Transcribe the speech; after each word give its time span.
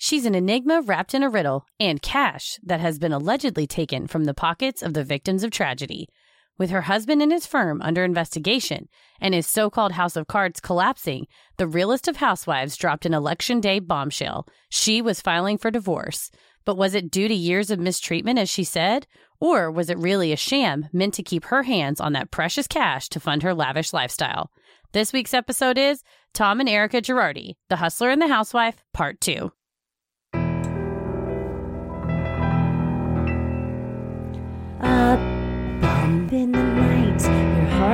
She's 0.00 0.24
an 0.24 0.36
enigma 0.36 0.80
wrapped 0.80 1.12
in 1.12 1.24
a 1.24 1.28
riddle 1.28 1.66
and 1.80 2.00
cash 2.00 2.60
that 2.62 2.78
has 2.78 3.00
been 3.00 3.12
allegedly 3.12 3.66
taken 3.66 4.06
from 4.06 4.24
the 4.24 4.34
pockets 4.34 4.80
of 4.80 4.94
the 4.94 5.02
victims 5.02 5.42
of 5.42 5.50
tragedy. 5.50 6.08
With 6.56 6.70
her 6.70 6.82
husband 6.82 7.20
and 7.20 7.32
his 7.32 7.46
firm 7.46 7.82
under 7.82 8.04
investigation 8.04 8.88
and 9.20 9.34
his 9.34 9.46
so 9.46 9.70
called 9.70 9.92
house 9.92 10.14
of 10.14 10.28
cards 10.28 10.60
collapsing, 10.60 11.26
the 11.56 11.66
realest 11.66 12.06
of 12.06 12.16
housewives 12.16 12.76
dropped 12.76 13.06
an 13.06 13.14
election 13.14 13.60
day 13.60 13.80
bombshell. 13.80 14.46
She 14.68 15.02
was 15.02 15.20
filing 15.20 15.58
for 15.58 15.70
divorce. 15.70 16.30
But 16.64 16.76
was 16.76 16.94
it 16.94 17.10
due 17.10 17.26
to 17.26 17.34
years 17.34 17.70
of 17.70 17.80
mistreatment, 17.80 18.38
as 18.38 18.48
she 18.48 18.62
said? 18.62 19.06
Or 19.40 19.68
was 19.68 19.90
it 19.90 19.98
really 19.98 20.32
a 20.32 20.36
sham 20.36 20.88
meant 20.92 21.14
to 21.14 21.22
keep 21.24 21.46
her 21.46 21.64
hands 21.64 22.00
on 22.00 22.12
that 22.12 22.30
precious 22.30 22.68
cash 22.68 23.08
to 23.08 23.20
fund 23.20 23.42
her 23.42 23.54
lavish 23.54 23.92
lifestyle? 23.92 24.50
This 24.92 25.12
week's 25.12 25.34
episode 25.34 25.78
is 25.78 26.02
Tom 26.34 26.60
and 26.60 26.68
Erica 26.68 27.00
Girardi, 27.00 27.56
The 27.68 27.76
Hustler 27.76 28.10
and 28.10 28.22
the 28.22 28.28
Housewife, 28.28 28.82
Part 28.92 29.20
2. 29.20 29.50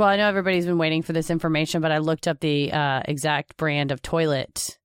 Well, 0.00 0.08
I 0.08 0.16
know 0.16 0.28
everybody's 0.28 0.64
been 0.64 0.78
waiting 0.78 1.02
for 1.02 1.12
this 1.12 1.28
information, 1.28 1.82
but 1.82 1.92
I 1.92 1.98
looked 1.98 2.26
up 2.26 2.40
the 2.40 2.72
uh, 2.72 3.02
exact 3.04 3.58
brand 3.58 3.92
of 3.92 4.00
toilet 4.00 4.78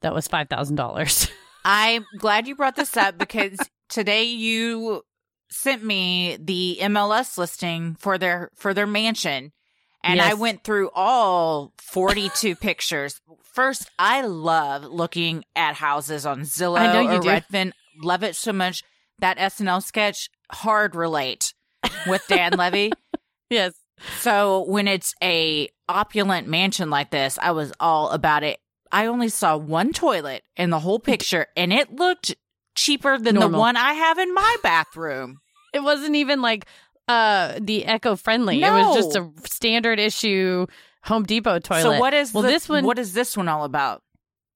that 0.00 0.12
was 0.12 0.26
$5,000. 0.26 1.30
I'm 1.64 2.04
glad 2.18 2.48
you 2.48 2.56
brought 2.56 2.74
this 2.74 2.96
up 2.96 3.16
because 3.16 3.56
today 3.88 4.24
you 4.24 5.02
sent 5.52 5.84
me 5.84 6.36
the 6.40 6.78
MLS 6.80 7.38
listing 7.38 7.94
for 8.00 8.18
their 8.18 8.50
for 8.56 8.74
their 8.74 8.88
mansion 8.88 9.52
and 10.02 10.20
I 10.20 10.34
went 10.34 10.64
through 10.64 10.90
all 10.96 11.72
42 11.78 12.56
pictures. 12.60 13.20
First, 13.54 13.88
I 14.00 14.22
love 14.22 14.82
looking 14.82 15.44
at 15.54 15.76
houses 15.76 16.26
on 16.26 16.40
Zillow 16.40 16.80
I 16.80 16.92
know 16.92 17.02
you 17.02 17.18
or 17.18 17.20
do. 17.20 17.28
Redfin. 17.28 17.70
Love 18.02 18.24
it 18.24 18.34
so 18.34 18.52
much. 18.52 18.82
That 19.20 19.38
SNL 19.38 19.80
sketch 19.80 20.28
hard 20.50 20.96
relate 20.96 21.54
with 22.08 22.26
Dan 22.26 22.54
Levy. 22.54 22.90
yes. 23.48 23.74
So 24.20 24.64
when 24.66 24.88
it's 24.88 25.14
a 25.22 25.68
opulent 25.88 26.48
mansion 26.48 26.90
like 26.90 27.10
this, 27.10 27.38
I 27.40 27.52
was 27.52 27.72
all 27.80 28.10
about 28.10 28.42
it. 28.42 28.58
I 28.92 29.06
only 29.06 29.28
saw 29.28 29.56
one 29.56 29.92
toilet 29.92 30.42
in 30.56 30.70
the 30.70 30.78
whole 30.80 30.98
picture 30.98 31.46
and 31.56 31.72
it 31.72 31.92
looked 31.92 32.34
cheaper 32.74 33.18
than 33.18 33.36
the 33.36 33.48
one 33.48 33.76
I 33.76 33.92
have 33.92 34.18
in 34.18 34.34
my 34.34 34.56
bathroom. 34.62 35.40
It 35.72 35.82
wasn't 35.82 36.16
even 36.16 36.42
like 36.42 36.66
uh, 37.06 37.58
the 37.60 37.84
eco 37.86 38.16
friendly. 38.16 38.62
It 38.62 38.70
was 38.70 38.96
just 38.96 39.16
a 39.16 39.30
standard 39.48 40.00
issue 40.00 40.66
Home 41.04 41.24
Depot 41.24 41.60
toilet. 41.60 41.82
So 41.82 41.98
what 42.00 42.14
is 42.14 42.34
well, 42.34 42.42
the- 42.42 42.48
this 42.48 42.68
one? 42.68 42.84
what 42.84 42.98
is 42.98 43.12
this 43.12 43.36
one 43.36 43.48
all 43.48 43.64
about? 43.64 44.02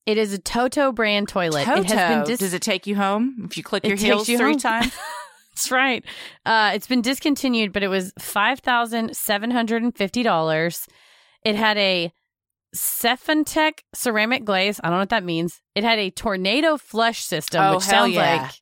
it 0.07 0.19
is 0.19 0.33
a 0.33 0.39
Toto 0.39 0.93
brand 0.93 1.29
toilet. 1.29 1.65
Toto. 1.65 1.81
It 1.81 1.91
has 1.91 2.17
been 2.17 2.27
dis- 2.27 2.41
Does 2.41 2.55
it 2.55 2.63
take 2.63 2.87
you 2.87 2.97
home 2.97 3.47
if 3.47 3.57
you 3.57 3.63
click 3.63 3.87
your 3.87 3.97
heels 3.97 4.29
you 4.29 4.39
three 4.39 4.53
home. 4.53 4.59
times? 4.59 4.93
That's 5.55 5.71
right. 5.71 6.05
Uh, 6.45 6.73
it's 6.75 6.87
been 6.89 7.03
discontinued, 7.03 7.73
but 7.73 7.83
it 7.83 7.89
was 7.89 8.13
five 8.19 8.61
thousand 8.61 9.17
seven 9.17 9.51
hundred 9.51 9.83
and 9.83 9.97
fifty 9.97 10.23
dollars. 10.23 10.87
It 11.45 11.55
had 11.55 11.77
a 11.79 12.13
CeFiONtect 12.75 13.81
ceramic 13.95 14.45
glaze. 14.45 14.81
I 14.83 14.89
don't 14.89 14.97
know 14.97 15.03
what 15.03 15.11
that 15.11 15.25
means. 15.25 15.61
It 15.75 15.85
had 15.85 15.99
a 15.99 16.11
tornado 16.11 16.77
flush 16.77 17.23
system, 17.23 17.63
Oh, 17.63 17.75
which 17.77 17.85
sounds 17.85 18.15
yeah. 18.15 18.43
like 18.43 18.53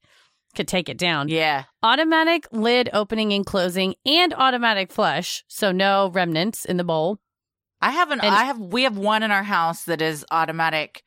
could 0.55 0.69
take 0.69 0.91
it 0.91 0.99
down. 0.99 1.29
Yeah. 1.29 1.65
Automatic 1.83 2.47
lid 2.53 2.91
opening 2.93 3.33
and 3.33 3.47
closing, 3.47 3.95
and 4.05 4.35
automatic 4.35 4.93
flush, 4.93 5.45
so 5.49 5.73
no 5.73 6.11
remnants 6.11 6.67
in 6.67 6.77
the 6.77 6.85
bowl. 6.85 7.19
I 7.81 7.91
have 7.91 8.11
an 8.11 8.21
And- 8.21 8.35
I 8.35 8.45
have 8.45 8.59
we 8.59 8.83
have 8.83 8.99
one 8.99 9.23
in 9.23 9.31
our 9.31 9.43
house 9.45 9.85
that 9.85 10.03
is 10.03 10.25
automatic 10.31 11.03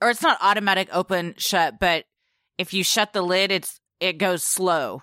or 0.00 0.10
it's 0.10 0.22
not 0.22 0.38
automatic 0.40 0.88
open 0.92 1.34
shut, 1.36 1.78
but 1.78 2.04
if 2.56 2.72
you 2.72 2.82
shut 2.82 3.12
the 3.12 3.22
lid 3.22 3.52
it's 3.52 3.78
it 4.00 4.16
goes 4.16 4.42
slow. 4.42 5.02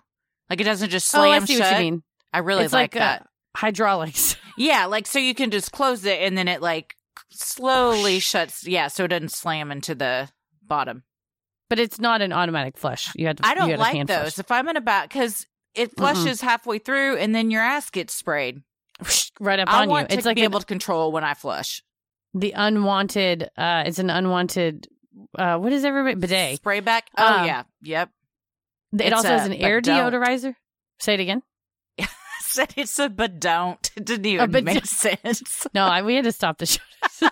Like 0.50 0.62
it 0.62 0.66
doesn't 0.66 0.90
just 0.90 1.08
slam 1.10 1.30
oh, 1.30 1.32
I 1.32 1.46
see 1.46 1.58
shut. 1.58 1.72
what 1.72 1.80
you 1.80 1.92
mean. 1.92 2.04
I 2.34 2.40
really 2.40 2.64
it's 2.66 2.74
like, 2.74 2.94
like, 2.96 3.02
that. 3.02 3.22
Uh, 3.22 3.26
hydraulics. 3.58 4.36
Yeah, 4.58 4.86
like 4.86 5.06
so 5.06 5.20
you 5.20 5.36
can 5.36 5.52
just 5.52 5.74
close 5.74 6.06
it 6.06 6.22
and 6.22 6.38
then 6.38 6.48
it 6.48 6.62
like 6.62 6.96
slowly 7.30 8.20
shuts. 8.20 8.66
Yeah, 8.66 8.88
so 8.88 9.04
it 9.04 9.10
doesn't 9.10 9.32
slam 9.34 9.70
into 9.72 9.96
the 9.96 10.30
bottom. 10.66 11.04
but 11.70 11.78
it's 11.80 12.00
not 12.00 12.22
an 12.22 12.32
automatic 12.32 12.78
flush. 12.78 13.12
You 13.16 13.28
had 13.28 13.38
to. 13.38 13.46
I 13.46 13.54
don't 13.56 13.78
like 13.78 14.08
those. 14.08 14.18
flush. 14.36 14.40
If 14.40 14.52
I'm 14.52 14.70
in 14.70 14.78
a 14.78 14.82
bath, 14.82 15.10
because 15.10 15.46
it 15.74 15.96
flushes 15.98 16.40
halfway 16.40 16.80
through 16.80 17.18
and 17.18 17.36
then 17.36 17.52
your 17.52 17.62
ass 17.62 17.90
gets 17.90 18.14
sprayed. 18.14 18.62
right 19.42 19.60
up 19.60 19.68
I 19.70 19.82
on 19.82 19.90
want 19.90 20.04
you. 20.04 20.08
to 20.16 20.18
It's 20.20 20.26
like 20.26 20.36
be 20.36 20.42
an- 20.44 20.46
able 20.52 20.62
to 20.62 20.66
control 20.66 21.12
when 21.12 21.26
I 21.26 21.34
flush. 21.34 21.84
the 22.34 22.54
unwanted. 22.56 23.50
uh 23.58 23.84
It's 23.86 24.00
an 24.00 24.10
unwanted. 24.10 24.88
uh 25.38 25.58
What 25.58 25.74
is 25.74 25.84
everybody 25.84 26.16
bidet? 26.16 26.56
Spray 26.58 26.80
back. 26.80 27.10
Oh 27.18 27.40
Um, 27.40 27.46
yeah, 27.46 27.64
yep. 27.82 28.10
It 29.00 29.14
also 29.14 29.30
has 29.30 29.46
an 29.46 29.54
air 29.54 29.82
don't. 29.82 30.14
deodorizer. 30.14 30.56
Say 31.00 31.16
it 31.16 31.20
again. 31.20 31.42
Said 32.40 32.74
it's 32.78 32.98
a 33.00 33.10
but 33.10 33.40
don't. 33.40 33.92
It 33.98 34.06
didn't 34.06 34.26
even 34.28 34.52
but 34.52 34.64
make 34.64 34.86
sense. 34.86 35.68
No, 35.74 35.86
I, 35.86 36.02
we 36.04 36.16
had 36.16 36.24
to 36.26 36.32
stop 36.32 36.58
the 36.58 36.66
show. 36.66 36.82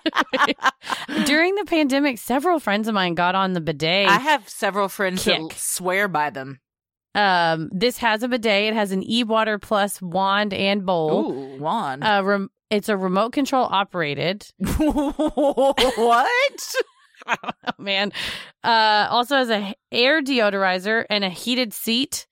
During 1.26 1.56
the 1.56 1.66
pandemic, 1.66 2.18
several 2.18 2.60
friends 2.60 2.88
of 2.88 2.94
mine 2.94 3.16
got 3.16 3.36
on 3.36 3.54
the 3.54 3.62
bidet. 3.62 4.08
I 4.10 4.18
have 4.20 4.48
several 4.50 4.90
friends 4.90 5.24
that 5.26 5.54
swear 5.56 6.08
by 6.08 6.30
them. 6.30 6.60
um, 7.16 7.70
this 7.72 7.98
has 8.00 8.24
a 8.24 8.28
bidet. 8.28 8.66
It 8.66 8.74
has 8.74 8.92
an 8.92 9.04
e-water 9.10 9.60
plus 9.60 10.02
wand 10.02 10.54
and 10.54 10.86
bowl. 10.86 11.32
Ooh, 11.32 11.60
wand. 11.62 12.04
Uh, 12.04 12.22
rem- 12.24 12.50
it's 12.70 12.90
a 12.90 12.98
remote 12.98 13.34
control 13.34 13.68
operated. 13.70 14.46
what? 14.58 16.28
Oh, 17.66 17.72
man. 17.82 18.12
Uh, 18.64 19.08
also 19.10 19.38
has 19.38 19.50
a 19.50 19.74
air 19.92 20.22
deodorizer 20.22 21.06
and 21.10 21.24
a 21.24 21.30
heated 21.30 21.74
seat 21.74 22.28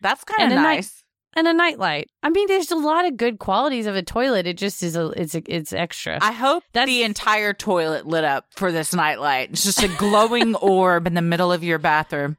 That's 0.00 0.22
kind 0.24 0.52
of 0.52 0.56
night- 0.56 0.76
nice. 0.76 1.02
and 1.34 1.48
a 1.48 1.52
nightlight. 1.52 2.08
I 2.22 2.30
mean, 2.30 2.46
there's 2.46 2.70
a 2.70 2.76
lot 2.76 3.04
of 3.04 3.16
good 3.16 3.38
qualities 3.40 3.86
of 3.86 3.96
a 3.96 4.02
toilet. 4.02 4.46
It 4.46 4.56
just 4.56 4.82
is 4.84 4.94
a 4.96 5.08
it's 5.10 5.34
a, 5.34 5.42
it's 5.52 5.72
extra. 5.72 6.18
I 6.22 6.30
hope 6.32 6.62
That's- 6.72 6.88
the 6.88 7.02
entire 7.02 7.52
toilet 7.52 8.06
lit 8.06 8.22
up 8.24 8.46
for 8.56 8.70
this 8.70 8.94
nightlight. 8.94 9.50
It's 9.50 9.64
just 9.64 9.82
a 9.82 9.88
glowing 9.88 10.54
orb 10.62 11.06
in 11.08 11.14
the 11.14 11.22
middle 11.22 11.50
of 11.52 11.64
your 11.64 11.78
bathroom. 11.78 12.36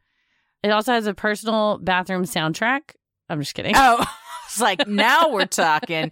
it 0.63 0.69
also 0.69 0.93
has 0.93 1.05
a 1.07 1.13
personal 1.13 1.77
bathroom 1.81 2.23
soundtrack. 2.23 2.91
I'm 3.29 3.39
just 3.41 3.53
kidding. 3.53 3.73
Oh, 3.75 4.05
it's 4.45 4.61
like 4.61 4.87
now 4.87 5.29
we're 5.29 5.45
talking. 5.45 6.11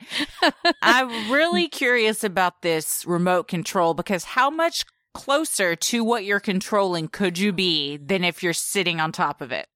I'm 0.81 1.31
really 1.31 1.67
curious 1.69 2.23
about 2.23 2.61
this 2.61 3.05
remote 3.07 3.47
control 3.47 3.93
because 3.93 4.23
how 4.25 4.49
much 4.49 4.85
closer 5.13 5.75
to 5.75 6.03
what 6.03 6.25
you're 6.25 6.39
controlling 6.39 7.07
could 7.07 7.37
you 7.37 7.51
be 7.51 7.97
than 7.97 8.23
if 8.23 8.43
you're 8.43 8.53
sitting 8.53 8.99
on 8.99 9.11
top 9.11 9.41
of 9.41 9.51
it? 9.51 9.67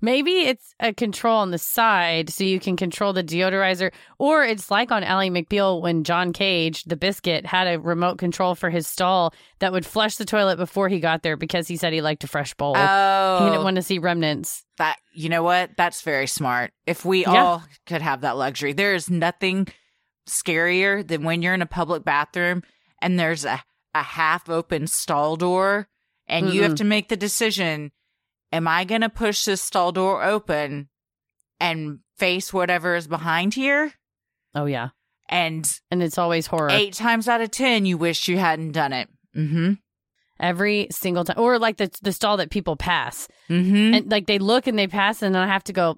Maybe 0.00 0.42
it's 0.42 0.72
a 0.78 0.92
control 0.92 1.38
on 1.38 1.50
the 1.50 1.58
side 1.58 2.30
so 2.30 2.44
you 2.44 2.60
can 2.60 2.76
control 2.76 3.12
the 3.12 3.24
deodorizer, 3.24 3.92
or 4.20 4.44
it's 4.44 4.70
like 4.70 4.92
on 4.92 5.02
Ally 5.02 5.30
McBeal 5.30 5.82
when 5.82 6.04
John 6.04 6.32
Cage, 6.32 6.84
the 6.84 6.96
biscuit, 6.96 7.44
had 7.44 7.66
a 7.66 7.80
remote 7.80 8.18
control 8.18 8.54
for 8.54 8.70
his 8.70 8.86
stall 8.86 9.34
that 9.58 9.72
would 9.72 9.84
flush 9.84 10.14
the 10.14 10.24
toilet 10.24 10.58
before 10.58 10.88
he 10.88 11.00
got 11.00 11.22
there 11.24 11.36
because 11.36 11.66
he 11.66 11.76
said 11.76 11.92
he 11.92 12.02
liked 12.02 12.22
a 12.22 12.28
fresh 12.28 12.54
bowl. 12.54 12.74
Oh, 12.76 13.38
He 13.40 13.44
didn't 13.46 13.60
oh. 13.62 13.64
want 13.64 13.74
to 13.76 13.82
see 13.82 13.98
remnants. 13.98 14.64
that 14.78 14.96
you 15.12 15.28
know 15.28 15.42
what? 15.42 15.70
That's 15.76 16.02
very 16.02 16.28
smart. 16.28 16.72
If 16.86 17.04
we 17.04 17.22
Yeah. 17.22 17.44
all 17.44 17.64
could 17.86 18.02
have 18.02 18.20
that 18.20 18.36
luxury, 18.36 18.74
there 18.74 18.94
is 18.94 19.10
nothing 19.10 19.66
scarier 20.28 21.06
than 21.06 21.24
when 21.24 21.42
you're 21.42 21.54
in 21.54 21.62
a 21.62 21.66
public 21.66 22.04
bathroom 22.04 22.62
and 23.02 23.18
there's 23.18 23.44
a, 23.44 23.62
a 23.94 24.02
half 24.02 24.48
open 24.48 24.86
stall 24.86 25.36
door 25.36 25.88
and 26.26 26.50
you 26.50 26.62
have 26.62 26.74
to 26.76 26.84
make 26.84 27.08
the 27.08 27.16
decision 27.16 27.92
am 28.52 28.68
I 28.68 28.84
going 28.84 29.00
to 29.00 29.08
push 29.08 29.44
this 29.44 29.60
stall 29.60 29.92
door 29.92 30.22
open 30.22 30.88
and 31.60 31.98
face 32.16 32.52
whatever 32.52 32.94
is 32.94 33.06
behind 33.06 33.54
here? 33.54 33.92
Oh, 34.54 34.66
yeah. 34.66 34.90
And 35.28 35.68
And 35.90 36.02
it's 36.02 36.18
always 36.18 36.46
horror. 36.46 36.70
eight 36.70 36.94
times 36.94 37.28
out 37.28 37.40
of 37.40 37.50
10, 37.50 37.86
you 37.86 37.98
wish 37.98 38.28
you 38.28 38.38
hadn't 38.38 38.72
done 38.72 38.92
it. 38.92 39.08
Mm 39.36 39.50
hmm. 39.50 39.72
Every 40.40 40.88
single 40.90 41.24
time. 41.24 41.38
Or 41.38 41.58
like 41.58 41.76
the, 41.76 41.90
the 42.02 42.12
stall 42.12 42.38
that 42.38 42.50
people 42.50 42.76
pass. 42.76 43.28
Mm 43.48 43.68
hmm. 43.68 43.94
And 43.94 44.10
like 44.10 44.26
they 44.26 44.38
look 44.38 44.66
and 44.66 44.78
they 44.78 44.88
pass, 44.88 45.22
and 45.22 45.34
then 45.34 45.42
I 45.42 45.46
have 45.46 45.64
to 45.64 45.72
go, 45.72 45.96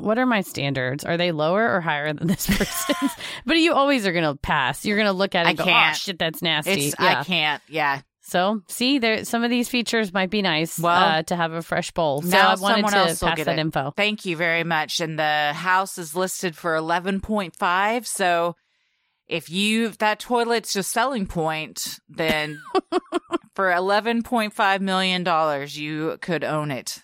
what 0.00 0.18
are 0.18 0.26
my 0.26 0.40
standards? 0.40 1.04
Are 1.04 1.16
they 1.16 1.30
lower 1.32 1.72
or 1.72 1.80
higher 1.80 2.12
than 2.12 2.26
this 2.26 2.46
person's? 2.58 3.12
but 3.44 3.56
you 3.58 3.74
always 3.74 4.06
are 4.06 4.12
going 4.12 4.24
to 4.24 4.34
pass. 4.36 4.84
You're 4.84 4.96
going 4.96 5.06
to 5.06 5.12
look 5.12 5.34
at 5.34 5.42
it 5.42 5.46
I 5.46 5.50
and 5.50 5.58
go, 5.58 5.64
can't. 5.64 5.94
oh, 5.94 5.98
shit, 5.98 6.18
that's 6.18 6.42
nasty. 6.42 6.92
Yeah. 6.98 7.20
I 7.20 7.24
can't. 7.24 7.62
Yeah. 7.68 8.00
So, 8.28 8.60
see, 8.66 8.98
there 8.98 9.24
some 9.24 9.44
of 9.44 9.50
these 9.50 9.68
features 9.68 10.12
might 10.12 10.30
be 10.30 10.42
nice 10.42 10.80
Well, 10.80 10.92
uh, 11.18 11.22
to 11.22 11.36
have 11.36 11.52
a 11.52 11.62
fresh 11.62 11.92
bowl. 11.92 12.22
So 12.22 12.28
now 12.30 12.48
I 12.48 12.54
wanted 12.56 12.74
someone 12.74 12.92
to 12.92 12.98
else 12.98 13.20
will 13.20 13.28
pass 13.28 13.36
get 13.36 13.44
that 13.46 13.58
it. 13.58 13.60
info. 13.60 13.92
Thank 13.96 14.24
you 14.26 14.36
very 14.36 14.64
much. 14.64 14.98
And 14.98 15.16
the 15.16 15.52
house 15.54 15.96
is 15.96 16.16
listed 16.16 16.56
for 16.56 16.74
11.5. 16.74 18.04
So 18.04 18.56
if 19.28 19.50
you, 19.50 19.86
if 19.86 19.98
that 19.98 20.20
toilet's 20.20 20.74
your 20.74 20.82
selling 20.82 21.26
point, 21.26 21.98
then 22.08 22.60
for 23.54 23.66
$11.5 23.66 24.80
million, 24.80 25.68
you 25.70 26.18
could 26.20 26.44
own 26.44 26.70
it. 26.70 27.02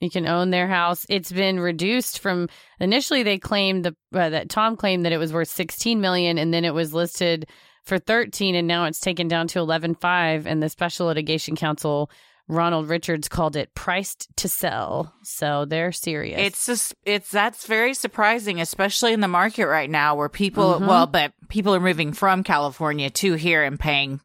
You 0.00 0.10
can 0.10 0.28
own 0.28 0.50
their 0.50 0.68
house. 0.68 1.04
It's 1.08 1.32
been 1.32 1.58
reduced 1.58 2.20
from 2.20 2.48
initially 2.78 3.24
they 3.24 3.38
claimed 3.38 3.84
the 3.84 3.96
uh, 4.14 4.30
that 4.30 4.48
Tom 4.48 4.76
claimed 4.76 5.04
that 5.04 5.12
it 5.12 5.18
was 5.18 5.32
worth 5.32 5.48
16 5.48 6.00
million 6.00 6.38
and 6.38 6.54
then 6.54 6.64
it 6.64 6.72
was 6.72 6.94
listed 6.94 7.48
for 7.84 7.98
13 7.98 8.54
and 8.54 8.68
now 8.68 8.84
it's 8.84 9.00
taken 9.00 9.26
down 9.26 9.48
to 9.48 9.58
11.5 9.58 10.46
and 10.46 10.62
the 10.62 10.68
special 10.68 11.06
litigation 11.06 11.56
counsel 11.56 12.10
Ronald 12.48 12.88
Richards 12.88 13.28
called 13.28 13.56
it 13.56 13.74
priced 13.74 14.28
to 14.36 14.48
sell. 14.48 15.14
So 15.22 15.64
they're 15.66 15.92
serious. 15.92 16.40
It's 16.40 16.66
just, 16.66 16.94
it's, 17.04 17.30
that's 17.30 17.66
very 17.66 17.92
surprising, 17.94 18.60
especially 18.60 19.12
in 19.12 19.20
the 19.20 19.28
market 19.28 19.66
right 19.66 19.90
now 19.90 20.14
where 20.14 20.28
people, 20.30 20.80
Mhm. 20.80 20.86
well, 20.86 21.06
but 21.06 21.32
people 21.48 21.74
are 21.74 21.80
moving 21.80 22.12
from 22.12 22.42
California 22.42 23.10
to 23.10 23.34
here 23.34 23.62
and 23.62 23.78
paying 23.78 24.20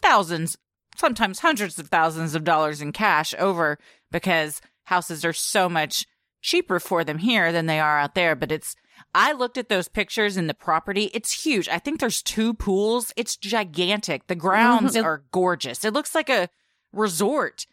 thousands, 0.00 0.56
sometimes 0.96 1.40
hundreds 1.40 1.78
of 1.78 1.88
thousands 1.88 2.34
of 2.34 2.44
dollars 2.44 2.80
in 2.80 2.92
cash 2.92 3.34
over 3.38 3.78
because 4.12 4.60
houses 4.84 5.24
are 5.24 5.32
so 5.32 5.68
much 5.68 6.06
cheaper 6.42 6.78
for 6.78 7.02
them 7.02 7.18
here 7.18 7.50
than 7.52 7.66
they 7.66 7.80
are 7.80 7.98
out 7.98 8.14
there. 8.14 8.36
But 8.36 8.52
it's, 8.52 8.76
I 9.14 9.32
looked 9.32 9.58
at 9.58 9.68
those 9.68 9.88
pictures 9.88 10.36
in 10.36 10.46
the 10.46 10.54
property. 10.54 11.10
It's 11.12 11.44
huge. 11.44 11.68
I 11.68 11.78
think 11.80 11.98
there's 11.98 12.22
two 12.22 12.54
pools. 12.54 13.12
It's 13.16 13.36
gigantic. 13.36 14.28
The 14.28 14.36
grounds 14.36 14.94
Mhm. 14.94 15.04
Are 15.04 15.24
gorgeous. 15.32 15.84
It 15.84 15.92
looks 15.92 16.14
like 16.14 16.28
a 16.30 16.48
resort. 16.96 17.66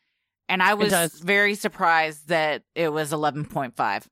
And 0.50 0.62
I 0.62 0.74
was 0.76 0.92
very 1.20 1.56
surprised 1.56 2.28
that 2.28 2.64
it 2.76 2.90
was 2.90 3.12
11.5. 3.12 4.06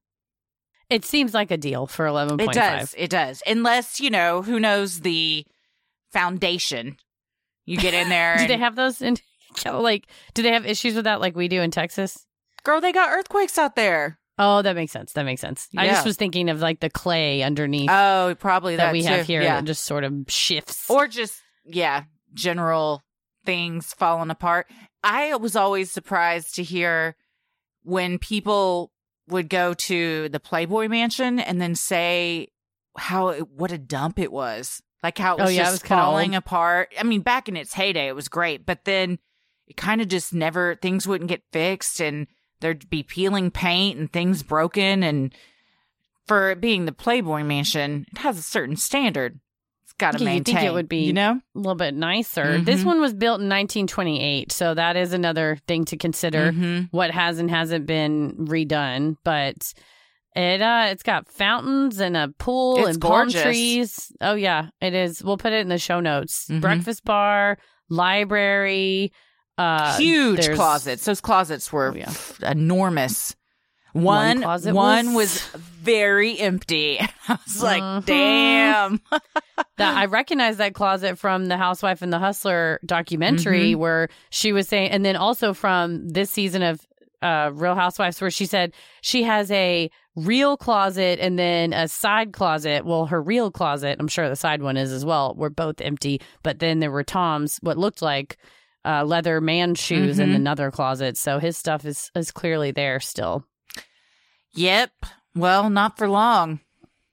it 0.90 1.06
seems 1.06 1.34
like 1.34 1.52
a 1.52 1.58
deal 1.58 1.88
for 1.88 2.06
11.5. 2.06 2.42
It 2.50 2.54
does. 2.54 2.96
It 2.98 3.10
does. 3.10 3.44
Unless, 3.46 4.00
you 4.00 4.10
know, 4.10 4.42
who 4.42 4.60
knows 4.60 5.02
the 5.02 5.46
foundation. 6.12 6.98
You 7.66 7.78
get 7.78 7.94
in 7.94 8.10
there. 8.10 8.38
Do 8.40 8.48
they 8.48 8.58
have 8.58 8.76
those 8.76 9.02
in 9.02 9.18
like 9.66 10.08
do 10.34 10.42
they 10.42 10.54
have 10.54 10.66
issues 10.66 10.96
with 10.96 11.04
that 11.04 11.20
like 11.20 11.36
we 11.36 11.48
do 11.50 11.62
in 11.62 11.72
Texas? 11.72 12.26
Girl, 12.64 12.80
they 12.82 12.92
got 12.94 13.12
earthquakes 13.12 13.58
out 13.58 13.76
there. 13.76 14.18
Oh, 14.38 14.62
that 14.62 14.76
makes 14.76 14.92
sense. 14.94 15.14
That 15.14 15.26
makes 15.26 15.42
sense. 15.42 15.68
I 15.78 15.88
just 15.88 16.06
was 16.06 16.16
thinking 16.16 16.50
of 16.50 16.62
like 16.62 16.80
the 16.80 16.90
clay 16.90 17.44
underneath 17.44 17.90
Oh, 17.92 18.36
probably 18.40 18.78
that, 18.78 18.86
that, 18.88 18.94
we 18.94 19.02
too. 19.02 19.08
have 19.10 19.26
here 19.28 19.42
Yeah. 19.42 19.62
just 19.62 19.84
sort 19.84 20.04
of 20.04 20.14
shifts. 20.30 20.90
Or 20.90 21.08
just, 21.08 21.40
yeah, 21.66 22.04
general 22.34 23.04
things 23.46 23.94
falling 23.94 24.30
apart. 24.30 24.68
I 25.04 25.36
was 25.36 25.56
always 25.56 25.92
surprised 25.92 26.56
to 26.56 26.64
hear 26.64 27.16
when 27.84 28.20
people 28.20 28.92
would 29.28 29.50
go 29.50 29.74
to 29.74 30.30
the 30.30 30.40
Playboy 30.40 30.88
Mansion 30.88 31.40
and 31.40 31.60
then 31.62 31.76
say 31.76 32.50
how 32.98 33.30
it, 33.30 33.50
what 33.50 33.72
a 33.72 33.78
dump 33.78 34.20
it 34.20 34.32
was. 34.32 34.82
Like 35.04 35.18
how 35.18 35.38
it 35.38 35.42
Oh, 35.42 35.46
was 35.46 35.56
yeah, 35.56 35.62
it 35.62 35.66
just 35.66 35.84
was 35.84 35.90
falling 35.90 36.36
apart. 36.36 36.94
I 37.00 37.04
mean, 37.04 37.22
back 37.22 37.50
in 37.50 37.58
its 37.58 37.74
heyday, 37.74 38.08
it 38.08 38.16
was 38.16 38.28
great, 38.28 38.66
but 38.66 38.86
then 38.86 39.18
it 39.66 39.78
kind 39.78 40.02
of 40.02 40.08
just 40.08 40.34
never, 40.34 40.76
things 40.76 41.08
wouldn't 41.08 41.30
get 41.30 41.42
fixed 41.52 42.00
and 42.00 42.28
there'd 42.60 42.90
be 42.90 43.02
peeling 43.02 43.50
paint 43.50 43.98
and 43.98 44.12
things 44.12 44.44
broken. 44.44 45.02
And 45.02 45.34
for 46.28 46.52
it 46.52 46.62
being 46.62 46.86
the 46.86 46.92
Playboy 46.92 47.44
Mansion, 47.44 48.06
it 48.12 48.20
has 48.20 48.38
a 48.38 48.44
certain 48.44 48.76
standard. 48.76 49.40
Got 49.98 50.18
to 50.18 50.24
Yeah, 50.24 50.32
you'd 50.34 50.46
think 50.46 50.62
it 50.62 50.74
would 50.74 50.90
be- 50.90 51.04
you 51.06 51.14
know? 51.14 51.40
a 51.56 51.58
little 51.58 51.76
bit 51.76 51.94
nicer. 51.94 52.60
This 52.60 52.82
Mhm. 52.82 52.86
one 52.86 53.02
was 53.02 53.14
built 53.14 53.40
in 53.42 53.48
1928, 53.50 54.52
so 54.52 54.74
that 54.74 54.96
is 54.96 55.14
another 55.14 55.58
thing 55.68 55.86
to 55.86 55.98
consider. 55.98 56.52
Mhm. 56.52 56.88
What 56.92 57.12
has 57.12 57.38
and 57.40 57.50
hasn't 57.50 57.86
been 57.86 58.34
redone, 58.48 59.16
but 59.24 59.74
it 60.36 60.62
uh 60.62 60.88
it's 60.90 61.04
got 61.04 61.28
fountains 61.28 62.00
and 62.00 62.16
a 62.16 62.30
pool 62.40 62.78
It's 62.80 62.90
and 62.90 63.02
palm 63.02 63.12
gorgeous. 63.12 63.42
trees. 63.44 64.12
Oh 64.22 64.36
yeah, 64.36 64.68
it 64.80 64.94
is. 64.94 65.24
We'll 65.24 65.38
put 65.38 65.54
it 65.54 65.60
in 65.62 65.68
the 65.70 65.78
show 65.78 66.00
notes. 66.00 66.48
Mhm. 66.50 66.62
Breakfast 66.62 67.04
bar, 67.04 67.58
library, 67.90 69.12
uh 69.58 69.98
Huge 69.98 70.50
closets. 70.54 71.06
Those 71.06 71.22
closets 71.22 71.72
were 71.72 71.92
Oh, 71.94 71.96
yeah. 71.98 72.14
enormous. 72.50 73.36
One 73.94 74.42
One, 74.42 74.74
one 74.74 75.14
was- 75.14 75.52
was... 75.54 75.62
very 75.82 76.40
empty. 76.40 77.00
I 77.28 77.38
was 77.46 77.62
like, 77.64 77.82
Mhm. 77.84 78.06
damn. 78.06 79.02
that 79.78 79.98
I 79.98 80.06
recognize 80.06 80.58
that 80.58 80.74
closet 80.74 81.18
from 81.18 81.48
the 81.48 81.58
Housewife 81.58 82.02
and 82.02 82.12
the 82.14 82.20
Hustler 82.20 82.80
documentary 82.86 83.72
Mm-hmm. 83.72 83.80
where 83.80 84.10
she 84.30 84.54
was 84.54 84.68
saying, 84.68 84.92
and 84.92 85.04
then 85.06 85.16
also 85.16 85.54
from 85.54 86.08
this 86.08 86.30
season 86.30 86.62
of 86.64 86.80
uh, 87.22 87.52
Real 87.54 87.76
Housewives 87.76 88.20
where 88.20 88.32
she 88.32 88.46
said 88.48 88.74
she 89.02 89.22
has 89.24 89.52
a 89.52 89.90
real 90.16 90.58
closet 90.58 91.20
and 91.20 91.38
then 91.38 91.72
a 91.72 91.88
side 91.88 92.34
closet. 92.34 92.84
Well, 92.86 93.06
her 93.06 93.22
real 93.22 93.52
closet, 93.52 93.98
I'm 94.00 94.08
sure 94.08 94.28
the 94.28 94.36
side 94.36 94.62
one 94.64 94.76
is 94.76 94.92
as 94.92 95.06
well, 95.06 95.36
were 95.36 95.52
both 95.52 95.82
empty. 95.82 96.20
But 96.44 96.58
then 96.60 96.80
there 96.80 96.90
were 96.92 97.04
Tom's 97.04 97.60
what 97.62 97.78
looked 97.78 98.02
like 98.02 98.38
uh, 98.86 99.04
leather 99.04 99.40
man 99.40 99.76
shoes 99.76 100.18
in 100.18 100.32
Mhm. 100.32 100.36
another 100.36 100.72
closet. 100.72 101.16
So 101.16 101.38
his 101.38 101.56
stuff 101.58 101.86
is 101.86 102.10
is 102.16 102.32
clearly 102.32 102.72
there 102.72 103.00
still. 103.00 103.46
Yep. 104.54 104.92
Well, 105.36 105.70
not 105.70 105.98
for 105.98 106.10
long. 106.10 106.60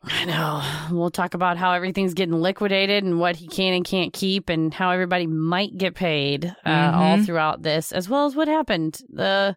I 0.03 0.25
know. 0.25 0.63
We'll 0.97 1.11
talk 1.11 1.35
about 1.35 1.57
how 1.57 1.73
everything's 1.73 2.15
getting 2.15 2.35
liquidated 2.41 3.05
and 3.05 3.19
what 3.21 3.37
he 3.37 3.47
can 3.49 3.75
and 3.75 3.85
can't 3.85 4.13
keep, 4.13 4.49
and 4.49 4.73
how 4.73 4.91
everybody 4.91 5.27
might 5.27 5.77
get 5.77 5.95
paid 5.95 6.47
uh, 6.65 6.93
all 6.95 7.17
Mhm. 7.19 7.27
throughout 7.27 7.63
this, 7.63 7.93
as 7.93 8.09
well 8.09 8.27
as 8.27 8.35
what 8.37 8.49
happened. 8.49 9.01
The 9.13 9.57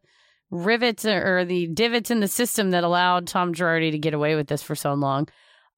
rivets 0.50 1.06
or 1.06 1.46
the 1.46 1.68
divots 1.68 2.12
in 2.12 2.20
the 2.20 2.28
system 2.28 2.72
that 2.72 2.84
allowed 2.84 3.28
Tom 3.28 3.54
Girardi 3.54 3.92
to 3.92 4.00
get 4.00 4.14
away 4.14 4.36
with 4.36 4.48
this 4.48 4.62
for 4.64 4.76
so 4.76 4.94
long. 4.94 5.28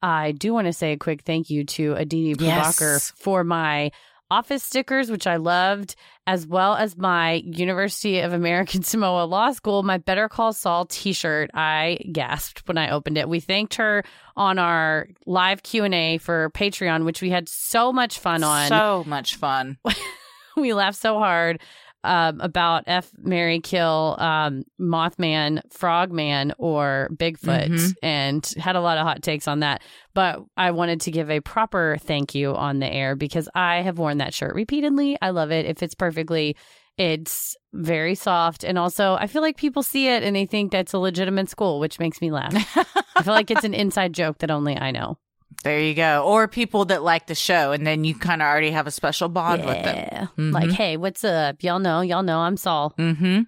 I 0.01 0.31
do 0.31 0.53
want 0.53 0.67
to 0.67 0.73
say 0.73 0.93
a 0.93 0.97
quick 0.97 1.21
thank 1.23 1.49
you 1.49 1.63
to 1.65 1.93
Aditi 1.93 2.33
Prabhakar 2.35 2.79
Yes. 2.93 3.11
for 3.15 3.43
my 3.43 3.91
office 4.33 4.63
stickers, 4.63 5.11
which 5.11 5.27
I 5.27 5.35
loved, 5.35 5.95
as 6.25 6.47
well 6.47 6.73
as 6.75 6.97
my 6.97 7.33
University 7.45 8.19
of 8.19 8.33
American 8.33 8.81
Samoa 8.91 9.25
Law 9.25 9.51
School, 9.51 9.83
my 9.83 9.99
Better 9.99 10.27
Call 10.27 10.53
Saul 10.53 10.85
T-shirt. 10.85 11.51
I 11.53 11.99
gasped 12.11 12.67
when 12.67 12.77
I 12.77 12.89
opened 12.89 13.17
it. 13.17 13.29
We 13.29 13.39
thanked 13.39 13.75
her 13.75 14.03
on 14.35 14.57
our 14.57 15.07
live 15.27 15.61
Q 15.61 15.83
and 15.83 15.93
A 15.93 16.17
for 16.17 16.49
Patreon, 16.49 17.05
which 17.05 17.21
we 17.21 17.29
had 17.29 17.47
so 17.47 17.93
much 17.93 18.17
fun 18.17 18.43
on. 18.43 18.69
So 18.69 19.03
much 19.05 19.35
fun. 19.35 19.77
we 20.57 20.73
laughed 20.73 20.97
so 20.97 21.19
hard 21.19 21.61
um, 22.03 22.41
about 22.41 22.83
F 22.87 23.09
Marry 23.17 23.59
Kill 23.59 24.15
um, 24.19 24.63
Mothman, 24.79 25.61
Frogman, 25.71 26.53
or 26.57 27.09
Bigfoot, 27.13 27.69
Mhm. 27.69 27.93
and 28.03 28.53
had 28.57 28.75
a 28.75 28.81
lot 28.81 28.97
of 28.97 29.05
hot 29.05 29.21
takes 29.23 29.47
on 29.47 29.59
that. 29.61 29.81
But 30.13 30.39
I 30.57 30.71
wanted 30.71 31.01
to 31.01 31.11
give 31.11 31.29
a 31.31 31.39
proper 31.39 31.97
thank 32.01 32.35
you 32.35 32.55
on 32.55 32.79
the 32.79 32.91
air 32.91 33.15
because 33.15 33.47
I 33.55 33.81
have 33.81 33.97
worn 33.99 34.17
that 34.19 34.33
shirt 34.33 34.53
repeatedly. 34.55 35.17
I 35.21 35.29
love 35.31 35.51
it. 35.51 35.65
It 35.65 35.79
fits 35.79 35.95
perfectly. 35.95 36.55
It's 36.97 37.55
very 37.73 38.13
soft. 38.13 38.63
And 38.63 38.77
also, 38.77 39.15
I 39.15 39.25
feel 39.25 39.41
like 39.41 39.57
people 39.57 39.81
see 39.81 40.07
it 40.09 40.21
and 40.21 40.35
they 40.35 40.45
think 40.45 40.71
that's 40.71 40.93
a 40.93 40.99
legitimate 40.99 41.49
school, 41.49 41.79
which 41.79 41.97
makes 41.99 42.21
me 42.21 42.29
laugh. 42.31 42.53
I 43.15 43.23
feel 43.23 43.33
like 43.33 43.49
it's 43.49 43.63
an 43.63 43.73
inside 43.73 44.13
joke 44.13 44.37
that 44.39 44.51
only 44.51 44.77
I 44.77 44.91
know. 44.91 45.17
There 45.63 45.79
you 45.79 45.93
go. 45.93 46.23
Or 46.25 46.47
people 46.47 46.85
that 46.85 47.03
like 47.03 47.27
the 47.27 47.35
show, 47.35 47.71
and 47.71 47.87
then 47.87 48.03
you 48.03 48.15
kind 48.15 48.41
of 48.41 48.47
already 48.47 48.71
have 48.71 48.85
a 48.85 48.91
special 48.91 49.29
bond 49.29 49.65
with 49.65 49.83
them. 49.83 49.95
Yeah. 49.95 50.27
Like, 50.37 50.71
hey, 50.71 50.97
what's 50.97 51.23
up? 51.23 51.63
Y'all 51.63 51.79
know, 51.79 52.01
y'all 52.01 52.21
know 52.23 52.39
I'm 52.39 52.57
Saul. 52.57 52.93
Mm-hmm. 52.97 53.43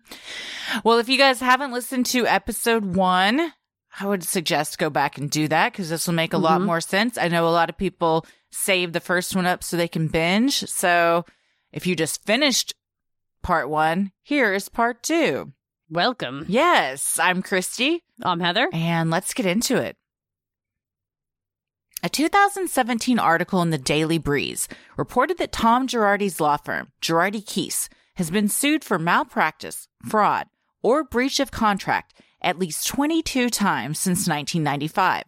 Well, 0.83 0.97
if 0.97 1.09
you 1.09 1.17
guys 1.17 1.39
haven't 1.41 1.71
listened 1.73 2.05
to 2.07 2.25
episode 2.25 2.95
one, 2.95 3.51
I 3.99 4.07
would 4.07 4.23
suggest 4.23 4.77
go 4.77 4.89
back 4.89 5.17
and 5.17 5.29
do 5.29 5.47
that 5.49 5.71
because 5.71 5.89
this 5.89 6.07
will 6.07 6.13
make 6.15 6.33
a 6.33 6.37
lot 6.37 6.61
more 6.61 6.81
sense. 6.81 7.17
I 7.17 7.27
know 7.27 7.47
a 7.47 7.49
lot 7.49 7.69
of 7.69 7.77
people 7.77 8.25
save 8.49 8.93
the 8.93 8.99
first 8.99 9.35
one 9.35 9.45
up 9.45 9.63
so 9.63 9.75
they 9.77 9.87
can 9.87 10.07
binge. 10.07 10.59
So 10.69 11.25
if 11.71 11.85
you 11.85 11.95
just 11.95 12.25
finished 12.25 12.73
part 13.41 13.69
one, 13.69 14.11
here's 14.23 14.69
part 14.69 15.03
two. 15.03 15.51
Welcome. 15.89 16.45
Yes, 16.47 17.19
I'm 17.21 17.41
Christy, 17.41 18.03
I'm 18.23 18.39
Heather. 18.39 18.69
and 18.73 19.11
let's 19.11 19.33
get 19.33 19.45
into 19.45 19.75
it. 19.75 19.97
A 22.03 22.09
2017 22.09 23.17
article 23.17 23.61
in 23.61 23.71
the 23.71 23.77
Daily 23.77 24.17
Breeze 24.17 24.67
reported 24.95 25.37
that 25.39 25.51
Tom 25.51 25.87
Girardi's 25.87 26.39
law 26.39 26.57
firm, 26.57 26.91
Girardi 27.01 27.43
Keese, 27.43 27.89
has 28.15 28.29
been 28.29 28.47
sued 28.47 28.83
for 28.83 28.99
malpractice, 28.99 29.87
fraud, 30.07 30.47
or 30.83 31.03
breach 31.03 31.39
of 31.39 31.51
contract 31.51 32.13
at 32.41 32.59
least 32.59 32.87
22 32.87 33.49
times 33.49 33.97
since 33.97 34.27
1995. 34.27 35.23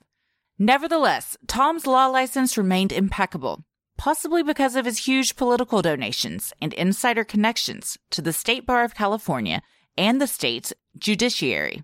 Nevertheless, 0.60 1.36
Tom's 1.48 1.88
law 1.88 2.08
license 2.08 2.58
remained 2.58 2.92
impeccable, 2.92 3.66
possibly 3.98 4.44
because 4.44 4.76
of 4.76 4.86
his 4.86 5.06
huge 5.06 5.36
political 5.36 5.82
donations 5.82 6.54
and 6.62 6.74
insider 6.74 7.24
connections 7.24 7.98
to 8.12 8.22
the 8.22 8.34
State 8.34 8.66
Bar 8.66 8.84
of 8.84 8.96
California 8.96 9.62
and 9.98 10.22
the 10.22 10.28
state's 10.28 10.74
judiciary. 10.98 11.84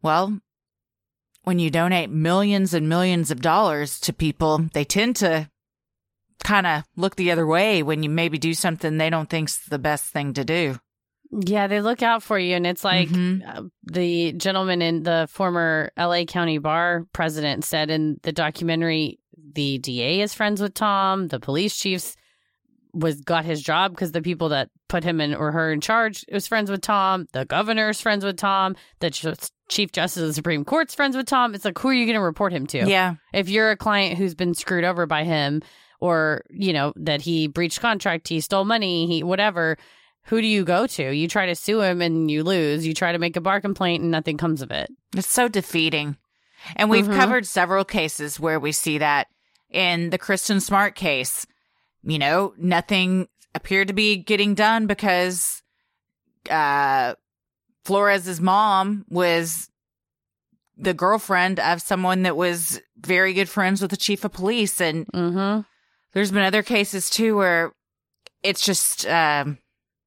Well, 0.00 0.40
when 1.44 1.58
you 1.58 1.70
donate 1.70 2.10
millions 2.10 2.74
and 2.74 2.88
millions 2.88 3.30
of 3.30 3.40
dollars 3.40 3.98
to 4.00 4.12
people, 4.12 4.66
they 4.72 4.84
tend 4.84 5.16
to 5.16 5.48
kind 6.44 6.66
of 6.66 6.84
look 6.96 7.16
the 7.16 7.30
other 7.30 7.46
way 7.46 7.82
when 7.82 8.02
you 8.02 8.10
maybe 8.10 8.38
do 8.38 8.54
something 8.54 8.96
they 8.98 9.10
don't 9.10 9.28
think's 9.28 9.58
the 9.68 9.78
best 9.78 10.04
thing 10.06 10.32
to 10.34 10.44
do. 10.44 10.78
Yeah, 11.32 11.66
they 11.68 11.80
look 11.80 12.02
out 12.02 12.22
for 12.22 12.38
you. 12.38 12.56
And 12.56 12.66
it's 12.66 12.82
like 12.82 13.08
Mhm. 13.08 13.42
uh, 13.46 13.62
the 13.84 14.32
gentleman 14.32 14.82
in 14.82 15.02
the 15.04 15.28
former 15.30 15.92
LA 15.96 16.24
County 16.24 16.58
Bar 16.58 17.06
president 17.12 17.64
said 17.64 17.90
in 17.90 18.18
the 18.22 18.32
documentary 18.32 19.18
the 19.52 19.78
DA 19.78 20.20
is 20.22 20.34
friends 20.34 20.60
with 20.60 20.74
Tom, 20.74 21.28
the 21.28 21.40
police 21.40 21.76
chiefs 21.76 22.16
was 22.92 23.20
got 23.20 23.44
his 23.44 23.62
job 23.62 23.92
because 23.92 24.12
the 24.12 24.22
people 24.22 24.48
that 24.50 24.68
put 24.88 25.04
him 25.04 25.20
in 25.20 25.34
or 25.34 25.52
her 25.52 25.72
in 25.72 25.80
charge 25.80 26.24
was 26.32 26.46
friends 26.46 26.70
with 26.70 26.80
Tom, 26.82 27.26
the 27.32 27.44
governor's 27.44 28.00
friends 28.00 28.24
with 28.24 28.36
Tom, 28.36 28.76
the 29.00 29.10
ch- 29.10 29.26
chief 29.68 29.92
justice 29.92 30.22
of 30.22 30.28
the 30.28 30.34
Supreme 30.34 30.64
Court's 30.64 30.94
friends 30.94 31.16
with 31.16 31.26
Tom. 31.26 31.54
It's 31.54 31.64
like 31.64 31.78
who 31.78 31.88
are 31.88 31.94
you 31.94 32.06
going 32.06 32.16
to 32.16 32.22
report 32.22 32.52
him 32.52 32.66
to? 32.68 32.88
Yeah. 32.88 33.14
if 33.32 33.48
you're 33.48 33.70
a 33.70 33.76
client 33.76 34.18
who's 34.18 34.34
been 34.34 34.54
screwed 34.54 34.84
over 34.84 35.06
by 35.06 35.24
him 35.24 35.62
or 36.00 36.42
you 36.50 36.72
know 36.72 36.92
that 36.96 37.20
he 37.20 37.46
breached 37.46 37.80
contract 37.80 38.26
he 38.28 38.40
stole 38.40 38.64
money 38.64 39.06
he 39.06 39.22
whatever 39.22 39.76
who 40.24 40.40
do 40.40 40.46
you 40.46 40.64
go 40.64 40.86
to 40.86 41.10
you 41.14 41.28
try 41.28 41.46
to 41.46 41.54
sue 41.54 41.80
him 41.82 42.00
and 42.00 42.30
you 42.30 42.42
lose 42.42 42.86
you 42.86 42.94
try 42.94 43.12
to 43.12 43.18
make 43.18 43.36
a 43.36 43.40
bar 43.40 43.60
complaint 43.60 44.02
and 44.02 44.10
nothing 44.10 44.36
comes 44.38 44.62
of 44.62 44.70
it 44.70 44.90
It's 45.16 45.28
so 45.28 45.46
defeating. 45.48 46.16
And 46.76 46.88
we've 46.90 47.06
Mhm. 47.06 47.16
covered 47.16 47.46
several 47.46 47.84
cases 47.84 48.38
where 48.40 48.58
we 48.60 48.72
see 48.72 48.98
that 48.98 49.28
in 49.70 50.10
the 50.10 50.18
Kristen 50.18 50.60
Smart 50.60 50.94
case. 50.94 51.46
You 52.02 52.18
know, 52.18 52.54
nothing 52.56 53.28
appeared 53.54 53.88
to 53.88 53.94
be 53.94 54.16
getting 54.16 54.54
done 54.54 54.86
because 54.86 55.62
uh 56.48 57.14
Flores's 57.84 58.40
mom 58.40 59.04
was 59.08 59.68
the 60.76 60.94
girlfriend 60.94 61.60
of 61.60 61.82
someone 61.82 62.22
that 62.22 62.36
was 62.36 62.80
very 62.96 63.32
good 63.32 63.48
friends 63.48 63.82
with 63.82 63.90
the 63.90 63.96
chief 63.96 64.24
of 64.24 64.32
police. 64.32 64.80
And 64.80 65.06
mm-hmm. 65.08 65.60
there's 66.12 66.30
been 66.30 66.42
other 66.42 66.62
cases 66.62 67.10
too 67.10 67.36
where 67.36 67.72
it's 68.42 68.64
just 68.64 69.06
um 69.06 69.58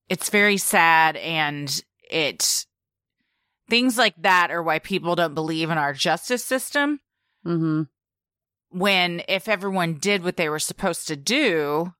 it's 0.09 0.29
very 0.29 0.57
sad 0.57 1.15
and 1.17 1.83
it 2.09 2.65
things 3.69 3.97
like 3.97 4.15
that 4.21 4.51
are 4.51 4.63
why 4.63 4.79
people 4.79 5.15
don't 5.15 5.35
believe 5.35 5.69
in 5.69 5.77
our 5.77 5.93
justice 5.93 6.43
system. 6.43 6.99
Mm-hmm 7.45 7.83
when 8.73 9.21
if 9.27 9.47
everyone 9.47 9.95
did 9.95 10.23
what 10.23 10.35
they 10.37 10.49
were 10.49 10.59
supposed 10.59 11.07
to 11.07 11.15
do 11.15 11.93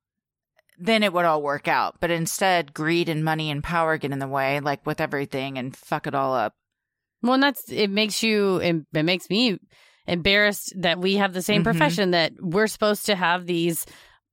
then 0.80 1.04
it 1.04 1.14
would 1.14 1.24
all 1.24 1.42
work 1.44 1.68
out. 1.68 1.98
But 2.02 2.10
instead 2.10 2.74
greed 2.74 3.08
and 3.08 3.24
money 3.24 3.52
and 3.52 3.64
power 3.64 3.98
get 3.98 4.12
in 4.12 4.18
the 4.20 4.28
way 4.28 4.60
like 4.60 4.86
with 4.86 5.00
everything 5.00 5.58
and 5.58 5.76
fuck 5.76 6.08
it 6.08 6.16
all 6.16 6.34
up. 6.34 6.54
Well 7.22 7.36
and 7.36 7.44
that's 7.44 7.72
it 7.72 7.90
makes 7.90 8.24
you 8.24 8.58
it, 8.58 8.76
it 8.94 9.04
makes 9.04 9.30
me 9.30 9.60
embarrassed 10.08 10.74
that 10.78 11.00
we 11.00 11.16
have 11.16 11.34
the 11.34 11.42
same 11.44 11.62
Mhm. 11.62 11.66
profession 11.66 12.12
that 12.12 12.34
we're 12.40 12.68
supposed 12.68 13.06
to 13.06 13.16
have 13.16 13.46
these 13.46 13.86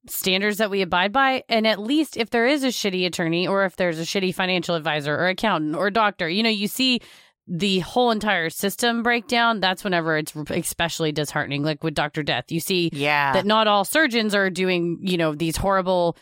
standards 0.09 0.56
that 0.59 0.70
we 0.70 0.80
abide 0.82 1.12
by. 1.12 1.44
And 1.49 1.66
at 1.66 1.78
least 1.78 2.16
if 2.16 2.30
there 2.30 2.47
is 2.47 2.64
a 2.64 2.68
shitty 2.68 3.06
attorney 3.06 3.47
or 3.47 3.64
if 3.66 3.76
there's 3.76 3.99
a 4.00 4.04
shitty 4.04 4.35
financial 4.35 4.75
advisor 4.75 5.14
or 5.14 5.28
accountant 5.28 5.76
or 5.76 5.90
doctor 5.90 6.28
you 6.28 6.42
know 6.42 6.49
you 6.49 6.68
see 6.68 7.00
the 7.52 7.80
whole 7.80 8.12
entire 8.12 8.49
system 8.49 9.02
breakdown, 9.02 9.59
that's 9.59 9.83
whenever 9.83 10.16
it's 10.16 10.33
especially 10.50 11.11
disheartening 11.11 11.64
like 11.64 11.83
with 11.83 11.95
dr 11.95 12.23
death. 12.23 12.45
You 12.50 12.61
see 12.61 12.90
yeah. 12.92 13.33
that 13.33 13.45
not 13.45 13.66
all 13.66 13.85
surgeons 13.85 14.35
are 14.35 14.49
doing 14.49 14.99
you 15.02 15.16
know 15.16 15.35
these 15.35 15.57
horrible 15.57 16.16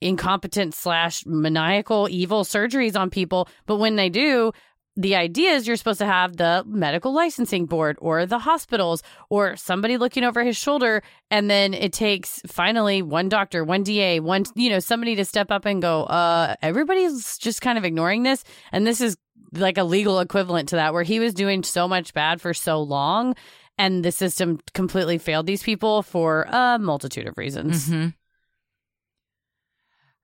incompetent 0.00 0.74
slash 0.74 1.24
maniacal 1.24 2.08
evil 2.10 2.44
surgeries 2.44 2.96
on 2.98 3.10
people 3.10 3.48
but 3.66 3.76
when 3.76 3.94
they 3.94 4.08
do 4.08 4.52
the 5.00 5.14
idea 5.14 5.52
is 5.52 5.66
you're 5.68 5.76
supposed 5.76 6.00
to 6.00 6.06
have 6.06 6.36
the 6.38 6.64
medical 6.66 7.12
licensing 7.14 7.66
board 7.66 7.96
or 8.00 8.26
the 8.26 8.40
hospitals 8.40 9.00
or 9.30 9.54
somebody 9.54 9.96
looking 9.96 10.24
over 10.24 10.42
his 10.42 10.56
shoulder. 10.56 11.04
And 11.30 11.48
then 11.48 11.72
it 11.72 11.92
takes 11.92 12.42
finally 12.48 13.00
one 13.00 13.28
doctor 13.28 13.62
one 13.62 13.84
da 13.84 14.18
one 14.18 14.44
you 14.56 14.68
know 14.68 14.80
somebody 14.80 15.14
to 15.14 15.24
step 15.24 15.52
up 15.52 15.66
and 15.66 15.80
go 15.80 16.02
uh 16.02 16.56
everybody's 16.62 17.38
just 17.38 17.62
kind 17.62 17.78
of 17.78 17.84
ignoring 17.84 18.24
this. 18.24 18.42
And 18.72 18.84
this 18.84 19.00
is 19.00 19.16
like 19.52 19.78
a 19.78 19.84
legal 19.84 20.18
equivalent 20.18 20.68
to 20.70 20.76
that 20.76 20.92
where 20.92 21.04
he 21.04 21.20
was 21.20 21.32
doing 21.32 21.62
so 21.62 21.86
much 21.86 22.12
bad 22.12 22.40
for 22.40 22.52
so 22.52 22.82
long 22.82 23.36
and 23.78 24.04
the 24.04 24.10
system 24.10 24.58
completely 24.74 25.16
failed 25.18 25.46
these 25.46 25.62
people 25.62 26.02
for 26.02 26.42
a 26.50 26.76
multitude 26.80 27.28
of 27.28 27.38
reasons. 27.38 27.88
Mhm. 27.88 28.14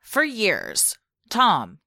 for 0.01 0.25
years 0.25 0.99
tom 1.31 1.79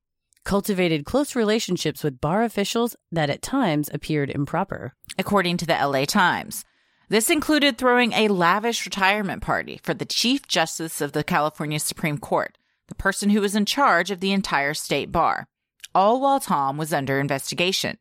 cultivated 0.48 1.04
close 1.04 1.36
relationships 1.36 2.06
with 2.06 2.22
bar 2.22 2.42
officials 2.42 2.96
that 3.12 3.30
at 3.30 3.42
times 3.42 3.89
appeared 3.94 4.30
improper 4.30 4.94
according 5.20 5.58
to 5.58 5.66
the 5.66 5.74
LA 5.74 6.06
Times. 6.06 6.63
This 7.10 7.30
included 7.30 7.77
throwing 7.77 8.13
a 8.13 8.30
lavish 8.30 8.86
retirement 8.86 9.42
party 9.42 9.82
for 9.84 9.94
the 9.94 10.06
Chief 10.06 10.48
Justice 10.48 11.01
of 11.01 11.12
the 11.12 11.25
California 11.25 11.80
Supreme 11.80 12.18
Court, 12.18 12.58
the 12.88 12.96
person 12.96 13.30
who 13.30 13.42
was 13.42 13.58
in 13.58 13.66
charge 13.66 14.10
of 14.10 14.22
the 14.22 14.32
entire 14.32 14.74
state 14.74 15.12
bar, 15.12 15.50
all 15.94 16.22
while 16.22 16.39
Tom 16.39 16.77
was 16.77 16.94
under 16.94 17.20
investigation. 17.20 17.98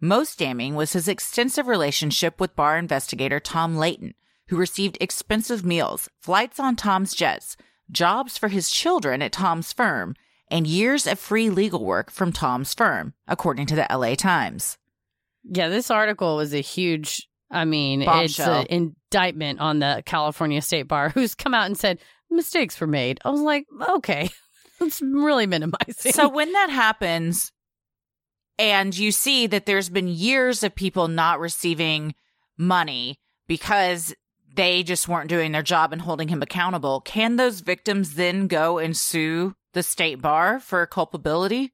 Most 0.00 0.38
damning 0.38 0.76
was 0.76 0.92
his 0.92 1.08
extensive 1.08 1.66
relationship 1.66 2.38
with 2.38 2.54
bar 2.54 2.78
investigator 2.78 3.40
Tom 3.40 3.76
Layton, 3.76 4.14
who 4.46 4.56
received 4.56 4.96
expensive 5.00 5.64
meals, 5.64 6.08
flights 6.20 6.60
on 6.60 6.76
Tom's 6.76 7.14
jets, 7.14 7.56
jobs 7.90 8.38
for 8.38 8.46
his 8.46 8.70
children 8.70 9.22
at 9.22 9.32
Tom's 9.32 9.72
firm, 9.72 10.14
and 10.50 10.66
years 10.66 11.06
of 11.06 11.18
free 11.18 11.50
legal 11.50 11.84
work 11.84 12.10
from 12.10 12.32
Tom's 12.32 12.74
firm, 12.74 13.14
according 13.28 13.66
to 13.66 13.74
the 13.76 13.86
LA 13.90 14.14
Times. 14.14 14.76
yeah 15.44 15.68
this 15.68 15.90
article 15.90 16.36
was 16.36 16.52
a 16.52 16.60
huge 16.60 17.26
i 17.50 17.64
mean 17.64 18.04
Bombshell. 18.04 18.60
it's 18.60 18.70
an 18.70 18.94
indictment 19.10 19.58
on 19.58 19.78
the 19.78 20.02
california 20.04 20.60
state 20.60 20.86
bar 20.86 21.08
who's 21.14 21.34
come 21.34 21.54
out 21.54 21.64
and 21.66 21.78
said 21.78 21.98
mistakes 22.30 22.78
were 22.80 22.86
made 22.86 23.18
i 23.24 23.30
was 23.30 23.40
like 23.40 23.64
okay 23.88 24.28
it's 24.80 25.00
really 25.00 25.46
minimizing 25.46 26.12
So 26.12 26.28
when 26.28 26.52
that 26.52 26.70
happens, 26.70 27.52
and 28.58 28.96
you 28.96 29.10
see 29.12 29.46
that 29.46 29.64
there's 29.66 29.88
been 29.88 30.08
years 30.08 30.62
of 30.62 30.74
people 30.74 31.08
not 31.08 31.40
receiving 31.40 32.14
money 32.58 33.18
because 33.48 34.14
they 34.56 34.82
just 34.82 35.08
weren't 35.08 35.28
doing 35.28 35.52
their 35.52 35.62
job 35.62 35.92
and 35.92 36.02
holding 36.02 36.28
him 36.28 36.42
accountable, 36.42 37.00
can 37.00 37.36
those 37.36 37.60
victims 37.60 38.14
then 38.14 38.46
go 38.46 38.78
and 38.78 38.96
sue 38.96 39.54
the 39.72 39.82
state 39.82 40.20
bar 40.20 40.58
for 40.60 40.84
culpability? 40.86 41.72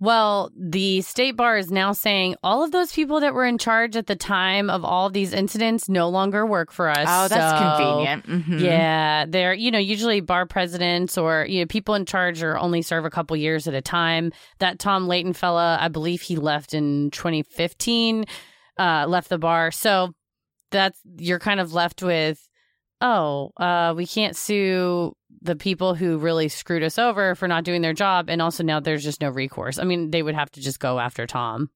Well, 0.00 0.50
the 0.54 1.00
state 1.02 1.36
bar 1.36 1.56
is 1.56 1.70
now 1.70 1.92
saying 1.92 2.34
all 2.42 2.62
of 2.64 2.72
those 2.72 2.92
people 2.92 3.20
that 3.20 3.32
were 3.32 3.46
in 3.46 3.58
charge 3.58 3.96
at 3.96 4.06
the 4.08 4.16
time 4.16 4.68
of 4.68 4.84
all 4.84 5.08
these 5.08 5.32
incidents 5.32 5.88
no 5.88 6.08
longer 6.08 6.44
work 6.44 6.72
for 6.72 6.90
us. 6.90 7.06
Oh, 7.08 7.28
that's 7.28 7.58
So, 7.58 7.64
convenient. 7.78 8.26
Mhm. 8.26 8.60
Yeah, 8.60 9.24
they're 9.26 9.54
you 9.54 9.70
know 9.70 9.78
usually 9.78 10.20
bar 10.20 10.46
presidents 10.46 11.16
or 11.16 11.46
you 11.48 11.60
know 11.60 11.66
people 11.66 11.94
in 11.94 12.06
charge 12.06 12.42
are 12.42 12.58
only 12.58 12.82
serve 12.82 13.04
a 13.04 13.10
couple 13.10 13.36
years 13.36 13.66
at 13.68 13.72
a 13.74 13.80
time. 13.80 14.32
That 14.58 14.78
Tom 14.80 15.06
Layton 15.06 15.32
fella, 15.32 15.78
I 15.80 15.88
believe 15.88 16.22
he 16.22 16.36
left 16.36 16.74
in 16.74 17.10
2015, 17.12 18.24
uh, 18.78 19.06
left 19.08 19.28
the 19.28 19.38
bar. 19.38 19.70
So 19.70 20.12
that's 20.74 21.00
you're 21.16 21.38
kind 21.38 21.60
of 21.60 21.72
left 21.72 22.02
with, 22.02 22.46
oh, 23.00 23.52
uh, 23.56 23.94
we 23.96 24.06
can't 24.06 24.36
sue 24.36 25.16
the 25.40 25.56
people 25.56 25.94
who 25.94 26.18
really 26.18 26.48
screwed 26.48 26.82
us 26.82 26.98
over 26.98 27.34
for 27.34 27.46
not 27.46 27.64
doing 27.64 27.82
their 27.82 27.92
job, 27.92 28.28
and 28.28 28.42
also 28.42 28.62
now 28.62 28.80
there's 28.80 29.04
just 29.04 29.20
no 29.20 29.30
recourse. 29.30 29.78
I 29.78 29.84
mean, 29.84 30.10
they 30.10 30.22
would 30.22 30.34
have 30.34 30.50
to 30.52 30.60
just 30.60 30.80
go 30.80 30.98
after 30.98 31.26
Tom. 31.26 31.70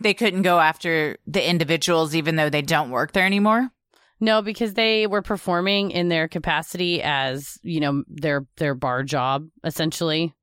They 0.00 0.14
couldn't 0.14 0.42
go 0.42 0.58
after 0.58 1.16
the 1.26 1.48
individuals 1.48 2.14
even 2.14 2.36
though 2.36 2.50
they 2.50 2.62
don't 2.62 2.90
work 2.90 3.12
there 3.12 3.26
anymore. 3.26 3.70
No, 4.18 4.42
because 4.42 4.74
they 4.74 5.06
were 5.06 5.22
performing 5.22 5.90
in 5.90 6.08
their 6.08 6.28
capacity 6.28 7.02
as, 7.02 7.58
you 7.62 7.80
know, 7.80 8.04
their 8.08 8.46
their 8.56 8.74
bar 8.74 9.02
job 9.02 9.48
essentially. 9.64 10.34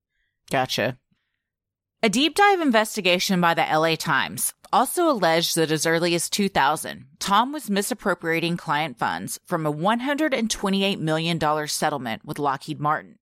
Gotcha. 0.49 0.97
A 2.01 2.09
deep 2.09 2.35
dive 2.35 2.61
investigation 2.61 3.41
by 3.41 3.53
the 3.53 3.61
LA 3.61 3.95
Times 3.95 4.53
also 4.71 5.09
alleged 5.09 5.55
that 5.55 5.71
as 5.71 5.85
early 5.85 6.15
as 6.15 6.29
2000, 6.29 7.05
Tom 7.19 7.51
was 7.51 7.69
misappropriating 7.69 8.57
client 8.57 8.97
funds 8.97 9.39
from 9.45 9.65
a 9.65 9.73
$128 9.73 10.99
million 10.99 11.67
settlement 11.67 12.23
with 12.25 12.39
Lockheed 12.39 12.79
Martin. 12.79 13.19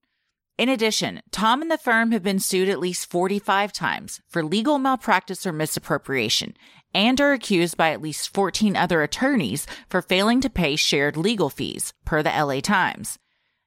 In 0.57 0.69
addition, 0.69 1.21
Tom 1.31 1.61
and 1.61 1.69
the 1.69 1.77
firm 1.77 2.11
have 2.11 2.23
been 2.23 2.39
sued 2.39 2.69
at 2.69 2.79
least 2.79 3.09
45 3.11 3.71
times 3.71 4.21
for 4.27 4.43
legal 4.43 4.79
malpractice 4.79 5.45
or 5.45 5.53
misappropriation 5.53 6.55
and 6.93 7.21
are 7.21 7.33
accused 7.33 7.77
by 7.77 7.91
at 7.91 8.01
least 8.01 8.33
14 8.33 8.75
other 8.75 9.03
attorneys 9.03 9.67
for 9.87 10.01
failing 10.01 10.41
to 10.41 10.49
pay 10.49 10.75
shared 10.75 11.15
legal 11.15 11.49
fees, 11.49 11.93
per 12.05 12.23
the 12.23 12.29
LA 12.29 12.59
Times. 12.59 13.19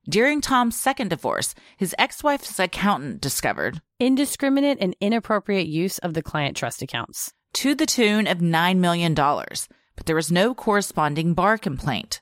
During 0.08 0.40
Tom's 0.40 0.80
second 0.80 1.08
divorce, 1.08 1.54
his 1.76 1.94
ex 1.98 2.24
wife's 2.24 2.58
accountant 2.58 3.20
discovered 3.20 3.80
Indiscriminate 4.00 4.78
and 4.80 4.96
inappropriate 4.98 5.66
use 5.66 5.98
of 5.98 6.14
the 6.14 6.22
client 6.22 6.56
trust 6.56 6.80
accounts. 6.80 7.34
To 7.54 7.74
the 7.74 7.86
tune 7.86 8.26
of 8.26 8.38
$9 8.38 8.78
million, 8.78 9.14
but 9.14 10.06
there 10.06 10.16
was 10.16 10.30
no 10.30 10.54
corresponding 10.54 11.34
bar 11.34 11.58
complaint. 11.58 12.20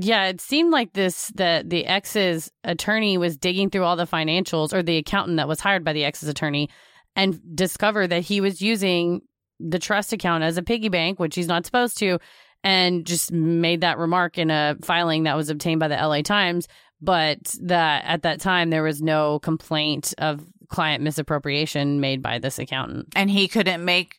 Yeah, 0.00 0.26
it 0.26 0.40
seemed 0.40 0.70
like 0.70 0.92
this 0.92 1.32
that 1.34 1.70
the 1.70 1.84
ex's 1.84 2.52
attorney 2.62 3.18
was 3.18 3.36
digging 3.36 3.68
through 3.68 3.84
all 3.84 3.96
the 3.96 4.06
financials 4.06 4.72
or 4.72 4.82
the 4.82 4.98
accountant 4.98 5.38
that 5.38 5.48
was 5.48 5.58
hired 5.58 5.84
by 5.84 5.92
the 5.92 6.04
ex's 6.04 6.28
attorney 6.28 6.68
and 7.16 7.40
discovered 7.56 8.08
that 8.08 8.22
he 8.22 8.40
was 8.40 8.62
using 8.62 9.22
the 9.58 9.80
trust 9.80 10.12
account 10.12 10.44
as 10.44 10.56
a 10.56 10.62
piggy 10.62 10.88
bank, 10.88 11.18
which 11.18 11.34
he's 11.34 11.48
not 11.48 11.66
supposed 11.66 11.98
to, 11.98 12.18
and 12.62 13.06
just 13.06 13.32
made 13.32 13.80
that 13.80 13.98
remark 13.98 14.38
in 14.38 14.52
a 14.52 14.76
filing 14.82 15.24
that 15.24 15.36
was 15.36 15.50
obtained 15.50 15.80
by 15.80 15.88
the 15.88 15.96
LA 15.96 16.22
Times. 16.22 16.68
But 17.00 17.56
that 17.62 18.04
at 18.04 18.22
that 18.22 18.40
time 18.40 18.70
there 18.70 18.82
was 18.82 19.02
no 19.02 19.40
complaint 19.40 20.14
of 20.18 20.44
client 20.68 21.02
misappropriation 21.02 22.00
made 22.00 22.22
by 22.22 22.38
this 22.38 22.58
accountant. 22.58 23.08
And 23.16 23.30
he 23.30 23.48
couldn't 23.48 23.84
make 23.84 24.16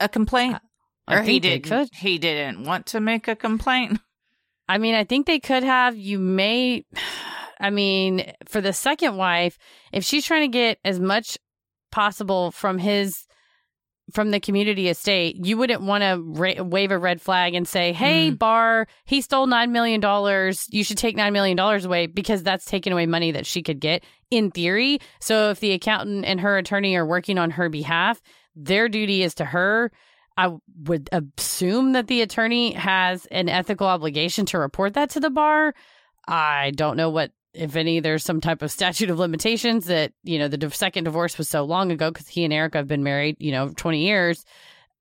a 0.00 0.08
complaint? 0.08 0.58
I 1.06 1.18
or 1.18 1.22
he 1.22 1.40
didn't. 1.40 1.68
could. 1.68 1.88
He 1.92 2.18
didn't 2.18 2.64
want 2.64 2.86
to 2.86 3.00
make 3.00 3.28
a 3.28 3.36
complaint. 3.36 4.00
I 4.68 4.78
mean, 4.78 4.94
I 4.94 5.04
think 5.04 5.26
they 5.26 5.40
could 5.40 5.62
have. 5.62 5.96
You 5.96 6.18
may, 6.18 6.84
I 7.60 7.70
mean, 7.70 8.32
for 8.46 8.60
the 8.60 8.72
second 8.72 9.16
wife, 9.16 9.58
if 9.92 10.04
she's 10.04 10.24
trying 10.24 10.50
to 10.50 10.56
get 10.56 10.78
as 10.84 11.00
much 11.00 11.38
possible 11.90 12.50
from 12.50 12.78
his, 12.78 13.26
from 14.12 14.30
the 14.30 14.40
community 14.40 14.88
estate, 14.88 15.36
you 15.44 15.56
wouldn't 15.56 15.82
want 15.82 16.02
to 16.02 16.20
ra- 16.20 16.62
wave 16.62 16.90
a 16.90 16.98
red 16.98 17.20
flag 17.20 17.54
and 17.54 17.66
say, 17.66 17.92
hey, 17.92 18.30
mm. 18.30 18.38
Bar, 18.38 18.86
he 19.04 19.20
stole 19.20 19.46
$9 19.46 19.70
million. 19.70 20.02
You 20.70 20.84
should 20.84 20.98
take 20.98 21.16
$9 21.16 21.32
million 21.32 21.58
away 21.58 22.06
because 22.06 22.42
that's 22.42 22.64
taking 22.64 22.92
away 22.92 23.06
money 23.06 23.32
that 23.32 23.46
she 23.46 23.62
could 23.62 23.80
get 23.80 24.04
in 24.30 24.50
theory. 24.50 24.98
So 25.20 25.50
if 25.50 25.60
the 25.60 25.72
accountant 25.72 26.24
and 26.24 26.40
her 26.40 26.58
attorney 26.58 26.96
are 26.96 27.06
working 27.06 27.38
on 27.38 27.52
her 27.52 27.68
behalf, 27.68 28.20
their 28.56 28.88
duty 28.88 29.22
is 29.22 29.34
to 29.36 29.44
her. 29.44 29.92
I 30.36 30.56
would 30.84 31.08
assume 31.12 31.92
that 31.92 32.06
the 32.06 32.22
attorney 32.22 32.72
has 32.72 33.26
an 33.26 33.48
ethical 33.48 33.86
obligation 33.86 34.46
to 34.46 34.58
report 34.58 34.94
that 34.94 35.10
to 35.10 35.20
the 35.20 35.30
bar. 35.30 35.74
I 36.26 36.72
don't 36.74 36.96
know 36.96 37.10
what, 37.10 37.32
if 37.54 37.76
any, 37.76 38.00
there's 38.00 38.24
some 38.24 38.40
type 38.40 38.62
of 38.62 38.70
statute 38.70 39.10
of 39.10 39.18
limitations 39.18 39.86
that, 39.86 40.12
you 40.24 40.38
know, 40.38 40.48
the 40.48 40.70
second 40.70 41.04
divorce 41.04 41.36
was 41.38 41.48
so 41.48 41.64
long 41.64 41.90
ago 41.92 42.10
because 42.10 42.28
he 42.28 42.44
and 42.44 42.52
Erica 42.52 42.78
have 42.78 42.88
been 42.88 43.02
married, 43.04 43.36
you 43.40 43.52
know, 43.52 43.68
20 43.68 44.04
years. 44.04 44.44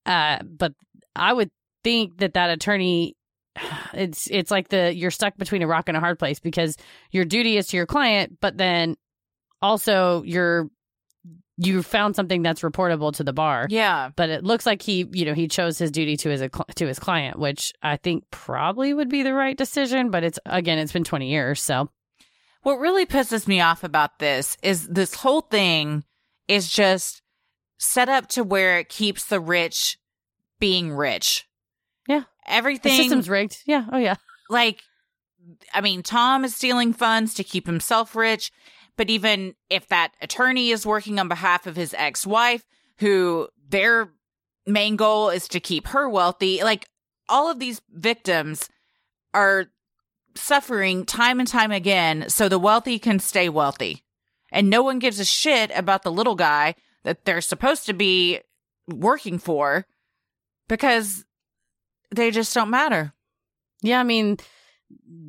Uh, 0.05 0.39
but 0.43 0.74
I 1.15 1.31
would 1.31 1.50
think 1.84 2.17
that 2.17 2.34
that 2.34 2.50
attorney, 2.50 3.15
it's, 3.93 4.27
it's 4.29 4.51
like 4.51 4.67
the, 4.70 4.93
you're 4.93 5.12
stuck 5.12 5.38
between 5.38 5.62
a 5.62 5.67
rock 5.67 5.88
and 5.88 5.96
a 5.96 6.01
hard 6.01 6.20
place 6.20 6.39
because 6.39 6.75
your 7.12 7.25
duty 7.25 7.58
is 7.58 7.67
to 7.67 7.77
your 7.77 7.86
client, 7.86 8.38
but 8.41 8.58
then 8.58 8.96
also 9.62 10.24
you're, 10.24 10.67
you 11.58 11.84
found 11.84 12.15
something 12.15 12.41
that's 12.41 12.62
reportable 12.62 13.13
to 13.13 13.24
the 13.24 13.34
bar 13.34 13.67
Yeah. 13.70 14.10
but 14.15 14.29
it 14.29 14.43
looks 14.43 14.65
like 14.65 14.81
he 14.81 15.05
you 15.12 15.25
know 15.25 15.34
he 15.36 15.48
chose 15.48 15.77
his 15.77 15.91
duty 15.91 16.17
to 16.17 16.29
his 16.29 16.41
to 16.75 16.88
his 16.88 16.98
client 16.98 17.38
which 17.38 17.72
i 17.84 17.98
think 17.98 18.24
probably 18.31 18.93
would 18.95 19.10
be 19.10 19.21
the 19.21 19.34
right 19.34 19.56
decision 19.56 20.10
but 20.10 20.23
it's 20.23 20.39
again 20.47 20.80
it's 20.80 20.93
been 20.93 21.04
20 21.04 21.30
years 21.30 21.62
so 21.62 21.89
What 22.63 22.80
really 22.80 23.06
pisses 23.06 23.47
me 23.47 23.60
off 23.60 23.84
about 23.84 24.19
this 24.19 24.58
is 24.62 24.88
this 24.88 25.15
whole 25.15 25.41
thing 25.41 26.04
is 26.47 26.69
just 26.69 27.21
set 27.78 28.10
up 28.10 28.28
to 28.28 28.43
where 28.43 28.78
it 28.78 28.89
keeps 28.89 29.26
the 29.26 29.39
rich 29.39 29.97
being 30.60 30.91
rich. 30.91 31.47
Yeah. 32.08 32.24
Everything. 32.47 32.91
the 32.91 33.04
system's 33.04 33.30
rigged 33.30 33.58
yeah 33.67 33.86
oh 33.91 34.00
yeah 34.00 34.15
like 34.50 34.82
I 35.74 35.82
mean, 35.82 36.04
Tom 36.04 36.45
is 36.45 36.56
stealing 36.56 36.93
funds 36.93 37.34
to 37.36 37.43
keep 37.43 37.65
himself 37.65 38.15
rich, 38.15 38.52
but 38.97 39.10
even 39.10 39.56
if 39.69 39.88
that 39.88 40.13
attorney 40.21 40.69
is 40.69 40.86
working 40.86 41.19
on 41.19 41.28
behalf 41.28 41.67
of 41.67 41.76
his 41.76 41.93
ex-wife, 41.97 42.65
who 43.00 43.50
their 43.69 44.12
main 44.67 44.95
goal 44.95 45.30
is 45.30 45.47
to 45.50 45.60
keep 45.60 45.88
her 45.88 46.08
wealthy, 46.08 46.62
like 46.63 46.88
all 47.28 47.50
of 47.50 47.60
these 47.60 47.82
victims 47.91 48.69
are 49.34 49.67
suffering 50.36 51.06
time 51.06 51.39
and 51.39 51.48
time 51.48 51.72
again 51.72 52.26
so 52.30 52.48
the 52.48 52.60
wealthy 52.60 53.00
can 53.00 53.20
stay 53.20 53.50
wealthy. 53.50 54.04
And 54.52 54.70
no 54.70 54.84
one 54.84 55.00
gives 55.00 55.20
a 55.20 55.26
shit 55.26 55.72
about 55.74 56.04
the 56.04 56.12
little 56.12 56.36
guy 56.36 56.76
that 57.04 57.26
they're 57.26 57.41
supposed 57.41 57.86
to 57.86 57.94
be 57.94 58.39
working 58.88 59.39
for 59.39 59.86
because 60.67 61.26
they 62.13 62.32
just 62.32 62.54
don't 62.54 62.70
matter. 62.70 63.13
yeah 63.82 64.00
i 64.00 64.04
mean 64.04 64.38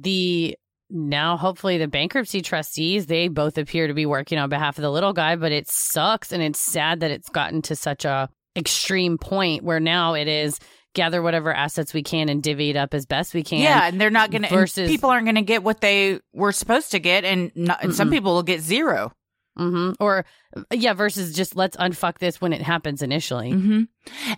the 0.01 0.57
now 0.91 1.37
hopefully 1.37 1.79
the 1.79 1.87
bankruptcy 1.87 2.43
trustees 2.43 3.07
they 3.07 3.29
both 3.29 3.57
appear 3.57 3.87
to 3.87 3.95
be 3.95 4.05
working 4.07 4.38
on 4.38 4.49
behalf 4.49 4.79
of 4.79 4.83
the 4.83 4.91
little 4.91 5.12
guy 5.12 5.37
but 5.37 5.53
it 5.53 5.69
sucks 5.69 6.33
and 6.33 6.43
it's 6.43 6.61
sad 6.61 7.01
that 7.01 7.11
it's 7.11 7.29
gotten 7.29 7.62
to 7.62 7.77
such 7.77 8.05
a 8.05 8.29
extreme 8.57 9.17
point 9.17 9.62
where 9.62 9.81
now 9.81 10.15
it 10.15 10.29
is 10.29 10.59
gather 10.94 11.22
whatever 11.22 11.52
assets 11.52 11.94
we 11.94 12.02
can 12.02 12.28
and 12.28 12.42
divvy 12.42 12.70
it 12.70 12.76
up 12.76 12.92
as 12.94 13.07
best 13.07 13.33
we 13.35 13.42
can 13.42 13.61
Yeah, 13.61 13.87
and 13.87 14.00
they're 14.00 14.11
not 14.11 14.31
going 14.31 14.42
to. 14.42 14.48
versus- 14.50 14.90
People 14.90 15.11
aren't 15.11 15.24
going 15.26 15.37
to 15.37 15.42
get 15.42 15.62
what 15.62 15.81
they 15.81 16.20
were 16.33 16.52
supposed 16.52 16.90
to 16.92 16.98
get, 16.98 17.24
and, 17.24 17.50
not, 17.55 17.83
and 17.83 17.94
some 17.94 18.11
people 18.11 18.35
will 18.35 18.42
get 18.42 18.61
0 18.61 19.12
hmm 19.57 19.92
Or 20.00 20.24
yeah, 20.72 20.94
versus 20.94 21.35
just 21.35 21.57
let's 21.57 21.76
unfuck 21.76 22.18
this 22.18 22.40
when 22.40 22.52
it 22.52 22.62
happens 22.62 23.02
initially. 23.02 23.52
Mm-hmm. 23.52 23.83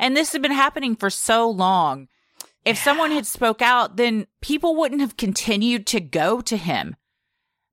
And 0.00 0.16
this 0.16 0.32
had 0.32 0.42
been 0.42 0.50
happening 0.52 0.96
for 0.96 1.08
so 1.10 1.48
long. 1.48 2.08
If 2.64 2.78
someone 2.78 3.10
had 3.10 3.26
spoke 3.26 3.60
out, 3.62 3.96
then 3.96 4.26
people 4.40 4.74
wouldn't 4.74 5.00
have 5.02 5.16
continued 5.16 5.86
to 5.88 6.00
go 6.00 6.40
to 6.40 6.56
him. 6.56 6.96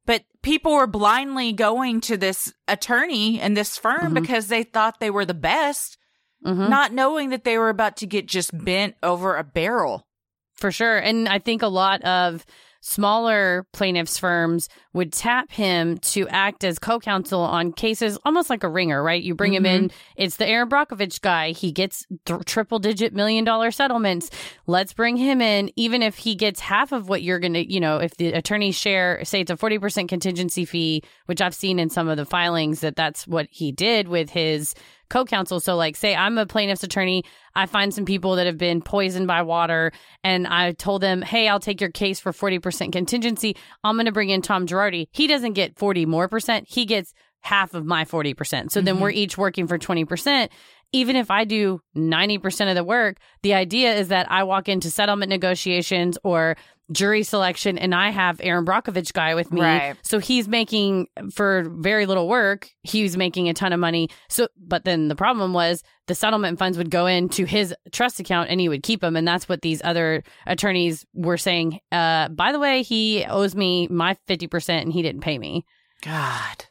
But 0.06 0.24
people 0.44 0.74
were 0.74 0.88
blindly 0.88 1.54
going 1.54 2.02
to 2.02 2.18
this 2.18 2.52
attorney 2.68 3.40
and 3.40 3.56
this 3.56 3.78
firm 3.78 4.12
Mhm. 4.14 4.22
because 4.22 4.48
they 4.48 4.64
thought 4.64 5.00
they 5.00 5.10
were 5.12 5.26
the 5.26 5.34
best, 5.34 5.98
Mhm. 6.46 6.70
not 6.70 6.92
knowing 6.94 7.30
that 7.30 7.44
they 7.44 7.58
were 7.58 7.70
about 7.70 7.98
to 7.98 8.08
get 8.08 8.26
just 8.26 8.52
bent 8.66 8.96
over 9.04 9.38
a 9.38 9.44
barrel. 9.44 10.08
For 10.56 10.72
sure. 10.72 10.98
And 10.98 11.28
I 11.28 11.40
think 11.40 11.62
a 11.64 11.68
lot 11.68 12.04
of 12.04 12.46
smaller 12.84 13.66
plaintiffs' 13.74 14.18
firms 14.18 14.68
would 14.94 15.14
tap 15.14 15.52
him 15.52 15.98
to 16.00 16.28
act 16.30 16.64
as 16.64 16.80
co 16.80 17.00
counsel 17.00 17.42
on 17.42 17.72
cases 17.72 18.18
almost 18.26 18.50
like 18.50 18.64
a 18.64 18.70
ringer, 18.70 19.02
right? 19.04 19.22
You 19.22 19.36
bring 19.36 19.54
him 19.54 19.66
in, 19.68 19.92
it's 20.16 20.38
the 20.38 20.48
Erin 20.48 20.68
Brockovich 20.68 21.22
guy. 21.22 21.52
He 21.52 21.72
gets 21.72 22.06
th- 22.26 22.44
triple 22.46 22.80
digit 22.80 23.14
million 23.14 23.44
dollar 23.46 23.70
settlements. 23.72 24.30
Let's 24.66 24.94
bring 24.94 25.16
him 25.16 25.42
in, 25.42 25.72
even 25.76 26.02
if 26.02 26.18
he 26.18 26.36
gets 26.36 26.60
half 26.60 26.92
of 26.92 27.08
what 27.08 27.22
you're 27.22 27.40
going 27.40 27.54
to, 27.54 27.72
you 27.72 27.80
know, 27.80 27.98
if 27.98 28.16
the 28.18 28.34
attorneys 28.34 28.76
share, 28.76 29.24
say 29.26 29.42
it's 29.42 29.52
a 29.52 29.56
40% 29.58 30.10
contingency 30.10 30.66
fee, 30.66 31.04
which 31.28 31.42
I've 31.42 31.56
seen 31.56 31.78
in 31.80 31.90
some 31.90 32.08
of 32.08 32.18
the 32.18 32.26
filings 32.26 32.82
that 32.82 32.96
that's 32.96 33.28
what 33.28 33.48
he 33.52 33.72
did 33.72 34.08
with 34.08 34.32
his 34.32 34.74
co-counsel. 35.12 35.60
So 35.60 35.76
like 35.76 35.96
say 35.96 36.16
I'm 36.16 36.38
a 36.40 36.48
plaintiff's 36.48 36.84
attorney, 36.84 37.24
I 37.54 37.68
find 37.68 37.94
some 37.94 38.06
people 38.06 38.36
that 38.38 38.48
have 38.48 38.58
been 38.58 38.82
poisoned 38.82 39.28
by 39.28 39.44
water 39.44 39.92
and 40.24 40.48
I 40.48 40.72
told 40.72 41.02
them, 41.02 41.22
"Hey, 41.22 41.48
I'll 41.48 41.60
take 41.60 41.80
your 41.80 41.92
case 41.92 42.20
for 42.20 42.32
40% 42.32 42.92
contingency. 42.92 43.56
I'm 43.84 43.96
going 43.96 44.06
to 44.08 44.12
bring 44.12 44.30
in 44.30 44.42
Tom 44.42 44.66
Girardi. 44.66 45.08
He 45.12 45.28
doesn't 45.28 45.54
get 45.54 45.78
40 45.78 46.06
more 46.08 46.28
percent. 46.28 46.68
He 46.68 46.86
gets 46.86 47.14
half 47.42 47.74
of 47.74 47.86
my 47.86 48.06
40%. 48.06 48.72
So 48.72 48.82
then 48.82 49.00
we're 49.00 49.10
mm-hmm. 49.10 49.18
each 49.18 49.38
working 49.38 49.68
for 49.68 49.78
20%. 49.78 50.50
Even 50.94 51.16
if 51.16 51.32
I 51.32 51.46
do 51.46 51.82
90% 51.96 52.70
of 52.70 52.76
the 52.76 52.84
work, 52.84 53.18
the 53.44 53.54
idea 53.54 53.94
is 53.96 54.10
that 54.10 54.32
I 54.32 54.44
walk 54.44 54.70
into 54.70 54.92
settlement 54.92 55.30
negotiations 55.30 56.18
or 56.24 56.56
jury 56.92 57.24
selection 57.24 57.78
and 57.78 57.96
I 57.96 58.10
have 58.10 58.40
Erin 58.44 58.66
Brockovich 58.66 59.14
guy 59.14 59.36
with 59.36 59.52
me. 59.52 59.62
Right. 59.62 59.96
So 60.02 60.20
he's 60.20 60.48
making 60.48 61.08
for 61.34 61.66
very 61.70 62.06
little 62.06 62.28
work, 62.28 62.70
he's 62.84 63.18
making 63.18 63.50
a 63.50 63.54
ton 63.54 63.74
of 63.74 63.80
money. 63.80 64.10
So 64.30 64.48
but 64.58 64.86
then 64.86 65.08
the 65.08 65.16
problem 65.16 65.54
was 65.54 65.84
the 66.08 66.16
settlement 66.16 66.60
funds 66.60 66.78
would 66.78 66.92
go 66.92 67.06
into 67.06 67.46
his 67.46 67.74
trust 67.92 68.20
account 68.20 68.50
and 68.50 68.60
he 68.60 68.70
would 68.70 68.84
keep 68.84 69.02
them 69.02 69.16
and 69.16 69.28
that's 69.28 69.48
what 69.48 69.62
these 69.62 69.82
other 69.84 70.24
attorneys 70.46 71.06
were 71.14 71.38
saying. 71.38 71.80
Uh 71.92 72.30
by 72.30 72.52
the 72.52 72.60
way, 72.60 72.84
he 72.84 73.26
owes 73.26 73.56
me 73.56 73.88
my 73.90 74.18
50% 74.28 74.82
and 74.82 74.94
he 74.94 75.02
didn't 75.02 75.22
pay 75.22 75.38
me. 75.38 75.66
God. 76.02 76.66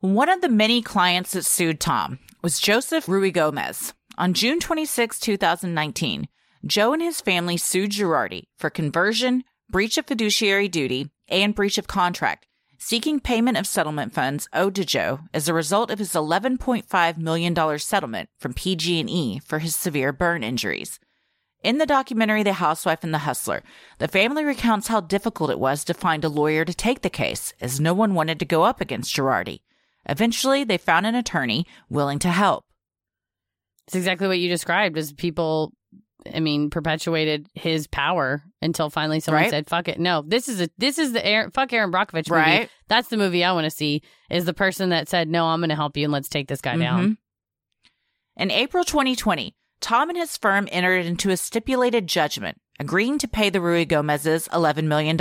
One 0.00 0.28
of 0.28 0.42
the 0.42 0.50
many 0.50 0.82
clients 0.82 1.32
that 1.32 1.44
sued 1.44 1.80
Tom 1.80 2.18
was 2.42 2.60
Joseph 2.60 3.06
Ruigomez. 3.06 3.94
On 4.18 4.34
June 4.34 4.60
26, 4.60 5.18
2019, 5.18 6.28
Joe 6.66 6.94
and 6.94 7.02
his 7.02 7.20
family 7.20 7.58
sued 7.58 7.90
Girardi 7.90 8.44
for 8.56 8.70
conversion, 8.70 9.44
breach 9.68 9.98
of 9.98 10.06
fiduciary 10.06 10.66
duty, 10.66 11.10
and 11.28 11.54
breach 11.54 11.76
of 11.76 11.86
contract, 11.86 12.46
seeking 12.78 13.20
payment 13.20 13.58
of 13.58 13.66
settlement 13.66 14.14
funds 14.14 14.48
owed 14.50 14.74
to 14.76 14.84
Joe 14.84 15.20
as 15.34 15.46
a 15.46 15.52
result 15.52 15.90
of 15.90 15.98
his 15.98 16.14
$11.5 16.14 17.18
million 17.18 17.78
settlement 17.78 18.30
from 18.38 18.54
PG&E 18.54 19.40
for 19.40 19.58
his 19.58 19.76
severe 19.76 20.10
burn 20.10 20.42
injuries. 20.42 20.98
In 21.62 21.76
the 21.76 21.86
documentary 21.86 22.42
The 22.42 22.54
Housewife 22.54 23.04
and 23.04 23.12
the 23.12 23.18
Hustler, 23.18 23.62
the 23.98 24.08
family 24.08 24.42
recounts 24.42 24.88
how 24.88 25.02
difficult 25.02 25.50
it 25.50 25.60
was 25.60 25.84
to 25.84 25.92
find 25.92 26.24
a 26.24 26.30
lawyer 26.30 26.64
to 26.64 26.74
take 26.74 27.02
the 27.02 27.10
case, 27.10 27.52
as 27.60 27.78
no 27.78 27.92
one 27.92 28.14
wanted 28.14 28.38
to 28.38 28.46
go 28.46 28.62
up 28.62 28.80
against 28.80 29.14
Girardi. 29.14 29.60
Eventually, 30.06 30.64
they 30.64 30.78
found 30.78 31.04
an 31.04 31.14
attorney 31.14 31.66
willing 31.90 32.18
to 32.20 32.28
help. 32.28 32.64
It's 33.86 33.96
exactly 33.96 34.28
what 34.28 34.38
you 34.38 34.48
described 34.48 34.96
as 34.96 35.12
people 35.12 35.74
I 36.32 36.40
mean, 36.40 36.70
perpetuated 36.70 37.48
his 37.54 37.86
power 37.86 38.42
until 38.62 38.90
finally 38.90 39.20
someone 39.20 39.42
Right. 39.42 39.50
said, 39.50 39.68
"Fuck 39.68 39.88
it." 39.88 39.98
No, 39.98 40.22
this 40.26 40.48
is 40.48 40.60
a 40.60 40.68
this 40.78 40.98
is 40.98 41.12
the 41.12 41.24
Erin, 41.24 41.50
fuck 41.50 41.72
Erin 41.72 41.90
Brockovich 41.90 42.30
movie. 42.30 42.40
Right. 42.40 42.70
That's 42.88 43.08
the 43.08 43.16
movie 43.16 43.44
I 43.44 43.52
want 43.52 43.64
to 43.64 43.70
see. 43.70 44.02
Is 44.30 44.44
the 44.44 44.54
person 44.54 44.90
that 44.90 45.08
said, 45.08 45.28
"No, 45.28 45.46
I'm 45.46 45.60
going 45.60 45.68
to 45.70 45.74
help 45.76 45.96
you 45.96 46.04
and 46.04 46.12
let's 46.12 46.28
take 46.28 46.48
this 46.48 46.60
guy 46.60 46.76
down." 46.76 47.04
Mhm. 47.04 47.16
In 48.36 48.50
April 48.50 48.84
2020, 48.84 49.54
Tom 49.80 50.08
and 50.08 50.18
his 50.18 50.36
firm 50.36 50.68
entered 50.72 51.04
into 51.06 51.30
a 51.30 51.36
stipulated 51.36 52.06
judgment, 52.06 52.58
agreeing 52.80 53.18
to 53.18 53.28
pay 53.28 53.50
the 53.50 53.60
Ruigomez's 53.60 54.48
$11 54.48 54.86
million. 54.88 55.16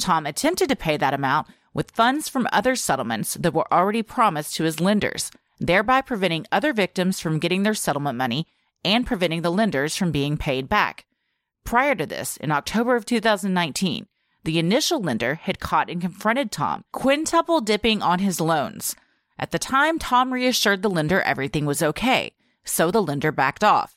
Tom 0.00 0.26
attempted 0.26 0.68
to 0.70 0.76
pay 0.76 0.96
that 0.96 1.14
amount 1.14 1.46
with 1.74 1.90
funds 1.92 2.28
from 2.28 2.48
other 2.52 2.74
settlements 2.74 3.34
that 3.34 3.54
were 3.54 3.72
already 3.72 4.02
promised 4.02 4.56
to 4.56 4.64
his 4.64 4.80
lenders, 4.80 5.30
thereby 5.60 6.00
preventing 6.00 6.46
other 6.50 6.72
victims 6.72 7.20
from 7.20 7.38
getting 7.38 7.62
their 7.62 7.74
settlement 7.74 8.16
money 8.18 8.46
and 8.84 9.06
preventing 9.06 9.42
the 9.42 9.50
lenders 9.52 9.96
from 9.96 10.10
being 10.12 10.36
paid 10.36 10.68
back. 10.68 11.06
Prior 11.64 11.94
to 11.94 12.06
this, 12.06 12.36
in 12.38 12.50
October 12.50 12.96
of 12.96 13.04
2019, 13.04 14.06
the 14.44 14.58
initial 14.58 15.00
lender 15.00 15.34
had 15.34 15.60
caught 15.60 15.90
and 15.90 16.00
confronted 16.00 16.50
Tom, 16.50 16.84
quintuple 16.92 17.60
dipping 17.60 18.00
on 18.02 18.18
his 18.20 18.40
loans. 18.40 18.96
At 19.38 19.50
the 19.50 19.58
time, 19.58 19.98
Tom 19.98 20.32
reassured 20.32 20.82
the 20.82 20.90
lender 20.90 21.20
everything 21.22 21.66
was 21.66 21.82
okay, 21.82 22.32
so 22.64 22.90
the 22.90 23.02
lender 23.02 23.32
backed 23.32 23.62
off. 23.64 23.96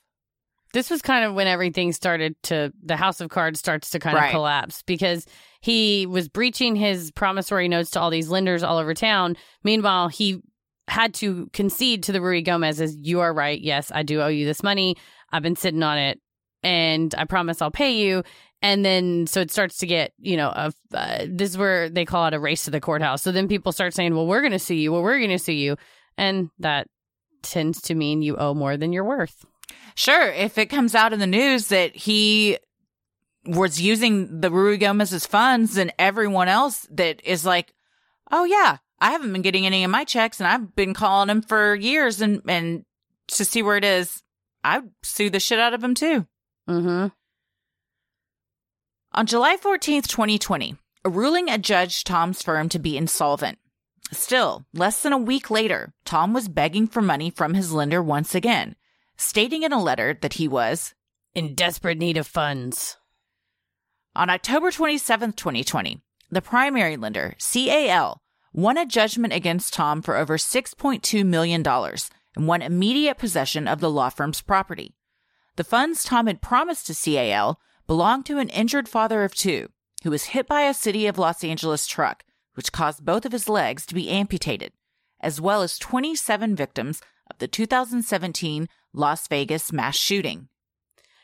This 0.73 0.89
was 0.89 1.01
kind 1.01 1.23
of 1.23 1.33
when 1.35 1.47
everything 1.47 1.93
started 1.93 2.35
to 2.43 2.73
the 2.81 2.95
House 2.95 3.21
of 3.21 3.29
Cards 3.29 3.59
starts 3.59 3.91
to 3.91 3.99
kind 3.99 4.15
Right. 4.15 4.25
of 4.25 4.31
collapse 4.31 4.81
because 4.81 5.25
he 5.61 6.05
was 6.07 6.27
breaching 6.27 6.75
his 6.75 7.11
promissory 7.11 7.67
notes 7.67 7.91
to 7.91 7.99
all 7.99 8.09
these 8.09 8.29
lenders 8.29 8.63
all 8.63 8.79
over 8.79 8.93
town. 8.93 9.37
Meanwhile, 9.63 10.07
he 10.09 10.41
had 10.87 11.13
to 11.15 11.49
concede 11.53 12.03
to 12.03 12.11
the 12.11 12.19
Ruigomez 12.19 12.81
as 12.81 12.95
you 12.97 13.21
are 13.21 13.33
right. 13.33 13.59
Yes, 13.59 13.91
I 13.93 14.03
do 14.03 14.21
owe 14.21 14.27
you 14.27 14.45
this 14.45 14.63
money. 14.63 14.95
I've 15.31 15.43
been 15.43 15.55
sitting 15.55 15.83
on 15.83 15.97
it 15.97 16.19
and 16.61 17.13
I 17.17 17.25
promise 17.25 17.61
I'll 17.61 17.71
pay 17.71 17.97
you. 17.97 18.23
And 18.61 18.85
then 18.85 19.27
so 19.27 19.41
it 19.41 19.51
starts 19.51 19.77
to 19.77 19.87
get, 19.87 20.13
you 20.19 20.37
know, 20.37 20.49
a, 20.49 20.73
uh, 20.93 21.25
this 21.27 21.51
is 21.51 21.57
where 21.57 21.89
they 21.89 22.05
call 22.05 22.27
it 22.27 22.33
a 22.33 22.39
race 22.39 22.63
to 22.65 22.71
the 22.71 22.79
courthouse. 22.79 23.21
So 23.21 23.31
then 23.31 23.47
people 23.47 23.71
start 23.71 23.93
saying, 23.93 24.15
well, 24.15 24.27
we're 24.27 24.41
going 24.41 24.53
to 24.53 24.59
sue 24.59 24.75
you. 24.75 24.91
Well, 24.93 25.03
we're 25.03 25.19
going 25.19 25.31
to 25.31 25.39
sue 25.39 25.51
you. 25.51 25.75
And 26.17 26.49
that 26.59 26.87
tends 27.41 27.81
to 27.83 27.95
mean 27.95 28.21
you 28.21 28.37
owe 28.37 28.53
more 28.53 28.77
than 28.77 28.93
you're 28.93 29.03
worth. 29.03 29.45
Sure, 29.95 30.29
if 30.29 30.57
it 30.57 30.67
comes 30.67 30.95
out 30.95 31.13
in 31.13 31.19
the 31.19 31.27
news 31.27 31.67
that 31.67 31.95
he 31.95 32.57
was 33.45 33.81
using 33.81 34.39
the 34.39 34.49
Ruigomez's 34.49 35.25
funds 35.25 35.77
and 35.77 35.91
everyone 35.99 36.47
else 36.47 36.87
that 36.91 37.21
is 37.25 37.45
like, 37.45 37.73
oh 38.31 38.45
yeah, 38.45 38.77
I 39.03 39.11
haven't 39.11 39.33
been 39.33 39.41
getting 39.41 39.65
any 39.65 39.83
of 39.83 39.91
my 39.91 40.05
checks 40.05 40.39
and 40.39 40.47
I've 40.47 40.77
been 40.77 40.93
calling 40.93 41.29
him 41.29 41.41
for 41.41 41.75
years 41.75 42.21
and, 42.21 42.41
and 42.47 42.85
to 43.27 43.43
see 43.43 43.61
where 43.61 43.75
it 43.75 43.83
is, 43.83 44.23
I'd 44.63 44.83
sue 45.03 45.29
the 45.29 45.41
shit 45.41 45.59
out 45.59 45.73
of 45.73 45.83
him 45.83 45.93
too. 45.93 46.25
Mm-hmm. 46.69 47.07
On 49.11 49.25
July 49.25 49.57
14th, 49.57 50.07
2020, 50.07 50.77
a 51.03 51.09
ruling 51.09 51.49
adjudged 51.49 52.07
Tom's 52.07 52.41
firm 52.41 52.69
to 52.69 52.79
be 52.79 52.97
insolvent. 52.97 53.57
Still, 54.13 54.65
less 54.73 55.03
than 55.03 55.11
a 55.11 55.17
week 55.17 55.51
later, 55.51 55.91
Tom 56.05 56.31
was 56.33 56.47
begging 56.47 56.87
for 56.87 57.01
money 57.01 57.29
from 57.29 57.55
his 57.55 57.73
lender 57.73 58.01
once 58.01 58.33
again, 58.33 58.77
stating 59.17 59.63
in 59.63 59.73
a 59.73 59.83
letter 59.83 60.17
that 60.21 60.35
he 60.35 60.47
was 60.47 60.93
in 61.35 61.55
desperate 61.55 61.97
need 61.97 62.15
of 62.15 62.25
funds. 62.25 62.95
On 64.15 64.29
October 64.29 64.71
27th, 64.71 65.35
2020, 65.35 66.01
the 66.31 66.41
primary 66.41 66.95
lender, 66.95 67.35
CAL, 67.37 68.22
won 68.53 68.77
a 68.77 68.85
judgment 68.85 69.33
against 69.33 69.73
Tom 69.73 70.01
for 70.01 70.15
over 70.15 70.37
$6.2 70.37 71.25
million 71.25 71.67
and 71.67 72.47
won 72.47 72.61
immediate 72.61 73.17
possession 73.17 73.67
of 73.67 73.79
the 73.79 73.89
law 73.89 74.09
firm's 74.09 74.41
property. 74.41 74.95
The 75.55 75.63
funds 75.63 76.03
Tom 76.03 76.27
had 76.27 76.41
promised 76.41 76.87
to 76.87 76.95
CAL 76.95 77.59
belonged 77.87 78.25
to 78.27 78.37
an 78.37 78.49
injured 78.49 78.87
father 78.87 79.23
of 79.23 79.35
two 79.35 79.69
who 80.03 80.11
was 80.11 80.25
hit 80.25 80.47
by 80.47 80.61
a 80.61 80.73
City 80.73 81.07
of 81.07 81.17
Los 81.17 81.43
Angeles 81.43 81.87
truck, 81.87 82.23
which 82.55 82.71
caused 82.71 83.05
both 83.05 83.25
of 83.25 83.31
his 83.31 83.47
legs 83.47 83.85
to 83.85 83.95
be 83.95 84.09
amputated, 84.09 84.73
as 85.21 85.39
well 85.39 85.61
as 85.61 85.77
27 85.77 86.55
victims 86.55 87.01
of 87.29 87.37
the 87.39 87.47
2017 87.47 88.67
Las 88.93 89.27
Vegas 89.27 89.71
mass 89.71 89.95
shooting. 89.95 90.49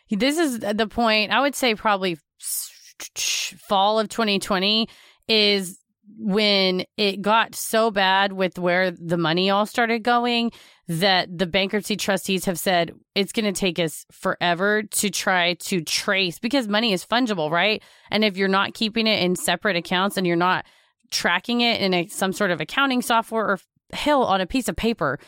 This 0.10 0.38
is 0.38 0.60
the 0.60 0.88
point, 0.88 1.32
I 1.32 1.42
would 1.42 1.56
say 1.56 1.76
probably 1.76 2.18
fall 3.16 4.00
of 4.00 4.10
2020 4.10 4.88
is 5.28 5.79
when 6.18 6.84
it 6.98 7.22
got 7.22 7.56
so 7.56 7.92
bad 7.92 8.34
with 8.34 8.58
where 8.58 8.92
the 8.92 9.18
money 9.18 9.50
all 9.50 9.66
started 9.66 10.04
going 10.04 10.52
that 10.88 11.36
the 11.36 11.46
bankruptcy 11.46 11.96
trustees 11.96 12.46
have 12.46 12.58
said 12.58 12.92
it's 13.14 13.32
going 13.32 13.46
to 13.46 13.58
take 13.58 13.78
us 13.78 14.06
forever 14.12 14.84
to 14.84 15.10
try 15.10 15.54
to 15.54 15.82
trace 15.82 16.40
because 16.40 16.68
money 16.68 16.94
is 16.94 17.06
fungible, 17.06 17.52
right? 17.52 17.84
And 18.10 18.24
if 18.24 18.38
you're 18.38 18.48
not 18.48 18.74
keeping 18.74 19.06
it 19.06 19.22
in 19.22 19.36
separate 19.36 19.76
accounts 19.76 20.18
and 20.18 20.26
you're 20.26 20.36
not 20.36 20.66
tracking 21.12 21.62
it 21.62 21.80
in 21.80 21.94
a, 21.94 22.08
some 22.08 22.34
sort 22.34 22.52
of 22.52 22.60
accounting 22.60 23.02
software 23.02 23.46
or 23.46 23.60
hell 23.94 24.24
on 24.24 24.42
a 24.42 24.48
piece 24.48 24.68
of 24.68 24.76
paper, 24.76 25.20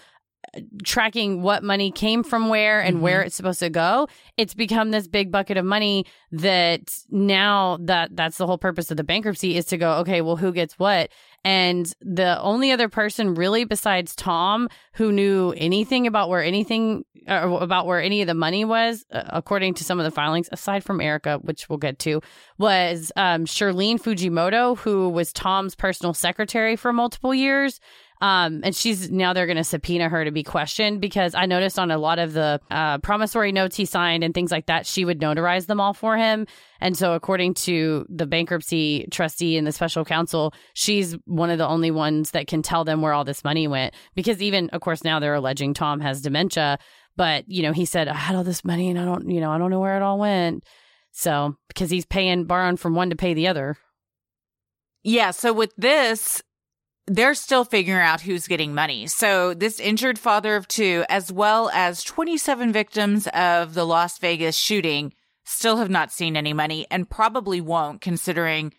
tracking 0.83 1.41
what 1.41 1.63
money 1.63 1.91
came 1.91 2.23
from 2.23 2.49
where 2.49 2.81
and 2.81 3.01
where 3.01 3.21
it's 3.21 3.35
supposed 3.35 3.59
to 3.59 3.69
go 3.69 4.07
it's 4.35 4.53
become 4.53 4.91
this 4.91 5.07
big 5.07 5.31
bucket 5.31 5.55
of 5.55 5.63
money 5.63 6.05
that 6.31 6.93
now 7.09 7.77
that 7.79 8.13
that's 8.15 8.37
the 8.37 8.45
whole 8.45 8.57
purpose 8.57 8.91
of 8.91 8.97
the 8.97 9.03
bankruptcy 9.03 9.55
is 9.55 9.65
to 9.65 9.77
go 9.77 9.93
okay 9.93 10.21
well 10.21 10.35
who 10.35 10.51
gets 10.51 10.77
what? 10.77 11.09
And 11.43 11.91
the 12.01 12.39
only 12.39 12.71
other 12.71 12.87
person 12.87 13.33
really 13.33 13.63
besides 13.63 14.15
tom 14.15 14.67
who 14.93 15.11
knew 15.11 15.53
anything 15.55 16.05
about 16.05 16.29
where 16.29 16.43
anything 16.43 17.05
uh, 17.27 17.49
about 17.59 17.85
where 17.85 18.01
any 18.01 18.21
of 18.21 18.27
the 18.27 18.33
money 18.33 18.65
was 18.65 19.05
uh, 19.11 19.23
according 19.29 19.73
to 19.75 19.83
some 19.83 19.99
of 19.99 20.03
the 20.03 20.11
filings 20.11 20.49
aside 20.51 20.83
from 20.83 20.99
erica 20.99 21.37
which 21.41 21.69
we'll 21.69 21.77
get 21.77 21.97
to 21.99 22.21
was 22.57 23.11
um, 23.15 23.45
Charlene 23.45 24.01
fujimoto 24.01 24.77
who 24.79 25.09
was 25.09 25.31
tom's 25.31 25.75
personal 25.75 26.13
secretary 26.13 26.75
for 26.75 26.91
multiple 26.91 27.33
years 27.33 27.79
um, 28.21 28.61
and 28.63 28.75
she's 28.75 29.09
now 29.09 29.33
they're 29.33 29.47
going 29.47 29.57
to 29.57 29.63
subpoena 29.63 30.07
her 30.07 30.23
to 30.23 30.31
be 30.31 30.43
questioned 30.43 31.01
because 31.01 31.33
I 31.33 31.47
noticed 31.47 31.79
on 31.79 31.89
a 31.89 31.97
lot 31.97 32.19
of 32.19 32.33
the 32.33 32.61
uh, 32.69 32.99
promissory 32.99 33.51
notes 33.51 33.75
he 33.75 33.85
signed 33.85 34.23
and 34.23 34.31
things 34.31 34.51
like 34.51 34.67
that, 34.67 34.85
she 34.85 35.03
would 35.03 35.19
notarize 35.19 35.65
them 35.65 35.81
all 35.81 35.95
for 35.95 36.15
him. 36.17 36.45
And 36.79 36.95
so, 36.95 37.13
according 37.13 37.55
to 37.55 38.05
the 38.09 38.27
bankruptcy 38.27 39.07
trustee 39.09 39.57
and 39.57 39.65
the 39.65 39.71
special 39.71 40.05
counsel, 40.05 40.53
she's 40.75 41.13
one 41.25 41.49
of 41.49 41.57
the 41.57 41.67
only 41.67 41.89
ones 41.89 42.31
that 42.31 42.45
can 42.45 42.61
tell 42.61 42.83
them 42.83 43.01
where 43.01 43.13
all 43.13 43.25
this 43.25 43.43
money 43.43 43.67
went. 43.67 43.95
Because 44.13 44.39
even, 44.39 44.69
of 44.69 44.81
course, 44.81 45.03
now 45.03 45.19
they're 45.19 45.33
alleging 45.33 45.73
Tom 45.73 45.99
has 45.99 46.21
dementia, 46.21 46.77
but 47.17 47.43
you 47.47 47.63
know, 47.63 47.73
he 47.73 47.85
said 47.85 48.07
I 48.07 48.13
had 48.13 48.35
all 48.35 48.43
this 48.43 48.63
money 48.63 48.89
and 48.91 48.99
I 48.99 49.05
don't, 49.05 49.31
you 49.31 49.41
know, 49.41 49.51
I 49.51 49.57
don't 49.57 49.71
know 49.71 49.79
where 49.79 49.97
it 49.97 50.03
all 50.03 50.19
went. 50.19 50.63
So, 51.11 51.55
because 51.69 51.89
he's 51.89 52.05
paying 52.05 52.45
borrowing 52.45 52.77
from 52.77 52.93
one 52.93 53.09
to 53.09 53.15
pay 53.15 53.33
the 53.33 53.47
other. 53.47 53.77
Yeah, 55.03 55.31
so 55.31 55.51
with 55.51 55.73
this, 55.75 56.43
they're 57.13 57.35
still 57.35 57.65
figuring 57.65 58.01
out 58.01 58.21
who's 58.21 58.47
getting 58.47 58.73
money. 58.73 59.05
So 59.05 59.53
this 59.53 59.81
injured 59.81 60.17
father 60.17 60.55
of 60.55 60.65
two, 60.69 61.03
as 61.09 61.29
well 61.29 61.69
as 61.73 62.05
27 62.05 62.71
victims 62.71 63.27
of 63.33 63.73
the 63.73 63.85
Las 63.85 64.17
Vegas 64.19 64.55
shooting, 64.55 65.11
still 65.43 65.75
have 65.77 65.89
not 65.89 66.13
seen 66.13 66.37
any 66.37 66.53
money 66.53 66.87
and 66.89 67.09
probably 67.09 67.59
won't, 67.59 67.99
considering 67.99 68.71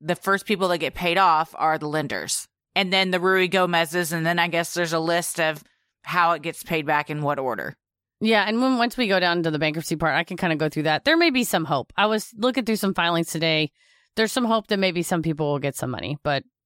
the 0.00 0.16
first 0.16 0.46
people 0.46 0.68
that 0.68 0.78
get 0.78 0.94
paid 0.94 1.18
off 1.18 1.54
are 1.58 1.76
the 1.76 1.88
lenders. 1.88 2.48
And 2.74 2.90
then 2.90 3.10
the 3.10 3.18
Ruigomez's, 3.18 4.10
and 4.10 4.24
then 4.24 4.38
I 4.38 4.48
guess 4.48 4.72
there's 4.72 4.94
a 4.94 4.98
list 4.98 5.38
of 5.38 5.62
how 6.02 6.32
it 6.32 6.40
gets 6.40 6.62
paid 6.62 6.86
back 6.86 7.10
in 7.10 7.20
what 7.20 7.38
order. 7.38 7.76
Yeah, 8.22 8.44
and 8.48 8.62
when 8.62 8.78
once 8.78 8.96
we 8.96 9.06
go 9.06 9.20
down 9.20 9.42
to 9.42 9.50
the 9.50 9.58
bankruptcy 9.58 9.96
part, 9.96 10.14
I 10.14 10.24
can 10.24 10.38
kind 10.38 10.54
of 10.54 10.58
go 10.58 10.70
through 10.70 10.84
that. 10.84 11.04
There 11.04 11.18
may 11.18 11.28
be 11.28 11.44
some 11.44 11.66
hope. 11.66 11.92
I 11.94 12.06
was 12.06 12.32
looking 12.38 12.64
through 12.64 12.76
some 12.76 12.94
filings 12.94 13.30
today. 13.30 13.70
There's 14.14 14.32
some 14.32 14.46
hope 14.46 14.68
that 14.68 14.78
maybe 14.78 15.02
some 15.02 15.20
people 15.20 15.52
will 15.52 15.58
get 15.58 15.76
some 15.76 15.90
money, 15.90 16.16
but 16.22 16.42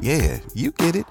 Yeah, 0.00 0.40
you 0.54 0.72
get 0.72 0.96
it. 0.96 1.06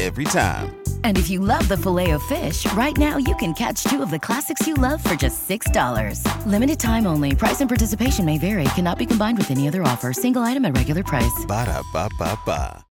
Every 0.00 0.24
time. 0.26 0.76
And 1.02 1.18
if 1.18 1.28
you 1.28 1.40
love 1.40 1.66
the 1.68 1.76
filet 1.76 2.12
of 2.12 2.22
fish, 2.24 2.70
right 2.74 2.96
now 2.96 3.16
you 3.16 3.34
can 3.36 3.52
catch 3.52 3.82
two 3.82 4.00
of 4.00 4.10
the 4.10 4.18
classics 4.18 4.64
you 4.66 4.74
love 4.74 5.02
for 5.02 5.16
just 5.16 5.48
$6. 5.48 6.22
Limited 6.46 6.78
time 6.78 7.06
only. 7.06 7.34
Price 7.34 7.60
and 7.60 7.68
participation 7.68 8.24
may 8.24 8.38
vary. 8.38 8.64
Cannot 8.76 8.98
be 8.98 9.06
combined 9.06 9.38
with 9.38 9.50
any 9.50 9.66
other 9.66 9.82
offer. 9.82 10.12
Single 10.12 10.42
item 10.42 10.64
at 10.64 10.76
regular 10.76 11.02
price. 11.02 11.44
Ba 11.46 11.64
da 11.66 11.82
ba 11.92 12.08
ba 12.18 12.38
ba. 12.46 12.84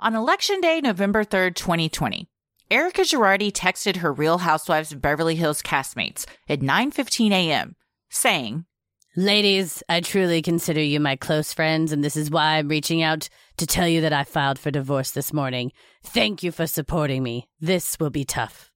On 0.00 0.14
Election 0.14 0.60
Day, 0.60 0.80
November 0.80 1.24
3rd, 1.24 1.54
2020, 1.54 2.28
Erica 2.70 3.02
Girardi 3.02 3.50
texted 3.52 3.96
her 3.96 4.12
Real 4.12 4.38
Housewives 4.38 4.92
of 4.92 5.00
Beverly 5.00 5.34
Hills 5.34 5.62
castmates 5.62 6.26
at 6.48 6.60
9:15 6.60 7.30
a.m., 7.32 7.76
saying, 8.10 8.64
Ladies, 9.16 9.80
I 9.88 10.00
truly 10.00 10.42
consider 10.42 10.82
you 10.82 10.98
my 10.98 11.14
close 11.14 11.52
friends, 11.52 11.92
and 11.92 12.02
this 12.02 12.16
is 12.16 12.30
why 12.30 12.56
I'm 12.56 12.66
reaching 12.68 13.00
out 13.02 13.28
to 13.58 13.66
tell 13.66 13.86
you 13.86 14.00
that 14.00 14.12
I 14.12 14.24
filed 14.24 14.58
for 14.58 14.72
divorce 14.72 15.12
this 15.12 15.32
morning. 15.32 15.70
Thank 16.02 16.42
you 16.42 16.50
for 16.50 16.66
supporting 16.66 17.22
me. 17.22 17.48
This 17.60 17.96
will 18.00 18.10
be 18.10 18.24
tough. 18.24 18.72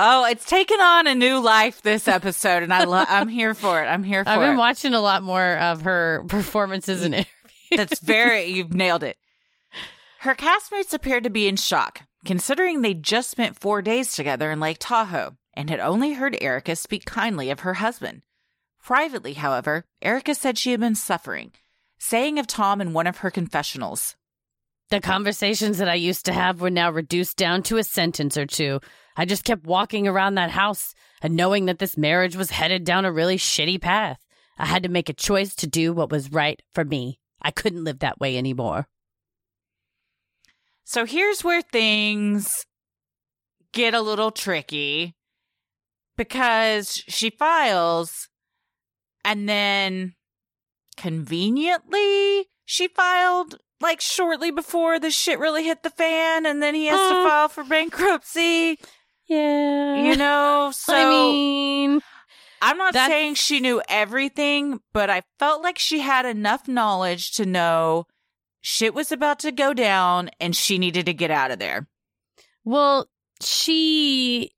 "Oh, 0.00 0.26
it's 0.26 0.44
taken 0.44 0.80
on 0.80 1.06
a 1.06 1.14
new 1.14 1.40
life 1.40 1.82
this 1.82 2.06
episode, 2.06 2.62
and 2.62 2.72
I 2.72 2.84
lo- 2.84 3.04
I'm 3.08 3.28
here 3.28 3.54
for 3.54 3.82
it. 3.82 3.86
I'm 3.86 4.04
here 4.04 4.24
for 4.24 4.30
it. 4.30 4.34
I've 4.34 4.40
been 4.40 4.54
it." 4.54 4.58
watching 4.58 4.94
a 4.94 5.00
lot 5.00 5.22
more 5.22 5.56
of 5.58 5.82
her 5.82 6.24
performances 6.28 7.02
and 7.02 7.14
interviews. 7.14 7.32
That's 7.76 8.00
very, 8.00 8.44
you've 8.46 8.72
nailed 8.74 9.02
it. 9.02 9.16
Her 10.20 10.34
castmates 10.34 10.92
appeared 10.92 11.24
to 11.24 11.30
be 11.30 11.48
in 11.48 11.56
shock, 11.56 12.02
considering 12.28 12.82
they'd 12.82 13.02
just 13.02 13.30
spent 13.30 13.58
four 13.58 13.80
days 13.80 14.12
together 14.12 14.50
in 14.50 14.60
Lake 14.60 14.76
Tahoe 14.78 15.38
and 15.54 15.70
had 15.70 15.80
only 15.80 16.12
heard 16.12 16.36
Erica 16.42 16.76
speak 16.76 17.06
kindly 17.06 17.48
of 17.48 17.60
her 17.60 17.72
husband. 17.72 18.20
Privately, 18.82 19.32
however, 19.32 19.86
Erica 20.02 20.34
said 20.34 20.58
she 20.58 20.72
had 20.72 20.80
been 20.80 20.94
suffering, 20.94 21.52
saying 21.98 22.38
of 22.38 22.46
Tom 22.46 22.82
in 22.82 22.92
one 22.92 23.06
of 23.06 23.16
her 23.18 23.30
confessionals, 23.30 24.14
The 24.90 25.00
conversations 25.00 25.78
that 25.78 25.88
I 25.88 25.94
used 25.94 26.26
to 26.26 26.34
have 26.34 26.60
were 26.60 26.68
now 26.68 26.90
reduced 26.90 27.38
down 27.38 27.62
to 27.62 27.78
a 27.78 27.82
sentence 27.82 28.36
or 28.36 28.44
two. 28.44 28.80
I 29.16 29.24
just 29.24 29.44
kept 29.44 29.64
walking 29.64 30.06
around 30.06 30.34
that 30.34 30.50
house 30.50 30.94
and 31.22 31.34
knowing 31.34 31.64
that 31.64 31.78
this 31.78 31.96
marriage 31.96 32.36
was 32.36 32.50
headed 32.50 32.84
down 32.84 33.06
a 33.06 33.10
really 33.12 33.38
shitty 33.38 33.80
path. 33.80 34.22
I 34.58 34.66
had 34.66 34.82
to 34.82 34.90
make 34.90 35.08
a 35.08 35.14
choice 35.14 35.54
to 35.54 35.66
do 35.66 35.94
what 35.94 36.12
was 36.12 36.30
right 36.30 36.60
for 36.74 36.84
me. 36.84 37.20
I 37.40 37.52
couldn't 37.52 37.84
live 37.84 38.00
that 38.00 38.20
way 38.20 38.36
anymore. 38.36 38.86
So 40.88 41.04
here's 41.04 41.44
where 41.44 41.60
things 41.60 42.64
get 43.74 43.92
a 43.92 44.00
little 44.00 44.30
tricky 44.30 45.14
because 46.16 47.04
she 47.06 47.28
files 47.28 48.30
and 49.22 49.46
then 49.46 50.14
conveniently 50.96 52.46
she 52.64 52.88
filed 52.88 53.58
like 53.82 54.00
shortly 54.00 54.50
before 54.50 54.98
the 54.98 55.10
shit 55.10 55.38
really 55.38 55.64
hit 55.64 55.82
the 55.82 55.90
fan 55.90 56.46
and 56.46 56.62
then 56.62 56.74
he 56.74 56.86
has 56.86 56.96
to 56.96 57.28
file 57.28 57.48
for 57.50 57.64
bankruptcy. 57.64 58.78
Yeah. 59.26 60.04
You 60.04 60.16
know, 60.16 60.70
so 60.74 60.94
I 60.94 61.06
mean, 61.06 62.00
I'm 62.62 62.78
not 62.78 62.94
saying 62.94 63.34
she 63.34 63.60
knew 63.60 63.82
everything, 63.90 64.80
but 64.94 65.10
I 65.10 65.24
felt 65.38 65.62
like 65.62 65.78
she 65.78 65.98
had 65.98 66.24
enough 66.24 66.66
knowledge 66.66 67.32
to 67.32 67.44
know 67.44 68.06
shit 68.60 68.94
was 68.94 69.12
about 69.12 69.38
to 69.40 69.52
go 69.52 69.72
down 69.72 70.30
and 70.40 70.54
she 70.54 70.78
needed 70.78 71.06
to 71.06 71.14
get 71.14 71.30
out 71.30 71.50
of 71.50 71.58
there. 71.58 71.88
well, 72.64 73.08
she 73.40 74.50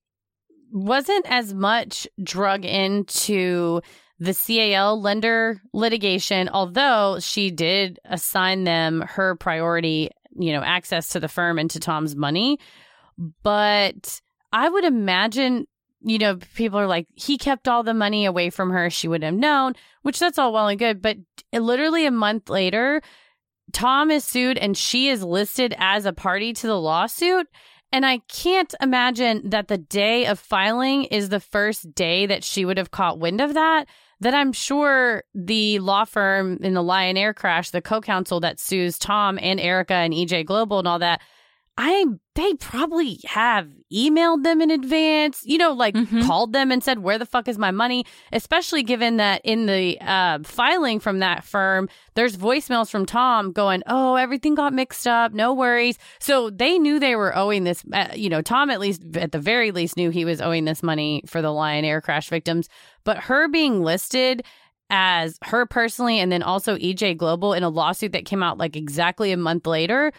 wasn't 0.73 1.27
as 1.29 1.53
much 1.53 2.07
drug 2.23 2.65
into 2.65 3.81
the 4.19 4.35
CAL 4.35 5.01
lender 5.01 5.61
litigation, 5.73 6.49
although 6.49 7.19
she 7.21 7.51
did 7.51 7.99
assign 8.05 8.65
them 8.65 9.03
her 9.03 9.35
priority, 9.37 10.11
you 10.39 10.53
know, 10.53 10.63
access 10.63 11.09
to 11.11 11.21
the 11.21 11.29
firm 11.29 11.59
and 11.59 11.71
to 11.71 11.81
Tom's 11.81 12.15
money. 12.15 12.59
But 13.43 14.21
I 14.53 14.69
would 14.69 14.85
imagine, 14.85 15.67
you 16.03 16.19
know, 16.19 16.37
people 16.55 16.79
are 16.79 16.87
like, 16.87 17.07
he 17.15 17.39
kept 17.39 17.67
all 17.67 17.83
the 17.83 17.95
money 17.95 18.27
away 18.27 18.51
from 18.51 18.71
her. 18.71 18.91
She 18.91 19.09
would 19.09 19.23
have 19.23 19.35
known, 19.35 19.75
which 20.03 20.19
that's 20.19 20.39
all 20.39 20.53
well 20.53 20.69
and 20.69 20.79
good. 20.79 21.03
But 21.03 21.17
literally 21.53 22.07
a 22.07 22.11
month 22.11 22.51
later, 22.51 23.03
Tom 23.73 24.11
is 24.11 24.25
sued 24.25 24.59
and 24.59 24.77
she 24.77 25.09
is 25.09 25.23
listed 25.23 25.75
as 25.79 26.07
a 26.07 26.13
party 26.13 26.53
to 26.53 26.67
the 26.67 26.81
lawsuit. 26.81 27.47
And 27.93 28.07
I 28.07 28.19
can't 28.29 28.73
imagine 28.81 29.51
that 29.51 29.69
the 29.69 29.79
day 29.79 30.27
of 30.27 30.39
filing 30.39 31.05
is 31.05 31.29
the 31.29 31.41
first 31.41 31.95
day 31.95 32.27
that 32.27 32.45
she 32.45 32.65
would 32.65 32.79
have 32.79 32.93
caught 32.93 33.19
wind 33.19 33.41
of 33.41 33.55
that. 33.55 33.87
That 34.21 34.35
I'm 34.35 34.53
sure 34.53 35.25
the 35.35 35.79
law 35.79 36.05
firm 36.05 36.59
in 36.63 36.75
the 36.75 36.83
Lion 36.83 37.17
Air 37.17 37.33
crash, 37.33 37.71
the 37.71 37.81
co 37.81 38.01
counsel 38.01 38.39
that 38.41 38.61
sues 38.61 38.99
Tom 38.99 39.39
and 39.41 39.59
Erica 39.59 39.95
and 39.95 40.13
EJ 40.13 40.45
Global 40.45 40.79
and 40.79 40.87
all 40.87 40.99
that, 40.99 41.23
I 41.79 42.05
they 42.35 42.55
probably 42.55 43.21
have 43.27 43.69
emailed 43.93 44.43
them 44.45 44.61
in 44.61 44.71
advance, 44.71 45.43
you 45.45 45.57
know, 45.59 45.73
like 45.73 45.95
Mhm. 45.95 46.27
called 46.27 46.53
them 46.53 46.71
and 46.71 46.83
said, 46.85 46.99
"Where 47.01 47.19
the 47.19 47.25
fuck 47.27 47.49
is 47.49 47.59
my 47.59 47.71
money?" 47.71 48.05
Especially 48.33 48.83
given 48.83 49.17
that 49.17 49.41
in 49.45 49.67
the 49.67 49.99
uh, 50.01 50.41
filing 50.43 51.01
from 51.01 51.21
that 51.21 51.43
firm, 51.45 51.89
there's 52.15 52.37
voicemails 52.37 52.91
from 52.91 53.07
Tom 53.07 53.53
going, 53.53 53.83
"Oh, 53.87 54.17
everything 54.17 54.55
got 54.55 54.73
mixed 54.75 55.07
up. 55.07 55.33
No 55.33 55.55
worries." 55.55 55.97
So 56.19 56.51
they 56.51 56.79
knew 56.79 56.99
they 56.99 57.17
were 57.17 57.35
owing 57.37 57.65
this. 57.65 57.83
Uh, 57.93 58.09
you 58.15 58.29
know, 58.29 58.43
Tom 58.43 58.69
at 58.71 58.81
least, 58.81 59.03
at 59.17 59.33
the 59.33 59.39
very 59.41 59.71
least, 59.71 59.97
knew 59.97 60.11
he 60.11 60.25
was 60.27 60.41
owing 60.41 60.67
this 60.67 60.83
money 60.83 61.23
for 61.27 61.41
the 61.41 61.53
Lion 61.53 61.85
Air 61.85 62.01
crash 62.01 62.29
victims. 62.29 62.69
But 63.05 63.19
her 63.25 63.49
being 63.49 63.83
listed 63.83 64.43
as 64.91 65.39
her 65.45 65.65
personally, 65.67 66.19
and 66.19 66.31
then 66.31 66.43
also 66.43 66.77
EJ 66.77 67.15
Global 67.17 67.55
in 67.55 67.63
a 67.63 67.69
lawsuit 67.71 68.13
that 68.13 68.25
came 68.27 68.43
out 68.43 68.59
like 68.59 68.77
exactly 68.77 69.33
a 69.33 69.37
month 69.37 69.67
later. 69.67 70.13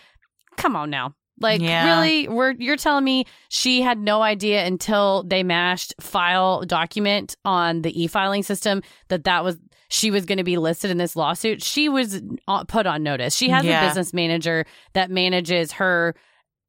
Come 0.57 0.75
on 0.75 0.89
now. 0.89 1.13
Like 1.41 1.61
Yeah. 1.61 1.95
really, 1.99 2.27
we're 2.27 2.51
you're 2.57 2.77
telling 2.77 3.03
me 3.03 3.25
she 3.49 3.81
had 3.81 3.97
no 3.99 4.21
idea 4.21 4.65
until 4.65 5.23
they 5.23 5.43
mashed 5.43 5.93
file 5.99 6.61
document 6.63 7.35
on 7.45 7.81
the 7.81 8.03
e-filing 8.03 8.43
system 8.43 8.81
that 9.09 9.23
that 9.25 9.43
was 9.43 9.57
she 9.89 10.09
was 10.09 10.25
going 10.25 10.37
to 10.37 10.43
be 10.45 10.57
listed 10.57 10.89
in 10.89 10.97
this 10.97 11.17
lawsuit. 11.17 11.61
She 11.61 11.89
was 11.89 12.21
uh, 12.47 12.63
put 12.63 12.85
on 12.87 13.03
notice. 13.03 13.35
She 13.35 13.49
has 13.49 13.65
Yeah. 13.65 13.83
a 13.83 13.87
business 13.87 14.13
manager 14.13 14.65
that 14.93 15.11
manages 15.11 15.73
her 15.73 16.15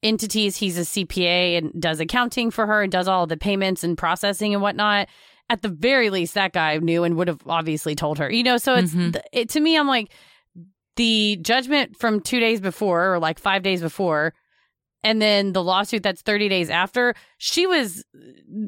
entities. 0.03 0.57
He's 0.57 0.77
a 0.77 0.81
CPA 0.85 1.57
and 1.59 1.73
does 1.81 2.01
accounting 2.01 2.51
for 2.51 2.67
her 2.67 2.83
and 2.83 2.91
does 2.91 3.07
all 3.07 3.29
the 3.29 3.37
payments 3.37 3.85
and 3.85 3.97
processing 3.97 4.53
and 4.55 4.61
whatnot. 4.61 5.07
At 5.49 5.63
the 5.63 5.69
very 5.69 6.11
least, 6.11 6.35
that 6.35 6.53
guy 6.53 6.79
knew 6.79 7.05
and 7.05 7.17
would 7.17 7.29
have 7.29 7.41
obviously 7.47 7.95
told 7.95 8.19
her. 8.19 8.29
You 8.29 8.43
know, 8.43 8.57
so 8.57 8.75
it's 8.75 8.93
Mhm. 8.93 9.17
it, 9.33 9.49
to 9.51 9.61
me. 9.61 9.77
I'm 9.79 9.87
like 9.87 10.11
the 10.97 11.39
judgment 11.43 11.97
from 11.97 12.21
two 12.21 12.41
days 12.41 12.61
before 12.61 13.15
or 13.15 13.19
like 13.19 13.39
five 13.39 13.63
days 13.63 13.81
before 13.81 14.35
and 15.05 15.21
then 15.21 15.53
the 15.53 15.63
lawsuit 15.63 16.03
that's 16.03 16.23
30 16.23 16.49
days 16.49 16.71
after 16.71 17.15
she 17.39 17.67
was 17.67 18.05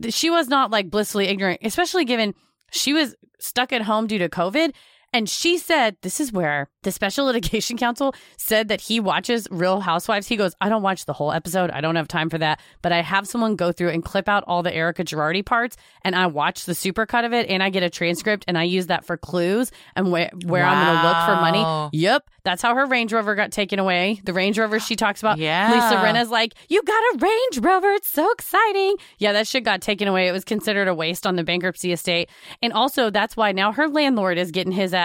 she 0.09 0.31
was 0.31 0.49
not 0.49 0.71
like 0.71 0.91
blissfully 0.91 1.27
ignorant 1.27 1.61
especially 1.63 2.05
given 2.05 2.35
She 2.75 2.93
was 2.93 3.15
stuck 3.39 3.73
at 3.73 3.83
home 3.83 4.07
due 4.07 4.19
to 4.19 4.29
COVID. 4.29 4.75
And 5.15 5.29
she 5.29 5.59
said, 5.59 5.97
this 6.03 6.19
is 6.19 6.33
where 6.33 6.69
the 6.83 6.91
Special 6.91 7.25
Litigation 7.27 7.79
Counsel 7.79 8.17
said 8.37 8.67
that 8.67 8.81
he 8.81 8.99
watches 8.99 9.47
Real 9.49 9.79
Housewives. 9.79 10.27
He 10.27 10.37
goes, 10.37 10.57
I 10.61 10.69
don't 10.69 10.83
watch 10.83 11.07
the 11.07 11.13
whole 11.13 11.31
episode. 11.31 11.71
I 11.71 11.81
don't 11.81 11.95
have 11.95 12.09
time 12.09 12.29
for 12.29 12.39
that. 12.39 12.61
But 12.83 12.91
I 12.91 13.01
have 13.01 13.29
someone 13.29 13.55
go 13.55 13.71
through 13.71 13.91
and 13.91 14.05
clip 14.05 14.29
out 14.29 14.43
all 14.49 14.65
the 14.65 14.75
Erica 14.75 15.05
Girardi 15.05 15.47
parts. 15.47 15.77
And 16.03 16.17
I 16.17 16.27
watch 16.27 16.65
the 16.65 16.73
supercut 16.73 17.25
of 17.25 17.33
it 17.33 17.49
and 17.49 17.63
I 17.63 17.71
get 17.71 17.85
a 17.85 17.91
transcript 17.91 18.45
and 18.49 18.59
I 18.59 18.65
use 18.65 18.89
that 18.89 19.05
for 19.05 19.17
clues 19.17 19.71
and 19.95 20.11
where, 20.11 20.31
where 20.47 20.65
I'm 20.65 20.85
going 20.85 20.99
to 20.99 21.07
look 21.07 21.17
for 21.27 21.37
money. 21.41 21.91
Yep. 21.97 22.29
That's 22.43 22.61
how 22.61 22.75
her 22.75 22.85
Range 22.85 23.13
Rover 23.13 23.37
got 23.37 23.53
taken 23.53 23.79
away. 23.79 24.21
The 24.25 24.33
Range 24.33 24.59
Rover 24.59 24.81
she 24.81 24.97
talks 24.97 25.21
about. 25.21 25.39
Yeah. 25.39 25.73
Lisa 25.73 26.03
Rinna's 26.03 26.31
like, 26.31 26.55
you 26.69 26.83
got 26.83 26.93
a 26.93 27.19
Range 27.21 27.59
Rover. 27.65 27.93
It's 27.93 28.09
so 28.09 28.31
exciting. 28.33 28.97
Yeah, 29.19 29.33
that 29.33 29.47
shit 29.47 29.63
got 29.63 29.81
taken 29.81 30.09
away. 30.09 30.27
It 30.27 30.33
was 30.33 30.45
considered 30.45 30.89
a 30.89 30.95
waste 30.95 31.25
on 31.25 31.37
the 31.37 31.45
bankruptcy 31.45 31.93
estate. 31.93 32.29
And 32.61 32.73
also, 32.73 33.11
that's 33.11 33.37
why 33.37 33.53
now 33.53 33.71
her 33.71 33.89
landlord 33.89 34.39
is 34.39 34.51
getting 34.51 34.73
his 34.73 34.93
ass 34.93 35.04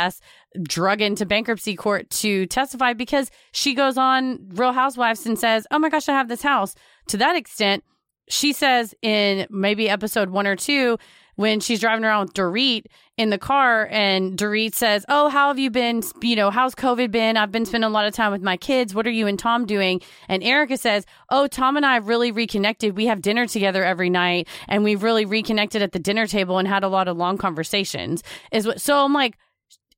drug 0.63 1.01
into 1.01 1.25
bankruptcy 1.25 1.75
court 1.75 2.09
to 2.09 2.45
testify 2.47 2.93
because 2.93 3.29
she 3.51 3.73
goes 3.73 3.97
on 3.97 4.39
Real 4.49 4.73
Housewives 4.73 5.25
and 5.25 5.37
says, 5.37 5.67
oh 5.71 5.79
my 5.79 5.89
gosh, 5.89 6.09
I 6.09 6.13
have 6.13 6.27
this 6.27 6.41
house. 6.41 6.75
To 7.07 7.17
that 7.17 7.35
extent, 7.35 7.83
she 8.29 8.53
says 8.53 8.93
in 9.01 9.47
maybe 9.49 9.89
episode 9.89 10.29
one 10.29 10.47
or 10.47 10.55
two, 10.55 10.97
when 11.39 11.61
she's 11.61 11.79
driving 11.79 12.03
around 12.03 12.25
with 12.25 12.33
Dorit 12.33 12.83
in 13.15 13.29
the 13.29 13.37
car 13.37 13.87
and 13.91 14.37
Dorit 14.37 14.75
says, 14.75 15.05
Oh, 15.07 15.29
how 15.29 15.47
have 15.47 15.57
you 15.57 15.71
been? 15.71 16.03
You 16.21 16.35
know, 16.35 16.49
how's 16.49 16.75
COVID 16.75 17.11
been? 17.11 17.37
I've 17.37 17.49
been 17.49 17.65
spending 17.65 17.89
a 17.89 17.93
lot 17.93 18.05
of 18.05 18.13
time 18.13 18.33
with 18.33 18.41
my 18.41 18.57
kids. 18.57 18.93
What 18.93 19.07
are 19.07 19.11
you 19.11 19.25
and 19.25 19.39
Tom 19.39 19.65
doing? 19.65 20.01
And 20.27 20.43
Erica 20.43 20.77
says, 20.77 21.05
Oh, 21.29 21.47
Tom 21.47 21.77
and 21.77 21.85
I 21.85 21.95
really 21.95 22.33
reconnected. 22.33 22.97
We 22.97 23.05
have 23.05 23.21
dinner 23.21 23.47
together 23.47 23.85
every 23.85 24.09
night 24.09 24.49
and 24.67 24.83
we've 24.83 25.01
really 25.01 25.23
reconnected 25.23 25.81
at 25.81 25.93
the 25.93 25.99
dinner 25.99 26.27
table 26.27 26.57
and 26.57 26.67
had 26.67 26.83
a 26.83 26.89
lot 26.89 27.07
of 27.07 27.15
long 27.15 27.37
conversations. 27.37 28.21
Is 28.51 28.67
what 28.67 28.81
so 28.81 29.05
I'm 29.05 29.13
like, 29.13 29.37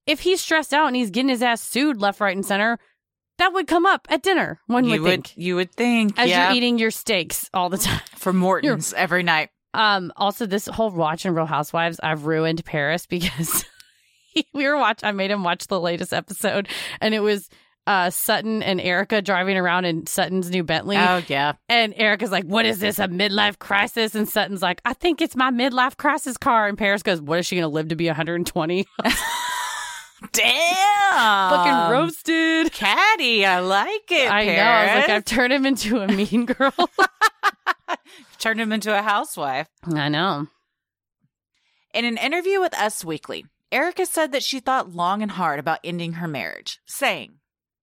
if 0.05 0.21
he's 0.21 0.41
stressed 0.41 0.73
out 0.73 0.87
and 0.87 0.95
he's 0.95 1.09
getting 1.11 1.29
his 1.29 1.41
ass 1.43 1.61
sued 1.61 1.97
left, 2.01 2.19
right, 2.19 2.35
and 2.35 2.45
center, 2.45 2.79
that 3.37 3.53
would 3.53 3.67
come 3.67 3.85
up 3.85 4.07
at 4.09 4.21
dinner, 4.21 4.59
one 4.67 4.85
you 4.85 5.01
would, 5.01 5.09
think. 5.09 5.33
you 5.35 5.55
would 5.55 5.71
think 5.71 6.17
As 6.17 6.29
yeah, 6.29 6.47
you're 6.49 6.57
eating 6.57 6.77
your 6.77 6.91
steaks 6.91 7.49
all 7.53 7.69
the 7.69 7.77
time. 7.79 8.01
for 8.15 8.33
Morton's 8.33 8.93
every 8.93 9.23
night. 9.23 9.49
Um, 9.73 10.11
also, 10.17 10.45
this 10.45 10.65
whole 10.65 10.91
watching 10.91 11.33
Real 11.33 11.45
Housewives, 11.45 11.99
I've 12.03 12.25
ruined 12.25 12.63
Paris 12.65 13.05
because 13.09 13.65
we 14.53 14.67
were 14.67 14.77
watch. 14.77 14.99
I 15.03 15.11
made 15.11 15.31
him 15.31 15.43
watch 15.43 15.67
the 15.67 15.79
latest 15.79 16.13
episode, 16.13 16.67
and 16.99 17.13
it 17.13 17.19
was 17.21 17.49
uh 17.87 18.11
Sutton 18.11 18.61
and 18.61 18.79
Erica 18.79 19.23
driving 19.23 19.57
around 19.57 19.85
in 19.85 20.05
Sutton's 20.05 20.51
new 20.51 20.63
Bentley. 20.63 20.97
Oh 20.97 21.23
yeah. 21.27 21.53
And 21.67 21.95
Erica's 21.97 22.31
like, 22.31 22.43
"What 22.43 22.65
is 22.67 22.77
this? 22.77 22.99
A 22.99 23.07
midlife 23.07 23.57
crisis?" 23.57 24.13
And 24.13 24.29
Sutton's 24.29 24.61
like, 24.61 24.81
"I 24.85 24.93
think 24.93 25.19
it's 25.19 25.35
my 25.35 25.49
midlife 25.49 25.97
crisis 25.97 26.37
car." 26.37 26.67
And 26.67 26.77
Paris 26.77 27.01
goes, 27.01 27.19
"What 27.19 27.39
is 27.39 27.47
she 27.47 27.55
going 27.55 27.63
to 27.63 27.73
live 27.73 27.87
to 27.87 27.95
be 27.95 28.05
120?" 28.07 28.85
Damn. 30.33 31.49
Fucking 31.49 31.91
roasted. 31.91 32.71
Caddy, 32.71 33.45
I 33.45 33.59
like 33.59 34.11
it. 34.11 34.31
I 34.31 34.45
know. 34.45 34.61
I 34.61 34.85
was 34.85 34.95
like, 35.01 35.09
I've 35.09 35.25
turned 35.25 35.53
him 35.53 35.65
into 35.65 35.99
a 35.99 36.07
mean 36.07 36.45
girl. 36.45 36.73
turned 38.39 38.61
him 38.61 38.71
into 38.71 38.97
a 38.97 39.01
housewife. 39.01 39.67
I 39.83 40.09
know. 40.09 40.47
In 41.93 42.05
an 42.05 42.17
interview 42.17 42.59
with 42.59 42.77
Us 42.77 43.03
Weekly, 43.03 43.45
Erica 43.71 44.05
said 44.05 44.31
that 44.31 44.43
she 44.43 44.59
thought 44.59 44.93
long 44.93 45.21
and 45.21 45.31
hard 45.31 45.59
about 45.59 45.79
ending 45.83 46.13
her 46.13 46.27
marriage, 46.27 46.79
saying, 46.85 47.33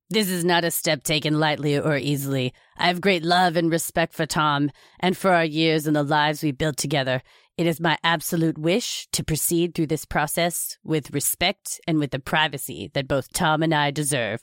This 0.08 0.28
is 0.28 0.44
not 0.44 0.64
a 0.64 0.70
step 0.70 1.02
taken 1.02 1.38
lightly 1.38 1.78
or 1.78 1.96
easily. 1.96 2.54
I 2.76 2.86
have 2.86 3.00
great 3.00 3.22
love 3.22 3.56
and 3.56 3.70
respect 3.70 4.14
for 4.14 4.26
Tom 4.26 4.70
and 5.00 5.16
for 5.16 5.32
our 5.32 5.44
years 5.44 5.86
and 5.86 5.94
the 5.96 6.02
lives 6.02 6.42
we 6.42 6.52
built 6.52 6.76
together. 6.76 7.22
It 7.58 7.66
is 7.66 7.80
my 7.80 7.98
absolute 8.04 8.56
wish 8.56 9.08
to 9.12 9.24
proceed 9.24 9.74
through 9.74 9.88
this 9.88 10.04
process 10.04 10.78
with 10.84 11.12
respect 11.12 11.80
and 11.88 11.98
with 11.98 12.12
the 12.12 12.20
privacy 12.20 12.90
that 12.94 13.08
both 13.08 13.32
Tom 13.32 13.64
and 13.64 13.74
I 13.74 13.90
deserve, 13.90 14.40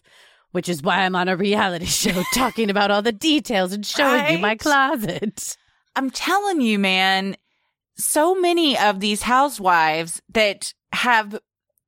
which 0.52 0.68
is 0.68 0.84
why 0.84 0.98
I'm 1.00 1.16
on 1.16 1.30
a 1.30 1.38
reality 1.38 1.86
show 2.04 2.24
talking 2.34 2.70
about 2.70 2.92
all 2.92 3.02
the 3.02 3.14
details 3.14 3.72
and 3.72 3.86
showing 3.86 4.34
you 4.34 4.38
my 4.40 4.56
closet. 4.56 5.56
I'm 5.96 6.10
telling 6.10 6.60
you, 6.60 6.78
man, 6.78 7.38
so 7.96 8.36
many 8.36 8.78
of 8.78 9.00
these 9.00 9.22
housewives 9.22 10.22
that 10.34 10.74
have 10.92 11.40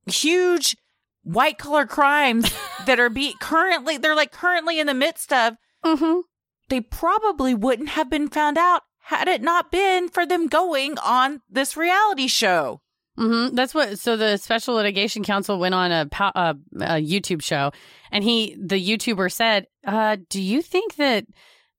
huge 0.06 0.78
white 1.24 1.58
collar 1.58 1.86
crimes 1.86 2.50
that 2.86 3.02
are 3.02 3.10
be 3.10 3.36
currently 3.42 3.98
they're 3.98 4.16
like 4.16 4.32
currently 4.32 4.80
in 4.80 4.88
the 4.88 4.94
midst 4.94 5.34
of 5.34 5.56
Mm-hmm. 5.86 6.22
they 6.70 6.80
probably 6.82 7.54
wouldn't 7.54 7.90
have 7.90 8.10
been 8.10 8.30
found 8.30 8.58
out 8.58 8.84
had 9.08 9.30
it 9.30 9.41
not 9.41 9.72
been 9.72 10.10
for 10.10 10.26
them 10.26 10.48
going 10.48 10.98
on 11.00 11.39
this 11.50 11.78
reality 11.78 12.28
show. 12.28 12.82
Mm-hmm. 13.17 13.56
That's 13.56 13.74
what. 13.74 13.98
So 14.00 14.17
the 14.17 14.36
Special 14.36 14.76
Litigation 14.76 15.24
Counsel 15.24 15.58
went 15.58 15.74
on 15.74 15.93
a, 15.93 16.10
a, 16.20 16.56
a 16.76 17.02
YouTube 17.02 17.41
show, 17.41 17.72
and 18.12 18.22
he, 18.22 18.58
the 18.60 18.76
YouTuber, 18.76 19.32
said, 19.32 19.67
uh, 19.86 20.17
"Do 20.30 20.41
you 20.41 20.62
think 20.62 20.96
that 20.96 21.26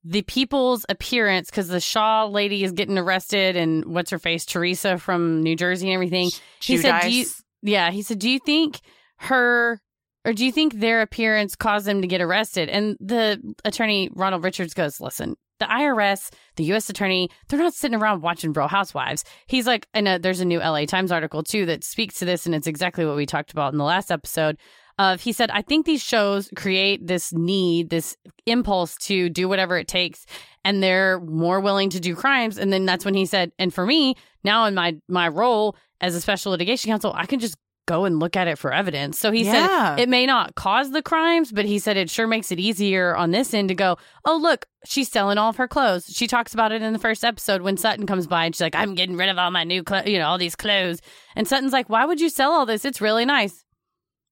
the 0.03 0.23
people's 0.23 0.87
appearance, 0.89 1.51
because 1.51 1.67
the 1.67 1.79
Shah 1.79 2.25
lady 2.25 2.63
is 2.63 2.71
getting 2.71 2.97
arrested, 2.97 3.55
and 3.55 3.85
what's 3.85 4.09
her 4.09 4.17
face, 4.17 4.43
Teresa 4.43 4.97
from 4.97 5.43
New 5.43 5.55
Jersey, 5.55 5.87
and 5.87 5.93
everything? 5.93 6.31
He 6.63 6.77
said, 6.77 7.01
do 7.01 7.11
you, 7.11 7.25
yeah, 7.61 7.91
he 7.91 8.01
said, 8.01 8.17
do 8.17 8.29
you 8.29 8.39
think 8.39 8.81
her?" 9.17 9.79
Or 10.25 10.33
do 10.33 10.45
you 10.45 10.51
think 10.51 10.73
their 10.73 11.01
appearance 11.01 11.55
caused 11.55 11.87
them 11.87 12.01
to 12.01 12.07
get 12.07 12.19
arrested? 12.19 12.67
And 12.67 12.97
the 12.99 13.41
attorney, 13.63 14.09
Ronald 14.13 14.43
Richards, 14.43 14.73
goes, 14.73 14.99
Listen, 14.99 15.37
the 15.59 15.65
IRS, 15.65 16.29
the 16.55 16.63
U.S. 16.65 16.89
attorney, 16.89 17.29
they're 17.47 17.59
not 17.59 17.73
sitting 17.73 17.99
around 17.99 18.21
watching 18.21 18.53
Real 18.53 18.67
Housewives. 18.67 19.23
He's 19.47 19.67
like, 19.67 19.87
and 19.93 20.07
uh, 20.07 20.17
there's 20.17 20.39
a 20.39 20.45
new 20.45 20.59
LA 20.59 20.85
Times 20.85 21.11
article 21.11 21.43
too 21.43 21.65
that 21.67 21.83
speaks 21.83 22.19
to 22.19 22.25
this, 22.25 22.45
and 22.45 22.55
it's 22.55 22.67
exactly 22.67 23.05
what 23.05 23.15
we 23.15 23.25
talked 23.25 23.51
about 23.51 23.73
in 23.73 23.77
the 23.77 23.85
last 23.85 24.11
episode. 24.11 24.57
Of 24.97 25.21
he 25.21 25.31
said, 25.31 25.49
I 25.51 25.61
think 25.61 25.85
these 25.85 26.03
shows 26.03 26.49
create 26.57 27.07
this 27.07 27.31
need, 27.31 27.89
this 27.89 28.17
impulse 28.45 28.97
to 29.03 29.29
do 29.29 29.47
whatever 29.47 29.77
it 29.77 29.87
takes, 29.87 30.25
and 30.65 30.83
they're 30.83 31.21
more 31.21 31.61
willing 31.61 31.89
to 31.91 32.01
do 32.01 32.15
crimes. 32.15 32.57
And 32.57 32.73
then 32.73 32.85
that's 32.85 33.05
when 33.05 33.13
he 33.13 33.25
said, 33.25 33.53
and 33.57 33.73
for 33.73 33.85
me 33.85 34.15
now 34.43 34.65
in 34.65 34.75
my 34.75 34.97
my 35.07 35.29
role 35.29 35.77
as 36.01 36.15
a 36.15 36.21
special 36.21 36.51
litigation 36.51 36.89
counsel, 36.89 37.13
I 37.15 37.27
can 37.27 37.39
just 37.39 37.55
go 37.89 38.05
and 38.05 38.19
look 38.19 38.37
at 38.37 38.47
it 38.47 38.57
for 38.59 38.71
evidence. 38.71 39.19
So 39.19 39.31
he 39.31 39.43
Yeah. 39.43 39.95
said 39.95 40.03
it 40.03 40.09
may 40.09 40.25
not 40.27 40.53
cause 40.55 40.91
the 40.91 41.01
crimes, 41.01 41.51
but 41.51 41.65
he 41.65 41.79
said 41.79 41.97
it 41.97 42.09
sure 42.09 42.27
makes 42.27 42.51
it 42.51 42.59
easier 42.59 43.15
on 43.17 43.31
this 43.31 43.53
end 43.53 43.69
to 43.69 43.75
go, 43.75 43.97
oh, 44.25 44.37
look, 44.37 44.67
she's 44.85 45.09
selling 45.09 45.37
all 45.37 45.49
of 45.49 45.55
her 45.57 45.67
clothes. 45.67 46.05
She 46.05 46.27
talks 46.27 46.53
about 46.53 46.71
it 46.71 46.81
in 46.83 46.93
the 46.93 46.99
first 46.99 47.25
episode 47.25 47.63
when 47.63 47.77
Sutton 47.77 48.05
comes 48.05 48.27
by 48.27 48.45
and 48.45 48.53
she's 48.55 48.61
like, 48.61 48.75
I'm 48.75 48.93
getting 48.95 49.17
rid 49.17 49.29
of 49.29 49.37
all 49.39 49.49
my 49.51 49.63
new 49.63 49.83
clothes, 49.83 50.05
you 50.07 50.19
know, 50.19 50.27
all 50.27 50.37
these 50.37 50.55
clothes. 50.55 50.99
And 51.35 51.47
Sutton's 51.47 51.73
like, 51.73 51.89
why 51.89 52.05
would 52.05 52.21
you 52.21 52.29
sell 52.29 52.51
all 52.51 52.65
this? 52.67 52.85
It's 52.85 53.01
really 53.01 53.25
nice. 53.25 53.65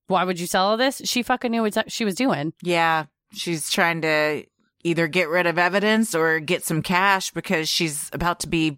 Why 0.08 0.24
would 0.24 0.40
you 0.40 0.46
sell 0.48 0.68
all 0.68 0.78
this? 0.78 1.02
She 1.06 1.24
fucking 1.24 1.52
knew 1.52 1.64
what 1.64 1.92
she 1.92 2.06
was 2.06 2.16
doing. 2.16 2.54
Yeah, 2.62 3.06
she's 3.34 3.70
trying 3.70 4.02
to 4.04 4.46
either 4.84 5.08
get 5.08 5.30
rid 5.30 5.48
of 5.48 5.58
evidence 5.58 6.14
or 6.16 6.40
get 6.40 6.64
some 6.64 6.82
cash 6.82 7.32
because 7.32 7.68
she's 7.68 8.10
about 8.14 8.40
to 8.42 8.48
be 8.48 8.78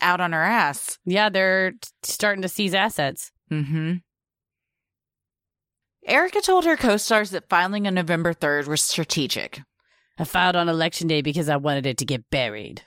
out 0.00 0.20
on 0.20 0.32
her 0.32 0.42
ass. 0.42 0.98
Yeah, 1.04 1.28
they're 1.28 1.72
t- 1.72 1.78
starting 2.02 2.42
to 2.42 2.48
seize 2.48 2.74
assets. 2.74 3.30
Mm-hmm. 3.52 3.96
Erica 6.06 6.40
told 6.40 6.64
her 6.64 6.76
co-stars 6.76 7.30
that 7.30 7.50
filing 7.50 7.86
on 7.86 7.94
November 7.94 8.32
3rd 8.32 8.66
was 8.66 8.80
strategic. 8.80 9.60
I 10.18 10.24
filed 10.24 10.56
on 10.56 10.70
election 10.70 11.06
day 11.06 11.20
because 11.20 11.50
I 11.50 11.56
wanted 11.56 11.84
it 11.84 11.98
to 11.98 12.06
get 12.06 12.30
buried. 12.30 12.82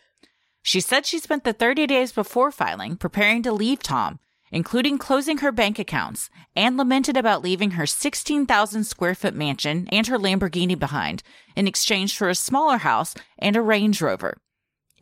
She 0.63 0.82
said 0.82 1.06
she 1.06 1.19
spent 1.19 1.43
the 1.43 1.54
30 1.54 1.86
days 1.86 2.12
before 2.12 2.51
filing 2.51 2.97
preparing 2.97 3.43
to 3.43 3.51
leave 3.51 3.84
Tom, 3.84 4.19
including 4.51 4.97
closing 4.97 5.38
her 5.38 5.51
bank 5.51 5.78
accounts, 5.78 6.32
and 6.56 6.78
lamented 6.78 7.15
about 7.15 7.43
leaving 7.43 7.71
her 7.71 7.86
16,000 7.86 8.84
square 8.86 9.13
foot 9.13 9.36
mansion 9.36 9.88
and 9.91 10.08
her 10.08 10.17
Lamborghini 10.17 10.78
behind 10.78 11.21
in 11.56 11.67
exchange 11.67 12.17
for 12.17 12.28
a 12.28 12.36
smaller 12.36 12.80
house 12.80 13.13
and 13.38 13.56
a 13.56 13.62
Range 13.62 14.01
Rover. 14.01 14.38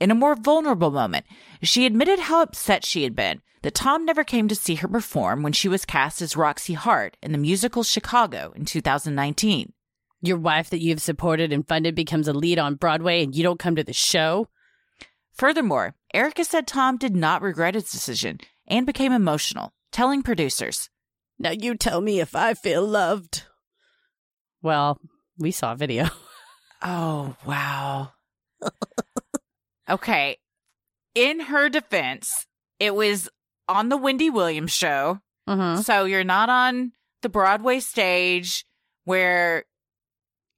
In 0.01 0.11
a 0.11 0.15
more 0.15 0.35
vulnerable 0.35 0.91
moment, 0.91 1.25
she 1.61 1.85
admitted 1.85 2.19
how 2.19 2.41
upset 2.41 2.83
she 2.83 3.03
had 3.03 3.15
been 3.15 3.41
that 3.63 3.73
Tom 3.73 4.05
never 4.05 4.23
came 4.23 4.47
to 4.49 4.55
see 4.55 4.75
her 4.75 4.87
perform 4.87 5.41
when 5.41 5.53
she 5.53 5.67
was 5.67 5.85
cast 5.85 6.21
as 6.21 6.37
Roxy 6.37 6.73
Hart 6.73 7.17
in 7.23 7.31
the 7.31 7.37
musical 7.37 7.81
Chicago 7.81 8.53
in 8.55 8.65
2019. 8.65 9.73
Your 10.21 10.37
wife 10.37 10.69
that 10.69 10.81
you've 10.81 11.01
supported 11.01 11.51
and 11.51 11.67
funded 11.67 11.95
becomes 11.95 12.27
a 12.27 12.33
lead 12.33 12.59
on 12.59 12.75
Broadway 12.75 13.23
and 13.23 13.35
you 13.35 13.41
don't 13.41 13.59
come 13.59 13.75
to 13.75 13.83
the 13.83 13.93
show? 13.93 14.49
Furthermore, 15.33 15.95
Erica 16.13 16.45
said 16.45 16.67
Tom 16.67 16.97
did 16.97 17.15
not 17.15 17.41
regret 17.41 17.73
his 17.73 17.89
decision 17.89 18.39
and 18.67 18.85
became 18.85 19.11
emotional, 19.11 19.73
telling 19.91 20.23
producers, 20.23 20.89
Now 21.39 21.51
you 21.51 21.75
tell 21.75 22.01
me 22.01 22.19
if 22.19 22.35
I 22.35 22.53
feel 22.53 22.85
loved. 22.85 23.43
Well, 24.61 24.99
we 25.37 25.51
saw 25.51 25.73
a 25.73 25.77
video. 25.77 26.07
Oh, 26.85 27.37
wow. 27.45 28.11
okay. 29.89 30.35
In 31.15 31.39
her 31.39 31.69
defense, 31.69 32.45
it 32.77 32.93
was 32.93 33.29
on 33.73 33.89
the 33.89 33.97
Wendy 33.97 34.29
Williams 34.29 34.71
show. 34.71 35.19
Mm-hmm. 35.47 35.81
So 35.81 36.05
you're 36.05 36.23
not 36.23 36.49
on 36.49 36.93
the 37.21 37.29
Broadway 37.29 37.79
stage 37.79 38.65
where 39.05 39.65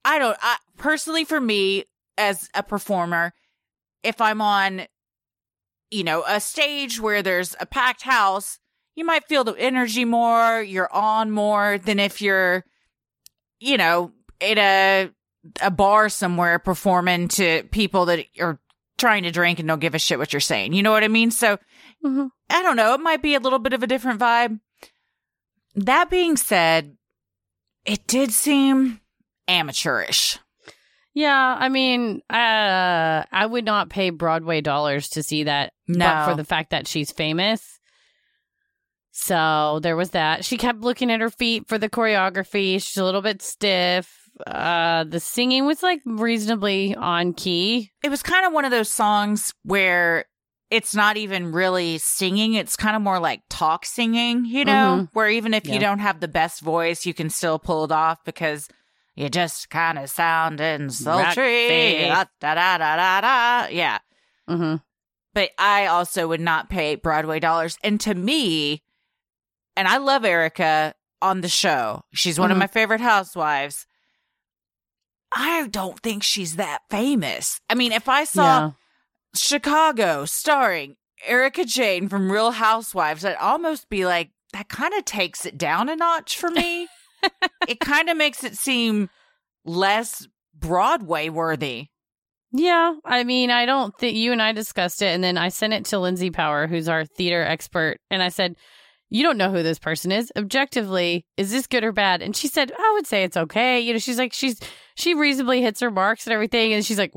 I 0.03 0.19
don't, 0.19 0.37
I, 0.41 0.57
personally, 0.77 1.23
for 1.25 1.39
me 1.39 1.85
as 2.17 2.49
a 2.53 2.61
performer, 2.61 3.33
if 4.03 4.21
I'm 4.21 4.41
on, 4.41 4.83
you 5.89 6.03
know, 6.03 6.23
a 6.27 6.39
stage 6.39 6.99
where 6.99 7.23
there's 7.23 7.55
a 7.59 7.65
packed 7.65 8.03
house, 8.03 8.59
you 8.95 9.05
might 9.05 9.25
feel 9.25 9.43
the 9.43 9.53
energy 9.53 10.05
more, 10.05 10.61
you're 10.61 10.93
on 10.93 11.31
more 11.31 11.77
than 11.77 11.99
if 11.99 12.21
you're, 12.21 12.63
you 13.59 13.77
know, 13.77 14.11
in 14.39 14.57
a 14.57 15.09
a 15.61 15.71
bar 15.71 16.09
somewhere 16.09 16.59
performing 16.59 17.27
to 17.27 17.63
people 17.71 18.05
that 18.05 18.25
are 18.39 18.59
trying 18.97 19.23
to 19.23 19.31
drink 19.31 19.59
and 19.59 19.67
don't 19.67 19.79
give 19.79 19.95
a 19.95 19.99
shit 19.99 20.17
what 20.17 20.33
you're 20.33 20.39
saying. 20.39 20.73
You 20.73 20.83
know 20.83 20.91
what 20.91 21.03
I 21.03 21.07
mean? 21.07 21.31
So 21.31 21.57
Mhm. 22.03 22.29
I 22.49 22.61
don't 22.63 22.75
know. 22.75 22.93
It 22.93 22.99
might 22.99 23.21
be 23.21 23.35
a 23.35 23.39
little 23.39 23.59
bit 23.59 23.73
of 23.73 23.83
a 23.83 23.87
different 23.87 24.19
vibe. 24.19 24.59
That 25.75 26.09
being 26.09 26.37
said, 26.37 26.95
it 27.85 28.07
did 28.07 28.31
seem 28.31 29.01
amateurish. 29.47 30.37
Yeah, 31.13 31.55
I 31.57 31.69
mean, 31.69 32.21
uh, 32.29 33.23
I 33.31 33.45
would 33.45 33.63
not 33.65 33.89
pay 33.89 34.09
Broadway 34.09 34.61
dollars 34.61 35.09
to 35.09 35.23
see 35.23 35.43
that, 35.43 35.73
No. 35.87 36.25
for 36.27 36.35
the 36.35 36.43
fact 36.43 36.71
that 36.71 36.87
she's 36.87 37.11
famous. 37.11 37.79
So 39.11 39.79
there 39.81 39.95
was 39.95 40.09
that. 40.11 40.43
She 40.43 40.57
kept 40.57 40.81
looking 40.81 41.09
at 41.09 41.21
her 41.21 41.29
feet 41.29 41.67
for 41.69 41.77
the 41.77 41.89
choreography. 41.89 42.73
She's 42.83 42.97
a 42.97 43.03
little 43.05 43.21
bit 43.21 43.41
stiff. 43.41 44.13
Uh, 44.45 45.05
the 45.05 45.21
singing 45.21 45.65
was 45.65 45.81
like 45.81 46.01
reasonably 46.05 46.93
on 46.95 47.33
key. 47.33 47.91
It 48.03 48.09
was 48.09 48.21
kind 48.21 48.45
of 48.45 48.51
one 48.51 48.65
of 48.65 48.71
those 48.71 48.89
songs 48.89 49.53
where 49.63 50.25
it's 50.75 50.93
not 50.93 51.17
even 51.17 51.51
really 51.51 51.97
singing. 51.97 52.53
It's 52.53 52.75
kind 52.75 52.95
of 52.95 53.01
more 53.01 53.19
like 53.19 53.41
talk 53.49 53.85
singing, 53.85 54.45
you 54.45 54.65
know, 54.65 55.07
where 55.13 55.29
even 55.29 55.53
if 55.53 55.65
Yeah. 55.65 55.73
you 55.75 55.79
don't 55.79 55.99
have 55.99 56.19
the 56.19 56.27
best 56.27 56.61
voice, 56.61 57.05
you 57.05 57.13
can 57.13 57.29
still 57.29 57.57
pull 57.59 57.85
it 57.85 57.91
off 57.91 58.23
because 58.25 58.67
you 59.15 59.29
just 59.29 59.69
kind 59.69 59.97
of 59.97 60.09
sounding 60.09 60.89
sultry. 60.89 62.07
Da, 62.09 62.25
da, 62.41 62.77
da, 62.77 62.77
da, 62.77 63.21
da. 63.21 63.67
Yeah. 63.69 63.99
hmm 64.47 64.75
but 65.33 65.49
I 65.59 65.87
also 65.87 66.29
would 66.29 66.39
not 66.39 66.69
pay 66.69 66.95
Broadway 66.95 67.41
dollars. 67.41 67.77
And 67.83 67.99
to 68.01 68.15
me, 68.15 68.83
and 69.75 69.85
I 69.85 69.97
love 69.97 70.23
Erica 70.23 70.93
on 71.21 71.41
the 71.41 71.49
show. 71.49 72.03
She's 72.13 72.39
one 72.39 72.51
of 72.51 72.55
Mhm. 72.55 72.61
my 72.61 72.67
favorite 72.67 73.01
housewives. 73.01 73.85
I 75.33 75.67
don't 75.67 75.99
think 75.99 76.23
she's 76.23 76.55
that 76.55 76.83
famous. 76.89 77.59
I 77.69 77.75
mean, 77.75 77.91
if 77.91 78.07
I 78.07 78.23
saw 78.23 78.41
Yeah. 78.43 78.71
Chicago 79.37 80.25
starring 80.25 80.95
Erika 81.25 81.65
Jayne 81.65 82.09
from 82.09 82.31
Real 82.31 82.51
Housewives, 82.51 83.25
I'd 83.25 83.35
almost 83.35 83.89
be 83.89 84.05
like, 84.05 84.31
that 84.53 84.69
kind 84.69 84.93
of 84.93 85.05
takes 85.05 85.45
it 85.45 85.57
down 85.57 85.89
a 85.89 85.95
notch 85.95 86.37
for 86.37 86.49
me. 86.49 86.87
it 87.67 87.79
kind 87.79 88.09
of 88.09 88.17
makes 88.17 88.43
it 88.43 88.57
seem 88.57 89.09
less 89.65 90.27
Broadway 90.57 91.29
worthy. 91.29 91.87
Yeah, 92.51 92.95
I 93.03 93.25
mean, 93.25 93.49
I 93.49 93.65
don't 93.65 93.97
think 93.97 94.15
you 94.15 94.31
and 94.31 94.41
I 94.41 94.53
discussed 94.53 95.01
it, 95.01 95.07
and 95.07 95.23
then 95.23 95.37
I 95.37 95.49
sent 95.49 95.73
it 95.73 95.85
to 95.85 95.99
Lindsay 95.99 96.31
Power, 96.31 96.67
who's 96.67 96.87
our 96.87 97.03
theater 97.03 97.43
expert, 97.43 97.97
and 98.09 98.23
I 98.23 98.29
said, 98.29 98.55
"You 99.09 99.23
don't 99.23 99.37
know 99.37 99.51
who 99.51 99.63
this 99.63 99.79
person 99.79 100.11
is. 100.11 100.31
Objectively, 100.35 101.25
is 101.37 101.51
this 101.51 101.67
good 101.67 101.83
or 101.83 101.91
bad?" 101.91 102.21
And 102.21 102.35
she 102.35 102.47
said, 102.47 102.71
"I 102.77 102.91
would 102.95 103.07
say 103.07 103.23
it's 103.23 103.37
okay." 103.37 103.79
You 103.79 103.93
know, 103.93 103.99
she's 103.99 104.17
like, 104.17 104.33
she's 104.33 104.59
she 104.95 105.13
reasonably 105.13 105.61
hits 105.61 105.79
her 105.81 105.91
marks 105.91 106.25
and 106.25 106.33
everything, 106.33 106.73
and 106.73 106.85
she's 106.85 106.97
like, 106.99 107.13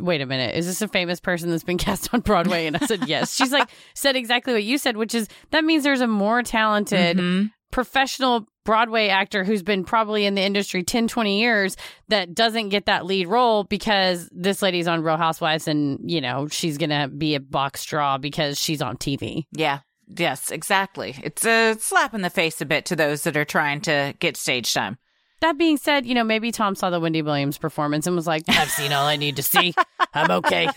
"Wait 0.00 0.20
a 0.20 0.26
minute, 0.26 0.54
is 0.56 0.66
this 0.66 0.82
a 0.82 0.88
famous 0.88 1.20
person 1.20 1.50
that's 1.50 1.64
been 1.64 1.78
cast 1.86 2.12
on 2.12 2.20
Broadway?" 2.20 2.66
And 2.66 2.76
I 2.76 2.80
said, 2.86 3.08
"Yes." 3.08 3.34
She's 3.34 3.52
like, 3.52 3.68
said 3.94 4.16
exactly 4.16 4.52
what 4.52 4.64
you 4.64 4.78
said, 4.78 4.96
which 4.96 5.14
is 5.14 5.28
that 5.50 5.64
means 5.64 5.84
there's 5.84 6.00
a 6.00 6.06
more 6.06 6.42
talented 6.42 7.16
Mhm. 7.18 7.50
professional 7.70 8.46
Broadway 8.64 9.08
actor 9.08 9.44
who's 9.44 9.62
been 9.62 9.82
probably 9.82 10.26
in 10.26 10.34
the 10.34 10.42
industry 10.42 10.82
10, 10.82 11.08
20 11.08 11.40
years 11.40 11.74
that 12.08 12.34
doesn't 12.34 12.68
get 12.68 12.84
that 12.84 13.06
lead 13.06 13.26
role 13.26 13.64
because 13.64 14.28
this 14.30 14.60
lady's 14.60 14.86
on 14.86 15.02
Real 15.02 15.16
Housewives 15.16 15.66
and, 15.68 15.98
you 16.10 16.20
know, 16.20 16.48
she's 16.48 16.76
going 16.76 16.90
to 16.90 17.08
be 17.08 17.34
a 17.34 17.40
box 17.40 17.82
draw 17.86 18.18
because 18.18 18.60
she's 18.60 18.82
on 18.82 18.98
TV. 18.98 19.44
Yeah. 19.52 19.78
Yes, 20.16 20.50
exactly. 20.50 21.16
It's 21.22 21.44
a 21.44 21.74
slap 21.78 22.14
in 22.14 22.22
the 22.22 22.30
face 22.30 22.60
a 22.60 22.66
bit 22.66 22.86
to 22.86 22.96
those 22.96 23.22
that 23.24 23.36
are 23.36 23.44
trying 23.44 23.80
to 23.82 24.14
get 24.20 24.36
stage 24.36 24.72
time. 24.72 24.98
That 25.40 25.58
being 25.58 25.76
said, 25.76 26.06
you 26.06 26.14
know, 26.14 26.24
maybe 26.24 26.50
Tom 26.50 26.74
saw 26.74 26.90
the 26.90 26.98
Wendy 26.98 27.22
Williams 27.22 27.58
performance 27.58 28.06
and 28.06 28.16
was 28.16 28.26
like, 28.26 28.42
I've 28.48 28.70
seen 28.70 28.92
all 28.92 29.06
I 29.06 29.16
need 29.16 29.36
to 29.36 29.42
see. 29.42 29.74
I'm 30.14 30.30
okay. 30.30 30.68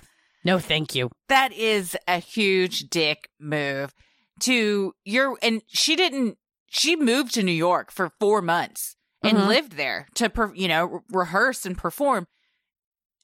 No, 0.44 0.60
thank 0.60 0.96
you. 0.96 1.10
That 1.30 1.54
is 1.54 1.96
a 2.08 2.18
huge 2.20 2.90
dick 2.90 3.30
move 3.40 3.94
to 4.42 4.94
your 5.06 5.38
and 5.44 5.62
she 5.68 5.96
didn't 5.96 6.38
she 6.68 6.96
moved 6.96 7.34
to 7.36 7.44
New 7.44 7.52
York 7.52 7.92
for 7.92 8.12
4 8.20 8.42
months 8.42 8.96
and 9.24 9.38
Mhm. 9.38 9.48
lived 9.48 9.74
there 9.74 10.08
to 10.16 10.32
you 10.56 10.68
know 10.68 11.02
rehearse 11.12 11.66
and 11.66 11.78
perform. 11.78 12.26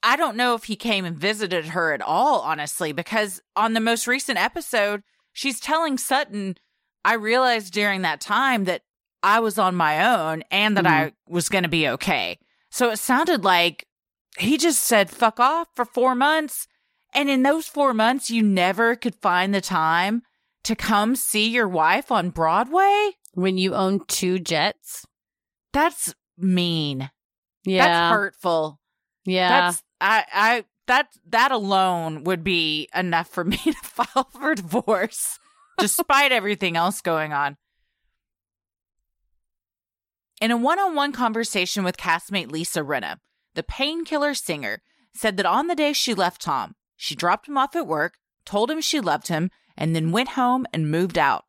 I 0.04 0.16
don't 0.16 0.38
know 0.38 0.54
if 0.54 0.66
he 0.66 0.76
came 0.76 1.06
and 1.06 1.18
visited 1.18 1.68
her 1.70 1.92
at 1.92 2.02
all 2.02 2.42
honestly 2.42 2.92
because 2.94 3.42
on 3.56 3.74
the 3.74 3.80
most 3.80 4.06
recent 4.08 4.38
episode 4.38 5.02
she's 5.38 5.60
telling 5.60 6.00
Sutton 6.00 6.58
I 7.06 7.14
realized 7.14 7.72
during 7.72 8.02
that 8.02 8.20
time 8.20 8.66
that 8.66 8.82
I 9.22 9.40
was 9.40 9.60
on 9.60 9.76
my 9.76 10.18
own 10.18 10.44
and 10.50 10.76
that 10.76 10.88
I 10.88 11.06
mm-hmm. 11.06 11.34
was 11.34 11.48
going 11.48 11.64
to 11.64 11.70
be 11.70 11.88
okay. 11.90 12.40
So 12.72 12.90
it 12.90 12.98
sounded 12.98 13.44
like 13.44 13.86
he 14.40 14.58
just 14.58 14.82
said 14.82 15.10
fuck 15.10 15.40
off 15.40 15.68
for 15.76 15.86
4 15.86 16.16
months 16.16 16.68
and 17.14 17.30
in 17.30 17.44
those 17.44 17.68
4 17.68 17.94
months 17.94 18.32
you 18.32 18.42
never 18.42 18.96
could 18.96 19.16
find 19.16 19.54
the 19.54 19.62
time 19.62 20.24
to 20.64 20.76
come 20.76 21.16
see 21.16 21.48
your 21.48 21.68
wife 21.68 22.12
on 22.12 22.32
Broadway? 22.32 23.12
When 23.34 23.60
you 23.60 23.76
own 23.76 24.02
two 24.08 24.40
jets. 24.40 25.06
That's 25.72 26.16
mean. 26.38 27.12
Yeah. 27.64 27.86
That's 27.86 28.16
hurtful. 28.16 28.80
yeah. 29.24 29.50
That's 29.50 29.84
I 30.02 30.26
I 30.34 30.66
that 30.88 31.08
that 31.28 31.52
alone 31.52 32.24
would 32.24 32.44
be 32.44 32.90
enough 32.96 33.30
for 33.30 33.44
me 33.44 33.58
to 33.58 33.74
file 33.84 34.30
for 34.32 34.56
divorce 34.56 35.40
despite 35.78 36.32
everything 36.32 36.76
else 36.76 37.02
going 37.02 37.34
on. 37.34 37.58
In 40.42 40.52
a 40.52 40.58
one-on-one 40.58 41.14
conversation 41.14 41.84
with 41.84 41.98
castmate 41.98 42.52
Lisa 42.52 42.82
Rinna, 42.82 43.18
the 43.56 43.64
painkiller 43.64 44.34
singer 44.34 44.82
said 45.14 45.38
that 45.38 45.46
on 45.46 45.68
the 45.68 45.76
day 45.76 45.94
she 45.94 46.14
left 46.14 46.42
Tom, 46.42 46.76
she 46.96 47.16
dropped 47.16 47.48
him 47.48 47.58
off 47.58 47.76
at 47.76 47.88
work, 47.88 48.18
told 48.46 48.70
him 48.70 48.82
she 48.82 49.00
loved 49.00 49.30
him, 49.30 49.50
and 49.76 49.96
then 49.96 50.12
went 50.12 50.30
home 50.30 50.66
and 50.74 50.92
moved 50.92 51.18
out. 51.18 51.46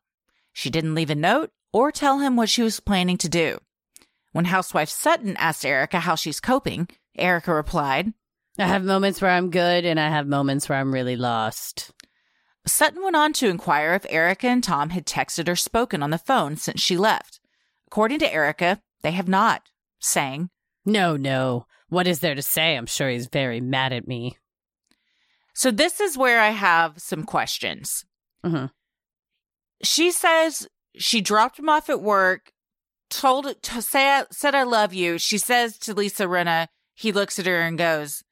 She 0.53 0.69
didn't 0.69 0.95
leave 0.95 1.09
a 1.09 1.15
note 1.15 1.51
or 1.71 1.91
tell 1.91 2.19
him 2.19 2.35
what 2.35 2.49
she 2.49 2.63
was 2.63 2.79
planning 2.79 3.17
to 3.17 3.29
do. 3.29 3.59
When 4.31 4.45
housewife 4.45 4.89
Sutton 4.89 5.37
asked 5.37 5.65
Erica 5.65 5.99
how 5.99 6.15
she's 6.15 6.39
coping, 6.39 6.87
Erica 7.15 7.53
replied, 7.53 8.13
I 8.59 8.67
have 8.67 8.83
moments 8.83 9.21
where 9.21 9.31
I'm 9.31 9.51
good 9.51 9.85
and 9.85 9.99
I 9.99 10.09
have 10.09 10.27
moments 10.27 10.67
where 10.67 10.77
I'm 10.77 10.93
really 10.93 11.15
lost. 11.15 11.91
Sutton 12.67 13.01
went 13.03 13.15
on 13.15 13.33
to 13.33 13.47
inquire 13.47 13.93
if 13.93 14.05
Erica 14.09 14.47
and 14.47 14.63
Tom 14.63 14.89
had 14.89 15.05
texted 15.05 15.47
or 15.47 15.55
spoken 15.55 16.03
on 16.03 16.09
the 16.09 16.17
phone 16.17 16.57
since 16.57 16.81
she 16.81 16.97
left. 16.97 17.39
According 17.87 18.19
to 18.19 18.33
Erica, 18.33 18.81
they 19.01 19.11
have 19.11 19.27
not, 19.27 19.63
saying, 19.99 20.49
No, 20.85 21.15
no. 21.15 21.65
What 21.87 22.05
is 22.07 22.19
there 22.19 22.35
to 22.35 22.41
say? 22.41 22.75
I'm 22.75 22.85
sure 22.85 23.09
he's 23.09 23.27
very 23.27 23.61
mad 23.61 23.93
at 23.93 24.07
me. 24.07 24.37
So 25.53 25.71
this 25.71 25.99
is 25.99 26.17
where 26.17 26.39
I 26.39 26.49
have 26.49 26.99
some 27.01 27.23
questions. 27.23 28.05
Mhm. 28.45 28.71
She 29.83 30.11
says 30.11 30.67
she 30.95 31.21
dropped 31.21 31.57
him 31.57 31.69
off 31.69 31.89
at 31.89 32.01
work, 32.01 32.51
told 33.09 33.61
to 33.63 33.81
say 33.81 34.23
said 34.31 34.53
I 34.53 34.63
love 34.63 34.93
you. 34.93 35.17
She 35.17 35.37
says 35.37 35.77
to 35.79 35.93
Lisa 35.93 36.25
Rinna, 36.25 36.67
he 36.93 37.11
looks 37.11 37.39
at 37.39 37.45
her 37.45 37.61
and 37.61 37.77
goes, 37.77 38.23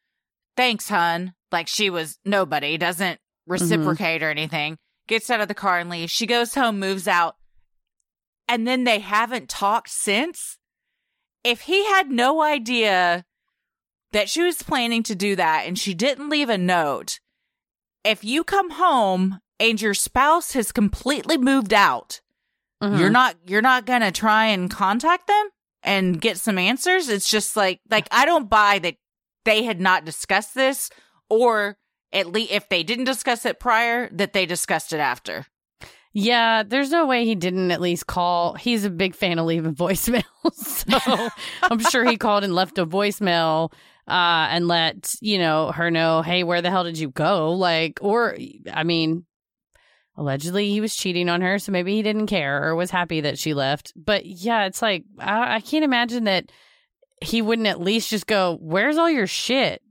"Thanks, 0.57 0.89
hun." 0.89 1.33
Like 1.51 1.67
she 1.69 1.89
was 1.89 2.19
nobody, 2.25 2.77
doesn't 2.77 3.19
reciprocate 3.45 4.21
or 4.21 4.29
anything. 4.29 4.77
Gets 5.07 5.29
out 5.29 5.39
of 5.39 5.47
the 5.47 5.53
car 5.53 5.79
and 5.79 5.89
leaves. 5.89 6.11
She 6.11 6.25
goes 6.25 6.53
home, 6.55 6.79
moves 6.79 7.07
out, 7.07 7.37
and 8.49 8.67
then 8.67 8.83
they 8.83 8.99
haven't 8.99 9.47
talked 9.47 9.89
since. 9.89 10.57
If 11.45 11.61
he 11.61 11.85
had 11.85 12.11
no 12.11 12.41
idea 12.41 13.23
that 14.11 14.29
she 14.29 14.41
was 14.41 14.61
planning 14.61 15.03
to 15.03 15.15
do 15.15 15.35
that 15.37 15.65
and 15.65 15.79
she 15.79 15.93
didn't 15.93 16.27
leave 16.29 16.49
a 16.49 16.57
note, 16.57 17.19
if 18.03 18.23
you 18.25 18.43
come 18.43 18.71
home 18.71 19.39
and 19.59 19.81
your 19.81 19.93
spouse 19.93 20.51
has 20.53 20.71
completely 20.73 21.37
moved 21.37 21.73
out, 21.73 22.19
Mhm. 22.83 22.99
you're 22.99 23.09
not 23.09 23.35
you're 23.47 23.61
not 23.61 23.85
going 23.85 24.01
to 24.01 24.11
try 24.11 24.45
and 24.47 24.69
contact 24.69 25.27
them 25.27 25.49
and 25.83 26.19
get 26.21 26.37
some 26.37 26.57
answers. 26.57 27.07
It's 27.09 27.29
just 27.29 27.55
like 27.55 27.79
like 27.89 28.07
I 28.11 28.25
don't 28.25 28.49
buy 28.49 28.79
that 28.79 28.95
they 29.47 29.63
had 29.63 29.79
not 29.79 30.03
discussed 30.03 30.53
this 30.53 30.89
or 31.29 31.77
at 32.11 32.27
least 32.27 32.51
if 32.51 32.67
they 32.67 32.83
didn't 32.83 33.05
discuss 33.05 33.45
it 33.45 33.59
prior 33.59 34.09
that 34.11 34.33
they 34.33 34.45
discussed 34.45 34.91
it 34.91 34.99
after. 34.99 35.45
Yeah, 36.13 36.63
there's 36.63 36.91
no 36.91 37.05
way 37.05 37.23
he 37.23 37.35
didn't 37.35 37.71
at 37.71 37.79
least 37.79 38.07
call. 38.07 38.55
He's 38.55 38.83
a 38.83 38.89
big 38.89 39.15
fan 39.15 39.39
of 39.39 39.45
leaving 39.45 39.73
voicemails. 39.75 40.23
So 40.53 41.29
I'm 41.63 41.79
sure 41.79 42.03
he 42.05 42.17
called 42.17 42.43
and 42.43 42.53
left 42.53 42.77
a 42.77 42.85
voicemail 42.85 43.71
uh, 44.07 44.47
and 44.49 44.67
let, 44.67 45.15
you 45.21 45.37
know, 45.37 45.71
her 45.71 45.91
know, 45.91 46.21
hey, 46.23 46.43
where 46.43 46.61
the 46.61 46.69
hell 46.69 46.83
did 46.83 46.97
you 46.97 47.09
go? 47.09 47.53
Like, 47.53 47.99
or, 48.01 48.37
I 48.73 48.83
mean, 48.83 49.25
allegedly 50.17 50.71
he 50.71 50.81
was 50.81 50.95
cheating 50.95 51.29
on 51.29 51.41
her. 51.41 51.57
So 51.57 51.71
maybe 51.71 51.95
he 51.95 52.01
didn't 52.01 52.27
care 52.27 52.63
or 52.63 52.75
was 52.75 52.91
happy 52.91 53.21
that 53.21 53.39
she 53.39 53.53
left. 53.53 53.93
But 53.95 54.25
yeah, 54.25 54.65
it's 54.65 54.81
like, 54.81 55.03
I, 55.19 55.55
I 55.55 55.59
can't 55.61 55.85
imagine 55.85 56.25
that 56.25 56.51
he 57.21 57.41
wouldn't 57.41 57.67
at 57.67 57.81
least 57.81 58.09
just 58.09 58.27
go, 58.27 58.57
where's 58.61 58.97
all 58.97 59.09
your 59.09 59.27
shit? 59.27 59.81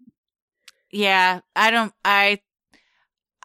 Yeah, 0.92 1.40
I 1.54 1.70
don't 1.70 1.92
I 2.04 2.40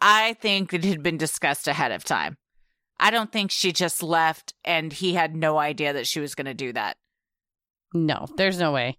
I 0.00 0.34
think 0.34 0.72
it 0.72 0.84
had 0.84 1.02
been 1.02 1.18
discussed 1.18 1.68
ahead 1.68 1.92
of 1.92 2.04
time. 2.04 2.36
I 2.98 3.10
don't 3.10 3.32
think 3.32 3.50
she 3.50 3.72
just 3.72 4.02
left 4.02 4.54
and 4.64 4.92
he 4.92 5.14
had 5.14 5.34
no 5.34 5.58
idea 5.58 5.92
that 5.92 6.06
she 6.06 6.20
was 6.20 6.34
going 6.34 6.46
to 6.46 6.54
do 6.54 6.72
that. 6.72 6.96
No, 7.92 8.26
there's 8.36 8.58
no 8.58 8.72
way. 8.72 8.98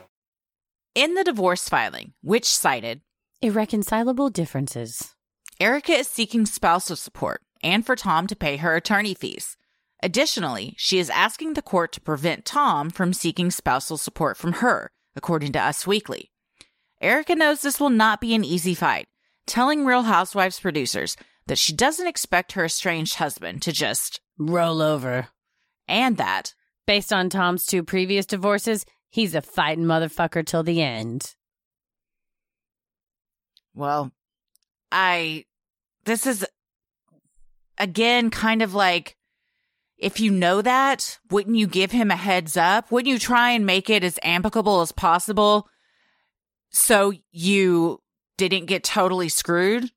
In 0.93 1.13
the 1.13 1.23
divorce 1.23 1.69
filing, 1.69 2.13
which 2.21 2.45
cited 2.45 2.99
Irreconcilable 3.41 4.29
differences. 4.29 5.15
Erica 5.57 5.93
is 5.93 6.07
seeking 6.07 6.45
spousal 6.45 6.97
support 6.97 7.41
and 7.63 7.85
for 7.85 7.95
Tom 7.95 8.27
to 8.27 8.35
pay 8.35 8.57
her 8.57 8.75
attorney 8.75 9.13
fees. 9.13 9.55
Additionally, 10.03 10.75
she 10.77 10.99
is 10.99 11.09
asking 11.09 11.53
the 11.53 11.61
court 11.61 11.93
to 11.93 12.01
prevent 12.01 12.43
Tom 12.43 12.89
from 12.89 13.13
seeking 13.13 13.51
spousal 13.51 13.97
support 13.97 14.35
from 14.35 14.53
her, 14.53 14.91
according 15.15 15.53
to 15.53 15.59
Us 15.59 15.87
Weekly. 15.87 16.29
Erica 16.99 17.35
knows 17.35 17.61
this 17.61 17.79
will 17.79 17.89
not 17.89 18.19
be 18.19 18.35
an 18.35 18.43
easy 18.43 18.73
fight, 18.73 19.07
telling 19.47 19.85
Real 19.85 20.03
Housewives 20.03 20.59
producers 20.59 21.15
that 21.47 21.57
she 21.57 21.73
doesn't 21.73 22.07
expect 22.07 22.51
her 22.51 22.65
estranged 22.65 23.15
husband 23.15 23.61
to 23.61 23.71
just 23.71 24.19
Roll 24.37 24.81
over. 24.81 25.29
and 25.87 26.17
that 26.17 26.53
Based 26.87 27.13
on 27.13 27.29
Tom's 27.29 27.65
two 27.65 27.83
previous 27.83 28.25
divorces, 28.25 28.85
he's 29.11 29.35
a 29.35 29.41
fighting 29.41 29.85
motherfucker 29.85 30.43
till 30.43 30.63
the 30.63 30.81
end. 30.81 31.35
Well, 33.75 34.11
I, 34.91 35.45
this 36.05 36.25
is 36.25 36.45
again 37.77 38.31
kind 38.31 38.61
of 38.61 38.73
like 38.73 39.15
if 40.01 40.19
you 40.19 40.31
know 40.31 40.63
that, 40.63 41.19
wouldn't 41.29 41.57
you 41.57 41.67
give 41.67 41.91
him 41.91 42.09
a 42.09 42.15
heads 42.15 42.57
up? 42.57 42.91
Wouldn't 42.91 43.11
you 43.11 43.19
try 43.19 43.51
and 43.51 43.67
make 43.67 43.87
it 43.87 44.03
as 44.03 44.17
amicable 44.23 44.81
as 44.81 44.91
possible 44.91 45.69
so 46.71 47.13
you 47.31 48.01
didn't 48.35 48.65
get 48.65 48.83
totally 48.83 49.29
screwed? 49.29 49.91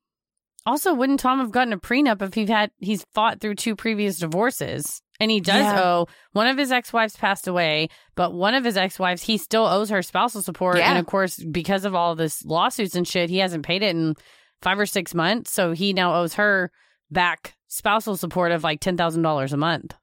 Also, 0.66 0.92
wouldn't 0.92 1.20
Tom 1.20 1.38
have 1.40 1.50
gotten 1.50 1.72
a 1.72 1.78
prenup 1.78 2.20
if 2.20 2.34
he 2.34 2.46
had 2.46 2.70
he's 2.78 3.06
fought 3.14 3.40
through 3.40 3.54
two 3.54 3.74
previous 3.74 4.18
divorces? 4.18 5.00
And 5.20 5.30
he 5.30 5.40
does 5.40 5.62
Yeah. 5.62 5.80
owe 5.80 6.06
one 6.32 6.48
of 6.48 6.58
his 6.58 6.72
ex-wives 6.72 7.16
passed 7.16 7.46
away, 7.46 7.88
but 8.16 8.32
one 8.34 8.54
of 8.54 8.64
his 8.64 8.76
ex-wives 8.76 9.22
he 9.22 9.38
still 9.38 9.66
owes 9.66 9.90
her 9.90 10.02
spousal 10.02 10.42
support. 10.42 10.78
Yeah. 10.78 10.90
And 10.90 10.98
of 10.98 11.06
course, 11.06 11.36
because 11.36 11.84
of 11.84 11.94
all 11.94 12.14
this 12.16 12.44
lawsuits 12.44 12.96
and 12.96 13.06
shit, 13.06 13.30
he 13.30 13.38
hasn't 13.38 13.64
paid 13.64 13.82
it 13.82 13.90
in 13.94 14.16
five 14.60 14.78
or 14.78 14.86
six 14.86 15.14
months. 15.14 15.52
So 15.52 15.72
he 15.72 15.92
now 15.92 16.14
owes 16.16 16.34
her 16.34 16.72
back 17.10 17.54
spousal 17.68 18.16
support 18.16 18.50
of 18.50 18.64
like 18.64 18.80
ten 18.80 18.96
thousand 18.96 19.22
dollars 19.22 19.52
a 19.52 19.56
month. 19.56 19.94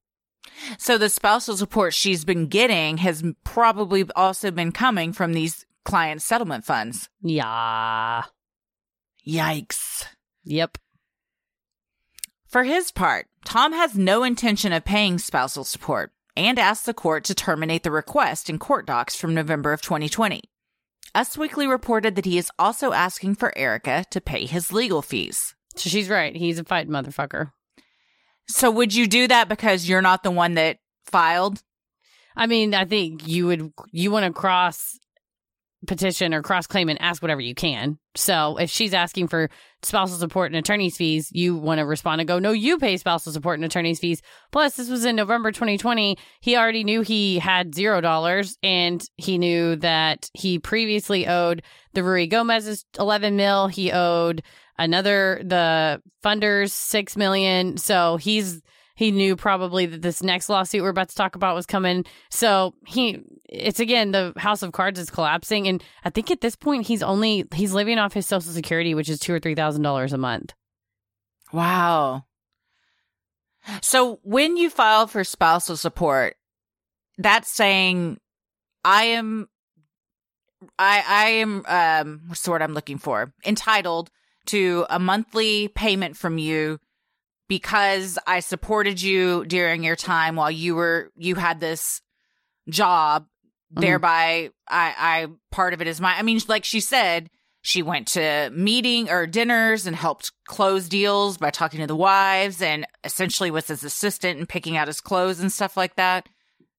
So 0.78 0.98
the 0.98 1.10
spousal 1.10 1.58
support 1.58 1.94
she's 1.94 2.24
been 2.26 2.48
getting 2.48 2.98
has 2.98 3.24
probably 3.44 4.06
also 4.16 4.50
been 4.52 4.72
coming 4.72 5.12
from 5.14 5.34
these 5.34 5.66
client 5.84 6.22
settlement 6.22 6.64
funds. 6.66 7.10
Yeah. 7.22 8.24
Yikes. 9.28 10.06
Yep. 10.44 10.78
For 12.52 12.66
his 12.66 12.92
part, 12.92 13.28
Tom 13.46 13.72
has 13.72 13.96
no 13.96 14.24
intention 14.24 14.74
of 14.74 14.84
paying 14.84 15.20
spousal 15.20 15.64
support 15.64 16.12
and 16.36 16.60
asked 16.60 16.86
the 16.86 16.94
court 16.94 17.24
to 17.26 17.34
terminate 17.34 17.84
the 17.84 17.92
request 17.92 18.50
in 18.50 18.60
court 18.60 18.86
docs 18.86 19.16
from 19.16 19.34
November 19.34 19.72
of 19.72 19.82
2020. 19.82 20.42
Us 21.16 21.38
Weekly 21.38 21.66
reported 21.66 22.16
that 22.16 22.26
he 22.26 22.38
is 22.38 22.52
also 22.60 22.92
asking 22.92 23.36
for 23.36 23.58
Erica 23.58 24.04
to 24.12 24.20
pay 24.20 24.46
his 24.46 24.74
legal 24.74 25.02
fees. 25.02 25.56
So 25.78 25.90
she's 25.90 26.10
right. 26.10 26.36
He's 26.36 26.60
a 26.60 26.66
fighting 26.66 26.92
motherfucker. 26.92 27.54
So 28.50 28.70
would 28.70 28.94
you 28.94 29.08
do 29.08 29.30
that 29.30 29.48
because 29.48 29.88
you're 29.88 30.02
not 30.02 30.24
the 30.24 30.32
one 30.32 30.56
that 30.56 30.80
filed? 31.06 31.64
I 32.36 32.48
mean, 32.48 32.74
I 32.74 32.84
think 32.84 33.26
you 33.26 33.48
would 33.48 33.72
you 33.94 34.12
want 34.12 34.26
to 34.26 34.34
cross 34.34 35.00
petition 35.88 36.34
or 36.34 36.42
cross 36.42 36.68
claim 36.68 36.90
and 36.90 37.02
ask 37.02 37.22
whatever 37.22 37.42
you 37.42 37.56
can. 37.56 37.98
So 38.16 38.58
if 38.58 38.70
she's 38.70 38.94
asking 38.94 39.28
for 39.30 39.50
spousal 39.82 40.18
support 40.18 40.52
and 40.52 40.56
attorney's 40.56 40.96
fees, 40.96 41.30
you 41.32 41.56
want 41.56 41.80
to 41.80 41.86
respond 41.86 42.22
and 42.22 42.28
go, 42.28 42.40
no, 42.40 42.52
you 42.52 42.78
pay 42.78 42.98
spousal 42.98 43.32
support 43.32 43.58
and 43.58 43.66
attorney's 43.66 44.00
fees. 44.00 44.22
Plus, 44.52 44.76
this 44.76 44.90
was 44.90 45.06
in 45.06 45.16
November 45.16 45.52
2020. 45.52 46.18
He 46.40 46.56
already 46.56 46.84
knew 46.84 47.02
he 47.02 47.40
had 47.40 47.74
zero 47.74 48.00
dollars 48.00 48.58
and 48.62 49.04
he 49.18 49.38
knew 49.38 49.76
that 49.78 50.30
he 50.34 50.60
previously 50.60 51.28
owed 51.28 51.64
the 51.94 52.02
Ruigomez's 52.02 52.86
11 53.00 53.36
mil. 53.36 53.68
He 53.68 53.92
owed 53.92 54.44
another, 54.78 55.42
the 55.44 56.02
funders, 56.24 56.72
6 56.72 57.18
million. 57.18 57.78
So 57.78 58.18
he's, 58.18 58.62
he 58.96 59.12
knew 59.12 59.36
probably 59.36 59.86
that 59.86 60.02
this 60.02 60.22
next 60.22 60.50
lawsuit 60.50 60.82
we're 60.82 60.90
about 60.90 61.10
to 61.10 61.16
talk 61.16 61.36
about 61.36 61.56
was 61.56 61.66
coming. 61.66 62.06
So 62.30 62.74
he, 62.86 63.22
it's 63.48 63.80
again, 63.80 64.12
the 64.12 64.34
house 64.38 64.62
of 64.62 64.72
cards 64.72 65.00
is 65.00 65.10
collapsing. 65.10 65.68
And 65.68 65.84
I 66.04 66.10
think 66.10 66.32
at 66.32 66.42
this 66.42 66.56
point, 66.56 66.88
he's 66.88 67.04
only, 67.04 67.46
he's 67.54 67.74
living 67.74 67.98
off 67.98 68.14
his 68.14 68.26
social 68.26 68.52
security, 68.52 68.94
which 68.94 69.10
is 69.10 69.20
two 69.20 69.34
or 69.34 69.40
$3,000 69.40 70.14
a 70.14 70.18
month. 70.18 70.54
Wow. 71.54 72.26
So 73.82 74.20
when 74.24 74.58
you 74.58 74.70
file 74.70 75.08
for 75.08 75.24
spousal 75.24 75.78
support, 75.78 76.36
that's 77.18 77.52
saying 77.52 78.18
I 78.84 79.04
am 79.04 79.48
I 80.78 81.04
I 81.08 81.30
am 81.30 81.66
um 81.68 82.22
what's 82.28 82.42
the 82.42 82.52
word 82.52 82.62
I'm 82.62 82.74
looking 82.74 82.98
for? 82.98 83.34
Entitled 83.46 84.10
to 84.48 84.86
a 84.90 85.00
monthly 85.00 85.68
payment 85.70 86.18
from 86.18 86.38
you 86.38 86.80
because 87.52 88.18
I 88.26 88.40
supported 88.40 89.02
you 89.02 89.44
during 89.44 89.84
your 89.84 89.98
time 89.98 90.38
while 90.38 90.50
you 90.50 90.74
were 90.74 91.12
you 91.18 91.36
had 91.36 91.60
this 91.60 92.02
job. 92.70 93.28
Mhm. 93.76 93.82
Thereby 93.82 94.52
I 94.70 94.96
I 94.98 95.28
part 95.52 95.74
of 95.74 95.82
it 95.82 95.88
is 95.88 96.00
my 96.00 96.16
I 96.18 96.22
mean 96.22 96.40
like 96.48 96.64
she 96.64 96.80
said 96.80 97.30
she 97.62 97.84
went 97.84 98.08
to 98.08 98.50
meeting 98.54 99.10
or 99.10 99.28
dinners 99.28 99.86
and 99.86 99.98
helped 99.98 100.32
close 100.48 100.88
deals 100.88 101.38
by 101.38 101.50
talking 101.50 101.82
to 101.82 101.88
the 101.88 101.94
wives 101.94 102.62
and 102.62 102.88
essentially 103.04 103.52
was 103.52 103.68
his 103.68 103.84
assistant 103.84 104.40
and 104.40 104.48
picking 104.48 104.78
out 104.78 104.88
his 104.88 105.02
clothes 105.02 105.42
and 105.42 105.52
stuff 105.52 105.76
like 105.76 105.98
that. 105.98 106.30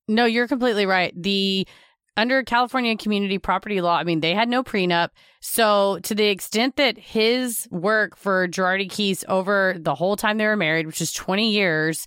No, 0.09 0.25
you're 0.25 0.49
completely 0.49 0.87
right. 0.87 1.12
The 1.14 1.68
under 2.16 2.42
California 2.42 2.96
community 2.96 3.38
property 3.38 3.80
law, 3.80 3.96
I 3.96 4.04
mean, 4.04 4.20
they 4.20 4.34
had 4.34 4.48
no 4.48 4.62
prenup. 4.62 5.08
So 5.40 5.98
to 6.02 6.14
the 6.14 6.26
extent 6.26 6.76
that 6.76 6.98
his 6.98 7.66
work 7.70 8.16
for 8.16 8.46
Girardi 8.48 8.88
Keese 8.88 9.24
over 9.28 9.76
the 9.78 9.94
whole 9.94 10.16
time 10.16 10.38
they 10.38 10.46
were 10.46 10.56
married, 10.56 10.86
which 10.86 11.00
is 11.00 11.12
20 11.12 11.50
years, 11.50 12.06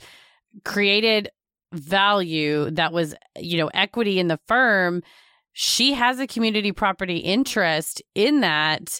created 0.64 1.30
value 1.74 2.70
that 2.72 2.94
was, 2.94 3.16
you 3.38 3.58
know, 3.58 3.68
equity 3.74 4.20
in 4.20 4.28
the 4.28 4.40
firm, 4.48 5.02
she 5.54 5.94
has 5.94 6.20
a 6.20 6.28
community 6.28 6.72
property 6.72 7.18
interest 7.18 8.02
in 8.14 8.42
that. 8.42 9.00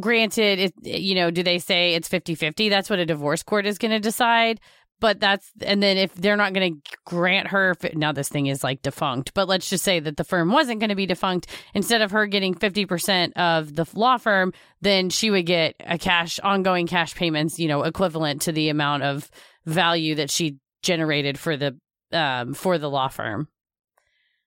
granted, 0.00 0.58
it, 0.58 0.72
you 0.82 1.14
know, 1.14 1.30
do 1.30 1.42
they 1.42 1.58
say 1.58 1.94
it's 1.94 2.08
50 2.08 2.34
50? 2.34 2.68
That's 2.68 2.88
what 2.88 2.98
a 2.98 3.06
divorce 3.06 3.42
court 3.42 3.66
is 3.66 3.78
going 3.78 3.90
to 3.90 4.00
decide. 4.00 4.60
But 5.00 5.20
that's, 5.20 5.48
and 5.62 5.80
then 5.80 5.96
if 5.96 6.12
they're 6.14 6.36
not 6.36 6.52
going 6.54 6.74
to 6.74 6.96
grant 7.06 7.48
her, 7.48 7.76
now 7.94 8.10
this 8.10 8.28
thing 8.28 8.46
is 8.46 8.64
like 8.64 8.82
defunct, 8.82 9.32
but 9.32 9.46
let's 9.46 9.70
just 9.70 9.84
say 9.84 10.00
that 10.00 10.16
the 10.16 10.24
firm 10.24 10.50
wasn't 10.50 10.80
going 10.80 10.88
to 10.90 10.96
be 10.96 11.06
defunct. 11.06 11.46
Instead 11.72 12.02
of 12.02 12.10
her 12.10 12.26
getting 12.26 12.54
50% 12.54 13.32
of 13.36 13.76
the 13.76 13.86
law 13.94 14.16
firm, 14.16 14.52
then 14.80 15.08
she 15.08 15.30
would 15.30 15.46
get 15.46 15.76
a 15.80 15.98
cash, 15.98 16.40
ongoing 16.40 16.88
cash 16.88 17.14
payments, 17.14 17.60
you 17.60 17.68
know, 17.68 17.84
equivalent 17.84 18.42
to 18.42 18.52
the 18.52 18.70
amount 18.70 19.04
of 19.04 19.30
value 19.66 20.16
that 20.16 20.30
she 20.30 20.56
generated 20.82 21.38
for 21.38 21.56
the, 21.56 21.78
um, 22.12 22.52
for 22.54 22.76
the 22.78 22.90
law 22.90 23.06
firm. 23.06 23.46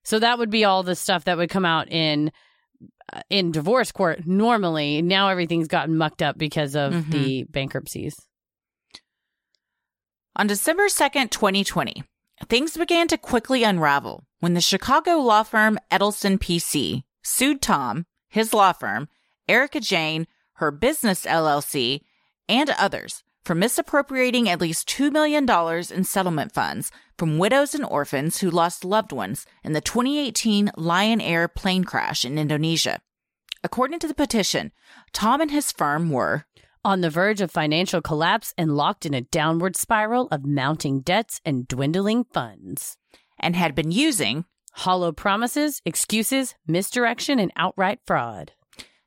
So 0.03 0.19
that 0.19 0.37
would 0.37 0.49
be 0.49 0.65
all 0.65 0.83
the 0.83 0.95
stuff 0.95 1.25
that 1.25 1.37
would 1.37 1.49
come 1.49 1.65
out 1.65 1.89
in 1.89 2.31
uh, 3.13 3.21
in 3.29 3.51
divorce 3.51 3.91
court 3.91 4.25
normally. 4.25 5.01
Now 5.01 5.29
everything's 5.29 5.67
gotten 5.67 5.95
mucked 5.97 6.21
up 6.21 6.37
because 6.37 6.75
of 6.75 6.93
Mhm. 6.93 7.11
the 7.11 7.43
bankruptcies. 7.49 8.15
On 10.33 10.47
December 10.47 10.87
2nd, 10.87 11.29
2020, 11.29 12.05
things 12.47 12.77
began 12.77 13.09
to 13.09 13.17
quickly 13.17 13.63
unravel 13.63 14.23
when 14.39 14.53
the 14.53 14.61
Chicago 14.61 15.17
law 15.17 15.43
firm 15.43 15.77
Edelson 15.91 16.37
PC 16.37 17.03
sued 17.21 17.61
Tom, 17.61 18.05
his 18.29 18.53
law 18.53 18.71
firm, 18.71 19.09
Erika 19.49 19.81
Jayne, 19.81 20.27
her 20.53 20.71
business 20.71 21.25
LLC, 21.25 21.99
and 22.47 22.69
others 22.79 23.23
for 23.43 23.55
misappropriating 23.55 24.47
at 24.47 24.61
least 24.61 24.87
$2 24.87 25.11
million 25.11 25.45
in 25.93 26.03
settlement 26.05 26.53
funds 26.53 26.91
from 27.17 27.37
widows 27.37 27.75
and 27.75 27.83
orphans 27.83 28.39
who 28.39 28.49
lost 28.49 28.85
loved 28.85 29.11
ones 29.11 29.45
in 29.65 29.73
the 29.73 29.81
2018 29.81 30.71
Lion 30.77 31.19
Air 31.19 31.49
plane 31.49 31.83
crash 31.83 32.23
in 32.23 32.37
Indonesia. 32.37 33.01
According 33.65 33.99
to 33.99 34.07
the 34.07 34.13
petition, 34.13 34.71
Tom 35.11 35.41
and 35.41 35.51
his 35.51 35.73
firm 35.73 36.09
were 36.09 36.45
On 36.83 37.01
the 37.01 37.11
verge 37.11 37.41
of 37.41 37.51
financial 37.51 38.01
collapse 38.01 38.55
and 38.57 38.75
locked 38.75 39.05
in 39.05 39.13
a 39.13 39.21
downward 39.21 39.75
spiral 39.75 40.27
of 40.31 40.45
mounting 40.45 41.01
debts 41.01 41.39
and 41.45 41.67
dwindling 41.67 42.23
funds. 42.23 42.97
and 43.39 43.55
had 43.55 43.73
been 43.75 43.91
using 43.91 44.45
Hollow 44.73 45.11
promises, 45.11 45.81
excuses, 45.85 46.55
misdirection, 46.65 47.39
and 47.39 47.51
outright 47.55 47.99
fraud. 48.05 48.53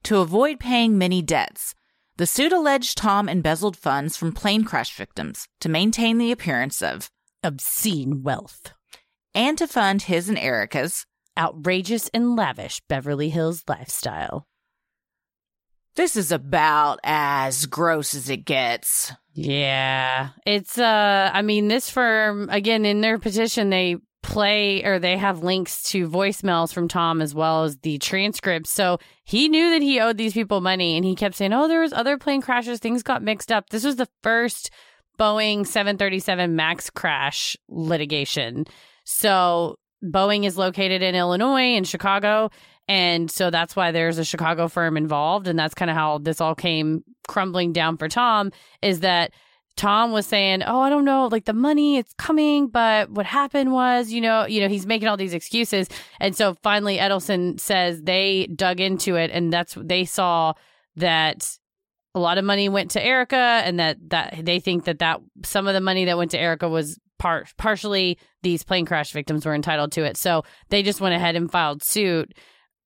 to 0.04 0.18
avoid 0.18 0.60
paying 0.60 0.98
many 0.98 1.22
debts. 1.22 1.74
The 2.16 2.26
suit 2.26 2.52
alleged 2.52 2.98
Tom 2.98 3.28
embezzled 3.28 3.76
funds 3.76 4.16
from 4.16 4.32
plane 4.32 4.64
crash 4.64 4.94
victims 4.94 5.48
to 5.60 5.68
maintain 5.68 6.18
the 6.18 6.30
appearance 6.30 6.82
of 6.82 7.10
Obscene 7.42 8.22
wealth. 8.22 8.72
and 9.34 9.58
to 9.58 9.66
fund 9.66 10.02
his 10.02 10.28
and 10.28 10.38
Erica's. 10.38 11.06
Outrageous 11.36 12.08
and 12.14 12.36
lavish 12.36 12.80
Beverly 12.88 13.30
Hills 13.30 13.64
lifestyle. 13.66 14.46
This 15.96 16.16
is 16.16 16.32
about 16.32 16.98
as 17.04 17.66
gross 17.66 18.14
as 18.14 18.28
it 18.28 18.44
gets. 18.44 19.12
Yeah. 19.32 20.30
It's 20.44 20.78
uh 20.78 21.30
I 21.32 21.42
mean 21.42 21.68
this 21.68 21.88
firm 21.90 22.48
again 22.50 22.84
in 22.84 23.00
their 23.00 23.18
petition 23.18 23.70
they 23.70 23.96
play 24.22 24.82
or 24.84 24.98
they 24.98 25.16
have 25.18 25.42
links 25.44 25.82
to 25.90 26.08
voicemails 26.08 26.72
from 26.72 26.88
Tom 26.88 27.20
as 27.20 27.34
well 27.34 27.64
as 27.64 27.76
the 27.78 27.98
transcripts. 27.98 28.70
So 28.70 28.98
he 29.24 29.48
knew 29.48 29.70
that 29.70 29.82
he 29.82 30.00
owed 30.00 30.16
these 30.16 30.32
people 30.32 30.60
money 30.60 30.96
and 30.96 31.04
he 31.04 31.14
kept 31.14 31.36
saying, 31.36 31.52
"Oh, 31.52 31.68
there 31.68 31.82
was 31.82 31.92
other 31.92 32.18
plane 32.18 32.40
crashes, 32.40 32.78
things 32.80 33.02
got 33.02 33.22
mixed 33.22 33.52
up." 33.52 33.70
This 33.70 33.84
was 33.84 33.96
the 33.96 34.08
first 34.22 34.70
Boeing 35.18 35.66
737 35.66 36.56
Max 36.56 36.90
crash 36.90 37.56
litigation. 37.68 38.64
So 39.04 39.76
Boeing 40.02 40.44
is 40.44 40.58
located 40.58 41.02
in 41.02 41.14
Illinois 41.14 41.76
and 41.76 41.86
Chicago 41.86 42.50
and 42.88 43.30
so 43.30 43.50
that's 43.50 43.74
why 43.74 43.92
there's 43.92 44.18
a 44.18 44.24
Chicago 44.24 44.68
firm 44.68 44.96
involved. 44.96 45.48
And 45.48 45.58
that's 45.58 45.74
kind 45.74 45.90
of 45.90 45.96
how 45.96 46.18
this 46.18 46.40
all 46.40 46.54
came 46.54 47.02
crumbling 47.26 47.72
down 47.72 47.96
for 47.96 48.08
Tom 48.08 48.52
is 48.82 49.00
that 49.00 49.32
Tom 49.76 50.12
was 50.12 50.26
saying, 50.26 50.62
Oh, 50.62 50.80
I 50.80 50.90
don't 50.90 51.04
know, 51.04 51.26
like 51.26 51.46
the 51.46 51.52
money, 51.52 51.96
it's 51.96 52.12
coming. 52.14 52.68
But 52.68 53.10
what 53.10 53.26
happened 53.26 53.72
was, 53.72 54.12
you 54.12 54.20
know, 54.20 54.46
you 54.46 54.60
know, 54.60 54.68
he's 54.68 54.86
making 54.86 55.08
all 55.08 55.16
these 55.16 55.34
excuses. 55.34 55.88
And 56.20 56.36
so 56.36 56.54
finally 56.62 56.98
Edelson 56.98 57.58
says 57.58 58.02
they 58.02 58.48
dug 58.54 58.80
into 58.80 59.16
it 59.16 59.30
and 59.32 59.52
that's 59.52 59.74
they 59.74 60.04
saw 60.04 60.52
that 60.96 61.58
a 62.14 62.20
lot 62.20 62.38
of 62.38 62.44
money 62.44 62.68
went 62.68 62.92
to 62.92 63.04
Erica 63.04 63.62
and 63.64 63.80
that 63.80 63.96
that 64.10 64.44
they 64.44 64.60
think 64.60 64.84
that 64.84 65.00
that 65.00 65.20
some 65.44 65.66
of 65.66 65.74
the 65.74 65.80
money 65.80 66.04
that 66.04 66.18
went 66.18 66.30
to 66.32 66.38
Erica 66.38 66.68
was 66.68 67.00
part 67.18 67.52
partially 67.56 68.18
these 68.42 68.62
plane 68.62 68.84
crash 68.84 69.12
victims 69.12 69.46
were 69.46 69.54
entitled 69.54 69.90
to 69.92 70.04
it. 70.04 70.16
So 70.16 70.44
they 70.68 70.82
just 70.82 71.00
went 71.00 71.14
ahead 71.14 71.34
and 71.34 71.50
filed 71.50 71.82
suit 71.82 72.32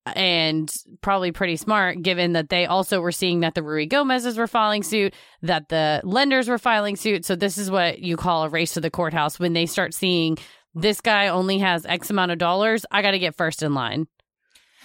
and 0.05 0.73
probably 1.01 1.31
pretty 1.31 1.55
smart 1.55 2.01
given 2.01 2.33
that 2.33 2.49
they 2.49 2.65
also 2.65 3.01
were 3.01 3.11
seeing 3.11 3.41
that 3.41 3.55
the 3.55 3.61
Ruigomez's 3.61 4.37
were 4.37 4.47
filing 4.47 4.83
suit, 4.83 5.13
that 5.41 5.69
the 5.69 6.01
lenders 6.03 6.47
were 6.47 6.57
filing 6.57 6.95
suit. 6.95 7.25
So 7.25 7.35
this 7.35 7.57
is 7.57 7.69
what 7.69 7.99
you 7.99 8.17
call 8.17 8.43
a 8.43 8.49
race 8.49 8.73
to 8.73 8.81
the 8.81 8.89
courthouse 8.89 9.39
when 9.39 9.53
they 9.53 9.65
start 9.65 9.93
seeing 9.93 10.37
this 10.73 11.01
guy 11.01 11.27
only 11.27 11.59
has 11.59 11.85
X 11.85 12.09
amount 12.09 12.31
of 12.31 12.37
dollars. 12.37 12.85
I 12.91 13.01
got 13.01 13.11
to 13.11 13.19
get 13.19 13.37
first 13.37 13.63
in 13.63 13.73
line. 13.73 14.07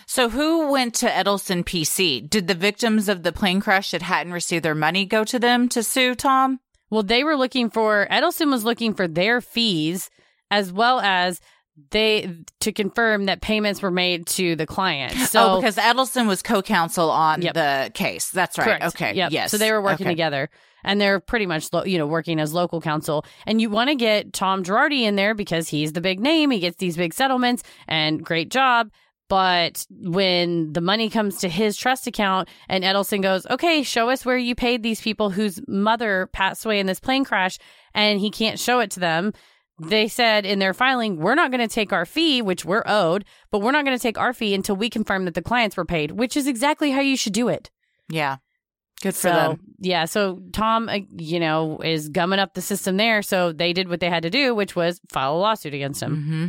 So 0.07 0.29
who 0.29 0.71
went 0.71 0.95
to 0.97 1.07
Edelson 1.07 1.65
PC? 1.65 2.29
Did 2.29 2.47
the 2.47 2.55
victims 2.55 3.09
of 3.09 3.23
the 3.23 3.33
plane 3.33 3.61
crash 3.61 3.93
that 3.93 4.03
hadn't 4.03 4.33
received 4.33 4.65
their 4.65 4.75
money 4.75 5.07
go 5.07 5.25
to 5.25 5.39
them 5.39 5.69
to 5.71 5.83
sue 5.83 6.15
Tom? 6.15 6.61
Well, 6.91 7.03
they 7.03 7.25
were 7.25 7.37
looking 7.37 7.71
for 7.71 8.07
Edelson 8.11 8.51
was 8.51 8.65
looking 8.65 8.95
for 8.95 9.09
their 9.09 9.41
fees 9.41 10.11
as 10.51 10.73
well 10.73 11.01
as 11.01 11.41
they 11.91 12.37
to 12.61 12.73
confirm 12.73 13.25
that 13.27 13.41
payments 13.41 13.83
were 13.83 13.91
made 13.91 14.27
to 14.29 14.55
the 14.57 14.67
client. 14.67 15.13
Oh, 15.17 15.25
so 15.25 15.51
oh, 15.53 15.57
because 15.61 15.77
Edelson 15.77 16.27
was 16.29 16.43
co-counsel 16.43 17.11
on 17.11 17.43
Yep. 17.43 17.55
the 17.55 17.91
case. 17.95 18.31
That's 18.31 18.57
right. 18.59 18.65
Correct. 18.79 18.85
Okay. 18.87 19.15
Yep. 19.15 19.33
Yes. 19.33 19.51
So 19.51 19.59
they 19.59 19.73
were 19.73 19.83
working 19.83 20.07
Okay. 20.07 20.13
together, 20.13 20.51
and 20.85 21.01
they're 21.01 21.19
pretty 21.21 21.47
much, 21.47 21.73
lo- 21.73 21.85
you 21.85 21.99
know, 21.99 22.07
working 22.07 22.39
as 22.39 22.53
local 22.53 22.81
counsel. 22.81 23.25
And 23.47 23.61
you 23.61 23.71
want 23.71 23.91
to 23.91 23.97
get 23.97 24.33
Tom 24.33 24.63
Girardi 24.63 25.03
in 25.03 25.17
there 25.17 25.35
because 25.35 25.69
he's 25.69 25.93
the 25.93 26.01
big 26.01 26.21
name. 26.21 26.51
He 26.51 26.61
gets 26.61 26.77
these 26.77 26.97
big 26.97 27.13
settlements, 27.13 27.63
and 27.89 28.25
great 28.25 28.51
job. 28.51 28.91
But 29.31 29.87
when 29.91 30.75
the 30.75 30.83
money 30.83 31.09
comes 31.09 31.39
to 31.39 31.49
his 31.49 31.77
trust 31.79 32.07
account, 32.07 32.49
and 32.69 32.85
Edelson 32.85 33.23
goes, 33.23 33.47
"Okay, 33.47 33.83
show 33.83 34.11
us 34.11 34.25
where 34.25 34.37
you 34.37 34.55
paid 34.55 34.83
these 34.83 35.01
people 35.01 35.31
whose 35.31 35.61
mother 35.67 36.29
passed 36.33 36.65
away 36.67 36.79
in 36.79 36.87
this 36.87 37.01
plane 37.01 37.25
crash," 37.25 37.59
and 37.95 38.21
he 38.21 38.31
can't 38.31 38.61
show 38.61 38.81
it 38.81 38.91
to 38.93 39.01
them. 39.01 39.33
They 39.81 40.07
said 40.09 40.47
in 40.47 40.61
their 40.61 40.73
filing, 40.75 41.17
we're 41.17 41.35
not 41.35 41.51
going 41.51 41.67
to 41.67 41.73
take 41.75 41.93
our 41.93 42.07
fee, 42.07 42.41
which 42.41 42.65
we're 42.65 42.85
owed, 42.87 43.25
but 43.51 43.59
we're 43.61 43.73
not 43.73 43.85
going 43.85 43.97
to 43.97 44.03
take 44.03 44.17
our 44.19 44.33
fee 44.33 44.55
until 44.55 44.77
we 44.77 44.89
confirm 44.89 45.25
that 45.25 45.35
the 45.35 45.43
clients 45.43 45.77
were 45.77 45.85
paid, 45.85 46.13
which 46.13 46.37
is 46.37 46.47
exactly 46.47 46.93
how 46.93 47.01
you 47.01 47.17
should 47.17 47.33
do 47.33 47.49
it. 47.49 47.71
Yeah. 48.09 48.37
Good 49.03 49.15
for 49.17 49.29
So 49.29 49.31
them. 49.31 49.61
yeah, 49.81 50.05
so 50.05 50.41
Tom, 50.53 50.89
uh, 50.89 50.99
you 51.17 51.41
know, 51.41 51.79
is 51.79 52.09
gumming 52.09 52.39
up 52.39 52.55
the 52.55 52.63
system 52.63 52.97
there. 52.97 53.21
So 53.21 53.53
they 53.53 53.73
did 53.73 53.89
what 53.89 53.99
they 54.01 54.09
had 54.09 54.23
to 54.23 54.31
do, 54.31 54.55
which 54.55 54.77
was 54.77 55.01
file 55.11 55.35
a 55.35 55.39
lawsuit 55.39 55.75
against 55.75 56.01
him. 56.03 56.15
hmm 56.23 56.47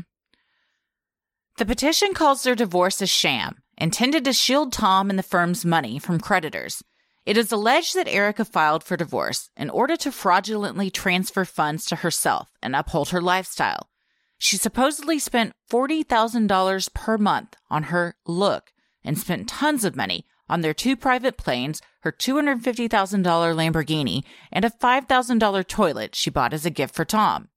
The 1.58 1.66
petition 1.66 2.14
calls 2.14 2.44
their 2.44 2.56
divorce 2.56 3.02
a 3.02 3.08
sham, 3.08 3.58
intended 3.78 4.24
to 4.26 4.34
shield 4.34 4.72
Tom 4.72 5.10
and 5.10 5.18
the 5.18 5.24
firm's 5.24 5.66
money 5.66 5.98
from 6.00 6.20
creditors. 6.20 6.84
It 7.26 7.38
is 7.38 7.52
alleged 7.52 7.96
that 7.96 8.08
Erica 8.08 8.46
filed 8.46 8.84
for 8.84 8.96
divorce 8.96 9.50
in 9.58 9.72
order 9.72 9.96
to 9.98 10.12
fraudulently 10.12 10.92
transfer 10.92 11.44
funds 11.44 11.86
to 11.86 11.98
herself 11.98 12.52
and 12.62 12.76
uphold 12.76 13.10
her 13.10 13.22
lifestyle. 13.22 13.90
She 14.38 14.58
supposedly 14.58 15.18
spent 15.18 15.54
$40,000 15.72 16.94
per 16.94 17.18
month 17.18 17.56
on 17.70 17.84
her 17.84 18.16
look 18.28 18.74
and 19.04 19.18
spent 19.18 19.50
tons 19.50 19.84
of 19.84 19.96
money 19.96 20.26
on 20.48 20.62
their 20.62 20.74
two 20.74 20.96
private 20.96 21.36
planes, 21.38 21.82
her 22.02 22.12
$250,000 22.12 22.90
Lamborghini, 22.90 24.24
and 24.52 24.64
a 24.64 24.70
$5,000 24.70 25.68
toilet 25.68 26.14
she 26.14 26.30
bought 26.30 26.54
as 26.54 26.66
a 26.66 26.70
gift 26.70 26.94
for 26.94 27.06
Tom. 27.06 27.50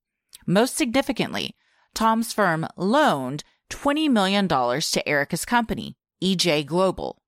Most 0.47 0.77
significantly, 0.77 1.55
Tom's 1.95 2.33
firm 2.33 2.67
loaned 2.77 3.45
$20 3.69 4.09
million 4.09 4.49
to 4.49 5.09
Erica's 5.09 5.45
company, 5.45 5.99
EJ 6.23 6.65
Global. 6.65 7.21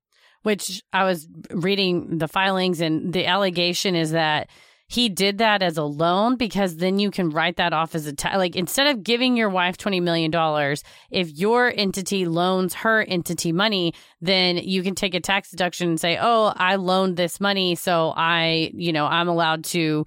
Which 0.43 0.83
I 0.93 1.05
was 1.05 1.29
reading 1.51 2.19
the 2.19 2.29
filings, 2.29 2.81
and 2.81 3.13
the 3.13 3.27
allegation 3.27 3.95
is 3.95 4.13
that 4.13 4.49
he 4.91 5.09
did 5.09 5.39
that 5.39 5.63
as 5.63 5.77
a 5.77 5.85
loan 5.85 6.35
because 6.35 6.79
then 6.79 6.99
you 6.99 7.13
can 7.13 7.31
write 7.31 7.59
that 7.59 7.73
off 7.73 7.95
as 7.95 8.07
a 8.07 8.13
ta- 8.13 8.37
like 8.37 8.57
instead 8.57 8.89
of 8.89 9.05
giving 9.05 9.37
your 9.37 9.49
wife 9.49 9.77
twenty 9.77 10.01
million 10.01 10.33
dollars, 10.33 10.83
if 11.11 11.31
your 11.31 11.73
entity 11.77 12.25
loans 12.27 12.75
her 12.75 13.03
entity 13.03 13.53
money, 13.53 13.95
then 14.21 14.57
you 14.57 14.83
can 14.83 14.97
take 14.97 15.15
a 15.15 15.21
tax 15.21 15.51
deduction 15.51 15.91
and 15.91 16.01
say, 16.01 16.19
"Oh, 16.21 16.53
I 16.57 16.75
loaned 16.75 17.17
this 17.17 17.39
money, 17.39 17.77
so 17.77 18.13
I, 18.17 18.73
you 18.75 18.93
know, 18.93 19.07
I'm 19.07 19.29
allowed 19.29 19.63
to 19.67 20.07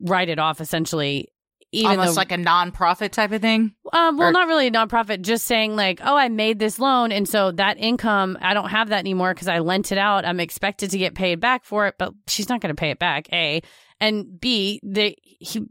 write 0.00 0.28
it 0.28 0.38
off." 0.38 0.60
Essentially, 0.60 1.28
even 1.72 1.98
Almost 1.98 2.14
though, 2.14 2.20
like 2.20 2.32
a 2.32 2.36
nonprofit 2.36 3.10
type 3.10 3.30
of 3.32 3.42
thing. 3.42 3.74
um, 3.92 4.16
well, 4.16 4.28
or- 4.28 4.32
not 4.32 4.48
really 4.48 4.68
a 4.68 4.70
nonprofit, 4.70 5.20
just 5.20 5.44
saying 5.46 5.76
like, 5.76 6.00
oh, 6.02 6.16
I 6.16 6.28
made 6.28 6.58
this 6.58 6.78
loan, 6.78 7.12
and 7.12 7.28
so 7.28 7.52
that 7.52 7.76
income, 7.78 8.38
I 8.40 8.54
don't 8.54 8.70
have 8.70 8.88
that 8.88 9.00
anymore 9.00 9.34
because 9.34 9.48
I 9.48 9.58
lent 9.58 9.92
it 9.92 9.98
out. 9.98 10.24
I'm 10.24 10.40
expected 10.40 10.90
to 10.90 10.98
get 10.98 11.14
paid 11.14 11.40
back 11.40 11.64
for 11.64 11.86
it, 11.86 11.96
but 11.98 12.14
she's 12.26 12.48
not 12.48 12.60
going 12.60 12.74
to 12.74 12.80
pay 12.80 12.90
it 12.90 12.98
back. 12.98 13.26
A 13.32 13.60
and 14.00 14.40
B, 14.40 14.80
the 14.82 15.14
he, 15.22 15.66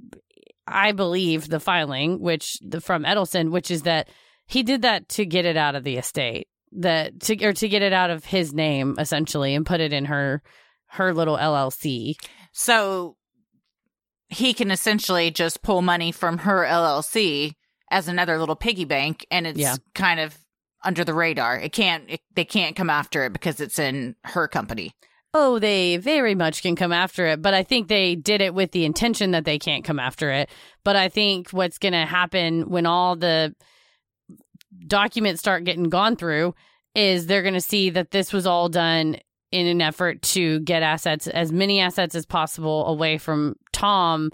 I 0.68 0.92
believe 0.92 1.50
the 1.50 1.60
filing, 1.60 2.20
which 2.20 2.60
the, 2.62 2.80
from 2.80 3.04
Edelson, 3.04 3.52
which 3.52 3.72
is 3.72 3.82
that 3.84 4.08
he 4.46 4.64
did 4.64 4.84
that 4.84 5.10
to 5.10 5.26
get 5.26 5.46
it 5.46 5.58
out 5.58 5.76
of 5.76 5.84
the 5.84 5.98
estate. 5.98 6.48
that 6.74 7.20
to 7.22 7.44
or 7.46 7.54
to 7.54 7.68
get 7.68 7.82
it 7.82 7.94
out 7.94 8.10
of 8.12 8.24
his 8.26 8.54
name 8.54 8.96
essentially 9.00 9.56
and 9.56 9.66
put 9.66 9.80
it 9.82 9.94
in 9.94 10.06
her 10.06 10.42
her 10.92 11.14
little 11.14 11.38
LLC. 11.38 12.16
So 12.54 13.17
he 14.30 14.54
can 14.54 14.72
essentially 14.72 15.32
just 15.32 15.62
pull 15.62 15.82
money 15.82 16.12
from 16.12 16.40
her 16.40 16.66
LLC 16.66 17.54
as 17.90 18.08
another 18.08 18.38
little 18.38 18.56
piggy 18.56 18.86
bank 18.86 19.26
and 19.32 19.48
it's 19.48 19.60
Yeah. 19.60 19.76
kind 19.96 20.20
of 20.20 20.38
under 20.84 21.04
the 21.04 21.14
radar. 21.14 21.58
It 21.60 21.72
can't 21.74 22.04
it, 22.10 22.22
they 22.36 22.46
can't 22.46 22.76
come 22.76 22.90
after 22.90 23.24
it 23.26 23.34
because 23.34 23.60
it's 23.62 23.80
in 23.80 24.16
her 24.26 24.48
company. 24.48 24.92
Oh, 25.34 25.60
they 25.60 25.98
very 25.98 26.36
much 26.36 26.62
can 26.62 26.76
come 26.76 26.92
after 26.92 27.28
it, 27.28 27.42
but 27.42 27.54
I 27.54 27.62
think 27.64 27.88
they 27.88 28.16
did 28.16 28.42
it 28.42 28.54
with 28.54 28.72
the 28.72 28.86
intention 28.86 29.32
that 29.32 29.46
they 29.46 29.60
can't 29.60 29.84
come 29.84 30.00
after 30.00 30.32
it. 30.32 30.50
But 30.84 30.96
I 30.96 31.10
think 31.10 31.50
what's 31.52 31.78
going 31.78 31.94
to 31.94 32.06
happen 32.06 32.70
when 32.70 32.86
all 32.86 33.16
the 33.16 33.54
documents 34.88 35.40
start 35.40 35.64
getting 35.64 35.90
gone 35.90 36.16
through 36.16 36.54
is 36.96 37.28
they're 37.28 37.42
going 37.44 37.54
to 37.54 37.62
see 37.62 37.90
that 37.92 38.12
this 38.12 38.34
was 38.34 38.46
all 38.48 38.70
done 38.70 39.18
in 39.52 39.68
an 39.68 39.82
effort 39.82 40.22
to 40.22 40.60
get 40.62 40.84
assets, 40.84 41.28
as 41.28 41.52
many 41.52 41.80
assets 41.80 42.16
as 42.16 42.26
possible, 42.26 42.86
away 42.88 43.18
from 43.18 43.56
Tom 43.78 44.32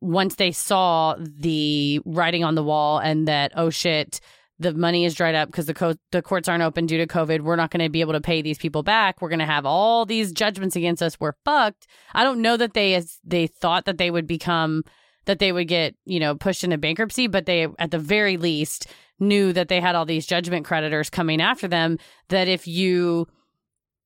once 0.00 0.36
they 0.36 0.52
saw 0.52 1.16
the 1.18 2.00
writing 2.04 2.44
on 2.44 2.54
the 2.54 2.62
wall 2.62 2.98
and 2.98 3.28
that, 3.28 3.52
oh 3.56 3.70
shit, 3.70 4.20
the 4.58 4.72
money 4.72 5.04
is 5.04 5.14
dried 5.14 5.34
up 5.34 5.48
because 5.48 5.66
the 5.66 5.74
co- 5.74 5.94
the 6.12 6.22
courts 6.22 6.48
aren't 6.48 6.62
open 6.62 6.86
due 6.86 6.98
to 6.98 7.06
COVID. 7.06 7.42
We're 7.42 7.56
not 7.56 7.70
going 7.70 7.84
to 7.84 7.90
be 7.90 8.00
able 8.00 8.14
to 8.14 8.20
pay 8.20 8.40
these 8.40 8.58
people 8.58 8.82
back. 8.82 9.20
We're 9.20 9.28
going 9.28 9.40
to 9.40 9.44
have 9.46 9.66
all 9.66 10.06
these 10.06 10.32
judgments 10.32 10.76
against 10.76 11.02
us. 11.02 11.20
We're 11.20 11.34
fucked. 11.44 11.86
I 12.14 12.24
don't 12.24 12.40
know 12.40 12.56
that 12.56 12.72
they 12.72 12.94
as 12.94 13.18
they 13.22 13.46
thought 13.46 13.84
that 13.84 13.98
they 13.98 14.10
would 14.10 14.26
become 14.26 14.84
that 15.26 15.40
they 15.40 15.52
would 15.52 15.68
get 15.68 15.94
you 16.06 16.20
know 16.20 16.34
pushed 16.34 16.64
into 16.64 16.78
bankruptcy, 16.78 17.26
but 17.26 17.46
they 17.46 17.66
at 17.78 17.90
the 17.90 17.98
very 17.98 18.36
least 18.36 18.86
knew 19.18 19.52
that 19.52 19.68
they 19.68 19.80
had 19.80 19.94
all 19.94 20.06
these 20.06 20.26
judgment 20.26 20.64
creditors 20.64 21.10
coming 21.10 21.40
after 21.42 21.68
them. 21.68 21.98
That 22.28 22.48
if 22.48 22.66
you 22.66 23.28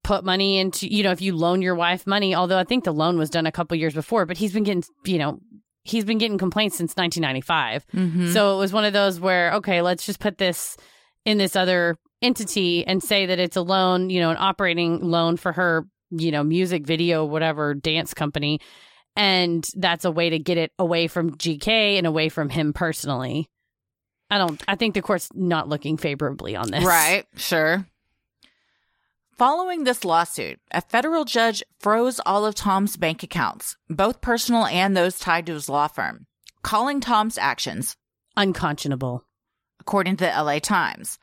put 0.02 0.24
money 0.24 0.58
into 0.58 0.92
you 0.92 1.02
know 1.02 1.10
if 1.10 1.20
you 1.20 1.36
loan 1.36 1.62
your 1.62 1.74
wife 1.74 2.06
money, 2.06 2.34
although 2.34 2.58
I 2.58 2.64
think 2.64 2.84
the 2.84 2.92
loan 2.92 3.18
was 3.18 3.30
done 3.30 3.46
a 3.46 3.52
couple 3.52 3.76
years 3.76 3.94
before, 3.94 4.26
but 4.26 4.36
he's 4.36 4.52
been 4.52 4.64
getting 4.64 4.84
you 5.04 5.18
know 5.18 5.40
he's 5.82 6.04
been 6.04 6.18
getting 6.18 6.38
complaints 6.38 6.76
since 6.76 6.94
1995. 6.96 7.86
Mm-hmm. 7.92 8.32
So 8.32 8.56
it 8.56 8.58
was 8.58 8.72
one 8.72 8.84
of 8.84 8.92
those 8.92 9.20
where, 9.20 9.54
okay, 9.54 9.82
let's 9.82 10.06
just 10.06 10.20
put 10.20 10.38
this 10.38 10.76
in 11.24 11.38
this 11.38 11.56
other 11.56 11.96
entity 12.22 12.86
and 12.86 13.02
say 13.02 13.26
that 13.26 13.38
it's 13.38 13.56
a 13.56 13.62
loan, 13.62 14.10
you 14.10 14.20
know, 14.20 14.30
an 14.30 14.36
operating 14.38 15.00
loan 15.00 15.36
for 15.36 15.52
her, 15.52 15.86
you 16.10 16.30
know, 16.30 16.42
music 16.42 16.86
video, 16.86 17.24
whatever 17.24 17.74
dance 17.74 18.14
company. 18.14 18.60
And 19.16 19.66
that's 19.74 20.04
a 20.04 20.10
way 20.10 20.30
to 20.30 20.38
get 20.38 20.58
it 20.58 20.72
away 20.78 21.08
from 21.08 21.36
GK 21.36 21.98
and 21.98 22.06
away 22.06 22.28
from 22.28 22.48
him 22.48 22.72
personally. 22.72 23.48
I 24.30 24.38
don't, 24.38 24.62
I 24.68 24.76
think 24.76 24.94
the 24.94 25.02
court's 25.02 25.28
not 25.34 25.68
looking 25.68 25.96
favorably 25.96 26.54
on 26.54 26.70
this. 26.70 26.84
Right, 26.84 27.26
sure. 27.36 27.84
Following 29.40 29.84
this 29.84 30.04
lawsuit, 30.04 30.60
a 30.70 30.82
federal 30.82 31.24
judge 31.24 31.62
froze 31.78 32.20
all 32.26 32.44
of 32.44 32.54
Tom's 32.54 32.98
bank 32.98 33.22
accounts, 33.22 33.74
both 33.88 34.20
personal 34.20 34.66
and 34.66 34.94
those 34.94 35.18
tied 35.18 35.46
to 35.46 35.54
his 35.54 35.66
law 35.66 35.88
firm, 35.88 36.26
calling 36.60 37.00
Tom's 37.00 37.38
actions, 37.38 37.96
Unconscionable. 38.36 39.24
according 39.80 40.18
to 40.18 40.26
the 40.26 40.42
LA 40.42 40.58
Times. 40.58 41.18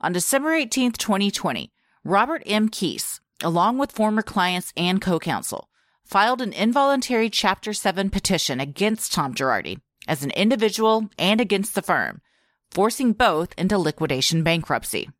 On 0.00 0.14
December 0.14 0.58
18th, 0.58 0.96
2020, 0.96 1.70
Robert 2.04 2.42
M. 2.46 2.70
Keese, 2.70 3.20
along 3.42 3.76
with 3.76 3.92
former 3.92 4.22
clients 4.22 4.72
and 4.74 5.02
co 5.02 5.18
counsel, 5.18 5.68
filed 6.06 6.40
an 6.40 6.54
involuntary 6.54 7.28
Chapter 7.28 7.74
7 7.74 8.08
petition 8.08 8.60
against 8.60 9.12
Tom 9.12 9.34
Girardi 9.34 9.78
as 10.06 10.24
an 10.24 10.30
individual 10.30 11.10
and 11.18 11.38
against 11.38 11.74
the 11.74 11.82
firm, 11.82 12.22
forcing 12.70 13.12
both 13.12 13.52
into 13.58 13.76
liquidation 13.76 14.42
bankruptcy. 14.42 15.10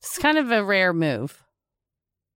It's 0.00 0.18
kind 0.18 0.36
of 0.36 0.50
a 0.50 0.62
rare 0.62 0.92
move. 0.92 1.42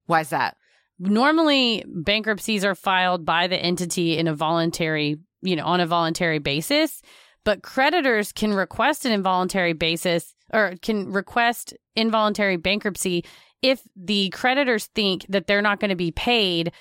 Why's 0.06 0.30
that? 0.30 0.56
normally 1.02 1.84
bankruptcies 1.86 2.64
are 2.64 2.74
filed 2.74 3.24
by 3.24 3.46
the 3.46 3.56
entity 3.56 4.16
in 4.18 4.28
a 4.28 4.34
voluntary, 4.34 5.18
you 5.42 5.56
know, 5.56 5.64
on 5.64 5.80
a 5.80 5.86
voluntary 5.86 6.38
basis, 6.38 7.02
but 7.44 7.62
creditors 7.62 8.32
can 8.32 8.54
request 8.54 9.04
an 9.04 9.12
involuntary 9.12 9.72
basis 9.72 10.34
or 10.52 10.74
can 10.80 11.10
request 11.10 11.74
involuntary 11.96 12.56
bankruptcy 12.56 13.24
if 13.62 13.82
the 13.96 14.30
creditors 14.30 14.86
think 14.94 15.26
that 15.28 15.46
they're 15.46 15.62
not 15.62 15.80
going 15.80 15.90
to 15.90 15.96
be 15.96 16.12
paid 16.12 16.72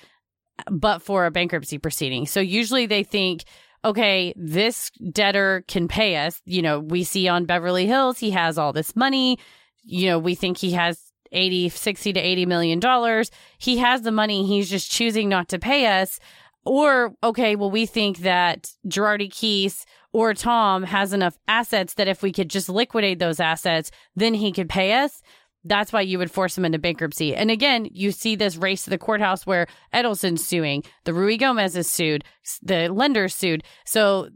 but 0.70 1.00
for 1.00 1.24
a 1.24 1.30
bankruptcy 1.30 1.78
proceeding. 1.78 2.26
So 2.26 2.38
usually 2.40 2.86
they 2.86 3.02
think 3.02 3.44
okay, 3.84 4.32
this 4.36 4.92
debtor 5.10 5.64
can 5.66 5.88
pay 5.88 6.14
us. 6.14 6.40
You 6.44 6.62
know, 6.62 6.78
we 6.78 7.02
see 7.02 7.26
on 7.26 7.46
Beverly 7.46 7.84
Hills 7.84 8.16
he 8.16 8.30
has 8.30 8.56
all 8.56 8.72
this 8.72 8.94
money. 8.94 9.40
You 9.82 10.10
know, 10.10 10.18
we 10.20 10.36
think 10.36 10.56
he 10.56 10.72
has 10.72 11.11
80 11.32 11.70
60 11.70 12.12
to 12.12 12.20
80 12.20 12.46
million 12.46 12.80
dollars 12.80 13.30
he 13.58 13.78
has 13.78 14.02
the 14.02 14.12
money 14.12 14.46
he's 14.46 14.70
just 14.70 14.90
choosing 14.90 15.28
not 15.28 15.48
to 15.48 15.58
pay 15.58 15.86
us 15.86 16.18
or 16.64 17.14
okay 17.22 17.56
well 17.56 17.70
we 17.70 17.86
think 17.86 18.18
that 18.18 18.70
Girardi 18.86 19.28
Keese 19.28 19.84
or 20.12 20.34
Tom 20.34 20.82
has 20.82 21.12
enough 21.12 21.38
assets 21.48 21.94
that 21.94 22.08
if 22.08 22.22
we 22.22 22.32
could 22.32 22.48
just 22.48 22.68
liquidate 22.68 23.18
those 23.18 23.40
assets 23.40 23.90
then 24.14 24.34
he 24.34 24.52
could 24.52 24.68
pay 24.68 24.92
us 24.92 25.22
that's 25.64 25.92
why 25.92 26.00
you 26.00 26.18
would 26.18 26.30
force 26.30 26.58
him 26.58 26.64
into 26.64 26.78
bankruptcy. 26.78 27.34
And 27.34 27.50
again, 27.50 27.86
you 27.92 28.10
see 28.10 28.34
this 28.34 28.56
race 28.56 28.84
to 28.84 28.90
the 28.90 28.98
courthouse 28.98 29.46
where 29.46 29.66
Edelson's 29.92 30.44
suing, 30.44 30.82
the 31.04 31.12
Ruigomez 31.12 31.76
is 31.76 31.88
sued, 31.88 32.24
the 32.62 32.88
lender's 32.88 33.34
sued. 33.34 33.62
So 33.84 34.28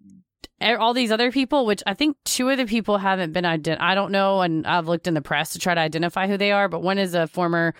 all 0.60 0.94
these 0.94 1.12
other 1.12 1.30
people, 1.30 1.66
which 1.66 1.82
I 1.86 1.94
think 1.94 2.16
two 2.24 2.48
of 2.48 2.56
the 2.56 2.66
people 2.66 2.98
haven't 2.98 3.32
been 3.32 3.44
ident- 3.44 3.80
I 3.80 3.94
don't 3.94 4.12
know, 4.12 4.40
and 4.40 4.66
I've 4.66 4.88
looked 4.88 5.06
in 5.06 5.14
the 5.14 5.22
press 5.22 5.52
to 5.52 5.58
try 5.58 5.74
to 5.74 5.80
identify 5.80 6.26
who 6.26 6.36
they 6.36 6.52
are, 6.52 6.68
but 6.68 6.82
one 6.82 6.98
is 6.98 7.14
a 7.14 7.26
former 7.26 7.74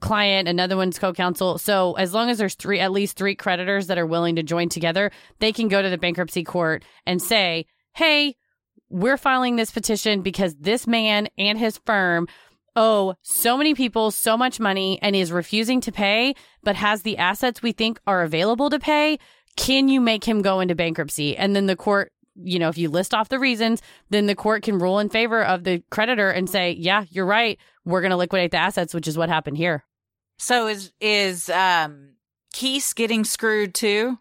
client, 0.00 0.48
another 0.48 0.76
one's 0.76 0.98
co-counsel. 0.98 1.58
So 1.58 1.92
as 1.94 2.12
long 2.12 2.30
as 2.30 2.38
there's 2.38 2.54
three, 2.54 2.80
at 2.80 2.92
least 2.92 3.16
three 3.16 3.34
creditors 3.34 3.86
that 3.88 3.98
are 3.98 4.06
willing 4.06 4.36
to 4.36 4.42
join 4.42 4.68
together, 4.68 5.10
they 5.38 5.52
can 5.52 5.68
go 5.68 5.82
to 5.82 5.90
the 5.90 5.98
bankruptcy 5.98 6.44
court 6.44 6.84
and 7.06 7.22
say, 7.22 7.66
"Hey, 7.94 8.36
we're 8.88 9.16
filing 9.16 9.56
this 9.56 9.70
petition 9.70 10.22
because 10.22 10.54
this 10.56 10.86
man 10.86 11.28
and 11.38 11.58
his 11.58 11.78
firm 11.78 12.28
owe 12.76 13.14
so 13.22 13.56
many 13.56 13.74
people 13.74 14.10
so 14.10 14.36
much 14.36 14.58
money 14.58 14.98
and 15.00 15.14
is 15.14 15.30
refusing 15.30 15.80
to 15.80 15.92
pay, 15.92 16.34
but 16.62 16.76
has 16.76 17.02
the 17.02 17.18
assets 17.18 17.62
we 17.62 17.72
think 17.72 18.00
are 18.06 18.22
available 18.22 18.70
to 18.70 18.78
pay. 18.78 19.18
Can 19.56 19.88
you 19.88 20.00
make 20.00 20.24
him 20.24 20.42
go 20.42 20.60
into 20.60 20.74
bankruptcy? 20.74 21.36
And 21.36 21.54
then 21.54 21.66
the 21.66 21.76
court, 21.76 22.12
you 22.34 22.58
know, 22.58 22.68
if 22.68 22.78
you 22.78 22.88
list 22.88 23.14
off 23.14 23.28
the 23.28 23.38
reasons, 23.38 23.80
then 24.10 24.26
the 24.26 24.34
court 24.34 24.62
can 24.62 24.78
rule 24.78 24.98
in 24.98 25.08
favor 25.08 25.42
of 25.42 25.64
the 25.64 25.82
creditor 25.90 26.30
and 26.30 26.50
say, 26.50 26.72
yeah, 26.72 27.04
you're 27.10 27.26
right. 27.26 27.58
We're 27.84 28.00
going 28.00 28.10
to 28.10 28.16
liquidate 28.16 28.50
the 28.50 28.56
assets, 28.56 28.94
which 28.94 29.06
is 29.06 29.16
what 29.16 29.28
happened 29.28 29.56
here. 29.56 29.84
So 30.38 30.66
is 30.66 30.92
is 31.00 31.48
um 31.48 32.14
Keese 32.52 32.94
getting 32.94 33.24
screwed 33.24 33.74
too? 33.74 34.18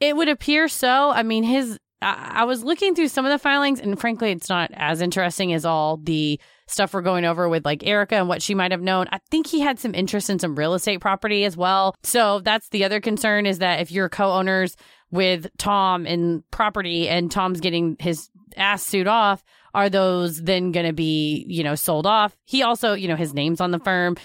It 0.00 0.16
would 0.16 0.28
appear 0.28 0.68
so. 0.68 1.10
I 1.10 1.22
mean, 1.22 1.44
his. 1.44 1.78
I 2.00 2.32
I 2.34 2.44
was 2.44 2.64
looking 2.64 2.94
through 2.94 3.08
some 3.08 3.24
of 3.24 3.30
the 3.30 3.38
filings, 3.38 3.78
and 3.78 3.98
frankly, 4.00 4.32
it's 4.32 4.48
not 4.48 4.70
as 4.74 5.00
interesting 5.00 5.52
as 5.52 5.64
all 5.64 5.98
the 5.98 6.40
stuff 6.72 6.94
we're 6.94 7.02
going 7.02 7.24
over 7.24 7.48
with 7.48 7.64
like 7.64 7.86
Erica 7.86 8.16
and 8.16 8.28
what 8.28 8.42
she 8.42 8.54
might 8.54 8.72
have 8.72 8.80
known. 8.82 9.06
I 9.12 9.18
think 9.30 9.46
he 9.46 9.60
had 9.60 9.78
some 9.78 9.94
interest 9.94 10.30
in 10.30 10.38
some 10.38 10.56
real 10.56 10.74
estate 10.74 11.00
property 11.00 11.44
as 11.44 11.56
well. 11.56 11.94
So 12.02 12.40
that's 12.40 12.68
the 12.70 12.84
other 12.84 13.00
concern 13.00 13.46
is 13.46 13.58
that 13.58 13.80
if 13.80 13.92
you're 13.92 14.08
co-owners 14.08 14.76
with 15.10 15.46
Tom 15.58 16.06
in 16.06 16.42
property 16.50 17.08
and 17.08 17.30
Tom's 17.30 17.60
getting 17.60 17.96
his 18.00 18.30
ass 18.56 18.84
sued 18.84 19.06
off, 19.06 19.44
are 19.74 19.88
those 19.88 20.42
then 20.42 20.72
going 20.72 20.86
to 20.86 20.92
be, 20.92 21.44
you 21.48 21.64
know, 21.64 21.74
sold 21.74 22.06
off? 22.06 22.36
He 22.44 22.62
also, 22.62 22.94
you 22.94 23.08
know, 23.08 23.16
his 23.16 23.32
name's 23.34 23.60
on 23.60 23.70
the 23.70 23.78
firm. 23.78 24.16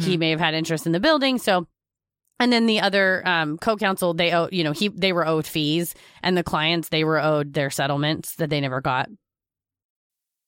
He 0.00 0.16
may 0.16 0.30
have 0.30 0.40
had 0.40 0.54
interest 0.54 0.86
in 0.86 0.92
the 0.92 1.00
building. 1.00 1.38
So 1.38 1.66
and 2.38 2.52
then 2.52 2.66
the 2.66 2.80
other 2.80 3.26
um, 3.26 3.56
co-counsel, 3.56 4.12
they 4.14 4.30
owe, 4.32 4.48
you 4.52 4.62
know, 4.62 4.72
he 4.72 4.88
they 4.88 5.12
were 5.12 5.26
owed 5.26 5.46
fees, 5.46 5.94
and 6.22 6.36
the 6.36 6.42
clients 6.42 6.90
they 6.90 7.02
were 7.02 7.18
owed 7.18 7.54
their 7.54 7.70
settlements 7.70 8.34
that 8.36 8.50
they 8.50 8.60
never 8.60 8.80
got. 8.80 9.08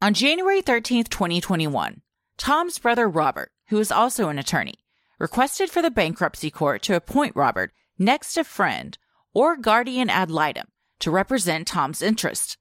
On 0.00 0.14
January 0.14 0.62
13th, 0.62 1.08
2021, 1.08 2.02
Tom's 2.36 2.78
brother 2.78 3.08
Robert, 3.08 3.50
who 3.66 3.80
is 3.80 3.90
also 3.90 4.28
an 4.28 4.38
attorney, 4.38 4.76
requested 5.18 5.70
for 5.70 5.82
the 5.82 5.90
bankruptcy 5.90 6.52
court 6.52 6.82
to 6.82 6.94
appoint 6.94 7.34
Robert 7.34 7.72
next 7.98 8.36
of 8.36 8.46
friend 8.46 8.96
or 9.34 9.56
guardian 9.56 10.08
ad 10.08 10.30
litem 10.30 10.68
to 11.00 11.10
represent 11.10 11.66
Tom's 11.66 12.00
interest. 12.00 12.56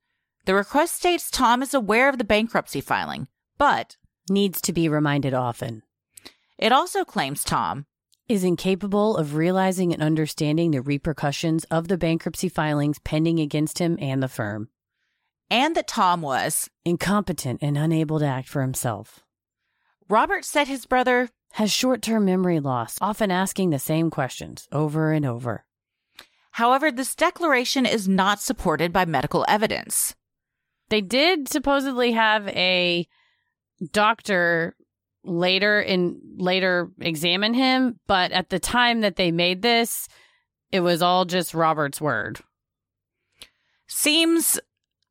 The 0.46 0.56
request 0.56 0.96
states 0.96 1.30
Tom 1.30 1.62
is 1.62 1.76
aware 1.76 2.10
of 2.10 2.18
the 2.18 2.24
bankruptcy 2.24 2.82
filing, 2.82 3.28
but 3.60 3.98
Needs 4.32 4.60
to 4.62 4.74
be 4.74 4.90
reminded 4.90 5.36
often. 5.36 5.84
it 6.58 6.72
also 6.72 7.06
claims 7.06 7.44
Tom 7.44 7.86
Is 8.28 8.44
incapable 8.44 9.16
of 9.16 9.36
realizing 9.36 9.94
and 9.94 10.02
understanding 10.02 10.72
the 10.72 10.82
repercussions 10.82 11.66
of 11.66 11.88
the 11.88 12.00
bankruptcy 12.00 12.50
filings 12.50 12.98
pending 12.98 13.40
against 13.40 13.78
him 13.78 13.96
and 14.02 14.24
the 14.24 14.28
firm. 14.28 14.70
And 15.50 15.76
that 15.76 15.88
Tom 15.88 16.22
was. 16.22 16.70
Incompetent 16.86 17.60
and 17.62 17.78
unable 17.78 18.20
to 18.20 18.26
act 18.26 18.48
for 18.48 18.62
himself. 18.62 19.22
Robert 20.10 20.46
said 20.46 20.68
his 20.68 20.86
brother 20.86 21.30
Has 21.54 21.72
short 21.72 22.02
term 22.02 22.26
memory 22.26 22.60
loss, 22.60 22.98
often 23.02 23.32
asking 23.32 23.70
the 23.70 23.80
same 23.80 24.10
questions 24.10 24.68
over 24.72 25.12
and 25.12 25.26
over. 25.26 25.66
However, 26.52 26.92
this 26.92 27.14
declaration 27.14 27.86
is 27.86 28.08
not 28.08 28.42
supported 28.42 28.92
by 28.92 29.06
medical 29.06 29.46
evidence. 29.48 30.16
They 30.90 31.02
did 31.02 31.50
supposedly 31.50 32.14
have 32.14 32.48
a 32.48 33.08
doctor 33.92 34.76
later 35.24 35.82
in 35.82 36.20
later 36.38 36.90
examine 37.00 37.54
him, 37.54 38.00
but 38.08 38.32
at 38.32 38.50
the 38.50 38.60
time 38.60 39.02
that 39.02 39.18
they 39.18 39.32
made 39.32 39.62
this, 39.62 40.08
it 40.72 40.80
was 40.80 41.02
all 41.02 41.26
just 41.26 41.54
Robert's 41.54 42.02
word. 42.02 42.40
Seems 43.88 44.60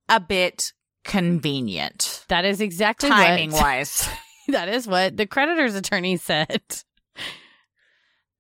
a 0.09 0.21
bit 0.21 0.73
convenient. 1.05 2.25
That 2.29 2.45
is 2.45 2.61
exactly 2.61 3.09
Timing 3.09 3.53
what, 3.53 3.63
wise. 3.63 4.09
that 4.49 4.69
is 4.69 4.87
what 4.87 5.17
the 5.17 5.27
creditor's 5.27 5.75
attorney 5.75 6.17
said. 6.17 6.63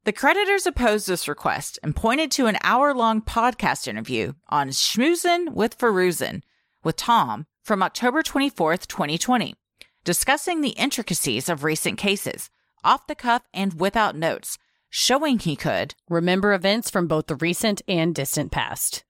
The 0.04 0.12
creditors 0.12 0.66
opposed 0.66 1.08
this 1.08 1.26
request 1.26 1.80
and 1.82 1.96
pointed 1.96 2.30
to 2.32 2.46
an 2.46 2.58
hour 2.62 2.94
long 2.94 3.20
podcast 3.20 3.88
interview 3.88 4.34
on 4.48 4.68
Schmoozin' 4.68 5.52
with 5.52 5.76
Feruzin 5.78 6.42
with 6.84 6.94
Tom 6.94 7.46
from 7.64 7.82
October 7.82 8.22
24th, 8.22 8.86
2020, 8.86 9.56
discussing 10.04 10.60
the 10.60 10.70
intricacies 10.70 11.48
of 11.48 11.64
recent 11.64 11.98
cases, 11.98 12.50
off 12.84 13.08
the 13.08 13.16
cuff 13.16 13.42
and 13.52 13.80
without 13.80 14.14
notes, 14.14 14.58
showing 14.88 15.40
he 15.40 15.56
could. 15.56 15.96
Remember 16.08 16.54
events 16.54 16.88
from 16.88 17.08
both 17.08 17.26
the 17.26 17.34
recent 17.34 17.82
and 17.88 18.14
distant 18.14 18.52
past. 18.52 19.04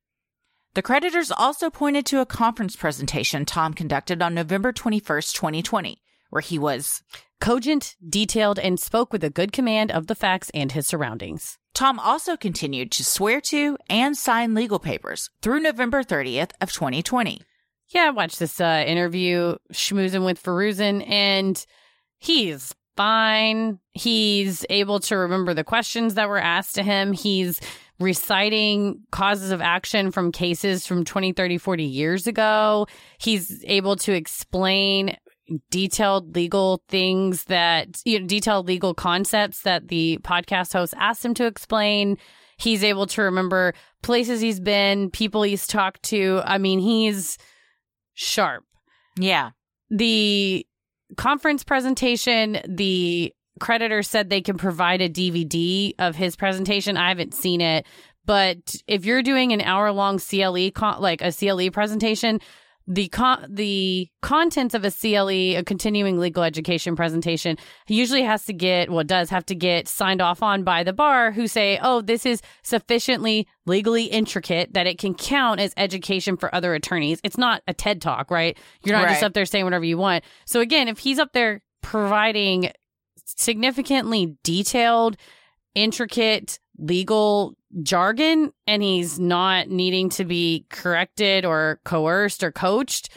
The 0.77 0.83
creditors 0.83 1.33
also 1.33 1.71
pointed 1.71 2.05
to 2.05 2.21
a 2.21 2.27
conference 2.27 2.77
presentation 2.77 3.47
Tom 3.47 3.73
conducted 3.73 4.21
on 4.21 4.35
November 4.35 4.75
21st, 4.75 5.33
2020, 5.33 6.03
where 6.29 6.43
he 6.43 6.59
was 6.59 7.03
Cogent, 7.41 7.97
detailed, 8.07 8.59
and 8.59 8.79
spoke 8.79 9.11
with 9.11 9.25
a 9.25 9.31
good 9.31 9.53
command 9.53 9.91
of 9.91 10.07
the 10.07 10.15
facts 10.15 10.51
and 10.53 10.73
his 10.73 10.87
surroundings. 10.87 11.57
Tom 11.73 11.99
also 11.99 12.37
continued 12.37 12.93
to 12.93 13.07
swear 13.07 13.41
to 13.41 13.79
and 13.89 14.19
sign 14.19 14.53
legal 14.53 14.79
papers 14.79 15.31
through 15.41 15.61
November 15.61 16.03
30th 16.03 16.51
of 16.61 16.71
2020. 16.71 17.41
Yeah, 17.89 18.09
I 18.09 18.11
watched 18.11 18.39
this 18.39 18.61
uh, 18.61 18.85
interview 18.87 19.57
schmoozing 19.73 20.27
with 20.27 20.43
Feruzin, 20.43 21.09
and 21.09 21.65
he's 22.19 22.75
fine. 22.99 23.79
He's 23.93 24.67
able 24.69 25.01
to 25.01 25.17
remember 25.17 25.55
the 25.55 25.65
questions 25.65 26.15
that 26.15 26.29
were 26.29 26.37
asked 26.37 26.75
to 26.75 26.83
him. 26.83 27.15
He's 27.15 27.63
reciting 27.99 29.01
causes 29.11 29.51
of 29.51 29.61
action 29.61 30.11
from 30.11 30.33
cases 30.33 30.87
from 30.87 31.05
20, 31.05 31.33
30, 31.33 31.59
40 31.59 31.85
years 31.85 32.27
ago. 32.27 32.87
He's 33.19 33.65
able 33.67 33.97
to 33.97 34.13
explain 34.13 35.17
detailed 35.71 36.35
legal 36.35 36.83
things 36.89 37.45
that, 37.45 38.01
you 38.05 38.21
know, 38.21 38.27
detailed 38.27 38.67
legal 38.67 38.95
concepts 38.95 39.63
that 39.63 39.89
the 39.89 40.19
podcast 40.23 40.73
host 40.73 40.95
asked 40.99 41.25
him 41.25 41.35
to 41.35 41.47
explain. 41.47 42.19
He's 42.59 42.83
able 42.83 43.07
to 43.09 43.23
remember 43.23 43.75
places 44.03 44.41
he's 44.41 44.61
been, 44.61 45.11
people 45.11 45.43
he's 45.43 45.67
talked 45.67 46.03
to. 46.05 46.43
I 46.45 46.59
mean, 46.59 46.79
he's 46.79 47.39
sharp. 48.15 48.65
Yeah. 49.19 49.51
The 49.91 50.67
conference 51.17 51.63
presentation, 51.63 52.59
the 52.67 53.33
creditor 53.61 54.03
said 54.03 54.31
they 54.31 54.41
can 54.41 54.57
provide 54.57 55.01
a 55.01 55.09
DVD 55.09 55.93
of 55.99 56.17
his 56.17 56.37
presentation. 56.37 56.97
I 56.97 57.09
haven't 57.09 57.35
seen 57.35 57.61
it, 57.61 57.87
but 58.25 58.77
if 58.87 59.05
you're 59.05 59.23
doing 59.23 59.53
an 59.53 59.61
hour 59.61 59.91
long 59.93 60.19
CLE, 60.19 60.71
con- 60.73 61.01
like 61.01 61.23
a 61.23 61.33
CLE 61.33 61.71
presentation, 61.71 62.41
the 62.89 63.09
con- 63.09 63.47
the 63.49 64.09
contents 64.23 64.75
of 64.75 64.85
a 64.85 64.91
CLE, 64.91 65.59
a 65.59 65.63
continuing 65.65 66.19
legal 66.19 66.43
education 66.43 66.95
presentation, 66.95 67.57
usually 67.89 68.23
has 68.23 68.45
to 68.45 68.53
get, 68.53 68.91
well, 68.91 69.05
does 69.05 69.31
have 69.31 69.45
to 69.47 69.55
get 69.55 69.89
signed 69.89 70.21
off 70.21 70.43
on 70.43 70.63
by 70.63 70.85
the 70.85 70.93
bar 70.93 71.33
who 71.33 71.49
say, 71.49 71.79
oh, 71.83 72.01
this 72.01 72.25
is 72.25 72.43
sufficiently 72.63 73.49
legally 73.65 74.05
intricate 74.05 74.75
that 74.75 74.87
it 74.87 74.99
can 74.99 75.15
count 75.15 75.59
as 75.61 75.73
education 75.77 76.37
for 76.37 76.55
other 76.55 76.75
attorneys. 76.75 77.21
It's 77.25 77.39
not 77.39 77.63
a 77.67 77.75
TED 77.75 78.01
talk, 78.01 78.31
right? 78.31 78.57
You're 78.85 78.97
not 78.97 79.09
just 79.09 79.23
up 79.25 79.35
there 79.35 79.47
saying 79.47 79.65
whatever 79.65 79.85
you 79.85 79.99
want. 79.99 80.23
So 80.45 80.61
again, 80.61 80.87
if 80.87 80.99
he's 80.99 81.19
up 81.19 81.33
there 81.33 81.63
providing 81.83 82.71
significantly 83.27 84.37
detailed, 84.43 85.17
intricate 85.75 86.59
legal 86.79 87.57
jargon 87.83 88.53
and 88.67 88.83
he's 88.83 89.19
not 89.19 89.69
needing 89.69 90.09
to 90.11 90.25
be 90.25 90.67
corrected 90.71 91.45
or 91.45 91.81
coerced 91.85 92.43
or 92.43 92.53
coached, 92.53 93.11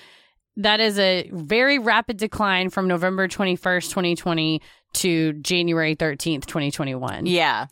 that 0.58 0.80
is 0.80 1.00
a 1.00 1.30
very 1.32 1.80
rapid 1.80 2.18
decline 2.18 2.70
from 2.70 2.88
November 2.88 3.28
21st, 3.28 3.90
2020 3.90 4.62
to 4.94 5.34
January 5.34 5.96
13th, 5.96 6.46
2021. 6.46 7.26
Yeah. 7.26 7.68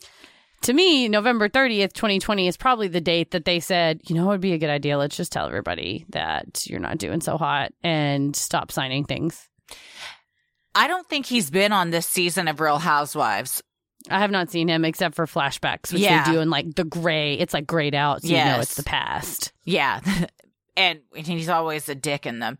To 0.62 0.72
me, 0.72 1.08
November 1.08 1.48
30th, 1.48 1.92
2020 1.92 2.48
is 2.48 2.56
probably 2.56 2.88
the 2.88 3.00
date 3.00 3.30
that 3.30 3.44
they 3.44 3.60
said, 3.60 4.00
you 4.08 4.14
know, 4.14 4.24
it 4.24 4.26
would 4.26 4.40
be 4.40 4.54
a 4.54 4.58
good 4.58 4.70
idea. 4.70 4.98
Let's 4.98 5.16
just 5.16 5.30
tell 5.30 5.46
everybody 5.46 6.04
that 6.10 6.66
you're 6.66 6.80
not 6.80 6.98
doing 6.98 7.20
so 7.20 7.36
hot 7.36 7.72
and 7.82 8.34
stop 8.34 8.72
signing 8.72 9.04
things. 9.04 9.48
I 10.74 10.86
don't 10.88 11.08
think 11.08 11.26
he's 11.26 11.50
been 11.50 11.72
on 11.72 11.90
this 11.90 12.06
season 12.06 12.48
of 12.48 12.60
Real 12.60 12.78
Housewives. 12.78 13.62
I 14.10 14.20
have 14.20 14.30
not 14.30 14.50
seen 14.50 14.68
him 14.68 14.84
except 14.84 15.14
for 15.16 15.26
flashbacks, 15.26 15.92
which 15.92 16.02
Yeah. 16.02 16.24
they 16.24 16.32
do 16.32 16.40
in 16.40 16.50
like 16.50 16.74
the 16.74 16.84
gray. 16.84 17.34
It's 17.34 17.52
like 17.52 17.66
grayed 17.66 17.94
out, 17.94 18.22
so 18.22 18.28
you 18.28 18.36
know 18.36 18.60
it's 18.60 18.76
the 18.76 18.82
past. 18.84 19.52
Yeah. 19.64 20.00
and 20.76 21.00
he's 21.14 21.48
always 21.48 21.88
a 21.88 21.94
dick 21.94 22.24
in 22.26 22.38
them. 22.38 22.58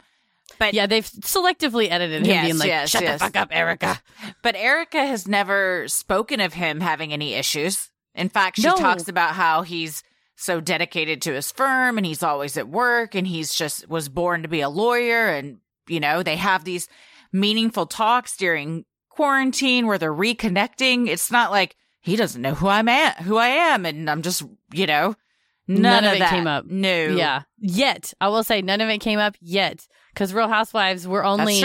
But 0.58 0.74
Yeah, 0.74 0.86
they've 0.86 1.06
selectively 1.08 1.90
edited 1.90 2.22
him 2.22 2.26
Yes, 2.26 2.44
being 2.46 2.58
like, 2.58 2.68
yes, 2.68 2.90
"Shut 2.90 3.02
yes. 3.02 3.20
the 3.20 3.26
fuck 3.26 3.36
up, 3.36 3.48
Erica." 3.52 4.00
But 4.42 4.56
Erica 4.56 5.06
has 5.06 5.28
never 5.28 5.86
spoken 5.88 6.40
of 6.40 6.54
him 6.54 6.80
having 6.80 7.12
any 7.12 7.34
issues. 7.34 7.90
In 8.14 8.28
fact, 8.28 8.56
she 8.56 8.62
No. 8.66 8.74
talks 8.76 9.06
about 9.08 9.34
how 9.34 9.62
he's 9.62 10.02
so 10.34 10.60
dedicated 10.60 11.22
to 11.22 11.32
his 11.34 11.52
firm 11.52 11.96
and 11.98 12.06
he's 12.06 12.22
always 12.22 12.56
at 12.56 12.68
work 12.68 13.14
and 13.14 13.26
he's 13.26 13.54
just 13.54 13.88
was 13.88 14.08
born 14.08 14.42
to 14.42 14.48
be 14.48 14.60
a 14.60 14.68
lawyer 14.68 15.28
and 15.28 15.58
you 15.86 16.00
know, 16.00 16.22
they 16.22 16.36
have 16.36 16.64
these 16.64 16.86
meaningful 17.32 17.86
talks 17.86 18.36
during 18.36 18.84
quarantine 19.10 19.86
where 19.86 19.98
they're 19.98 20.14
reconnecting. 20.14 21.08
It's 21.08 21.30
not 21.30 21.50
like 21.50 21.76
he 22.00 22.16
doesn't 22.16 22.40
know 22.40 22.54
who 22.54 22.68
I'm 22.68 22.88
at, 22.88 23.20
who 23.22 23.36
I 23.36 23.48
am 23.48 23.84
and 23.86 24.08
I'm 24.08 24.22
just, 24.22 24.42
you 24.72 24.86
know, 24.86 25.14
None, 25.70 26.04
of, 26.04 26.12
of 26.12 26.16
it 26.16 26.20
that. 26.20 26.30
came 26.30 26.46
up. 26.46 26.64
No. 26.66 27.06
Yeah. 27.08 27.42
Yet. 27.58 28.14
I 28.20 28.28
will 28.28 28.42
say 28.42 28.62
none 28.62 28.80
of 28.80 28.88
it 28.88 28.98
came 28.98 29.18
up 29.18 29.36
yet. 29.40 29.86
Because 30.14 30.32
Real 30.32 30.48
Housewives 30.48 31.06
were 31.06 31.24
only 31.24 31.62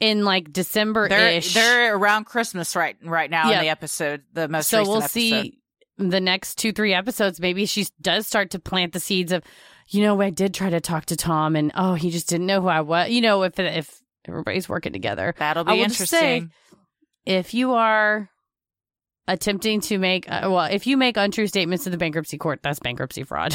in 0.00 0.24
like 0.24 0.52
December 0.52 1.08
They're 1.08 1.28
ish. 1.34 1.54
they're 1.54 1.94
around 1.94 2.24
Christmas 2.24 2.74
right 2.74 2.96
right 3.04 3.30
now 3.30 3.48
Yeah. 3.50 3.58
in 3.58 3.64
the 3.64 3.68
episode, 3.70 4.22
the 4.32 4.48
most 4.48 4.68
so 4.68 4.82
we'll 4.82 4.96
episode. 4.96 5.10
see 5.10 5.58
the 5.98 6.20
next 6.20 6.56
two, 6.56 6.72
three 6.72 6.92
episodes. 6.94 7.38
Maybe 7.38 7.66
she 7.66 7.86
does 8.00 8.26
start 8.26 8.50
to 8.50 8.58
plant 8.58 8.92
the 8.94 9.00
seeds 9.00 9.30
of, 9.30 9.44
you 9.88 10.02
know, 10.02 10.20
I 10.20 10.30
did 10.30 10.52
try 10.54 10.70
to 10.70 10.80
talk 10.80 11.06
to 11.06 11.16
Tom 11.16 11.54
and 11.54 11.70
oh, 11.76 11.94
he 11.94 12.10
just 12.10 12.28
didn't 12.28 12.46
know 12.46 12.60
who 12.62 12.68
I 12.68 12.80
was. 12.80 13.10
You 13.10 13.20
know, 13.20 13.42
if 13.44 13.58
if 13.60 13.99
everybody's 14.26 14.68
working 14.68 14.92
together. 14.92 15.34
That'll 15.38 15.64
be 15.64 15.82
just 15.84 16.06
say, 16.08 16.36
interesting. 16.38 16.52
if 17.26 17.54
you 17.54 17.72
are 17.74 18.28
attempting 19.28 19.80
to 19.80 19.98
make 19.98 20.30
uh, 20.30 20.40
well 20.50 20.64
if 20.64 20.86
you 20.86 20.96
make 20.96 21.16
untrue 21.16 21.46
statements 21.46 21.84
to 21.84 21.90
the 21.90 21.96
bankruptcy 21.96 22.36
court 22.36 22.58
that's 22.62 22.80
bankruptcy 22.80 23.22
fraud 23.22 23.52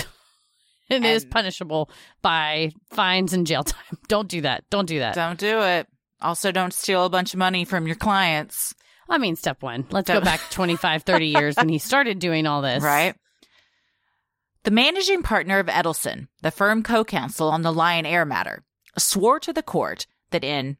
it 0.89 1.03
is 1.03 1.23
And- 1.23 1.31
punishable 1.31 1.89
by 2.21 2.71
fines 2.91 3.33
and 3.33 3.45
jail 3.45 3.63
time 3.65 3.97
don't 4.07 4.29
do 4.29 4.41
that 4.41 4.63
don't 4.69 4.85
do 4.85 4.99
that 4.99 5.15
Don't 5.15 5.39
do 5.39 5.59
it. 5.61 5.87
Also, 6.21 6.51
don't 6.53 6.73
steal 6.73 7.03
a 7.05 7.09
bunch 7.09 7.33
of 7.33 7.39
money 7.39 7.65
from 7.65 7.87
your 7.87 7.97
clients. 7.97 8.73
i 9.09 9.17
mean 9.17 9.35
step 9.35 9.61
one 9.61 9.85
let's 9.91 10.07
go 10.09 10.21
back 10.21 10.39
25 10.51 11.03
30 11.03 11.25
years 11.27 11.55
when 11.57 11.67
he 11.67 11.77
started 11.77 12.19
doing 12.19 12.47
all 12.47 12.61
this 12.61 12.81
Right. 12.83 13.15
The 14.63 14.71
managing 14.71 15.21
partner 15.21 15.59
of 15.59 15.67
Edelson, 15.67 16.27
the 16.41 16.49
firm 16.49 16.81
co 16.83 17.03
counsel 17.03 17.49
on 17.49 17.61
the 17.61 17.71
Lion 17.73 18.05
Air 18.05 18.25
matter, 18.25 18.63
swore 18.97 19.39
to 19.41 19.53
the 19.53 19.61
court 19.61 20.07
that 20.31 20.43
in 20.43 20.77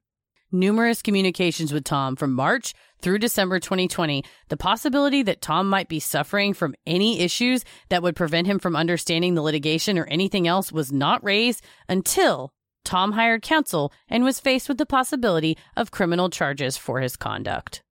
numerous 0.51 1.01
communications 1.01 1.73
with 1.73 1.83
Tom 1.83 2.15
from 2.15 2.31
March 2.33 2.73
through 3.01 3.19
December 3.19 3.59
2020, 3.59 4.23
the 4.49 4.57
possibility 4.57 5.21
that 5.23 5.41
Tom 5.41 5.69
might 5.69 5.89
be 5.89 5.99
suffering 5.99 6.53
from 6.53 6.75
any 6.85 7.19
issues 7.19 7.65
that 7.89 8.01
would 8.01 8.15
prevent 8.15 8.47
him 8.47 8.59
from 8.59 8.75
understanding 8.75 9.35
the 9.35 9.41
litigation 9.41 9.97
or 9.97 10.05
anything 10.05 10.47
else 10.47 10.71
was 10.71 10.91
not 10.91 11.23
raised 11.23 11.63
until 11.89 12.53
Tom 12.83 13.13
hired 13.13 13.41
counsel 13.41 13.91
and 14.07 14.23
was 14.23 14.39
faced 14.39 14.69
with 14.69 14.77
the 14.77 14.85
possibility 14.85 15.57
of 15.75 15.91
criminal 15.91 16.29
charges 16.29 16.77
for 16.77 17.01
his 17.01 17.17
conduct. 17.17 17.81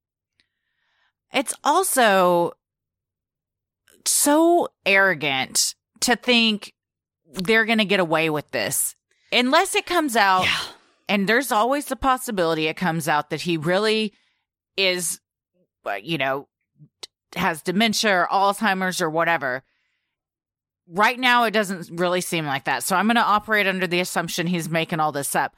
it's 1.33 1.53
also 1.63 2.53
so 4.05 4.69
arrogant 4.85 5.75
to 5.99 6.15
think 6.15 6.73
they're 7.33 7.65
going 7.65 7.79
to 7.79 7.85
get 7.85 7.99
away 7.99 8.29
with 8.29 8.49
this 8.51 8.95
unless 9.31 9.75
it 9.75 9.85
comes 9.85 10.15
out 10.15 10.45
and 11.07 11.27
there's 11.27 11.51
always 11.51 11.85
the 11.85 11.95
possibility 11.95 12.67
it 12.67 12.77
comes 12.77 13.07
out 13.07 13.29
that 13.29 13.41
he 13.41 13.57
really 13.57 14.13
is 14.77 15.19
uh, 15.85 15.93
you 16.01 16.17
know 16.17 16.47
has 17.35 17.61
dementia 17.61 18.11
or 18.11 18.27
alzheimer's 18.31 19.01
or 19.01 19.09
whatever. 19.09 19.63
Right 20.87 21.19
now 21.19 21.43
it 21.43 21.51
doesn't 21.51 21.89
really 21.99 22.21
seem 22.21 22.45
like 22.45 22.65
that. 22.65 22.83
So 22.83 22.95
i'm 22.95 23.07
going 23.07 23.15
to 23.15 23.21
operate 23.21 23.67
under 23.67 23.87
the 23.87 23.99
assumption 23.99 24.47
he's 24.47 24.69
making 24.69 24.99
all 24.99 25.11
this 25.11 25.35
up. 25.35 25.55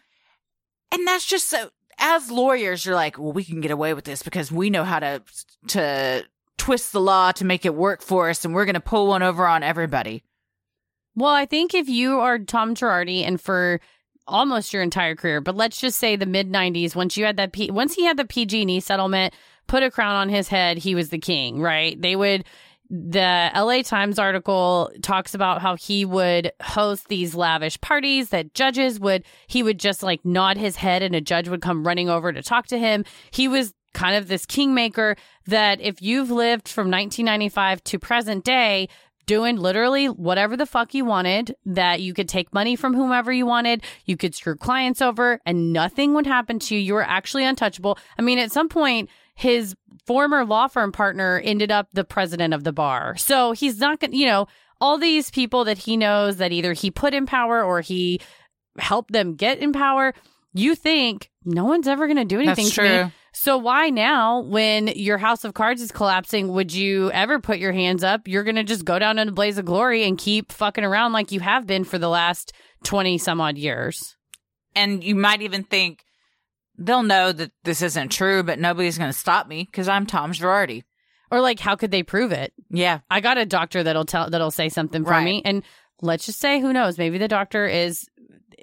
And 0.91 1.05
that's 1.05 1.25
just 1.25 1.49
so 1.49 1.69
as 1.99 2.29
lawyers 2.29 2.85
you're 2.85 2.95
like 2.95 3.17
well 3.17 3.33
we 3.33 3.43
can 3.43 3.59
get 3.59 3.71
away 3.71 3.93
with 3.93 4.05
this 4.05 4.21
because 4.21 4.51
we 4.51 4.69
know 4.69 4.83
how 4.83 4.99
to 4.99 5.21
to 5.67 6.23
twist 6.57 6.91
the 6.91 7.01
law 7.01 7.31
to 7.31 7.45
make 7.45 7.65
it 7.65 7.73
work 7.73 8.01
for 8.01 8.29
us 8.29 8.45
and 8.45 8.53
we're 8.53 8.65
going 8.65 8.75
to 8.75 8.79
pull 8.79 9.07
one 9.07 9.23
over 9.23 9.47
on 9.47 9.63
everybody. 9.63 10.23
Well, 11.15 11.33
I 11.33 11.47
think 11.47 11.73
if 11.73 11.89
you 11.89 12.19
are 12.19 12.37
Tom 12.37 12.75
Girardi 12.75 13.23
and 13.25 13.41
for 13.41 13.81
almost 14.27 14.73
your 14.73 14.83
entire 14.83 15.15
career, 15.15 15.41
but 15.41 15.55
let's 15.55 15.79
just 15.79 15.99
say 15.99 16.15
the 16.15 16.25
mid 16.25 16.51
90s, 16.51 16.95
once 16.95 17.17
you 17.17 17.25
had 17.25 17.37
that, 17.37 17.51
P- 17.51 17.71
once 17.71 17.93
he 17.93 18.05
had 18.05 18.17
the 18.17 18.25
PG&E 18.25 18.79
settlement, 18.79 19.33
put 19.67 19.83
a 19.83 19.91
crown 19.91 20.15
on 20.15 20.29
his 20.29 20.47
head, 20.47 20.77
he 20.77 20.95
was 20.95 21.09
the 21.09 21.17
king, 21.17 21.61
right? 21.61 22.01
They 22.01 22.15
would, 22.15 22.45
the 22.89 23.51
LA 23.53 23.81
Times 23.81 24.17
article 24.17 24.91
talks 25.01 25.33
about 25.33 25.61
how 25.61 25.75
he 25.75 26.05
would 26.05 26.51
host 26.61 27.07
these 27.09 27.35
lavish 27.35 27.79
parties 27.81 28.29
that 28.29 28.53
judges 28.53 28.99
would, 28.99 29.25
he 29.47 29.61
would 29.61 29.79
just 29.79 30.03
like 30.03 30.23
nod 30.23 30.57
his 30.57 30.77
head 30.77 31.03
and 31.03 31.13
a 31.15 31.21
judge 31.21 31.49
would 31.49 31.61
come 31.61 31.85
running 31.85 32.09
over 32.09 32.31
to 32.31 32.41
talk 32.41 32.67
to 32.67 32.79
him. 32.79 33.03
He 33.31 33.47
was 33.47 33.73
kind 33.93 34.15
of 34.15 34.27
this 34.27 34.45
kingmaker 34.45 35.15
that 35.47 35.81
if 35.81 36.01
you've 36.01 36.29
lived 36.29 36.67
from 36.67 36.91
1995 36.91 37.83
to 37.83 37.99
present 37.99 38.45
day, 38.45 38.87
doing 39.27 39.57
literally 39.57 40.07
whatever 40.07 40.57
the 40.57 40.65
fuck 40.65 40.95
you 40.95 41.05
wanted, 41.05 41.55
that 41.65 42.01
you 42.01 42.15
could 42.15 42.27
take 42.27 42.51
money 42.53 42.75
from 42.75 42.95
whomever 42.95 43.31
you 43.31 43.45
wanted, 43.45 43.83
you 44.05 44.17
could 44.17 44.33
screw 44.33 44.55
clients 44.55 45.01
over, 45.01 45.39
and 45.45 45.71
nothing 45.71 46.15
would 46.15 46.25
happen 46.25 46.57
to 46.57 46.75
you. 46.75 46.81
You 46.81 46.95
were 46.95 47.03
actually 47.03 47.45
untouchable. 47.45 47.99
I 48.17 48.23
mean, 48.23 48.39
at 48.39 48.51
some 48.51 48.69
point, 48.69 49.09
his 49.35 49.75
former 50.07 50.43
law 50.43 50.67
firm 50.67 50.91
partner 50.91 51.39
ended 51.43 51.71
up 51.71 51.89
the 51.93 52.03
president 52.03 52.55
of 52.55 52.63
the 52.63 52.73
bar. 52.73 53.15
So 53.17 53.51
he's 53.51 53.77
not 53.77 53.99
going 53.99 54.11
to, 54.11 54.17
you 54.17 54.25
know, 54.25 54.47
all 54.81 54.97
these 54.97 55.29
people 55.29 55.65
that 55.65 55.77
he 55.77 55.97
knows 55.97 56.37
that 56.37 56.51
either 56.51 56.73
he 56.73 56.89
put 56.89 57.13
in 57.13 57.25
power 57.25 57.61
or 57.63 57.81
he 57.81 58.19
helped 58.79 59.11
them 59.11 59.35
get 59.35 59.59
in 59.59 59.73
power. 59.73 60.13
You 60.53 60.73
think 60.73 61.29
no 61.43 61.65
one's 61.65 61.87
ever 61.87 62.07
going 62.07 62.17
to 62.17 62.25
do 62.25 62.39
anything 62.39 62.65
That's 62.65 62.75
to 62.75 63.05
me. 63.05 63.11
So 63.39 63.55
why 63.57 63.89
now, 63.91 64.39
when 64.41 64.87
your 64.87 65.19
house 65.19 65.43
of 65.43 65.53
cards 65.53 65.79
is 65.81 65.91
collapsing, 65.91 66.47
would 66.49 66.73
you 66.73 67.11
ever 67.11 67.39
put 67.39 67.59
your 67.59 67.71
hands 67.71 68.03
up? 68.03 68.27
You're 68.27 68.43
gonna 68.43 68.63
just 68.63 68.83
go 68.83 68.97
down 68.97 69.19
in 69.19 69.29
a 69.29 69.31
blaze 69.31 69.59
of 69.59 69.65
glory 69.65 70.03
and 70.05 70.17
keep 70.17 70.51
fucking 70.51 70.83
around 70.83 71.13
like 71.13 71.31
you 71.31 71.39
have 71.39 71.67
been 71.67 71.83
for 71.83 71.99
the 71.99 72.09
last 72.09 72.51
twenty 72.83 73.17
some 73.19 73.39
odd 73.39 73.57
years. 73.57 74.15
and 74.75 75.03
you 75.03 75.15
might 75.15 75.41
even 75.41 75.63
think 75.63 76.03
they'll 76.77 77.03
know 77.03 77.31
that 77.31 77.51
this 77.63 77.81
isn't 77.81 78.09
true, 78.11 78.43
but 78.43 78.59
nobody's 78.59 78.97
going 78.97 79.11
to 79.11 79.17
stop 79.17 79.47
me 79.47 79.63
because 79.63 79.87
I'm 79.87 80.05
Tom 80.05 80.31
Girardi. 80.33 80.83
Or 81.31 81.41
like, 81.41 81.59
how 81.59 81.75
could 81.75 81.89
they 81.91 82.03
prove 82.03 82.31
it? 82.31 82.53
Yeah, 82.69 82.99
I 83.09 83.19
got 83.21 83.37
a 83.37 83.45
doctor 83.45 83.81
that'll 83.83 84.05
tell 84.05 84.29
that'll 84.29 84.51
say 84.51 84.69
something 84.69 85.03
for 85.03 85.11
Right. 85.11 85.25
me, 85.25 85.41
and 85.45 85.63
let's 86.01 86.25
just 86.25 86.39
say, 86.39 86.59
who 86.59 86.73
knows? 86.73 86.97
Maybe 86.97 87.17
the 87.17 87.27
doctor 87.27 87.65
is 87.67 88.07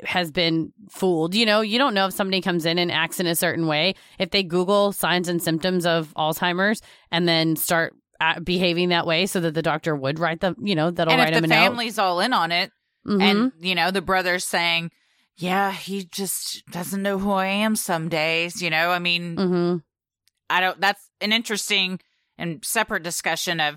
has 0.05 0.31
been 0.31 0.73
fooled. 0.91 1.35
You 1.35 1.47
know, 1.47 1.61
you 1.61 1.79
don't 1.79 1.95
know 1.95 2.07
if 2.07 2.15
somebody 2.15 2.41
comes 2.41 2.67
in 2.67 2.79
and 2.79 2.91
acts 2.91 3.21
in 3.21 3.27
a 3.27 3.35
certain 3.37 3.67
way. 3.67 3.95
If 4.19 4.31
they 4.31 4.43
Google 4.43 4.93
signs 4.93 5.29
and 5.29 5.41
symptoms 5.43 5.87
of 5.87 6.13
Alzheimer's 6.15 6.81
and 7.13 7.29
then 7.29 7.55
start 7.57 7.95
behaving 8.43 8.89
that 8.89 9.07
way, 9.07 9.27
so 9.27 9.41
that 9.41 9.55
the 9.55 9.63
doctor 9.63 9.95
would 9.95 10.19
write 10.19 10.41
them, 10.41 10.57
you 10.61 10.75
know, 10.75 10.91
that'll 10.91 11.13
and 11.13 11.21
write 11.21 11.29
if 11.35 11.41
them 11.43 11.49
the 11.49 11.55
a 11.55 11.59
note. 11.59 11.65
family's 11.69 11.99
all 11.99 12.21
in 12.21 12.33
on 12.33 12.51
it, 12.53 12.73
Mhm. 13.07 13.23
and 13.23 13.53
you 13.61 13.75
know 13.75 13.91
the 13.91 14.01
brother's 14.01 14.45
saying, 14.45 14.91
"Yeah, 15.37 15.73
he 15.73 16.05
just 16.05 16.65
doesn't 16.71 17.03
know 17.03 17.19
who 17.19 17.33
I 17.33 17.47
am 17.47 17.77
some 17.77 18.09
days," 18.09 18.63
you 18.63 18.71
know. 18.71 18.91
I 18.91 18.99
mean, 18.99 19.37
Mhm. 19.37 19.83
I 20.49 20.61
don't. 20.61 20.81
That's 20.81 21.11
an 21.21 21.33
interesting 21.33 22.01
and 22.39 22.65
separate 22.65 23.03
discussion 23.03 23.61
of 23.61 23.77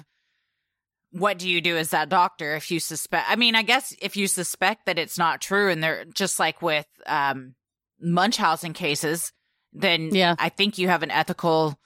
what 1.12 1.40
do 1.40 1.50
you 1.50 1.62
do 1.62 1.78
as 1.78 1.90
that 1.92 2.10
doctor 2.10 2.56
if 2.56 2.70
you 2.70 2.80
suspect. 2.80 3.30
I 3.30 3.36
mean, 3.36 3.56
I 3.56 3.62
guess 3.64 3.96
if 4.02 4.18
you 4.18 4.28
suspect 4.28 4.86
that 4.86 5.00
it's 5.00 5.18
not 5.18 5.42
true, 5.42 5.70
and 5.70 5.82
they're 5.82 6.06
just 6.06 6.40
like 6.40 6.62
with 6.62 6.86
um, 7.06 7.56
Munchausen 8.02 8.74
cases, 8.74 9.32
then 9.74 10.14
Yeah. 10.14 10.36
I 10.38 10.50
think 10.50 10.78
you 10.78 10.88
have 10.90 11.04
an 11.04 11.12
ethical 11.12 11.80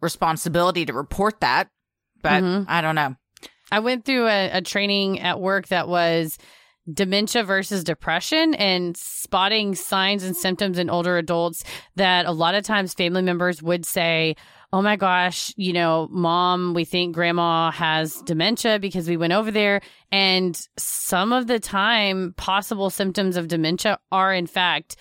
responsibility 0.00 0.86
to 0.86 0.92
report 0.92 1.40
that. 1.40 1.68
But 2.22 2.42
Mhm. 2.42 2.66
I 2.68 2.80
don't 2.80 2.94
know. 2.94 3.16
I 3.72 3.80
went 3.80 4.04
through 4.04 4.26
a, 4.26 4.50
a 4.58 4.60
training 4.62 5.20
at 5.20 5.40
work 5.40 5.68
that 5.68 5.88
was 5.88 6.38
dementia 6.92 7.44
versus 7.44 7.84
depression 7.84 8.54
and 8.54 8.96
spotting 8.96 9.74
signs 9.74 10.24
and 10.24 10.36
symptoms 10.36 10.78
in 10.78 10.90
older 10.90 11.16
adults 11.18 11.62
that 11.96 12.26
a 12.26 12.32
lot 12.32 12.54
of 12.54 12.64
times 12.64 12.94
family 12.94 13.22
members 13.22 13.62
would 13.62 13.86
say, 13.86 14.34
Oh 14.72 14.82
my 14.82 14.94
gosh, 14.94 15.52
you 15.56 15.72
know, 15.72 16.06
mom, 16.12 16.74
we 16.74 16.84
think 16.84 17.12
grandma 17.14 17.72
has 17.72 18.22
dementia 18.22 18.78
because 18.78 19.08
we 19.08 19.16
went 19.16 19.32
over 19.32 19.50
there. 19.50 19.80
And 20.12 20.60
some 20.76 21.32
of 21.32 21.48
the 21.48 21.58
time, 21.58 22.34
possible 22.36 22.88
symptoms 22.88 23.36
of 23.36 23.48
dementia 23.48 23.98
are, 24.12 24.32
in 24.32 24.46
fact, 24.46 24.94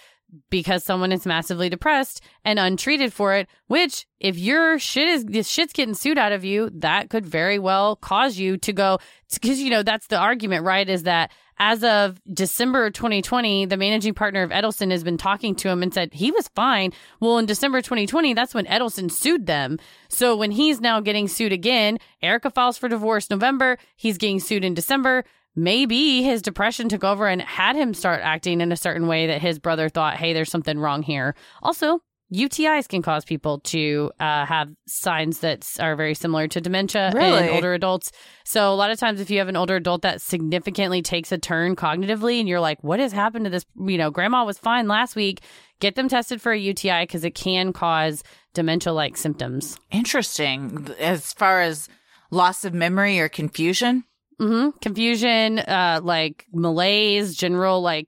because 0.49 0.83
someone 0.83 1.11
is 1.11 1.25
massively 1.25 1.69
depressed 1.69 2.21
and 2.43 2.59
untreated 2.59 3.13
for 3.13 3.35
it, 3.35 3.47
which 3.67 4.05
if 4.19 4.37
your 4.37 4.79
shit 4.79 5.07
is 5.07 5.25
this 5.25 5.47
shit's 5.47 5.73
getting 5.73 5.93
sued 5.93 6.17
out 6.17 6.31
of 6.31 6.43
you, 6.43 6.69
that 6.73 7.09
could 7.09 7.25
very 7.25 7.59
well 7.59 7.95
cause 7.95 8.37
you 8.37 8.57
to 8.57 8.73
go 8.73 8.99
because 9.33 9.59
you 9.59 9.69
know 9.69 9.83
that's 9.83 10.07
the 10.07 10.17
argument, 10.17 10.65
right? 10.65 10.89
Is 10.89 11.03
that 11.03 11.31
as 11.59 11.83
of 11.83 12.21
December 12.33 12.89
2020, 12.89 13.65
the 13.65 13.77
managing 13.77 14.13
partner 14.13 14.43
of 14.43 14.51
Edelson 14.51 14.91
has 14.91 15.03
been 15.03 15.17
talking 15.17 15.55
to 15.55 15.69
him 15.69 15.83
and 15.83 15.93
said 15.93 16.13
he 16.13 16.31
was 16.31 16.47
fine. 16.49 16.93
Well, 17.19 17.37
in 17.37 17.45
December 17.45 17.81
2020, 17.81 18.33
that's 18.33 18.53
when 18.53 18.65
Edelson 18.65 19.11
sued 19.11 19.45
them. 19.45 19.77
So 20.07 20.35
when 20.35 20.51
he's 20.51 20.79
now 20.79 21.01
getting 21.01 21.27
sued 21.27 21.51
again, 21.51 21.97
Erika 22.21 22.49
files 22.49 22.77
for 22.77 22.87
divorce 22.87 23.29
November, 23.29 23.77
he's 23.95 24.17
getting 24.17 24.39
sued 24.39 24.63
in 24.63 24.73
December 24.73 25.25
maybe 25.55 26.23
his 26.23 26.41
depression 26.41 26.89
took 26.89 27.03
over 27.03 27.27
and 27.27 27.41
had 27.41 27.75
him 27.75 27.93
start 27.93 28.21
acting 28.23 28.61
in 28.61 28.71
a 28.71 28.77
certain 28.77 29.07
way 29.07 29.27
that 29.27 29.41
his 29.41 29.59
brother 29.59 29.89
thought, 29.89 30.15
hey, 30.15 30.33
there's 30.33 30.51
something 30.51 30.79
wrong 30.79 31.03
here. 31.03 31.35
Also, 31.61 32.01
UTIs 32.33 32.87
can 32.87 33.01
cause 33.01 33.25
people 33.25 33.59
to 33.61 34.11
uh, 34.19 34.45
have 34.45 34.69
signs 34.87 35.39
that 35.39 35.67
are 35.79 35.95
very 35.95 36.13
similar 36.13 36.47
to 36.47 36.61
dementia 36.61 37.11
Really? 37.13 37.47
in 37.47 37.49
older 37.55 37.73
adults. 37.73 38.11
So, 38.45 38.71
a 38.71 38.75
lot 38.75 38.91
of 38.91 38.99
times, 38.99 39.19
if 39.19 39.29
you 39.31 39.39
have 39.39 39.47
an 39.47 39.55
older 39.55 39.77
adult 39.77 40.03
that 40.03 40.21
significantly 40.21 41.01
takes 41.01 41.31
a 41.31 41.37
turn 41.37 41.75
cognitively 41.75 42.39
and 42.39 42.47
you're 42.47 42.59
like, 42.59 42.83
what 42.83 42.99
has 42.99 43.11
happened 43.11 43.45
to 43.45 43.49
this? 43.51 43.65
You 43.77 43.97
know, 43.97 44.11
grandma 44.11 44.45
was 44.45 44.57
fine 44.59 44.87
last 44.87 45.15
week, 45.15 45.41
get 45.79 45.95
them 45.95 46.07
tested 46.07 46.41
for 46.41 46.51
a 46.51 46.57
UTI 46.59 47.03
because 47.03 47.23
it 47.23 47.33
can 47.35 47.73
cause 47.73 48.23
dementia 48.53 48.93
like 48.93 49.17
symptoms. 49.17 49.77
Interesting. 49.91 50.87
As 50.99 51.33
far 51.33 51.61
as 51.61 51.87
loss 52.31 52.63
of 52.63 52.73
memory 52.73 53.19
or 53.19 53.27
confusion, 53.29 54.03
hmm 54.39 54.69
Confusion, 54.81 55.59
uh, 55.59 55.99
like 56.03 56.45
malaise, 56.53 57.35
general, 57.35 57.81
like 57.81 58.07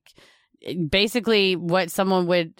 basically 0.89 1.55
what 1.55 1.91
someone 1.91 2.27
would 2.27 2.53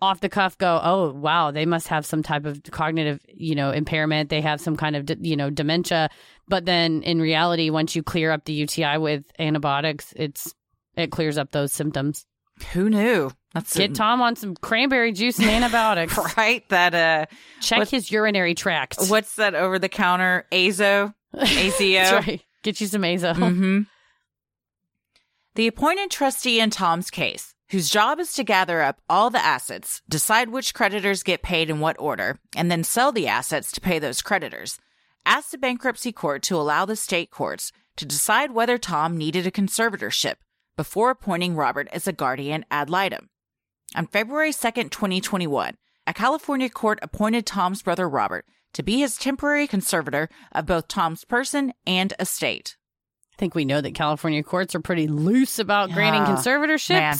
off 0.00 0.20
the 0.20 0.28
cuff 0.28 0.56
go, 0.58 0.80
oh, 0.82 1.12
wow, 1.12 1.50
they 1.50 1.66
must 1.66 1.88
have 1.88 2.06
some 2.06 2.22
type 2.22 2.44
of 2.44 2.62
cognitive, 2.70 3.20
you 3.28 3.54
know, 3.54 3.70
impairment. 3.70 4.30
They 4.30 4.40
have 4.40 4.60
some 4.60 4.76
kind 4.76 4.96
of, 4.96 5.10
you 5.20 5.36
know, 5.36 5.50
dementia. 5.50 6.10
But 6.48 6.64
then 6.64 7.02
in 7.02 7.20
reality, 7.20 7.70
once 7.70 7.94
you 7.94 8.02
clear 8.02 8.30
up 8.30 8.44
the 8.44 8.52
UTI 8.52 8.98
with 8.98 9.24
antibiotics, 9.38 10.12
it's, 10.16 10.54
it 10.96 11.10
clears 11.10 11.38
up 11.38 11.52
those 11.52 11.72
symptoms. 11.72 12.26
Who 12.72 12.90
knew? 12.90 13.30
Let's 13.54 13.76
Get 13.76 13.94
Tom 13.94 14.22
on 14.22 14.36
some 14.36 14.54
cranberry 14.54 15.12
juice 15.12 15.38
and 15.38 15.48
antibiotics. 15.48 16.16
right. 16.36 16.68
That 16.68 16.94
uh, 16.94 17.26
check 17.60 17.88
his 17.88 18.10
urinary 18.10 18.54
tract. 18.54 18.96
What's 19.08 19.36
that 19.36 19.54
over 19.54 19.78
the 19.78 19.88
counter? 19.88 20.46
Azo, 20.52 21.12
AZO. 21.34 21.94
That's 21.94 22.26
right. 22.26 22.42
Get 22.62 22.80
you 22.80 22.86
some 22.86 23.04
Azo. 23.04 23.32
Mm-hmm. 23.32 23.80
The 25.60 25.66
appointed 25.66 26.10
trustee 26.10 26.58
in 26.58 26.70
Tom's 26.70 27.10
case, 27.10 27.54
whose 27.68 27.90
job 27.90 28.18
is 28.18 28.32
to 28.32 28.44
gather 28.44 28.80
up 28.80 29.02
all 29.10 29.28
the 29.28 29.44
assets, 29.44 30.00
decide 30.08 30.48
which 30.48 30.72
creditors 30.72 31.22
get 31.22 31.42
paid 31.42 31.68
in 31.68 31.80
what 31.80 32.00
order, 32.00 32.40
and 32.56 32.70
then 32.70 32.82
sell 32.82 33.12
the 33.12 33.28
assets 33.28 33.70
to 33.72 33.80
pay 33.82 33.98
those 33.98 34.22
creditors, 34.22 34.78
asked 35.26 35.50
the 35.50 35.58
bankruptcy 35.58 36.12
court 36.12 36.42
to 36.44 36.56
allow 36.56 36.86
the 36.86 36.96
state 36.96 37.30
courts 37.30 37.72
to 37.96 38.06
decide 38.06 38.52
whether 38.52 38.78
Tom 38.78 39.18
needed 39.18 39.46
a 39.46 39.50
conservatorship 39.50 40.36
before 40.78 41.10
appointing 41.10 41.54
Robert 41.54 41.88
as 41.92 42.08
a 42.08 42.12
guardian 42.14 42.64
ad 42.70 42.88
litem. 42.88 43.28
On 43.94 44.06
February 44.06 44.54
2, 44.54 44.70
2021, 44.88 45.76
a 46.06 46.14
California 46.14 46.70
court 46.70 46.98
appointed 47.02 47.44
Tom's 47.44 47.82
brother 47.82 48.08
Robert 48.08 48.46
to 48.72 48.82
be 48.82 49.00
his 49.00 49.18
temporary 49.18 49.66
conservator 49.66 50.30
of 50.52 50.64
both 50.64 50.88
Tom's 50.88 51.26
person 51.26 51.74
and 51.86 52.14
estate. 52.18 52.78
I 53.40 53.42
think 53.42 53.54
we 53.54 53.64
know 53.64 53.80
that 53.80 53.94
California 53.94 54.42
courts 54.42 54.74
are 54.74 54.80
pretty 54.80 55.06
loose 55.08 55.58
about 55.58 55.92
granting 55.92 56.24
Oh, 56.24 56.26
conservatorships. 56.26 56.90
man. 56.90 57.16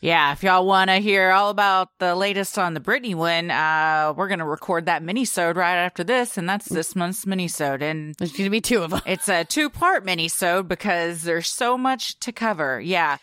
Yeah, 0.00 0.32
if 0.32 0.42
y'all 0.42 0.66
want 0.66 0.90
to 0.90 0.96
hear 0.96 1.30
all 1.30 1.50
about 1.50 1.90
the 2.00 2.16
latest 2.16 2.58
on 2.58 2.74
the 2.74 2.80
Britney 2.80 3.14
one, 3.14 3.52
uh, 3.52 4.12
we're 4.16 4.26
gonna 4.26 4.44
record 4.44 4.86
that 4.86 5.04
mini-sode 5.04 5.56
right 5.56 5.76
after 5.76 6.02
this, 6.02 6.36
and 6.36 6.48
that's 6.48 6.68
this 6.68 6.96
month's 6.96 7.26
mini-sode, 7.26 7.80
and 7.80 8.16
There's 8.18 8.32
going 8.32 8.42
to 8.46 8.50
be 8.50 8.60
two 8.60 8.82
of 8.82 8.90
them. 8.90 9.02
it's 9.06 9.28
a 9.28 9.44
two-part 9.44 10.04
mini-sode 10.04 10.66
because 10.66 11.22
there's 11.22 11.46
so 11.46 11.78
much 11.78 12.18
to 12.18 12.32
cover. 12.32 12.80
Yeah. 12.80 13.18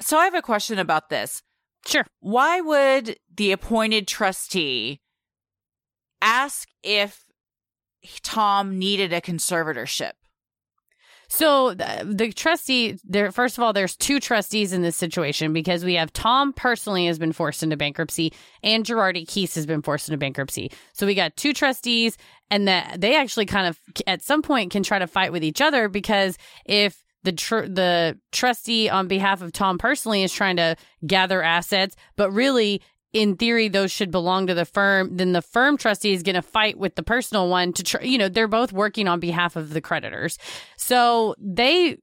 So 0.00 0.16
I 0.16 0.24
have 0.24 0.34
a 0.34 0.40
question 0.40 0.78
about 0.78 1.10
this. 1.10 1.42
Sure. 1.86 2.06
Why 2.20 2.62
would 2.62 3.18
the 3.36 3.52
appointed 3.52 4.08
trustee 4.08 5.02
ask 6.22 6.66
if 6.82 7.26
Tom 8.22 8.78
needed 8.78 9.12
a 9.12 9.20
conservatorship? 9.20 10.12
So 11.28 11.74
the, 11.74 12.04
the 12.04 12.32
trustee, 12.32 12.98
there. 13.04 13.32
First 13.32 13.58
of 13.58 13.64
all, 13.64 13.72
there's 13.72 13.96
two 13.96 14.20
trustees 14.20 14.72
in 14.72 14.82
this 14.82 14.96
situation 14.96 15.52
because 15.52 15.84
we 15.84 15.94
have 15.94 16.12
Tom 16.12 16.52
personally 16.52 17.06
has 17.06 17.18
been 17.18 17.32
forced 17.32 17.62
into 17.62 17.76
bankruptcy, 17.76 18.32
and 18.62 18.84
Girardi 18.84 19.26
Keese 19.26 19.54
has 19.54 19.66
been 19.66 19.82
forced 19.82 20.08
into 20.08 20.18
bankruptcy. 20.18 20.70
So 20.92 21.06
we 21.06 21.14
got 21.14 21.36
two 21.36 21.52
trustees, 21.52 22.16
and 22.50 22.68
that 22.68 23.00
they 23.00 23.16
actually 23.16 23.46
kind 23.46 23.66
of 23.66 23.78
at 24.06 24.22
some 24.22 24.42
point 24.42 24.70
can 24.70 24.82
try 24.82 24.98
to 24.98 25.06
fight 25.06 25.32
with 25.32 25.42
each 25.44 25.60
other 25.60 25.88
because 25.88 26.36
if 26.64 27.02
the 27.24 27.32
tr- 27.32 27.66
the 27.66 28.18
trustee 28.32 28.88
on 28.88 29.08
behalf 29.08 29.42
of 29.42 29.52
Tom 29.52 29.78
personally 29.78 30.22
is 30.22 30.32
trying 30.32 30.56
to 30.56 30.76
gather 31.06 31.42
assets, 31.42 31.96
but 32.16 32.30
really 32.30 32.82
in 33.14 33.36
theory 33.36 33.68
those 33.68 33.92
should 33.92 34.10
belong 34.10 34.48
to 34.48 34.54
the 34.54 34.64
firm 34.66 35.16
then 35.16 35.32
the 35.32 35.40
firm 35.40 35.78
trustee 35.78 36.12
is 36.12 36.22
going 36.22 36.34
to 36.34 36.42
fight 36.42 36.76
with 36.76 36.96
the 36.96 37.02
personal 37.02 37.48
one 37.48 37.72
to 37.72 37.82
try 37.82 38.02
you 38.02 38.18
know 38.18 38.28
they're 38.28 38.48
both 38.48 38.72
working 38.72 39.08
on 39.08 39.20
behalf 39.20 39.56
of 39.56 39.70
the 39.70 39.80
creditors. 39.80 40.36
So 40.76 41.34
they 41.38 41.96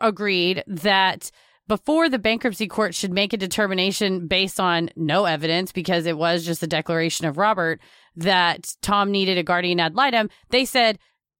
agreed 0.00 0.64
that 0.66 1.30
before 1.68 2.08
the 2.08 2.18
bankruptcy 2.18 2.66
court 2.66 2.94
should 2.94 3.12
make 3.12 3.32
a 3.32 3.36
determination 3.36 4.26
based 4.26 4.58
on 4.58 4.90
no 4.96 5.24
evidence 5.24 5.72
because 5.72 6.06
it 6.06 6.16
was 6.16 6.46
just 6.46 6.62
a 6.62 6.66
declaration 6.66 7.26
of 7.26 7.36
Robert 7.36 7.80
that 8.16 8.74
Tom 8.80 9.10
needed 9.10 9.38
a 9.38 9.42
guardian 9.42 9.80
ad 9.80 9.94
litem 9.94 10.30
they 10.50 10.64
said 10.64 10.98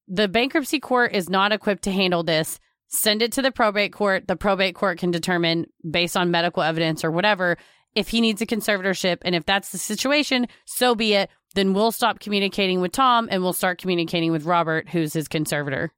the 0.09 0.29
bankruptcy 0.29 0.81
court 0.81 1.15
is 1.15 1.31
not 1.31 1.53
equipped 1.53 1.85
to 1.85 1.93
handle 1.93 2.23
this. 2.23 2.59
Send 2.89 3.23
it 3.23 3.33
to 3.33 3.43
the 3.43 3.53
probate 3.53 3.93
court. 3.93 4.27
The 4.29 4.37
probate 4.37 4.75
court 4.75 4.99
can 4.99 5.11
determine 5.11 5.67
based 5.89 6.17
on 6.17 6.31
medical 6.31 6.63
evidence 6.63 7.05
or 7.05 7.11
whatever 7.11 7.57
if 7.95 8.09
he 8.09 8.21
needs 8.21 8.41
a 8.43 8.47
conservatorship 8.47 9.19
and 9.23 9.35
if 9.35 9.45
that's 9.45 9.71
the 9.71 9.79
situation 9.79 10.47
so 10.65 10.95
be 10.95 11.15
it 11.15 11.29
then 11.55 11.75
we'll 11.75 11.93
stop 11.93 12.19
communicating 12.21 12.81
with 12.81 12.93
tom 12.93 13.29
and 13.31 13.43
we'll 13.43 13.53
start 13.53 13.79
communicating 13.79 14.33
with 14.33 14.45
robert 14.45 14.89
who's 14.89 15.13
his 15.13 15.29
conservator 15.29 15.91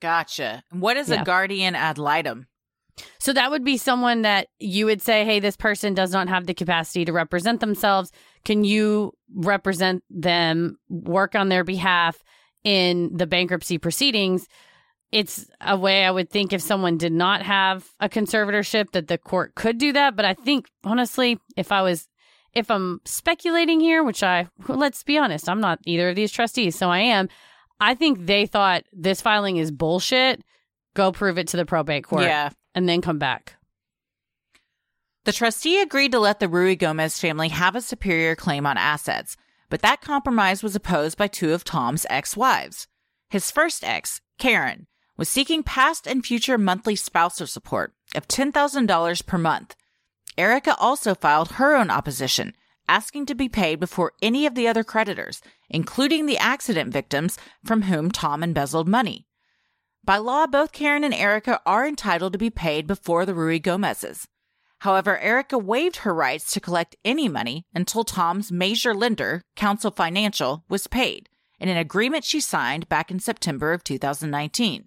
Gotcha. 0.00 0.62
What 0.70 0.96
is 0.96 1.08
Yeah. 1.08 1.22
a 1.22 1.24
guardian 1.24 1.74
ad 1.74 1.98
litem? 1.98 2.46
so 3.20 3.32
that 3.32 3.52
would 3.52 3.64
be 3.64 3.76
someone 3.76 4.22
that 4.22 4.48
you 4.58 4.84
would 4.84 5.00
say 5.00 5.24
hey 5.24 5.38
this 5.38 5.56
person 5.56 5.94
does 5.94 6.10
not 6.12 6.28
have 6.28 6.46
the 6.46 6.54
capacity 6.54 7.04
to 7.04 7.12
represent 7.12 7.60
themselves 7.60 8.10
can 8.44 8.64
you 8.64 9.12
represent 9.36 10.02
them 10.10 10.76
work 10.88 11.36
on 11.36 11.48
their 11.48 11.62
behalf 11.62 12.22
in 12.64 13.16
the 13.16 13.26
bankruptcy 13.28 13.78
proceedings 13.78 14.48
it's 15.10 15.46
a 15.60 15.76
way 15.76 16.04
I 16.04 16.10
would 16.10 16.30
think 16.30 16.52
if 16.52 16.60
someone 16.60 16.98
did 16.98 17.12
not 17.12 17.42
have 17.42 17.88
a 18.00 18.08
conservatorship 18.08 18.92
that 18.92 19.08
the 19.08 19.18
court 19.18 19.54
could 19.54 19.78
do 19.78 19.92
that. 19.92 20.16
But 20.16 20.24
I 20.24 20.34
think 20.34 20.66
honestly, 20.84 21.38
if 21.56 21.72
I 21.72 21.82
was, 21.82 22.08
if 22.52 22.70
I'm 22.70 23.00
speculating 23.04 23.80
here, 23.80 24.02
which 24.02 24.22
I, 24.22 24.48
let's 24.68 25.02
be 25.02 25.18
honest, 25.18 25.48
I'm 25.48 25.60
not 25.60 25.80
either 25.84 26.10
of 26.10 26.16
these 26.16 26.32
trustees, 26.32 26.76
so 26.76 26.90
I 26.90 27.00
am. 27.00 27.28
I 27.80 27.94
think 27.94 28.26
they 28.26 28.46
thought 28.46 28.84
this 28.92 29.20
filing 29.20 29.56
is 29.56 29.70
bullshit. 29.70 30.42
Go 30.94 31.12
prove 31.12 31.38
it 31.38 31.48
to 31.48 31.56
the 31.56 31.64
probate 31.64 32.04
court. 32.04 32.24
Yeah. 32.24 32.50
And 32.74 32.88
then 32.88 33.00
come 33.00 33.18
back. 33.18 33.54
The 35.24 35.32
trustee 35.32 35.80
agreed 35.80 36.12
to 36.12 36.18
let 36.18 36.40
the 36.40 36.48
Ruigomez 36.48 37.20
family 37.20 37.48
have 37.48 37.76
a 37.76 37.80
superior 37.80 38.34
claim 38.34 38.66
on 38.66 38.76
assets, 38.78 39.36
but 39.68 39.82
that 39.82 40.00
compromise 40.00 40.62
was 40.62 40.74
opposed 40.74 41.18
by 41.18 41.28
two 41.28 41.52
of 41.52 41.64
Tom's 41.64 42.06
ex 42.08 42.36
wives. 42.36 42.88
His 43.30 43.50
first 43.50 43.84
ex, 43.84 44.20
Karen, 44.38 44.86
was 45.18 45.28
seeking 45.28 45.64
past 45.64 46.06
and 46.06 46.24
future 46.24 46.56
monthly 46.56 46.96
spousal 46.96 47.46
support 47.46 47.92
of 48.14 48.28
$10,000 48.28 49.26
per 49.26 49.36
month. 49.36 49.74
Erika 50.38 50.76
also 50.78 51.14
filed 51.14 51.52
her 51.52 51.76
own 51.76 51.90
opposition, 51.90 52.54
asking 52.88 53.26
to 53.26 53.34
be 53.34 53.48
paid 53.48 53.80
before 53.80 54.12
any 54.22 54.46
of 54.46 54.54
the 54.54 54.68
other 54.68 54.84
creditors, 54.84 55.42
including 55.68 56.24
the 56.24 56.38
accident 56.38 56.92
victims 56.92 57.36
from 57.64 57.82
whom 57.82 58.10
Tom 58.10 58.44
embezzled 58.44 58.88
money. 58.88 59.26
By 60.04 60.18
law, 60.18 60.46
both 60.46 60.72
Karen 60.72 61.04
and 61.04 61.12
Erika 61.12 61.60
are 61.66 61.86
entitled 61.86 62.32
to 62.32 62.38
be 62.38 62.48
paid 62.48 62.86
before 62.86 63.26
the 63.26 63.34
Ruigomez's. 63.34 64.28
However, 64.78 65.18
Erika 65.18 65.58
waived 65.58 65.96
her 65.96 66.14
rights 66.14 66.52
to 66.52 66.60
collect 66.60 66.96
any 67.04 67.28
money 67.28 67.66
until 67.74 68.04
Tom's 68.04 68.52
major 68.52 68.94
lender, 68.94 69.42
Counsel 69.56 69.90
Financial, 69.90 70.64
was 70.68 70.86
paid 70.86 71.28
in 71.58 71.68
an 71.68 71.76
agreement 71.76 72.24
she 72.24 72.40
signed 72.40 72.88
back 72.88 73.10
in 73.10 73.18
September 73.18 73.72
of 73.72 73.82
2019. 73.82 74.86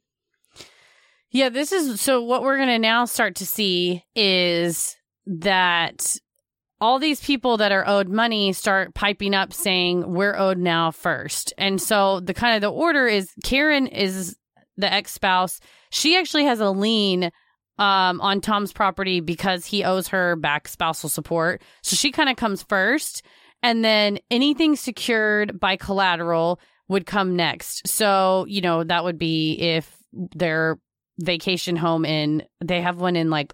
Yeah, 1.31 1.49
this 1.49 1.71
is 1.71 2.01
so 2.01 2.21
what 2.21 2.43
we're 2.43 2.57
going 2.57 2.69
to 2.69 2.79
now 2.79 3.05
start 3.05 3.35
to 3.35 3.45
see 3.45 4.03
is 4.15 4.97
that 5.25 6.17
all 6.81 6.99
these 6.99 7.23
people 7.23 7.57
that 7.57 7.71
are 7.71 7.87
owed 7.87 8.09
money 8.09 8.51
start 8.51 8.93
piping 8.93 9.33
up 9.33 9.53
saying 9.53 10.11
we're 10.11 10.35
owed 10.35 10.57
now 10.57 10.91
first. 10.91 11.53
And 11.57 11.81
so 11.81 12.19
the 12.19 12.33
kind 12.33 12.55
of 12.55 12.61
the 12.61 12.71
order 12.71 13.07
is 13.07 13.31
Karen 13.43 13.87
is 13.87 14.35
the 14.77 14.91
ex-spouse. 14.91 15.59
She 15.91 16.17
actually 16.17 16.45
has 16.45 16.59
a 16.59 16.71
lien 16.71 17.31
um, 17.77 18.19
on 18.19 18.41
Tom's 18.41 18.73
property 18.73 19.21
because 19.21 19.65
he 19.65 19.83
owes 19.83 20.09
her 20.09 20.35
back 20.35 20.67
spousal 20.67 21.07
support. 21.07 21.61
So 21.81 21.95
she 21.95 22.11
kind 22.11 22.29
of 22.29 22.35
comes 22.35 22.63
first 22.63 23.23
and 23.63 23.85
then 23.85 24.19
anything 24.29 24.75
secured 24.75 25.59
by 25.59 25.77
collateral 25.77 26.59
would 26.89 27.05
come 27.05 27.35
next. 27.35 27.87
So, 27.87 28.45
you 28.49 28.59
know, 28.59 28.83
that 28.83 29.03
would 29.03 29.17
be 29.17 29.53
if 29.53 29.95
their 30.11 30.77
vacation 31.21 31.75
home 31.75 32.05
in 32.05 32.43
they 32.63 32.81
have 32.81 32.99
one 32.99 33.15
in 33.15 33.29
like 33.29 33.53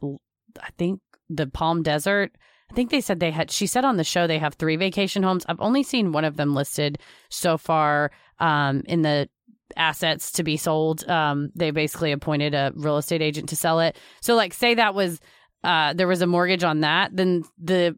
I 0.62 0.70
think 0.78 1.02
the 1.30 1.48
Palm 1.48 1.84
Desert. 1.84 2.32
I 2.70 2.74
think 2.74 2.90
they 2.90 3.02
said 3.02 3.20
they 3.20 3.32
had 3.32 3.52
she 3.52 3.68
said 3.68 3.86
on 3.86 3.98
the 3.98 4.04
show 4.04 4.28
they 4.28 4.40
have 4.40 4.56
three 4.56 4.76
vacation 4.76 5.24
homes. 5.24 5.46
I've 5.48 5.62
only 5.62 5.84
seen 5.84 6.12
one 6.12 6.26
of 6.26 6.38
them 6.38 6.56
listed 6.56 7.00
so 7.30 7.58
far 7.58 8.12
um 8.40 8.84
in 8.88 9.02
the 9.02 9.30
assets 9.76 10.32
to 10.34 10.44
be 10.44 10.58
sold. 10.58 11.08
Um 11.10 11.50
they 11.56 11.72
basically 11.72 12.12
appointed 12.12 12.54
a 12.54 12.72
real 12.76 12.98
estate 12.98 13.22
agent 13.22 13.50
to 13.50 13.56
sell 13.56 13.80
it. 13.80 13.98
So 14.22 14.36
like 14.36 14.54
say 14.54 14.76
that 14.76 14.96
was 14.96 15.20
uh 15.64 15.94
there 15.94 16.08
was 16.08 16.22
a 16.22 16.28
mortgage 16.28 16.64
on 16.64 16.82
that, 16.82 17.16
then 17.16 17.44
the 17.62 17.98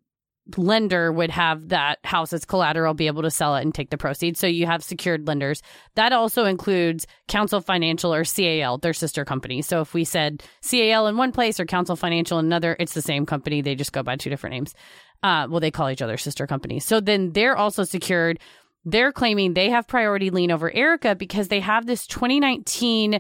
lender 0.58 1.12
would 1.12 1.30
have 1.30 1.70
that 1.70 2.00
house 2.04 2.34
as 2.34 2.46
collateral, 2.46 2.94
be 2.94 3.08
able 3.08 3.22
to 3.24 3.32
sell 3.32 3.56
it 3.56 3.62
and 3.62 3.74
take 3.74 3.90
the 3.90 3.98
proceeds. 3.98 4.40
So 4.40 4.48
you 4.48 4.66
have 4.66 4.84
secured 4.84 5.28
lenders. 5.28 5.62
That 5.96 6.14
also 6.14 6.46
includes 6.46 7.08
Counsel 7.28 7.62
Financial 7.62 8.14
or 8.14 8.24
CAL, 8.24 8.78
their 8.80 8.94
sister 8.94 9.26
company. 9.26 9.62
So 9.62 9.82
if 9.82 9.94
we 9.94 10.04
said 10.04 10.44
CAL 10.68 11.08
in 11.08 11.18
one 11.18 11.32
place 11.32 11.60
or 11.60 11.66
Counsel 11.66 11.96
Financial 11.96 12.40
in 12.40 12.46
another, 12.46 12.76
it's 12.80 12.94
the 12.94 13.02
same 13.02 13.26
company. 13.26 13.62
They 13.62 13.76
just 13.76 13.94
go 13.94 14.04
by 14.04 14.16
two 14.16 14.30
different 14.30 14.54
names. 14.54 14.74
Uh, 15.22 15.48
well, 15.50 15.60
they 15.60 15.72
call 15.72 15.90
each 15.90 16.02
other 16.02 16.18
sister 16.18 16.48
companies. 16.48 16.86
So 16.86 17.00
then 17.00 17.34
they're 17.34 17.58
also 17.58 17.84
secured. 17.84 18.40
They're 18.86 19.12
claiming 19.12 19.54
they 19.54 19.70
have 19.70 19.88
priority 19.88 20.30
lien 20.30 20.52
over 20.52 20.72
Erika 20.72 21.16
because 21.16 21.50
they 21.50 21.60
have 21.60 21.86
this 21.86 22.08
2019 22.08 23.20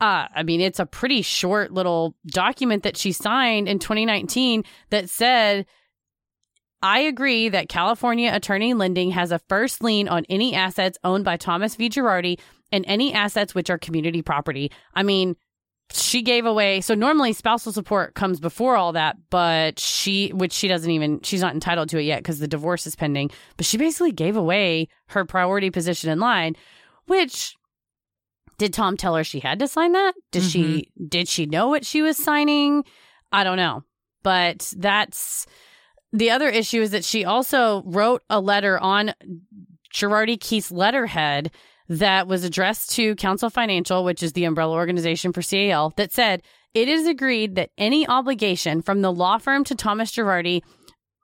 uh, 0.00 0.26
I 0.34 0.42
mean, 0.42 0.60
it's 0.60 0.80
a 0.80 0.86
pretty 0.86 1.22
short 1.22 1.72
little 1.72 2.14
document 2.26 2.82
that 2.82 2.96
she 2.96 3.12
signed 3.12 3.68
in 3.68 3.78
2019 3.78 4.64
that 4.90 5.08
said, 5.08 5.66
I 6.84 6.98
agree 6.98 7.48
that 7.48 7.70
California 7.70 8.30
Attorney 8.30 8.74
Lending 8.74 9.10
has 9.12 9.32
a 9.32 9.38
first 9.48 9.82
lien 9.82 10.06
on 10.06 10.26
any 10.28 10.54
assets 10.54 10.98
owned 11.02 11.24
by 11.24 11.38
Thomas 11.38 11.76
V. 11.76 11.88
Girardi 11.88 12.38
and 12.70 12.84
any 12.86 13.14
assets 13.14 13.54
which 13.54 13.70
are 13.70 13.78
community 13.78 14.20
property. 14.20 14.70
I 14.94 15.02
mean, 15.02 15.34
she 15.94 16.20
gave 16.20 16.44
away 16.44 16.82
so 16.82 16.94
normally 16.94 17.32
spousal 17.32 17.72
support 17.72 18.14
comes 18.14 18.40
before 18.40 18.74
all 18.74 18.92
that 18.92 19.16
but 19.28 19.78
she 19.78 20.30
which 20.30 20.52
she 20.52 20.66
doesn't 20.66 20.90
even 20.90 21.20
she's 21.22 21.42
not 21.42 21.52
entitled 21.52 21.90
to 21.90 21.98
it 21.98 22.04
yet 22.04 22.20
because 22.20 22.38
the 22.38 22.48
divorce 22.48 22.86
is 22.86 22.96
pending 22.96 23.30
but 23.58 23.66
she 23.66 23.76
basically 23.76 24.10
gave 24.10 24.34
away 24.34 24.88
her 25.08 25.26
priority 25.26 25.70
position 25.70 26.10
in 26.10 26.18
line 26.18 26.56
which 27.06 27.54
did 28.56 28.72
tom 28.72 28.96
tell 28.96 29.14
her 29.14 29.22
she 29.22 29.40
had 29.40 29.58
to 29.58 29.68
sign 29.68 29.92
that 29.92 30.14
did 30.32 30.42
mm-hmm. 30.42 30.48
she 30.48 30.90
did 31.06 31.28
she 31.28 31.44
know 31.44 31.68
what 31.68 31.84
she 31.84 32.00
was 32.00 32.16
signing 32.16 32.82
i 33.30 33.44
don't 33.44 33.58
know 33.58 33.84
but 34.22 34.72
that's 34.78 35.46
the 36.14 36.30
other 36.30 36.48
issue 36.48 36.80
is 36.80 36.92
that 36.92 37.04
she 37.04 37.24
also 37.24 37.82
wrote 37.84 38.22
a 38.30 38.40
letter 38.40 38.78
on 38.78 39.12
Girardi 39.92 40.38
Keese's 40.38 40.70
letterhead 40.70 41.50
that 41.88 42.28
was 42.28 42.44
addressed 42.44 42.92
to 42.92 43.16
Counsel 43.16 43.50
Financial, 43.50 44.04
which 44.04 44.22
is 44.22 44.32
the 44.32 44.44
umbrella 44.44 44.74
organization 44.74 45.32
for 45.32 45.42
CAL, 45.42 45.92
that 45.96 46.12
said 46.12 46.40
it 46.72 46.88
is 46.88 47.08
agreed 47.08 47.56
that 47.56 47.70
any 47.76 48.06
obligation 48.06 48.80
from 48.80 49.02
the 49.02 49.12
law 49.12 49.38
firm 49.38 49.64
to 49.64 49.74
Thomas 49.74 50.12
Girardi, 50.12 50.62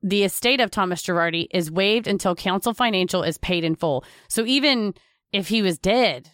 the 0.02 0.24
estate 0.24 0.60
of 0.60 0.72
Thomas 0.72 1.02
Girardi, 1.02 1.46
is 1.52 1.70
waived 1.70 2.08
until 2.08 2.34
Counsel 2.34 2.74
Financial 2.74 3.22
is 3.22 3.38
paid 3.38 3.62
in 3.62 3.76
full. 3.76 4.04
So 4.28 4.44
even 4.44 4.94
if 5.32 5.48
he 5.48 5.62
was 5.62 5.78
dead, 5.78 6.30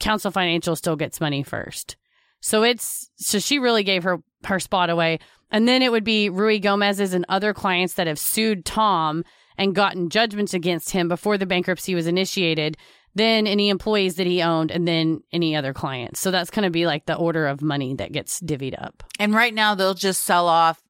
Counsel 0.00 0.30
Financial 0.30 0.76
still 0.76 0.96
gets 0.96 1.20
money 1.20 1.42
first. 1.42 1.96
So 2.40 2.62
it's 2.62 3.10
so 3.16 3.38
she 3.38 3.58
really 3.58 3.82
gave 3.82 4.04
her 4.04 4.22
her 4.44 4.60
spot 4.60 4.88
away. 4.88 5.18
And 5.50 5.66
then 5.66 5.82
it 5.82 5.90
would 5.90 6.04
be 6.04 6.28
Ruigomez's 6.28 7.14
and 7.14 7.24
other 7.28 7.54
clients 7.54 7.94
that 7.94 8.06
have 8.06 8.18
sued 8.18 8.64
Tom 8.64 9.24
and 9.56 9.74
gotten 9.74 10.10
judgments 10.10 10.54
against 10.54 10.90
him 10.90 11.08
before 11.08 11.38
the 11.38 11.46
bankruptcy 11.46 11.94
was 11.94 12.06
initiated 12.06 12.76
then 13.18 13.46
any 13.46 13.68
employees 13.68 14.16
that 14.16 14.26
he 14.26 14.42
owned, 14.42 14.70
and 14.70 14.86
then 14.86 15.22
any 15.32 15.56
other 15.56 15.74
clients. 15.74 16.20
So 16.20 16.30
that's 16.30 16.50
going 16.50 16.64
to 16.64 16.70
be 16.70 16.86
like 16.86 17.06
the 17.06 17.16
order 17.16 17.46
of 17.46 17.60
money 17.60 17.94
that 17.94 18.12
gets 18.12 18.40
divvied 18.40 18.80
up. 18.80 19.02
And 19.18 19.34
right 19.34 19.52
now, 19.52 19.74
they'll 19.74 19.94
just 19.94 20.22
sell 20.22 20.46
off. 20.46 20.80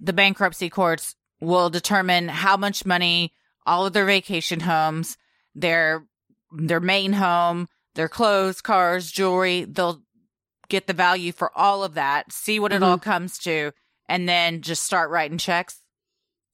The 0.00 0.12
bankruptcy 0.12 0.70
courts 0.70 1.14
will 1.40 1.70
determine 1.70 2.28
how 2.28 2.56
much 2.56 2.86
money 2.86 3.32
all 3.66 3.86
of 3.86 3.92
their 3.92 4.06
vacation 4.06 4.60
homes, 4.60 5.16
their 5.54 6.06
their 6.52 6.80
main 6.80 7.12
home, 7.12 7.68
their 7.94 8.08
clothes, 8.08 8.60
cars, 8.60 9.10
jewelry. 9.10 9.64
They'll 9.64 10.02
get 10.68 10.86
the 10.86 10.92
value 10.92 11.32
for 11.32 11.56
all 11.56 11.84
of 11.84 11.94
that, 11.94 12.32
see 12.32 12.58
what 12.58 12.72
it 12.72 12.76
mm-hmm. 12.76 12.84
all 12.84 12.98
comes 12.98 13.38
to, 13.38 13.72
and 14.08 14.28
then 14.28 14.62
just 14.62 14.84
start 14.84 15.10
writing 15.10 15.38
checks. 15.38 15.80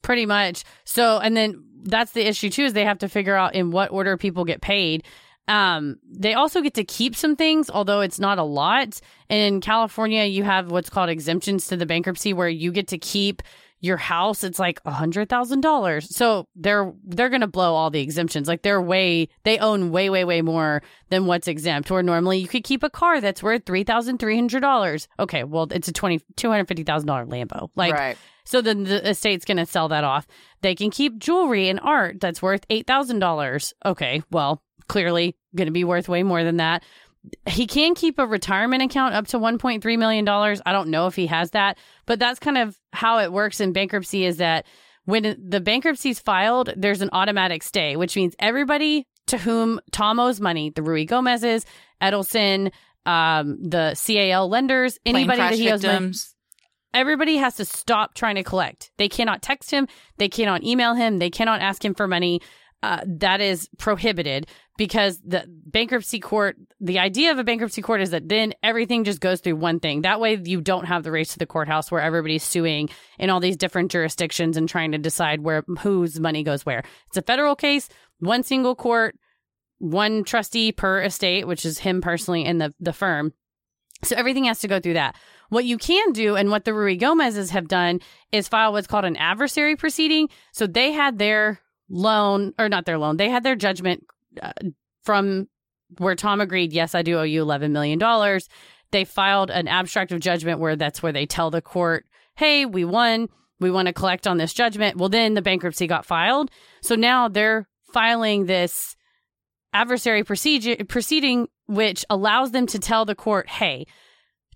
Pretty 0.02 0.26
much. 0.26 0.64
So, 0.84 1.18
and 1.18 1.36
then 1.36 1.64
that's 1.84 2.12
the 2.12 2.26
issue 2.26 2.50
too 2.50 2.64
is 2.64 2.72
they 2.72 2.84
have 2.84 2.98
to 2.98 3.08
figure 3.08 3.36
out 3.36 3.54
in 3.54 3.70
what 3.70 3.92
order 3.92 4.16
people 4.16 4.44
get 4.44 4.60
paid. 4.60 5.04
Um, 5.48 5.96
they 6.08 6.34
also 6.34 6.60
get 6.60 6.74
to 6.74 6.84
keep 6.84 7.16
some 7.16 7.36
things, 7.36 7.68
although 7.68 8.00
it's 8.00 8.20
not 8.20 8.38
a 8.38 8.44
lot. 8.44 9.00
In 9.28 9.60
California, 9.60 10.24
you 10.24 10.44
have 10.44 10.70
what's 10.70 10.90
called 10.90 11.10
exemptions 11.10 11.66
to 11.66 11.76
the 11.76 11.86
bankruptcy, 11.86 12.32
where 12.32 12.48
you 12.48 12.70
get 12.70 12.88
to 12.88 12.98
keep 12.98 13.42
your 13.82 13.98
house. 13.98 14.44
It's 14.44 14.58
like 14.58 14.80
a 14.86 14.92
hundred 14.92 15.28
thousand 15.28 15.60
dollars. 15.60 16.14
So 16.14 16.48
they're 16.56 16.90
they're 17.04 17.28
gonna 17.28 17.46
blow 17.46 17.74
all 17.74 17.90
the 17.90 18.00
exemptions. 18.00 18.48
Like 18.48 18.62
they're 18.62 18.80
way 18.80 19.28
they 19.42 19.58
own 19.58 19.90
way 19.90 20.08
way 20.08 20.24
way 20.24 20.40
more 20.40 20.82
than 21.10 21.26
what's 21.26 21.48
exempt. 21.48 21.90
Or 21.90 22.02
normally 22.02 22.38
you 22.38 22.48
could 22.48 22.64
keep 22.64 22.82
a 22.82 22.90
car 22.90 23.20
that's 23.20 23.42
worth 23.42 23.66
three 23.66 23.84
thousand 23.84 24.18
three 24.18 24.36
hundred 24.36 24.60
dollars. 24.60 25.08
Okay, 25.18 25.44
well 25.44 25.66
it's 25.70 25.88
a 25.88 25.92
twenty 25.92 26.20
two 26.36 26.48
hundred 26.48 26.68
fifty 26.68 26.84
thousand 26.84 27.08
dollar 27.08 27.26
Lambo. 27.26 27.68
Like 27.76 27.92
right. 27.92 28.16
So 28.44 28.60
then 28.60 28.84
the 28.84 29.08
estate's 29.08 29.44
going 29.44 29.58
to 29.58 29.66
sell 29.66 29.88
that 29.88 30.02
off. 30.02 30.26
They 30.62 30.74
can 30.74 30.90
keep 30.90 31.18
jewelry 31.18 31.68
and 31.68 31.78
art 31.80 32.20
that's 32.20 32.42
worth 32.42 32.66
$8,000. 32.66 33.72
Okay, 33.86 34.22
well, 34.32 34.60
clearly 34.88 35.36
going 35.54 35.66
to 35.66 35.72
be 35.72 35.84
worth 35.84 36.08
way 36.08 36.22
more 36.22 36.44
than 36.44 36.56
that. 36.56 36.82
He 37.48 37.66
can 37.66 37.94
keep 37.94 38.18
a 38.18 38.26
retirement 38.26 38.82
account 38.82 39.14
up 39.14 39.28
to 39.28 39.38
$1.3 39.38 39.98
million. 39.98 40.28
I 40.28 40.72
don't 40.72 40.88
know 40.88 41.06
if 41.06 41.14
he 41.14 41.26
has 41.26 41.52
that, 41.52 41.78
but 42.06 42.18
that's 42.18 42.40
kind 42.40 42.58
of 42.58 42.78
how 42.92 43.18
it 43.18 43.32
works 43.32 43.60
in 43.60 43.72
bankruptcy 43.72 44.24
is 44.24 44.38
that 44.38 44.66
when 45.04 45.36
the 45.38 45.60
bankruptcy 45.60 46.10
is 46.10 46.20
filed, 46.20 46.72
there's 46.76 47.00
an 47.00 47.10
automatic 47.12 47.62
stay, 47.62 47.96
which 47.96 48.16
means 48.16 48.34
everybody 48.38 49.06
to 49.28 49.38
whom 49.38 49.80
Tom 49.92 50.18
owes 50.18 50.40
money, 50.40 50.70
the 50.70 50.82
Ruigomez's, 50.82 51.64
Edelson, 52.00 52.72
um, 53.06 53.58
the 53.62 54.00
CAL 54.04 54.48
lenders, 54.48 54.98
anybody 55.04 55.38
that 55.38 55.54
he 55.54 55.70
owes 55.70 55.84
money 55.84 56.12
everybody 56.94 57.36
has 57.36 57.56
to 57.56 57.64
stop 57.64 58.14
trying 58.14 58.36
to 58.36 58.42
collect. 58.42 58.90
They 58.98 59.08
cannot 59.08 59.42
text 59.42 59.70
him, 59.70 59.88
they 60.18 60.28
cannot 60.28 60.62
email 60.62 60.94
him, 60.94 61.18
they 61.18 61.30
cannot 61.30 61.60
ask 61.60 61.84
him 61.84 61.94
for 61.94 62.06
money. 62.06 62.40
Uh, 62.82 63.00
that 63.06 63.40
is 63.40 63.68
prohibited 63.78 64.48
because 64.76 65.20
the 65.24 65.44
bankruptcy 65.48 66.18
court, 66.18 66.56
the 66.80 66.98
idea 66.98 67.30
of 67.30 67.38
a 67.38 67.44
bankruptcy 67.44 67.80
court 67.80 68.00
is 68.00 68.10
that 68.10 68.28
then 68.28 68.52
everything 68.60 69.04
just 69.04 69.20
goes 69.20 69.40
through 69.40 69.54
one 69.54 69.78
thing. 69.78 70.02
That 70.02 70.18
way, 70.18 70.40
you 70.42 70.60
don't 70.60 70.86
have 70.86 71.04
the 71.04 71.12
race 71.12 71.34
to 71.34 71.38
the 71.38 71.46
courthouse 71.46 71.92
where 71.92 72.00
everybody's 72.00 72.42
suing 72.42 72.88
in 73.20 73.30
all 73.30 73.38
these 73.38 73.56
different 73.56 73.92
jurisdictions 73.92 74.56
and 74.56 74.68
trying 74.68 74.90
to 74.92 74.98
decide 74.98 75.42
where 75.42 75.62
whose 75.78 76.18
money 76.18 76.42
goes 76.42 76.66
where. 76.66 76.82
It's 77.06 77.16
a 77.16 77.22
federal 77.22 77.54
case, 77.54 77.88
one 78.18 78.42
single 78.42 78.74
court, 78.74 79.16
one 79.78 80.24
trustee 80.24 80.72
per 80.72 81.02
estate, 81.02 81.46
which 81.46 81.64
is 81.64 81.78
him 81.78 82.00
personally 82.00 82.44
and 82.44 82.60
the 82.60 82.74
the 82.80 82.92
firm. 82.92 83.32
So 84.02 84.16
everything 84.16 84.44
has 84.44 84.58
to 84.60 84.68
go 84.68 84.80
through 84.80 84.94
that. 84.94 85.14
What 85.50 85.64
you 85.64 85.78
can 85.78 86.12
do 86.12 86.34
and 86.34 86.50
what 86.50 86.64
the 86.64 86.72
Ruigomez's 86.72 87.50
have 87.50 87.68
done 87.68 88.00
is 88.32 88.48
file 88.48 88.72
what's 88.72 88.88
called 88.88 89.04
an 89.04 89.16
adversary 89.16 89.76
proceeding. 89.76 90.28
So 90.52 90.66
they 90.66 90.90
had 90.90 91.18
their 91.18 91.60
loan, 91.92 92.52
or 92.58 92.68
not 92.68 92.86
their 92.86 92.98
loan, 92.98 93.16
they 93.16 93.28
had 93.28 93.44
their 93.44 93.54
judgment 93.54 94.04
uh, 94.42 94.52
from 95.04 95.46
where 95.98 96.16
Tom 96.16 96.40
agreed, 96.40 96.72
yes, 96.72 96.94
I 96.94 97.02
do 97.02 97.18
owe 97.18 97.22
you 97.22 97.44
$11 97.44 97.70
million. 97.70 98.00
They 98.90 99.04
filed 99.04 99.50
an 99.50 99.68
abstract 99.68 100.10
of 100.10 100.20
judgment 100.20 100.58
where 100.58 100.74
that's 100.74 101.02
where 101.02 101.12
they 101.12 101.26
tell 101.26 101.50
the 101.50 101.62
court, 101.62 102.06
hey, 102.34 102.66
we 102.66 102.84
won. 102.84 103.28
We 103.60 103.70
want 103.70 103.86
to 103.86 103.92
collect 103.92 104.26
on 104.26 104.38
this 104.38 104.52
judgment. 104.52 104.96
Well, 104.96 105.08
then 105.08 105.34
the 105.34 105.42
bankruptcy 105.42 105.86
got 105.86 106.04
filed. 106.04 106.50
So 106.80 106.96
now 106.96 107.28
they're 107.28 107.68
filing 107.92 108.46
this 108.46 108.96
adversary 109.72 110.24
procedure 110.24 110.76
proceeding, 110.88 111.46
which 111.66 112.04
allows 112.10 112.50
them 112.50 112.66
to 112.66 112.78
tell 112.78 113.04
the 113.04 113.14
court, 113.14 113.48
hey, 113.48 113.86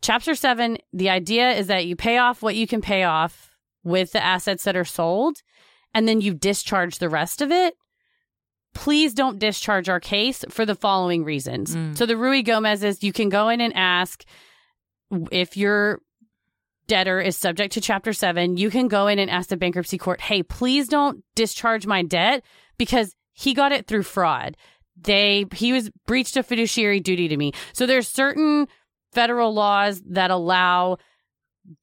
Chapter 0.02 0.34
seven, 0.34 0.78
the 0.92 1.10
idea 1.10 1.52
is 1.52 1.68
that 1.68 1.86
you 1.86 1.96
pay 1.96 2.18
off 2.18 2.42
what 2.42 2.54
you 2.54 2.66
can 2.66 2.80
pay 2.80 3.04
off 3.04 3.56
with 3.82 4.12
the 4.12 4.22
assets 4.22 4.64
that 4.64 4.76
are 4.76 4.84
sold, 4.84 5.42
and 5.96 6.06
then 6.06 6.20
you 6.20 6.34
discharge 6.34 6.98
the 6.98 7.08
rest 7.08 7.40
of 7.40 7.50
it. 7.50 7.74
Please 8.74 9.14
don't 9.14 9.38
discharge 9.38 9.88
our 9.88 9.98
case 9.98 10.44
for 10.50 10.66
the 10.66 10.74
following 10.74 11.24
reasons. 11.24 11.74
Mm. 11.74 11.96
So 11.96 12.04
the 12.04 12.16
Ruigomez 12.16 12.84
is 12.84 13.02
you 13.02 13.14
can 13.14 13.30
go 13.30 13.48
in 13.48 13.62
and 13.62 13.72
ask 13.74 14.22
if 15.32 15.56
your 15.56 16.02
debtor 16.86 17.18
is 17.18 17.38
subject 17.38 17.72
to 17.72 17.80
Chapter 17.80 18.12
7, 18.12 18.58
you 18.58 18.68
can 18.68 18.88
go 18.88 19.06
in 19.06 19.18
and 19.18 19.30
ask 19.30 19.48
the 19.48 19.56
bankruptcy 19.56 19.96
court, 19.96 20.20
hey, 20.20 20.42
please 20.42 20.86
don't 20.86 21.24
discharge 21.34 21.86
my 21.86 22.02
debt 22.02 22.44
because 22.76 23.16
he 23.32 23.54
got 23.54 23.72
it 23.72 23.86
through 23.86 24.02
fraud. 24.02 24.54
They 25.00 25.46
he 25.54 25.72
was 25.72 25.90
breached 26.06 26.36
a 26.36 26.42
fiduciary 26.42 27.00
duty 27.00 27.28
to 27.28 27.36
me. 27.38 27.52
So 27.72 27.86
there's 27.86 28.06
certain 28.06 28.68
federal 29.12 29.54
laws 29.54 30.02
that 30.10 30.30
allow 30.30 30.98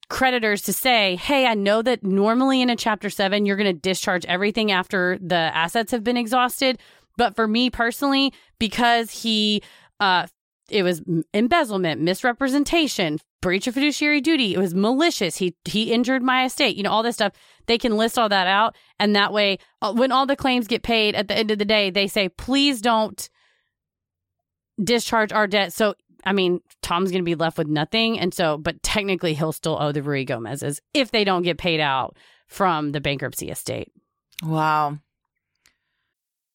creditors 0.08 0.62
to 0.62 0.72
say, 0.72 1.16
hey, 1.16 1.46
I 1.46 1.54
know 1.54 1.82
that 1.82 2.02
normally 2.02 2.60
in 2.62 2.70
a 2.70 2.76
Chapter 2.76 3.10
7, 3.10 3.46
you're 3.46 3.56
going 3.56 3.74
to 3.74 3.80
discharge 3.80 4.24
everything 4.26 4.70
after 4.70 5.18
the 5.20 5.34
assets 5.34 5.92
have 5.92 6.04
been 6.04 6.16
exhausted. 6.16 6.78
But 7.16 7.36
for 7.36 7.46
me 7.46 7.70
personally, 7.70 8.32
because 8.58 9.10
he, 9.10 9.62
uh, 10.00 10.26
it 10.68 10.82
was 10.82 11.02
embezzlement, 11.32 12.00
misrepresentation, 12.00 13.18
breach 13.44 13.66
of 13.66 13.74
fiduciary 13.74 14.22
duty. 14.22 14.54
It 14.54 14.58
was 14.58 14.74
malicious. 14.74 15.36
He 15.36 15.54
he 15.66 15.92
injured 15.92 16.22
my 16.22 16.46
estate. 16.46 16.76
You 16.76 16.82
know 16.82 16.90
all 16.90 17.02
this 17.02 17.16
stuff. 17.16 17.34
They 17.66 17.76
can 17.76 17.98
list 17.98 18.18
all 18.18 18.30
that 18.30 18.46
out, 18.46 18.74
and 18.98 19.14
that 19.14 19.34
way, 19.34 19.58
uh, 19.82 19.92
when 19.92 20.10
all 20.10 20.24
the 20.24 20.34
claims 20.34 20.66
get 20.66 20.82
paid 20.82 21.14
at 21.14 21.28
the 21.28 21.36
end 21.36 21.50
of 21.50 21.58
the 21.58 21.66
day, 21.66 21.90
they 21.90 22.06
say, 22.06 22.30
please 22.30 22.80
don't 22.80 23.28
discharge 24.82 25.32
our 25.32 25.46
debt. 25.46 25.72
So 25.72 25.94
I 26.24 26.32
mean, 26.32 26.60
Tom's 26.82 27.10
going 27.10 27.22
to 27.22 27.24
be 27.24 27.34
left 27.34 27.58
with 27.58 27.68
nothing. 27.68 28.18
And 28.18 28.32
so, 28.32 28.56
but 28.58 28.82
technically, 28.82 29.34
he'll 29.34 29.52
still 29.52 29.76
owe 29.80 29.92
the 29.92 30.00
Ruigomez's 30.00 30.80
if 30.92 31.10
they 31.10 31.24
don't 31.24 31.42
get 31.42 31.58
paid 31.58 31.80
out 31.80 32.16
from 32.48 32.92
the 32.92 33.00
bankruptcy 33.00 33.50
estate. 33.50 33.92
Wow. 34.42 34.98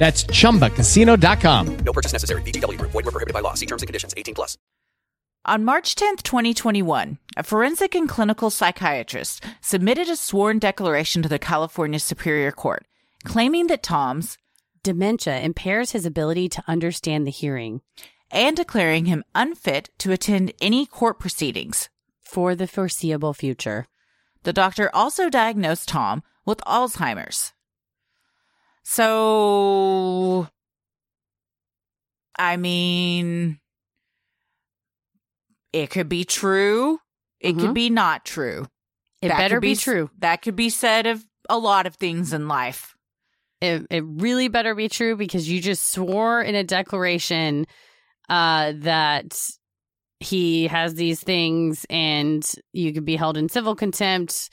That's 0.00 0.24
chumbacasino.com. 0.24 1.76
No 1.84 1.92
purchase 1.92 2.12
necessary. 2.12 2.42
VGW 2.42 2.78
Group. 2.78 2.90
Void 2.90 3.04
were 3.04 3.12
prohibited 3.12 3.34
by 3.34 3.40
law. 3.40 3.54
See 3.54 3.66
terms 3.66 3.82
and 3.82 3.86
conditions. 3.86 4.14
18 4.16 4.34
plus. 4.34 4.56
On 5.44 5.64
March 5.64 5.94
10th, 5.94 6.22
2021, 6.24 7.18
a 7.36 7.42
forensic 7.44 7.94
and 7.94 8.08
clinical 8.08 8.50
psychiatrist 8.50 9.44
submitted 9.60 10.08
a 10.08 10.16
sworn 10.16 10.58
declaration 10.58 11.22
to 11.22 11.28
the 11.28 11.38
California 11.38 12.00
Superior 12.00 12.50
Court 12.50 12.84
claiming 13.24 13.66
that 13.68 13.82
Tom's 13.82 14.38
Dementia 14.82 15.40
impairs 15.40 15.92
his 15.92 16.06
ability 16.06 16.48
to 16.48 16.64
understand 16.66 17.26
the 17.26 17.30
hearing 17.30 17.82
and 18.30 18.56
declaring 18.56 19.04
him 19.06 19.24
unfit 19.34 19.90
to 19.98 20.12
attend 20.12 20.52
any 20.60 20.86
court 20.86 21.18
proceedings. 21.18 21.88
for 22.22 22.54
the 22.54 22.68
foreseeable 22.68 23.34
future. 23.34 23.88
The 24.44 24.52
doctor 24.52 24.88
also 24.94 25.28
diagnosed 25.28 25.88
Tom 25.88 26.22
with 26.46 26.60
Alzheimer's. 26.60 27.52
So, 28.82 30.48
I 32.38 32.56
mean, 32.56 33.60
it 35.72 35.90
could 35.90 36.08
be 36.08 36.24
true. 36.24 36.98
It 37.40 37.54
Mhm. 37.54 37.60
could 37.60 37.74
be 37.74 37.90
not 37.90 38.24
true. 38.24 38.66
It 39.22 39.28
That 39.28 39.38
better 39.38 39.56
could 39.56 39.62
be 39.62 39.76
true. 39.76 40.10
That 40.18 40.42
could 40.42 40.56
be 40.56 40.70
said 40.70 41.06
of 41.06 41.24
a 41.48 41.58
lot 41.58 41.86
of 41.86 41.96
things 41.96 42.32
in 42.32 42.48
life. 42.48 42.94
It, 43.60 43.86
it 43.90 44.02
really 44.06 44.48
better 44.48 44.74
be 44.74 44.88
true 44.88 45.16
because 45.16 45.48
you 45.50 45.60
just 45.60 45.92
swore 45.92 46.40
in 46.40 46.54
a 46.54 46.64
declaration 46.64 47.66
uh, 48.28 48.72
that 48.76 49.38
he 50.20 50.66
has 50.68 50.94
these 50.94 51.20
things 51.20 51.84
and 51.90 52.50
you 52.72 52.92
could 52.92 53.04
be 53.04 53.16
held 53.16 53.36
in 53.36 53.48
civil 53.48 53.74
contempt. 53.74 54.48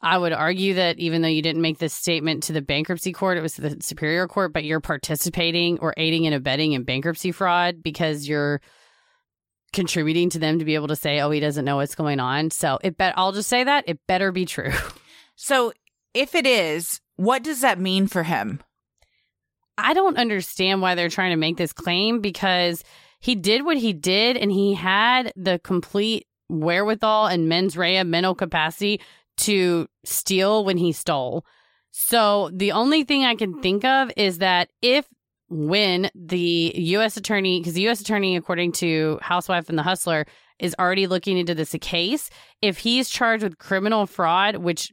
I 0.00 0.16
would 0.16 0.32
argue 0.32 0.74
that 0.74 0.98
even 0.98 1.22
though 1.22 1.28
you 1.28 1.42
didn't 1.42 1.62
make 1.62 1.78
this 1.78 1.92
statement 1.92 2.44
to 2.44 2.52
the 2.52 2.62
bankruptcy 2.62 3.12
court, 3.12 3.36
it 3.36 3.42
was 3.42 3.54
to 3.54 3.62
the 3.62 3.76
superior 3.80 4.28
court, 4.28 4.52
but 4.52 4.64
you're 4.64 4.80
participating 4.80 5.78
or 5.80 5.92
aiding 5.96 6.26
and 6.26 6.34
abetting 6.34 6.72
in 6.72 6.84
bankruptcy 6.84 7.32
fraud 7.32 7.82
because 7.82 8.28
you're 8.28 8.60
contributing 9.72 10.30
to 10.30 10.38
them 10.38 10.60
to 10.60 10.64
be 10.64 10.76
able 10.76 10.88
to 10.88 10.96
say, 10.96 11.20
oh, 11.20 11.30
he 11.30 11.40
doesn't 11.40 11.64
know 11.64 11.76
what's 11.76 11.96
going 11.96 12.20
on. 12.20 12.50
So 12.50 12.78
it 12.82 12.96
bet 12.96 13.14
I'll 13.16 13.32
just 13.32 13.48
say 13.48 13.64
that 13.64 13.84
it 13.88 13.98
better 14.06 14.32
be 14.32 14.44
true. 14.44 14.72
So, 15.40 15.72
if 16.14 16.34
it 16.34 16.48
is, 16.48 17.00
what 17.14 17.44
does 17.44 17.60
that 17.60 17.78
mean 17.78 18.08
for 18.08 18.24
him? 18.24 18.60
I 19.78 19.94
don't 19.94 20.16
understand 20.16 20.82
why 20.82 20.96
they're 20.96 21.08
trying 21.08 21.30
to 21.30 21.36
make 21.36 21.56
this 21.56 21.72
claim 21.72 22.20
because 22.20 22.82
he 23.20 23.36
did 23.36 23.64
what 23.64 23.76
he 23.76 23.92
did 23.92 24.36
and 24.36 24.50
he 24.50 24.74
had 24.74 25.32
the 25.36 25.60
complete 25.60 26.26
wherewithal 26.48 27.28
and 27.28 27.48
mens 27.48 27.76
rea 27.76 28.02
mental 28.02 28.34
capacity 28.34 29.00
to 29.38 29.86
steal 30.04 30.64
when 30.64 30.76
he 30.76 30.92
stole. 30.92 31.44
So 31.90 32.50
the 32.52 32.72
only 32.72 33.04
thing 33.04 33.24
I 33.24 33.34
can 33.34 33.60
think 33.60 33.84
of 33.84 34.10
is 34.16 34.38
that 34.38 34.68
if 34.82 35.06
when 35.48 36.10
the 36.14 36.72
U.S. 36.74 37.16
attorney, 37.16 37.60
because 37.60 37.74
the 37.74 37.82
U.S. 37.82 38.00
attorney, 38.00 38.36
according 38.36 38.72
to 38.72 39.18
Housewife 39.22 39.68
and 39.68 39.78
the 39.78 39.82
Hustler, 39.82 40.26
is 40.58 40.74
already 40.78 41.06
looking 41.06 41.38
into 41.38 41.54
this 41.54 41.74
case, 41.80 42.30
if 42.60 42.78
he's 42.78 43.08
charged 43.08 43.42
with 43.42 43.58
criminal 43.58 44.06
fraud, 44.06 44.56
which 44.56 44.92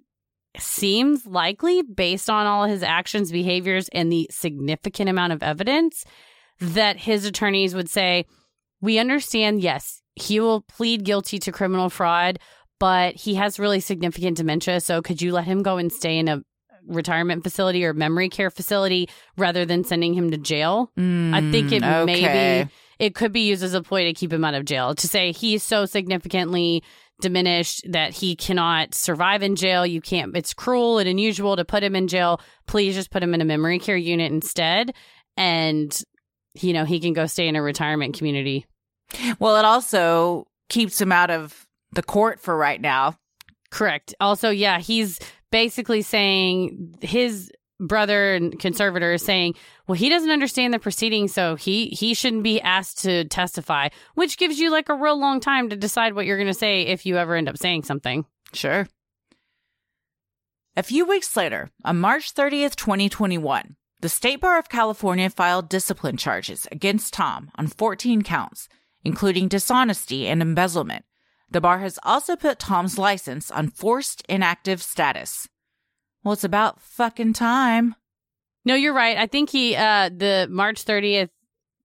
seems 0.58 1.26
likely 1.26 1.82
based 1.82 2.30
on 2.30 2.46
all 2.46 2.66
his 2.66 2.84
actions, 2.84 3.32
behaviors, 3.32 3.90
and 3.90 4.12
the 4.12 4.28
significant 4.32 5.10
amount 5.10 5.34
of 5.34 5.44
evidence 5.44 6.06
that 6.60 6.98
his 6.98 7.26
attorneys 7.26 7.76
would 7.76 7.90
say, 7.90 8.26
We 8.82 8.98
understand, 8.98 9.62
yes, 9.62 10.02
he 10.16 10.40
will 10.40 10.62
plead 10.62 11.04
guilty 11.04 11.40
to 11.40 11.52
criminal 11.52 11.90
fraud, 11.90 12.40
but 12.80 13.16
he 13.16 13.36
has 13.36 13.60
really 13.60 13.80
significant 13.80 14.38
dementia. 14.38 14.80
So 14.82 15.02
could 15.02 15.22
you 15.22 15.32
let 15.32 15.46
him 15.46 15.64
go 15.64 15.78
and 15.78 15.92
stay 15.92 16.18
in 16.18 16.28
a 16.28 16.42
retirement 16.88 17.44
facility 17.44 17.84
or 17.86 17.94
memory 17.94 18.30
care 18.30 18.52
facility 18.52 19.10
rather 19.38 19.66
than 19.66 19.84
sending 19.84 20.14
him 20.14 20.32
to 20.32 20.38
jail? 20.38 20.92
I 20.98 21.42
think 21.52 21.72
it 21.72 21.82
Mm, 21.82 22.04
okay. 22.04 22.06
maybe 22.06 22.72
it 23.00 23.16
could 23.16 23.32
be 23.32 23.42
used 23.48 23.64
as 23.64 23.74
a 23.74 23.82
ploy 23.82 24.04
to 24.06 24.14
keep 24.14 24.32
him 24.32 24.46
out 24.46 24.54
of 24.54 24.66
jail 24.66 24.96
to 24.96 25.08
say 25.08 25.32
he's 25.32 25.64
so 25.64 25.86
significantly 25.86 26.84
diminished 27.22 27.82
that 27.92 28.14
he 28.14 28.36
cannot 28.36 28.94
survive 28.94 29.42
in 29.42 29.56
jail. 29.56 29.86
You 29.86 30.02
can't, 30.02 30.36
it's 30.36 30.54
cruel 30.54 31.00
and 31.00 31.08
unusual 31.10 31.56
to 31.56 31.66
put 31.66 31.82
him 31.84 31.96
in 31.96 32.08
jail. 32.08 32.42
Please 32.68 32.94
just 32.94 33.10
put 33.10 33.24
him 33.24 33.34
in 33.34 33.42
a 33.42 33.46
memory 33.46 33.80
care 33.80 33.98
unit 33.98 34.32
instead. 34.32 34.94
And, 35.38 35.98
you 36.56 36.74
know, 36.74 36.86
he 36.86 37.00
can 37.00 37.14
go 37.14 37.26
stay 37.26 37.48
in 37.48 37.56
a 37.56 37.62
retirement 37.62 38.18
community. 38.18 38.66
Well, 39.40 39.56
it 39.58 39.66
also 39.66 40.46
keeps 40.70 41.00
him 41.00 41.12
out 41.12 41.32
of 41.32 41.65
the 41.96 42.04
court 42.04 42.40
for 42.40 42.56
right 42.56 42.80
now. 42.80 43.18
Correct. 43.72 44.14
Also, 44.20 44.50
yeah, 44.50 44.80
he's 44.80 45.20
basically 45.52 46.02
saying 46.02 46.96
his 47.02 47.52
brother 47.80 48.36
and 48.36 48.58
conservator 48.60 49.14
is 49.14 49.24
saying, 49.24 49.56
well, 49.88 49.96
he 49.96 50.10
doesn't 50.10 50.30
understand 50.30 50.74
the 50.74 50.80
proceedings, 50.80 51.34
so 51.34 51.56
he 51.56 51.88
he 51.88 52.14
shouldn't 52.14 52.44
be 52.44 52.62
asked 52.62 53.00
to 53.00 53.26
testify, 53.26 53.90
which 54.14 54.38
gives 54.38 54.60
you 54.60 54.72
like 54.72 54.90
a 54.90 54.96
real 54.96 55.20
long 55.20 55.40
time 55.40 55.70
to 55.70 55.76
decide 55.76 56.14
what 56.14 56.26
you're 56.26 56.38
going 56.38 56.48
to 56.48 56.54
say 56.54 56.84
if 56.84 57.06
you 57.06 57.18
ever 57.18 57.36
end 57.36 57.50
up 57.50 57.58
saying 57.58 57.84
something. 57.84 58.26
Sure. 58.54 58.88
A 60.78 60.84
few 60.84 61.06
weeks 61.06 61.36
later, 61.38 61.70
on 61.86 62.00
March 62.00 62.34
30th, 62.34 62.76
2021, 62.76 63.78
the 64.02 64.10
State 64.10 64.42
Bar 64.42 64.60
of 64.60 64.68
California 64.68 65.30
filed 65.30 65.70
discipline 65.70 66.18
charges 66.18 66.68
against 66.72 67.14
Tom 67.14 67.50
on 67.56 67.68
14 67.68 68.24
counts, 68.24 68.68
including 69.04 69.48
dishonesty 69.48 70.28
and 70.28 70.42
embezzlement. 70.42 71.06
The 71.56 71.62
bar 71.62 71.80
has 71.80 71.98
also 72.04 72.36
put 72.36 72.60
Tom's 72.60 72.98
license 72.98 73.50
on 73.50 73.70
forced 73.70 74.22
inactive 74.28 74.84
status. 74.84 75.48
Well, 76.22 76.34
it's 76.34 76.44
about 76.44 76.82
fucking 76.82 77.32
time. 77.32 77.96
No, 78.66 78.76
you're 78.76 78.94
right. 78.94 79.18
I 79.18 79.28
think 79.28 79.52
he 79.52 79.74
uh 79.74 80.10
the 80.10 80.50
March 80.52 80.84
30th 80.84 81.30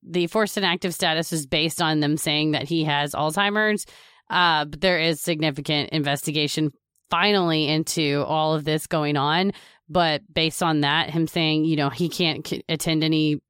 the 0.03 0.27
forced 0.27 0.59
inactive 0.59 0.93
status 0.93 1.33
is 1.33 1.47
based 1.47 1.81
on 1.81 2.01
them 2.01 2.17
saying 2.17 2.51
that 2.51 2.65
he 2.65 2.83
has 2.83 3.13
Alzheimer's. 3.15 3.87
Uh 4.29 4.65
but 4.65 4.81
there 4.81 4.99
is 4.99 5.21
significant 5.21 5.91
investigation 5.91 6.73
finally 7.09 7.69
into 7.69 8.25
all 8.27 8.55
of 8.55 8.65
this 8.65 8.89
going 8.89 9.17
on, 9.17 9.53
but 9.89 10.23
based 10.35 10.65
on 10.65 10.81
that 10.81 11.11
him 11.11 11.29
saying, 11.29 11.65
you 11.65 11.77
know, 11.77 11.91
he 11.91 12.09
can't 12.09 12.45
c- 12.45 12.65
attend 12.69 13.05
any 13.05 13.41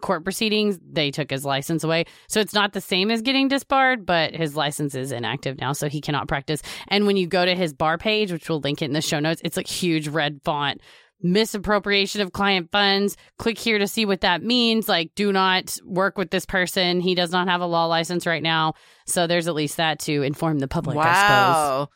court 0.00 0.24
proceedings, 0.24 0.78
they 0.90 1.10
took 1.10 1.30
his 1.30 1.44
license 1.44 1.84
away. 1.84 2.04
So 2.28 2.40
it's 2.40 2.54
not 2.54 2.72
the 2.72 2.80
same 2.80 3.10
as 3.10 3.22
getting 3.22 3.48
disbarred, 3.48 4.06
but 4.06 4.34
his 4.34 4.56
license 4.56 4.94
is 4.94 5.12
inactive 5.12 5.58
now, 5.58 5.72
so 5.72 5.88
he 5.88 6.00
cannot 6.00 6.28
practice. 6.28 6.62
And 6.88 7.06
when 7.06 7.16
you 7.16 7.26
go 7.26 7.44
to 7.44 7.54
his 7.54 7.72
bar 7.72 7.98
page, 7.98 8.32
which 8.32 8.48
we'll 8.48 8.60
link 8.60 8.82
it 8.82 8.86
in 8.86 8.92
the 8.92 9.00
show 9.00 9.20
notes, 9.20 9.40
it's 9.44 9.56
like 9.56 9.66
huge 9.66 10.08
red 10.08 10.40
font 10.44 10.80
misappropriation 11.22 12.20
of 12.20 12.32
client 12.32 12.70
funds. 12.72 13.16
Click 13.38 13.58
here 13.58 13.78
to 13.78 13.86
see 13.86 14.06
what 14.06 14.22
that 14.22 14.42
means. 14.42 14.88
Like, 14.88 15.14
do 15.14 15.32
not 15.32 15.76
work 15.84 16.16
with 16.16 16.30
this 16.30 16.46
person. 16.46 17.00
He 17.00 17.14
does 17.14 17.30
not 17.30 17.48
have 17.48 17.60
a 17.60 17.66
law 17.66 17.86
license 17.86 18.26
right 18.26 18.42
now. 18.42 18.74
So 19.06 19.26
there's 19.26 19.48
at 19.48 19.54
least 19.54 19.76
that 19.76 19.98
to 20.00 20.22
inform 20.22 20.58
the 20.58 20.68
public, 20.68 20.96
wow. 20.96 21.88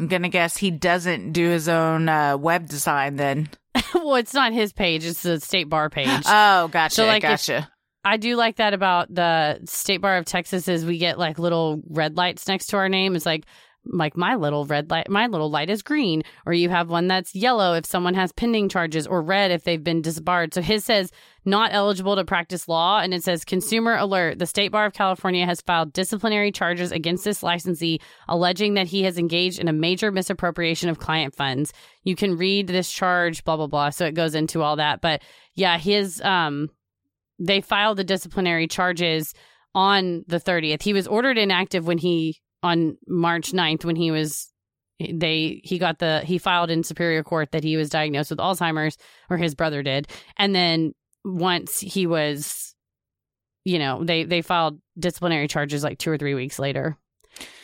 I'm 0.00 0.06
going 0.06 0.22
to 0.22 0.30
guess 0.30 0.56
he 0.56 0.70
doesn't 0.70 1.32
do 1.32 1.46
his 1.50 1.68
own 1.68 2.08
uh, 2.08 2.38
web 2.38 2.66
design 2.66 3.16
then. 3.16 3.50
well, 3.94 4.14
it's 4.14 4.32
not 4.32 4.54
his 4.54 4.72
page, 4.72 5.04
it's 5.04 5.22
the 5.22 5.38
state 5.40 5.68
bar 5.68 5.90
page. 5.90 6.08
Oh, 6.26 6.68
gotcha. 6.68 6.94
So, 6.94 7.06
like, 7.06 7.20
gotcha. 7.20 7.68
I 8.02 8.16
do 8.16 8.34
like 8.36 8.56
that 8.56 8.72
about 8.72 9.14
the 9.14 9.60
State 9.66 9.98
Bar 9.98 10.16
of 10.16 10.24
Texas 10.24 10.68
is 10.68 10.86
we 10.86 10.96
get 10.96 11.18
like 11.18 11.38
little 11.38 11.82
red 11.86 12.16
lights 12.16 12.48
next 12.48 12.68
to 12.68 12.78
our 12.78 12.88
name. 12.88 13.14
It's 13.14 13.26
like 13.26 13.44
like 13.84 14.16
my 14.16 14.34
little 14.34 14.66
red 14.66 14.90
light 14.90 15.08
my 15.08 15.26
little 15.26 15.50
light 15.50 15.70
is 15.70 15.82
green. 15.82 16.22
Or 16.46 16.52
you 16.52 16.68
have 16.68 16.90
one 16.90 17.08
that's 17.08 17.34
yellow 17.34 17.74
if 17.74 17.86
someone 17.86 18.14
has 18.14 18.32
pending 18.32 18.68
charges 18.68 19.06
or 19.06 19.22
red 19.22 19.50
if 19.50 19.64
they've 19.64 19.82
been 19.82 20.02
disbarred. 20.02 20.54
So 20.54 20.62
his 20.62 20.84
says 20.84 21.10
not 21.44 21.72
eligible 21.72 22.16
to 22.16 22.24
practice 22.24 22.68
law 22.68 23.00
and 23.00 23.14
it 23.14 23.24
says 23.24 23.44
consumer 23.44 23.96
alert 23.96 24.38
the 24.38 24.46
state 24.46 24.70
bar 24.70 24.84
of 24.84 24.92
california 24.92 25.46
has 25.46 25.62
filed 25.62 25.90
disciplinary 25.94 26.52
charges 26.52 26.92
against 26.92 27.24
this 27.24 27.42
licensee 27.42 27.98
alleging 28.28 28.74
that 28.74 28.86
he 28.86 29.04
has 29.04 29.16
engaged 29.16 29.58
in 29.58 29.66
a 29.66 29.72
major 29.72 30.12
misappropriation 30.12 30.88
of 30.90 30.98
client 30.98 31.34
funds. 31.34 31.72
You 32.04 32.16
can 32.16 32.36
read 32.36 32.66
this 32.66 32.90
charge 32.90 33.44
blah 33.44 33.56
blah 33.56 33.66
blah. 33.66 33.90
So 33.90 34.06
it 34.06 34.14
goes 34.14 34.34
into 34.34 34.62
all 34.62 34.76
that. 34.76 35.00
But 35.00 35.22
yeah 35.54 35.78
his 35.78 36.20
um 36.22 36.68
they 37.38 37.60
filed 37.62 37.96
the 37.96 38.04
disciplinary 38.04 38.66
charges 38.66 39.32
on 39.74 40.24
the 40.26 40.40
30th 40.40 40.82
he 40.82 40.92
was 40.92 41.06
ordered 41.06 41.38
inactive 41.38 41.86
when 41.86 41.98
he 41.98 42.40
on 42.62 42.96
March 43.06 43.52
9th 43.52 43.84
when 43.84 43.96
he 43.96 44.10
was 44.10 44.52
they 44.98 45.60
he 45.64 45.78
got 45.78 45.98
the 45.98 46.20
he 46.20 46.36
filed 46.38 46.70
in 46.70 46.82
superior 46.84 47.22
court 47.22 47.52
that 47.52 47.64
he 47.64 47.76
was 47.76 47.88
diagnosed 47.88 48.30
with 48.30 48.38
Alzheimer's 48.38 48.98
or 49.30 49.38
his 49.38 49.54
brother 49.54 49.82
did 49.82 50.08
and 50.36 50.54
then 50.54 50.92
once 51.24 51.80
he 51.80 52.06
was 52.06 52.74
you 53.64 53.78
know 53.78 54.04
they 54.04 54.24
they 54.24 54.42
filed 54.42 54.78
disciplinary 54.98 55.48
charges 55.48 55.82
like 55.82 55.98
2 55.98 56.10
or 56.10 56.18
3 56.18 56.34
weeks 56.34 56.58
later 56.58 56.98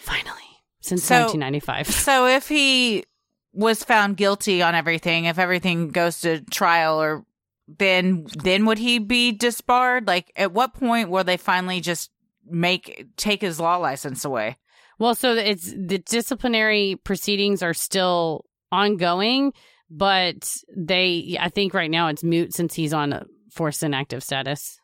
finally 0.02 0.32
since 0.80 1.04
So- 1.04 1.14
1995 1.26 1.88
So 1.88 2.26
if 2.26 2.48
he 2.48 3.04
was 3.52 3.82
found 3.82 4.16
guilty 4.18 4.60
on 4.62 4.74
everything, 4.74 5.24
if 5.24 5.38
everything 5.38 5.88
goes 5.88 6.20
to 6.20 6.42
trial 6.42 7.00
or 7.00 7.24
then 7.66 8.26
then 8.42 8.66
would 8.66 8.78
he 8.78 8.98
be 8.98 9.32
disbarred? 9.32 10.06
Like 10.06 10.30
at 10.36 10.52
what 10.52 10.74
point 10.74 11.08
will 11.10 11.24
they 11.24 11.36
finally 11.38 11.80
just 11.80 12.10
make 12.44 13.06
take 13.16 13.40
his 13.40 13.58
law 13.58 13.76
license 13.76 14.24
away? 14.24 14.56
Well, 14.98 15.14
so 15.14 15.34
it's 15.34 15.72
the 15.72 15.98
disciplinary 15.98 16.98
proceedings 17.04 17.62
are 17.62 17.74
still 17.74 18.44
ongoing, 18.72 19.52
but 19.90 20.56
they 20.74 21.36
I 21.38 21.50
think 21.50 21.74
right 21.74 21.90
now 21.90 22.08
it's 22.08 22.24
moot 22.24 22.54
since 22.54 22.74
he's 22.74 22.94
on 22.94 23.26
forced 23.50 23.82
inactive 23.82 24.22
status. 24.22 24.80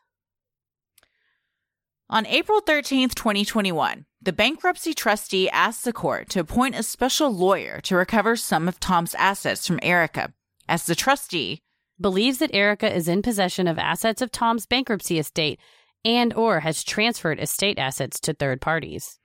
On 2.09 2.27
April 2.27 2.61
13th, 2.61 3.15
2021, 3.15 4.05
the 4.21 4.33
bankruptcy 4.33 4.93
trustee 4.93 5.49
asked 5.49 5.83
the 5.83 5.93
court 5.93 6.29
to 6.29 6.39
appoint 6.39 6.75
a 6.75 6.83
special 6.83 7.31
lawyer 7.31 7.79
to 7.81 7.95
recover 7.95 8.35
some 8.35 8.67
of 8.67 8.79
Tom's 8.79 9.15
assets 9.15 9.65
from 9.65 9.79
Erika. 9.81 10.31
As 10.69 10.85
the 10.85 10.95
trustee, 10.95 11.61
believes 11.99 12.37
that 12.37 12.53
Erika 12.53 12.93
is 12.93 13.07
in 13.07 13.21
possession 13.21 13.67
of 13.67 13.79
assets 13.79 14.21
of 14.21 14.31
Tom's 14.31 14.65
bankruptcy 14.65 15.17
estate 15.17 15.59
and 16.05 16.33
or 16.33 16.59
has 16.59 16.83
transferred 16.83 17.39
estate 17.39 17.79
assets 17.79 18.19
to 18.19 18.33
third 18.33 18.61
parties. 18.61 19.19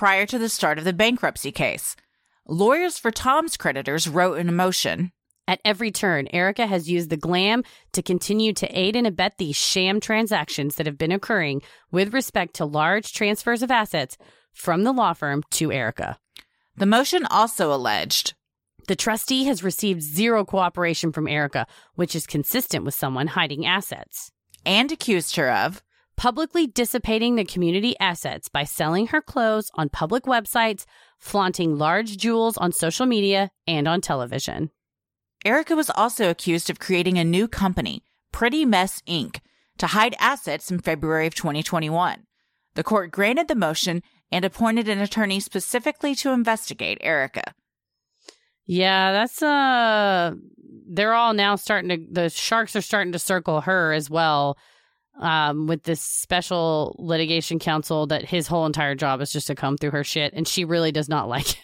Prior 0.00 0.24
to 0.24 0.38
the 0.38 0.48
start 0.48 0.78
of 0.78 0.84
the 0.84 0.94
bankruptcy 0.94 1.52
case, 1.52 1.94
lawyers 2.48 2.96
for 2.96 3.10
Tom's 3.10 3.58
creditors 3.58 4.08
wrote 4.08 4.38
in 4.38 4.48
a 4.48 4.52
motion 4.52 5.12
At 5.46 5.60
every 5.62 5.90
turn, 5.90 6.26
Erika 6.32 6.66
has 6.66 6.88
used 6.88 7.10
the 7.10 7.18
glam 7.18 7.64
to 7.92 8.00
continue 8.00 8.54
to 8.54 8.66
aid 8.68 8.96
and 8.96 9.06
abet 9.06 9.36
these 9.36 9.56
sham 9.56 10.00
transactions 10.00 10.76
that 10.76 10.86
have 10.86 10.96
been 10.96 11.12
occurring 11.12 11.60
with 11.92 12.14
respect 12.14 12.54
to 12.54 12.64
large 12.64 13.12
transfers 13.12 13.62
of 13.62 13.70
assets 13.70 14.16
from 14.54 14.84
the 14.84 14.92
law 14.92 15.12
firm 15.12 15.42
to 15.50 15.70
Erika. 15.70 16.18
The 16.78 16.86
motion 16.86 17.26
also 17.26 17.70
alleged 17.70 18.32
The 18.88 18.96
trustee 18.96 19.44
has 19.44 19.62
received 19.62 20.00
zero 20.00 20.46
cooperation 20.46 21.12
from 21.12 21.28
Erika, 21.28 21.66
which 21.94 22.16
is 22.16 22.26
consistent 22.26 22.86
with 22.86 22.94
someone 22.94 23.26
hiding 23.26 23.66
assets. 23.66 24.32
and 24.64 24.90
accused 24.90 25.36
her 25.36 25.50
of 25.52 25.82
publicly 26.20 26.66
dissipating 26.66 27.36
the 27.36 27.46
community 27.46 27.98
assets 27.98 28.46
by 28.46 28.62
selling 28.62 29.06
her 29.06 29.22
clothes 29.22 29.70
on 29.72 29.88
public 29.88 30.24
websites, 30.24 30.84
flaunting 31.18 31.78
large 31.78 32.18
jewels 32.18 32.58
on 32.58 32.72
social 32.72 33.06
media 33.06 33.50
and 33.66 33.88
on 33.88 34.02
television. 34.02 34.70
Erika 35.46 35.74
was 35.74 35.88
also 35.88 36.28
accused 36.28 36.68
of 36.68 36.78
creating 36.78 37.16
a 37.16 37.24
new 37.24 37.48
company, 37.48 38.02
Pretty 38.32 38.66
Mess 38.66 39.00
Inc., 39.08 39.38
to 39.78 39.86
hide 39.86 40.14
assets 40.18 40.70
in 40.70 40.80
February 40.80 41.26
of 41.26 41.34
2021. 41.34 42.26
The 42.74 42.84
court 42.84 43.10
granted 43.10 43.48
the 43.48 43.54
motion 43.54 44.02
and 44.30 44.44
appointed 44.44 44.90
an 44.90 45.00
attorney 45.00 45.40
specifically 45.40 46.14
to 46.16 46.32
investigate 46.32 46.98
Erika. 47.00 47.54
Yeah, 48.66 49.12
that's 49.12 49.42
uh 49.42 50.34
they're 50.86 51.14
all 51.14 51.32
now 51.32 51.56
starting 51.56 51.88
to 51.88 52.12
the 52.12 52.28
sharks 52.28 52.76
are 52.76 52.82
starting 52.82 53.12
to 53.12 53.18
circle 53.18 53.62
her 53.62 53.94
as 53.94 54.10
well. 54.10 54.58
Um, 55.20 55.66
with 55.66 55.82
this 55.82 56.00
special 56.00 56.96
litigation 56.98 57.58
counsel 57.58 58.06
that 58.06 58.24
his 58.24 58.46
whole 58.46 58.64
entire 58.64 58.94
job 58.94 59.20
is 59.20 59.30
just 59.30 59.48
to 59.48 59.54
come 59.54 59.76
through 59.76 59.90
her 59.90 60.02
shit 60.02 60.32
and 60.32 60.48
she 60.48 60.64
really 60.64 60.92
does 60.92 61.10
not 61.10 61.28
like 61.34 61.58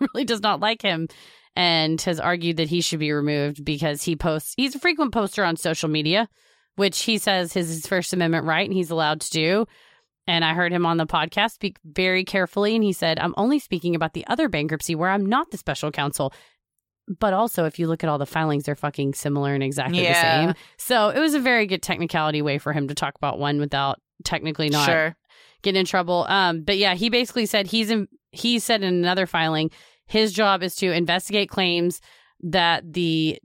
really 0.00 0.24
does 0.24 0.40
not 0.40 0.60
like 0.60 0.82
him 0.82 1.08
and 1.56 2.00
has 2.02 2.20
argued 2.20 2.56
that 2.56 2.68
he 2.68 2.80
should 2.80 3.00
be 3.00 3.12
removed 3.12 3.64
because 3.64 4.02
he 4.02 4.16
posts 4.16 4.54
he's 4.56 4.74
a 4.74 4.78
frequent 4.78 5.12
poster 5.12 5.44
on 5.44 5.56
social 5.56 5.88
media, 5.88 6.28
which 6.76 7.02
he 7.02 7.18
says 7.18 7.56
is 7.56 7.68
his 7.68 7.86
First 7.86 8.12
Amendment 8.12 8.46
right 8.46 8.68
and 8.68 8.76
he's 8.76 8.90
allowed 8.90 9.20
to 9.22 9.30
do. 9.30 9.66
And 10.26 10.44
I 10.44 10.54
heard 10.54 10.72
him 10.72 10.86
on 10.86 10.98
the 10.98 11.06
podcast 11.06 11.52
speak 11.52 11.78
very 11.84 12.24
carefully, 12.24 12.76
and 12.76 12.84
he 12.84 12.92
said, 12.92 13.18
I'm 13.18 13.34
only 13.36 13.58
speaking 13.58 13.96
about 13.96 14.12
the 14.12 14.24
other 14.28 14.48
bankruptcy 14.48 14.94
where 14.94 15.10
I'm 15.10 15.26
not 15.26 15.50
the 15.50 15.58
special 15.58 15.90
counsel. 15.90 16.32
But 17.18 17.32
also, 17.32 17.64
if 17.64 17.78
you 17.78 17.86
look 17.88 18.02
at 18.04 18.08
all 18.10 18.18
the 18.18 18.26
filings, 18.26 18.64
they're 18.64 18.74
fucking 18.76 19.14
similar 19.14 19.54
and 19.54 19.62
exactly 19.62 20.02
Yeah. 20.02 20.12
the 20.12 20.46
same. 20.54 20.54
So 20.78 21.08
it 21.10 21.18
was 21.18 21.34
a 21.34 21.40
very 21.40 21.66
good 21.66 21.82
technicality 21.82 22.42
way 22.42 22.58
for 22.58 22.72
him 22.72 22.88
to 22.88 22.94
talk 22.94 23.14
about 23.16 23.38
one 23.38 23.58
without 23.58 24.00
technically 24.24 24.68
not 24.68 24.86
Sure. 24.86 25.16
getting 25.62 25.80
in 25.80 25.86
trouble. 25.86 26.26
Um, 26.28 26.62
but 26.62 26.78
yeah, 26.78 26.94
he 26.94 27.08
basically 27.10 27.46
said 27.46 27.66
he's 27.66 27.90
in, 27.90 28.08
he 28.30 28.58
said 28.58 28.82
in 28.82 28.94
another 28.94 29.26
filing, 29.26 29.70
his 30.06 30.32
job 30.32 30.62
is 30.62 30.74
to 30.76 30.90
investigate 30.92 31.48
claims 31.48 32.00
that 32.40 32.92
the 32.92 33.38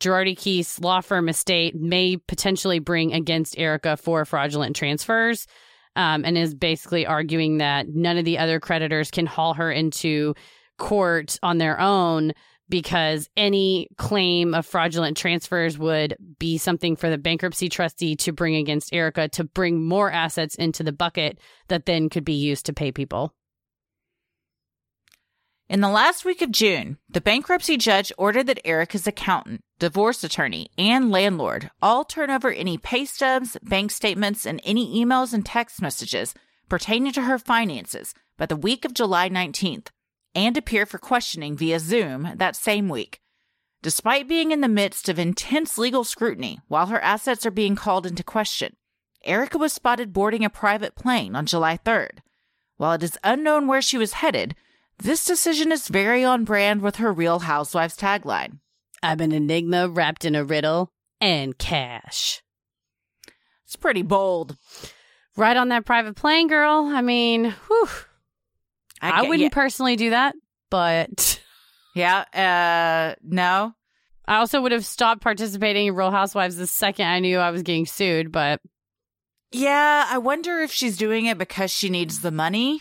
Girardi 0.00 0.36
Keese 0.36 0.80
law 0.82 1.00
firm 1.00 1.28
estate 1.28 1.74
may 1.76 2.16
potentially 2.16 2.80
bring 2.80 3.12
against 3.12 3.58
Erika 3.58 3.96
for 3.96 4.24
fraudulent 4.24 4.74
transfers. 4.76 5.46
Um, 5.94 6.24
and 6.24 6.38
is 6.38 6.54
basically 6.54 7.04
arguing 7.04 7.58
that 7.58 7.86
none 7.86 8.16
of 8.16 8.24
the 8.24 8.38
other 8.38 8.58
creditors 8.58 9.10
can 9.10 9.26
haul 9.26 9.52
her 9.52 9.70
into 9.70 10.34
court 10.78 11.38
on 11.42 11.58
their 11.58 11.78
own 11.78 12.32
because 12.68 13.28
any 13.36 13.88
claim 13.98 14.54
of 14.54 14.66
fraudulent 14.66 15.16
transfers 15.16 15.78
would 15.78 16.16
be 16.38 16.58
something 16.58 16.96
for 16.96 17.10
the 17.10 17.18
bankruptcy 17.18 17.68
trustee 17.68 18.16
to 18.16 18.32
bring 18.32 18.56
against 18.56 18.94
Erika 18.94 19.28
to 19.28 19.44
bring 19.44 19.84
more 19.84 20.10
assets 20.10 20.54
into 20.54 20.82
the 20.82 20.92
bucket 20.92 21.38
that 21.68 21.86
then 21.86 22.08
could 22.08 22.24
be 22.24 22.32
used 22.32 22.66
to 22.66 22.72
pay 22.72 22.92
people. 22.92 23.34
In 25.68 25.80
the 25.80 25.88
last 25.88 26.24
week 26.24 26.42
of 26.42 26.50
June, 26.50 26.98
the 27.08 27.20
bankruptcy 27.20 27.78
judge 27.78 28.12
ordered 28.18 28.46
that 28.46 28.60
Erika's 28.64 29.06
accountant, 29.06 29.62
divorce 29.78 30.22
attorney, 30.22 30.70
and 30.76 31.10
landlord 31.10 31.70
all 31.80 32.04
turn 32.04 32.30
over 32.30 32.50
any 32.50 32.76
pay 32.76 33.06
stubs, 33.06 33.56
bank 33.62 33.90
statements, 33.90 34.44
and 34.44 34.60
any 34.64 35.02
emails 35.02 35.32
and 35.32 35.46
text 35.46 35.80
messages 35.80 36.34
pertaining 36.68 37.12
to 37.12 37.22
her 37.22 37.38
finances 37.38 38.12
by 38.36 38.44
the 38.44 38.56
week 38.56 38.84
of 38.84 38.92
July 38.92 39.30
19th 39.30 39.86
and 40.34 40.56
appear 40.56 40.86
for 40.86 40.98
questioning 40.98 41.56
via 41.56 41.78
Zoom 41.78 42.32
that 42.36 42.56
same 42.56 42.88
week. 42.88 43.20
Despite 43.82 44.28
being 44.28 44.52
in 44.52 44.60
the 44.60 44.68
midst 44.68 45.08
of 45.08 45.18
intense 45.18 45.76
legal 45.76 46.04
scrutiny 46.04 46.60
while 46.68 46.86
her 46.86 47.00
assets 47.00 47.44
are 47.44 47.50
being 47.50 47.74
called 47.74 48.06
into 48.06 48.22
question, 48.22 48.76
Erika 49.24 49.58
was 49.58 49.72
spotted 49.72 50.12
boarding 50.12 50.44
a 50.44 50.50
private 50.50 50.94
plane 50.94 51.34
on 51.34 51.46
July 51.46 51.78
3rd. 51.78 52.18
While 52.76 52.92
it 52.92 53.02
is 53.02 53.18
unknown 53.24 53.66
where 53.66 53.82
she 53.82 53.98
was 53.98 54.14
headed, 54.14 54.54
this 54.98 55.24
decision 55.24 55.72
is 55.72 55.88
very 55.88 56.24
on 56.24 56.44
brand 56.44 56.80
with 56.80 56.96
her 56.96 57.12
Real 57.12 57.40
Housewives 57.40 57.96
tagline. 57.96 58.58
I'm 59.02 59.20
an 59.20 59.32
enigma 59.32 59.88
wrapped 59.88 60.24
in 60.24 60.36
a 60.36 60.44
riddle 60.44 60.92
and 61.20 61.58
cash. 61.58 62.42
It's 63.64 63.76
pretty 63.76 64.02
bold. 64.02 64.56
Right 65.36 65.56
on 65.56 65.70
that 65.70 65.86
private 65.86 66.14
plane, 66.14 66.46
girl. 66.46 66.90
I 66.92 67.00
mean, 67.00 67.54
whew. 67.66 67.88
I, 69.10 69.20
get- 69.22 69.28
wouldn't 69.28 69.40
yeah. 69.40 69.48
personally 69.54 69.96
do 69.96 70.10
that, 70.10 70.34
but 70.70 71.40
Yeah, 71.94 72.20
uh, 72.32 73.20
no. 73.22 73.74
I 74.26 74.36
also 74.36 74.62
would 74.62 74.72
have 74.72 74.86
stopped 74.86 75.20
participating 75.20 75.88
in 75.88 75.94
Real 75.94 76.10
Housewives 76.10 76.56
the 76.56 76.66
second 76.66 77.06
I 77.06 77.18
knew 77.18 77.38
I 77.38 77.50
was 77.50 77.62
getting 77.62 77.86
sued. 77.86 78.30
But 78.32 78.60
Yeah, 79.50 80.06
I 80.08 80.18
wonder 80.18 80.60
if 80.60 80.72
she's 80.72 80.96
doing 80.96 81.26
it 81.26 81.38
because 81.38 81.70
she 81.70 81.90
needs 81.90 82.20
the 82.20 82.30
money. 82.30 82.80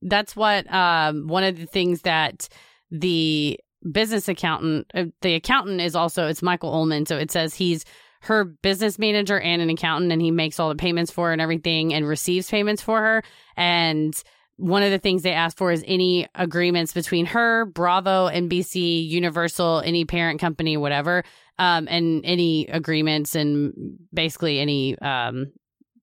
that's 0.00 0.34
what 0.36 0.72
um, 0.72 1.26
one 1.28 1.44
of 1.44 1.58
the 1.58 1.66
things 1.66 2.02
that 2.02 2.48
the 2.90 3.58
business 3.90 4.28
accountant, 4.28 4.86
uh, 4.94 5.06
the 5.22 5.34
accountant 5.34 5.80
is 5.80 5.96
also 5.96 6.28
it's 6.28 6.42
Michael 6.42 6.72
Ullman. 6.72 7.06
So 7.06 7.18
it 7.18 7.30
says 7.30 7.54
he's 7.54 7.84
her 8.22 8.44
business 8.44 8.98
manager 8.98 9.38
and 9.40 9.60
an 9.60 9.68
accountant, 9.70 10.12
and 10.12 10.22
he 10.22 10.30
makes 10.30 10.60
all 10.60 10.68
the 10.68 10.76
payments 10.76 11.10
for 11.10 11.26
her 11.26 11.32
and 11.32 11.42
everything, 11.42 11.92
and 11.92 12.06
receives 12.06 12.48
payments 12.48 12.80
for 12.80 13.00
her. 13.00 13.22
And 13.56 14.14
one 14.62 14.82
of 14.84 14.90
the 14.92 14.98
things 14.98 15.22
they 15.22 15.32
ask 15.32 15.56
for 15.56 15.72
is 15.72 15.82
any 15.86 16.28
agreements 16.36 16.92
between 16.92 17.26
her, 17.26 17.64
Bravo, 17.66 18.28
NBC, 18.28 19.08
Universal, 19.08 19.82
any 19.84 20.04
parent 20.04 20.40
company, 20.40 20.76
whatever, 20.76 21.24
um, 21.58 21.88
and 21.90 22.24
any 22.24 22.66
agreements 22.68 23.34
and 23.34 23.98
basically 24.14 24.60
any 24.60 24.96
um, 25.00 25.52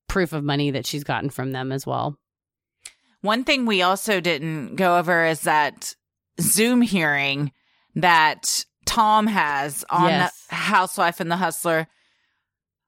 proof 0.10 0.34
of 0.34 0.44
money 0.44 0.72
that 0.72 0.86
she's 0.86 1.06
gotten 1.06 1.30
from 1.30 1.54
them 1.54 1.72
as 1.72 1.86
well. 1.88 2.18
One 3.22 3.46
thing 3.46 3.66
we 3.66 3.82
also 3.82 4.20
didn't 4.20 4.76
go 4.76 4.98
over 4.98 5.26
is 5.26 5.42
that 5.42 5.96
Zoom 6.42 6.82
hearing 6.82 7.54
that 7.96 8.66
Tom 8.86 9.28
has 9.28 9.86
on 9.90 10.10
Yes. 10.10 10.46
the 10.50 10.56
Housewife 10.56 11.20
and 11.20 11.32
the 11.32 11.38
Hustler. 11.38 11.88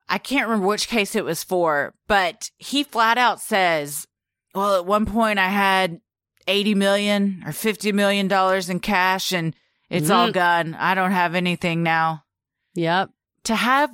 I 0.10 0.18
can't 0.18 0.48
remember 0.48 0.68
which 0.68 0.88
case 0.90 1.16
it 1.16 1.24
was 1.24 1.44
for, 1.44 1.94
but 2.08 2.50
he 2.58 2.84
flat 2.84 3.18
out 3.18 3.40
says, 3.40 4.06
"Well, 4.54 4.76
at 4.76 4.86
one 4.86 5.06
point 5.06 5.40
I 5.40 5.48
had 5.50 6.02
80 6.48 6.76
million 6.76 7.44
or 7.46 7.52
50 7.54 7.92
million 7.92 8.28
dollars 8.28 8.70
in 8.70 8.80
cash 8.80 9.32
and 9.32 9.56
it's 9.90 10.10
all 10.10 10.30
Mhm. 10.30 10.34
gone. 10.34 10.74
I 10.76 10.96
don't 10.96 11.12
have 11.12 11.36
anything 11.36 11.84
now." 11.84 12.24
Yep. 12.76 13.10
To 13.46 13.56
have 13.56 13.92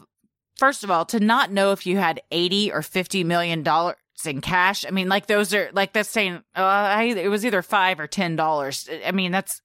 first 0.56 0.84
of 0.84 0.90
all, 0.92 1.06
to 1.06 1.20
not 1.20 1.52
know 1.52 1.72
if 1.72 1.86
you 1.86 1.98
had 1.98 2.22
80 2.32 2.72
or 2.72 2.82
50 2.82 3.24
million 3.24 3.62
dollars 3.64 3.96
in 4.26 4.42
cash. 4.42 4.84
I 4.86 4.90
mean, 4.90 5.08
like 5.10 5.28
those 5.28 5.54
are 5.54 5.70
like 5.74 5.94
that's 5.94 6.10
saying 6.10 6.36
uh, 6.56 6.62
I, 6.62 7.04
it 7.04 7.28
was 7.30 7.46
either 7.46 7.62
5 7.62 8.00
or 8.00 8.08
10 8.08 8.36
dollars. 8.36 8.90
I 9.06 9.12
mean, 9.12 9.32
that's 9.32 9.62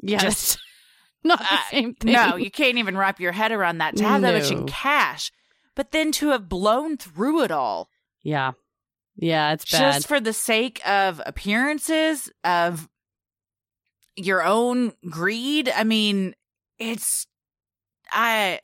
Yeah. 0.00 0.18
just 0.18 0.58
not 1.24 1.38
the 1.38 1.44
uh, 1.54 1.58
same 1.70 1.94
thing. 1.94 2.12
No, 2.14 2.36
you 2.36 2.50
can't 2.50 2.78
even 2.78 2.96
wrap 2.96 3.20
your 3.20 3.32
head 3.32 3.52
around 3.52 3.78
that. 3.78 3.96
To 3.96 4.04
have 4.04 4.22
that 4.22 4.32
much 4.34 4.50
in 4.50 4.66
cash, 4.66 5.30
but 5.74 5.90
then 5.92 6.10
to 6.12 6.30
have 6.30 6.48
blown 6.48 6.96
through 6.96 7.42
it 7.42 7.50
all 7.50 7.90
Yeah. 8.22 8.52
Yeah, 9.16 9.52
it's 9.52 9.70
bad. 9.70 9.94
just 9.94 10.08
for 10.08 10.20
the 10.20 10.32
sake 10.32 10.86
of 10.88 11.20
appearances, 11.24 12.30
of 12.44 12.88
your 14.16 14.42
own 14.44 14.92
greed. 15.08 15.68
I 15.68 15.84
mean, 15.84 16.34
it's 16.78 17.26
I 18.10 18.60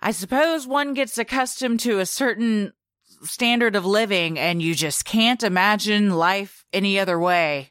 I 0.00 0.12
suppose 0.12 0.66
one 0.66 0.94
gets 0.94 1.18
accustomed 1.18 1.80
to 1.80 1.98
a 1.98 2.06
certain 2.06 2.72
standard 3.22 3.76
of 3.76 3.84
living 3.84 4.38
and 4.38 4.62
you 4.62 4.74
just 4.74 5.04
can't 5.04 5.42
imagine 5.42 6.10
life 6.16 6.64
any 6.72 6.98
other 6.98 7.18
way. 7.18 7.70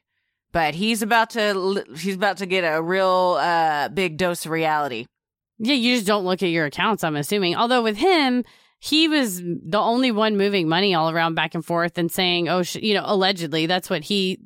But 0.51 0.75
he's 0.75 1.01
about 1.01 1.31
to 1.31 1.83
he's 1.97 2.15
about 2.15 2.37
to 2.37 2.45
get 2.45 2.61
a 2.61 2.81
real 2.81 3.37
uh 3.39 3.89
big 3.89 4.17
dose 4.17 4.45
of 4.45 4.51
reality. 4.51 5.05
Yeah, 5.57 5.75
you 5.75 5.95
just 5.95 6.07
don't 6.07 6.25
look 6.25 6.41
at 6.41 6.49
your 6.49 6.65
accounts, 6.65 7.03
I'm 7.03 7.17
assuming. 7.17 7.55
Although 7.55 7.83
with 7.83 7.97
him, 7.97 8.45
he 8.79 9.07
was 9.07 9.41
the 9.41 9.79
only 9.79 10.11
one 10.11 10.37
moving 10.37 10.69
money 10.69 10.95
all 10.95 11.09
around 11.09 11.35
back 11.35 11.53
and 11.53 11.65
forth 11.65 11.97
and 11.97 12.11
saying, 12.11 12.47
oh, 12.47 12.63
you 12.75 12.93
know, 12.93 13.03
allegedly, 13.05 13.65
that's 13.65 13.89
what 13.89 14.03
he, 14.03 14.39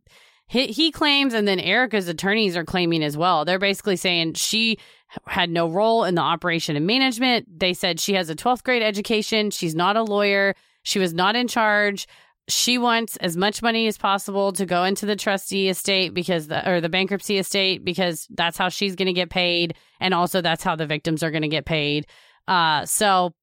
he 0.47 0.67
he 0.67 0.91
claims. 0.91 1.35
And 1.35 1.47
then 1.47 1.59
Erika's 1.59 2.07
attorneys 2.07 2.57
are 2.57 2.65
claiming 2.65 3.03
as 3.03 3.15
well. 3.15 3.45
They're 3.45 3.59
basically 3.59 3.95
saying 3.95 4.33
she 4.33 4.79
had 5.27 5.51
no 5.51 5.69
role 5.69 6.03
in 6.03 6.15
the 6.15 6.21
operation 6.21 6.75
and 6.75 6.87
management. 6.87 7.47
They 7.59 7.73
said 7.73 7.99
she 7.99 8.15
has 8.15 8.29
a 8.31 8.35
12th 8.35 8.63
grade 8.63 8.81
education. 8.81 9.51
She's 9.51 9.75
not 9.75 9.95
a 9.95 10.03
lawyer. 10.03 10.55
She 10.81 10.97
was 10.97 11.13
not 11.13 11.35
in 11.35 11.47
charge. 11.47 12.07
She 12.49 12.77
wants 12.79 13.15
as 13.17 13.37
much 13.37 13.61
money 13.61 13.87
as 13.87 13.97
possible 13.97 14.51
to 14.53 14.65
go 14.65 14.83
into 14.83 15.05
the 15.05 15.15
trustee 15.15 15.69
estate 15.69 16.13
because 16.13 16.47
the 16.47 16.67
or 16.69 16.81
the 16.81 16.89
bankruptcy 16.89 17.37
estate 17.37 17.85
because 17.85 18.27
that's 18.31 18.57
how 18.57 18.69
she's 18.69 18.95
going 18.95 19.05
to 19.05 19.13
get 19.13 19.29
paid 19.29 19.75
and 20.01 20.13
also 20.13 20.41
that's 20.41 20.63
how 20.63 20.75
the 20.75 20.87
victims 20.87 21.23
are 21.23 21.31
going 21.31 21.43
to 21.43 21.47
get 21.47 21.65
paid. 21.65 22.07
Uh 22.47 22.85
so 22.85 23.33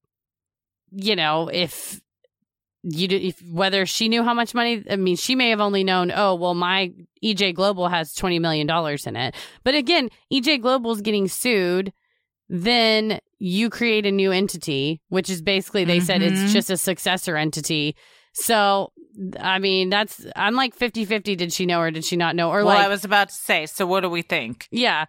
you 0.92 1.16
know, 1.16 1.48
if 1.52 2.00
you 2.82 3.08
do, 3.08 3.16
if 3.16 3.42
whether 3.50 3.84
she 3.86 4.08
knew 4.08 4.22
how 4.22 4.32
much 4.34 4.54
money 4.54 4.82
I 4.90 4.96
mean 4.96 5.16
she 5.16 5.34
may 5.34 5.50
have 5.50 5.60
only 5.60 5.84
known, 5.84 6.10
oh, 6.14 6.34
well 6.34 6.54
my 6.54 6.92
EJ 7.22 7.54
Global 7.54 7.88
has 7.88 8.14
20 8.14 8.38
million 8.38 8.66
dollars 8.66 9.06
in 9.06 9.16
it. 9.16 9.34
But 9.64 9.74
again, 9.74 10.08
EJ 10.32 10.62
Global's 10.62 11.00
getting 11.02 11.28
sued 11.28 11.92
then 12.52 13.20
you 13.38 13.70
create 13.70 14.06
a 14.06 14.10
new 14.10 14.32
entity, 14.32 15.00
which 15.08 15.30
is 15.30 15.40
basically 15.40 15.84
they 15.84 16.00
said 16.00 16.20
Mhm. 16.20 16.32
it's 16.32 16.52
just 16.52 16.68
a 16.68 16.76
successor 16.76 17.36
entity. 17.36 17.94
So, 18.32 18.92
I 19.38 19.60
mean, 19.60 19.88
that's 19.88 20.26
I'm 20.34 20.54
like 20.56 20.76
50-50 20.76 21.36
did 21.36 21.52
she 21.52 21.64
know 21.66 21.80
or 21.80 21.90
did 21.92 22.04
she 22.04 22.16
not 22.16 22.34
know 22.34 22.50
or 22.50 22.64
well, 22.64 22.74
like 22.74 22.84
I 22.84 22.88
was 22.88 23.04
about 23.04 23.28
to 23.28 23.34
say. 23.34 23.66
So, 23.66 23.86
what 23.86 24.00
do 24.00 24.08
we 24.10 24.22
think? 24.22 24.66
yeah. 24.72 25.04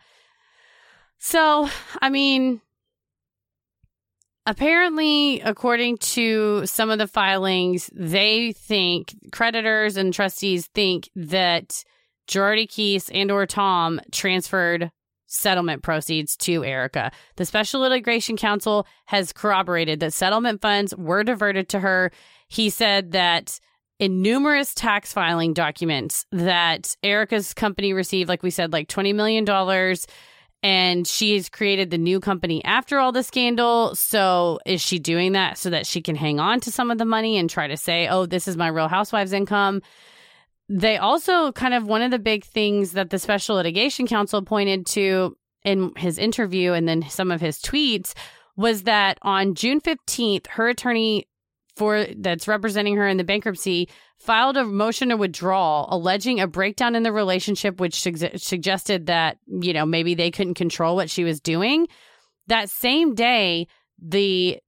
So, 1.17 1.69
I 2.01 2.09
mean, 2.09 2.61
apparently, 4.45 5.41
according 5.41 5.97
to 5.97 6.65
some 6.65 6.89
of 6.89 6.97
the 6.97 7.07
filings, 7.07 7.89
they 7.93 8.51
think 8.53 9.15
creditors 9.31 9.97
and 9.97 10.13
trustees 10.13 10.67
think 10.67 11.09
that 11.15 11.83
Girardi 12.27 12.67
Keese 12.67 13.09
and 13.13 13.31
or 13.31 13.45
Tom 13.45 13.99
transferred 14.11 14.91
settlement 15.27 15.81
proceeds 15.81 16.35
to 16.35 16.63
Erika. 16.63 17.11
The 17.37 17.45
Special 17.45 17.81
Litigation 17.81 18.35
Counsel 18.35 18.85
has 19.05 19.31
corroborated 19.31 19.99
that 20.01 20.13
settlement 20.13 20.61
funds 20.61 20.95
were 20.95 21.23
diverted 21.23 21.69
to 21.69 21.79
her. 21.79 22.11
He 22.49 22.69
said 22.69 23.11
that 23.11 23.59
in 23.97 24.21
numerous 24.21 24.73
tax 24.73 25.13
filing 25.13 25.53
documents 25.53 26.25
that 26.31 26.95
Erika's 27.03 27.53
company 27.53 27.93
received, 27.93 28.27
like 28.27 28.43
we 28.43 28.49
said, 28.49 28.73
like 28.73 28.87
$20 28.87 29.15
million. 29.15 29.45
And 30.63 31.07
she 31.07 31.33
has 31.35 31.49
created 31.49 31.89
the 31.89 31.97
new 31.97 32.19
company 32.19 32.63
after 32.63 32.99
all 32.99 33.11
the 33.11 33.23
scandal. 33.23 33.95
So 33.95 34.59
is 34.65 34.79
she 34.81 34.99
doing 34.99 35.31
that 35.31 35.57
so 35.57 35.71
that 35.71 35.87
she 35.87 36.01
can 36.01 36.15
hang 36.15 36.39
on 36.39 36.59
to 36.61 36.71
some 36.71 36.91
of 36.91 36.99
the 36.99 37.05
money 37.05 37.37
and 37.37 37.49
try 37.49 37.67
to 37.67 37.77
say, 37.77 38.07
oh, 38.07 38.27
this 38.27 38.47
is 38.47 38.57
my 38.57 38.67
real 38.67 38.87
housewives 38.87 39.33
income? 39.33 39.81
They 40.69 40.97
also 40.97 41.51
kind 41.51 41.73
of 41.73 41.87
one 41.87 42.01
of 42.03 42.11
the 42.11 42.19
big 42.19 42.45
things 42.45 42.91
that 42.91 43.09
the 43.09 43.19
Special 43.19 43.55
Litigation 43.55 44.05
Counsel 44.07 44.43
pointed 44.43 44.85
to 44.87 45.35
in 45.63 45.93
his 45.97 46.17
interview 46.17 46.73
and 46.73 46.87
then 46.87 47.07
some 47.09 47.31
of 47.31 47.41
his 47.41 47.59
tweets 47.59 48.13
was 48.55 48.83
that 48.83 49.17
on 49.21 49.55
June 49.55 49.81
15th, 49.81 50.47
her 50.47 50.69
attorney 50.69 51.27
for 51.81 52.05
that's 52.17 52.47
representing 52.47 52.95
her 52.95 53.07
in 53.07 53.17
the 53.17 53.23
bankruptcy 53.23 53.89
filed 54.19 54.55
a 54.55 54.63
motion 54.63 55.09
to 55.09 55.17
withdraw 55.17 55.87
alleging 55.89 56.39
a 56.39 56.45
breakdown 56.45 56.93
in 56.93 57.01
the 57.01 57.11
relationship 57.11 57.79
which 57.79 57.95
sugge- 57.95 58.39
suggested 58.39 59.07
that 59.07 59.39
you 59.47 59.73
know 59.73 59.83
maybe 59.83 60.13
they 60.13 60.29
couldn't 60.29 60.53
control 60.53 60.95
what 60.95 61.09
she 61.09 61.23
was 61.23 61.41
doing. 61.41 61.87
That 62.45 62.69
same 62.69 63.15
day 63.15 63.67
the 63.99 64.59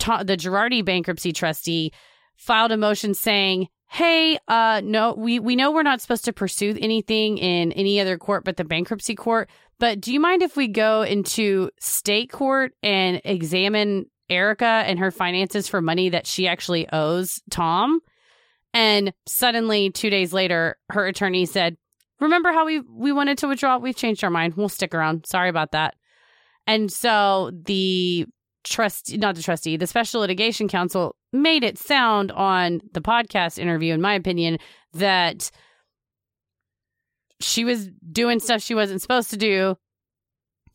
the 0.00 0.36
Girardi 0.36 0.84
bankruptcy 0.84 1.32
trustee 1.32 1.92
filed 2.34 2.72
a 2.72 2.76
motion 2.76 3.14
saying 3.14 3.68
hey 3.88 4.36
uh 4.48 4.80
no 4.82 5.14
we 5.16 5.38
we 5.38 5.54
know 5.54 5.70
we're 5.70 5.84
not 5.84 6.00
supposed 6.00 6.24
to 6.24 6.32
pursue 6.32 6.76
anything 6.80 7.38
in 7.38 7.70
any 7.72 8.00
other 8.00 8.18
court 8.18 8.44
but 8.44 8.56
the 8.56 8.64
bankruptcy 8.64 9.14
court 9.14 9.48
but 9.78 10.00
do 10.00 10.12
you 10.12 10.18
mind 10.18 10.42
if 10.42 10.56
we 10.56 10.66
go 10.66 11.02
into 11.02 11.70
state 11.78 12.32
court 12.32 12.72
and 12.82 13.20
examine 13.24 14.06
Erika 14.28 14.64
and 14.64 14.98
her 14.98 15.10
finances 15.10 15.68
for 15.68 15.80
money 15.80 16.08
that 16.08 16.26
she 16.26 16.48
actually 16.48 16.88
owes 16.92 17.40
Tom. 17.50 18.00
And 18.74 19.12
suddenly, 19.26 19.90
two 19.90 20.10
days 20.10 20.32
later, 20.32 20.76
her 20.90 21.06
attorney 21.06 21.46
said, 21.46 21.76
Remember 22.20 22.50
how 22.52 22.64
we, 22.64 22.80
we 22.80 23.12
wanted 23.12 23.38
to 23.38 23.48
withdraw? 23.48 23.78
We've 23.78 23.96
changed 23.96 24.24
our 24.24 24.30
mind. 24.30 24.54
We'll 24.54 24.68
stick 24.70 24.94
around. 24.94 25.26
Sorry 25.26 25.50
about 25.50 25.72
that. 25.72 25.94
And 26.66 26.90
so 26.90 27.50
the 27.52 28.26
trust, 28.64 29.16
not 29.16 29.34
the 29.34 29.42
trustee, 29.42 29.76
the 29.76 29.86
special 29.86 30.22
litigation 30.22 30.66
counsel 30.66 31.14
made 31.32 31.62
it 31.62 31.78
sound 31.78 32.32
on 32.32 32.80
the 32.92 33.00
podcast 33.00 33.58
interview, 33.58 33.94
in 33.94 34.00
my 34.00 34.14
opinion, 34.14 34.58
that 34.94 35.50
she 37.40 37.64
was 37.64 37.88
doing 38.10 38.40
stuff 38.40 38.62
she 38.62 38.74
wasn't 38.74 39.02
supposed 39.02 39.30
to 39.30 39.36
do 39.36 39.76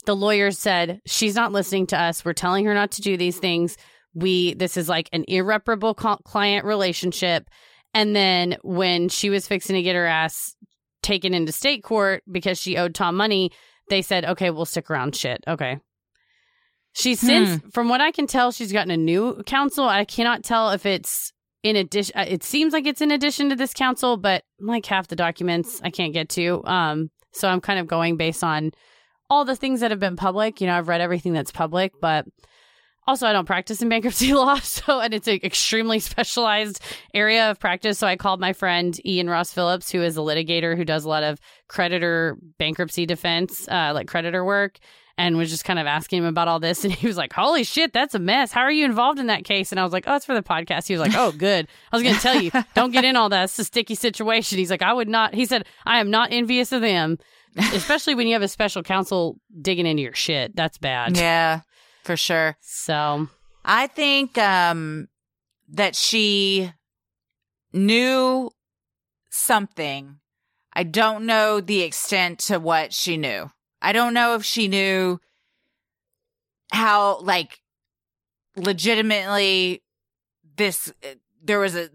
the 0.05 0.15
lawyers 0.15 0.57
said 0.57 1.01
she's 1.05 1.35
not 1.35 1.51
listening 1.51 1.87
to 1.87 1.99
us. 1.99 2.25
We're 2.25 2.33
telling 2.33 2.65
her 2.65 2.73
not 2.73 2.91
to 2.91 3.01
do 3.01 3.17
these 3.17 3.37
things. 3.39 3.77
We 4.13 4.53
this 4.55 4.77
is 4.77 4.89
like 4.89 5.09
an 5.13 5.25
irreparable 5.27 5.93
client 5.93 6.65
relationship. 6.65 7.49
And 7.93 8.15
then 8.15 8.57
when 8.63 9.09
she 9.09 9.29
was 9.29 9.47
fixing 9.47 9.75
to 9.75 9.81
get 9.81 9.95
her 9.95 10.05
ass 10.05 10.55
taken 11.01 11.33
into 11.33 11.51
state 11.51 11.83
court 11.83 12.23
because 12.31 12.59
she 12.59 12.77
owed 12.77 12.93
tom 12.93 13.15
money 13.15 13.51
they 13.89 14.03
said 14.03 14.23
okay 14.23 14.49
we'll 14.49 14.65
stick 14.65 14.89
around. 14.89 15.15
Shit. 15.15 15.43
Okay. 15.47 15.79
She's 16.93 17.19
since 17.19 17.61
from 17.73 17.87
what 17.87 18.01
i 18.01 18.11
can 18.11 18.27
tell 18.27 18.51
she's 18.51 18.73
gotten 18.73 18.91
a 18.91 18.97
new 18.97 19.41
counsel. 19.45 19.85
I 19.85 20.05
cannot 20.05 20.43
tell 20.43 20.71
if 20.71 20.85
it's 20.85 21.31
in 21.63 21.75
addition 21.75 22.17
it 22.19 22.43
seems 22.43 22.73
like 22.73 22.85
it's 22.85 23.01
in 23.01 23.11
addition 23.11 23.49
to 23.49 23.55
this 23.55 23.73
counsel 23.73 24.17
but 24.17 24.43
like 24.59 24.85
half 24.85 25.07
the 25.07 25.15
documents 25.15 25.79
i 25.83 25.89
can't 25.89 26.13
get 26.13 26.29
to. 26.29 26.63
Um 26.65 27.11
so 27.33 27.47
i'm 27.47 27.61
kind 27.61 27.79
of 27.79 27.87
going 27.87 28.17
based 28.17 28.43
on 28.43 28.71
all 29.31 29.45
the 29.45 29.55
things 29.55 29.79
that 29.79 29.91
have 29.91 29.99
been 29.99 30.17
public. 30.17 30.59
You 30.59 30.67
know, 30.67 30.77
I've 30.77 30.89
read 30.89 30.99
everything 30.99 31.31
that's 31.31 31.51
public, 31.51 31.93
but 32.01 32.25
also 33.07 33.25
I 33.25 33.31
don't 33.31 33.45
practice 33.45 33.81
in 33.81 33.87
bankruptcy 33.89 34.33
law. 34.33 34.59
So, 34.59 34.99
and 34.99 35.13
it's 35.13 35.27
an 35.27 35.39
extremely 35.41 35.99
specialized 35.99 36.81
area 37.13 37.49
of 37.49 37.57
practice. 37.57 37.97
So 37.97 38.07
I 38.07 38.17
called 38.17 38.41
my 38.41 38.51
friend 38.51 38.99
Ian 39.05 39.29
Ross 39.29 39.53
Phillips, 39.53 39.89
who 39.89 40.01
is 40.01 40.17
a 40.17 40.19
litigator 40.19 40.75
who 40.75 40.83
does 40.83 41.05
a 41.05 41.09
lot 41.09 41.23
of 41.23 41.39
creditor 41.69 42.37
bankruptcy 42.59 43.05
defense, 43.05 43.69
uh, 43.69 43.93
like 43.93 44.09
creditor 44.09 44.43
work, 44.43 44.79
and 45.17 45.37
was 45.37 45.49
just 45.49 45.63
kind 45.63 45.79
of 45.79 45.87
asking 45.87 46.19
him 46.19 46.25
about 46.25 46.49
all 46.49 46.59
this. 46.59 46.83
And 46.83 46.93
he 47.01 47.07
was 47.07 47.15
like, 47.15 47.31
Holy 47.31 47.63
shit, 47.63 47.93
that's 47.93 48.13
a 48.13 48.19
mess. 48.19 48.51
How 48.51 48.61
are 48.61 48.71
you 48.71 48.83
involved 48.83 49.17
in 49.17 49.27
that 49.27 49.45
case? 49.45 49.71
And 49.71 49.79
I 49.79 49.83
was 49.85 49.93
like, 49.93 50.03
Oh, 50.07 50.17
it's 50.17 50.25
for 50.25 50.35
the 50.35 50.43
podcast. 50.43 50.87
He 50.87 50.93
was 50.93 51.01
like, 51.01 51.15
Oh, 51.15 51.31
good. 51.31 51.69
I 51.89 51.95
was 51.95 52.03
going 52.03 52.15
to 52.15 52.21
tell 52.21 52.41
you, 52.41 52.51
don't 52.75 52.91
get 52.91 53.05
in 53.05 53.15
all 53.15 53.29
that. 53.29 53.45
It's 53.45 53.59
a 53.59 53.63
sticky 53.63 53.95
situation. 53.95 54.57
He's 54.57 54.71
like, 54.71 54.81
I 54.81 54.91
would 54.91 55.07
not, 55.07 55.33
he 55.33 55.45
said, 55.45 55.65
I 55.85 56.01
am 56.01 56.11
not 56.11 56.33
envious 56.33 56.73
of 56.73 56.81
them 56.81 57.17
especially 57.57 58.15
when 58.15 58.27
you 58.27 58.33
have 58.33 58.41
a 58.41 58.47
special 58.47 58.83
counsel 58.83 59.37
digging 59.61 59.85
into 59.85 60.03
your 60.03 60.15
shit. 60.15 60.55
That's 60.55 60.77
bad. 60.77 61.17
Yeah, 61.17 61.61
for 62.03 62.17
sure. 62.17 62.57
So 62.61 63.27
I 63.65 63.87
think 63.87 64.37
um 64.37 65.07
that 65.69 65.95
she 65.95 66.71
knew 67.73 68.51
something. 69.29 70.19
I 70.73 70.83
don't 70.83 71.25
know 71.25 71.59
the 71.59 71.81
extent 71.81 72.39
to 72.39 72.59
what 72.59 72.93
she 72.93 73.17
knew. 73.17 73.51
I 73.81 73.93
don't 73.93 74.13
know 74.13 74.35
if 74.35 74.45
she 74.45 74.67
knew 74.67 75.19
how, 76.71 77.19
like, 77.21 77.59
legitimately 78.55 79.83
this, 80.55 80.93
there 81.43 81.59
was 81.59 81.75
a, 81.75 81.89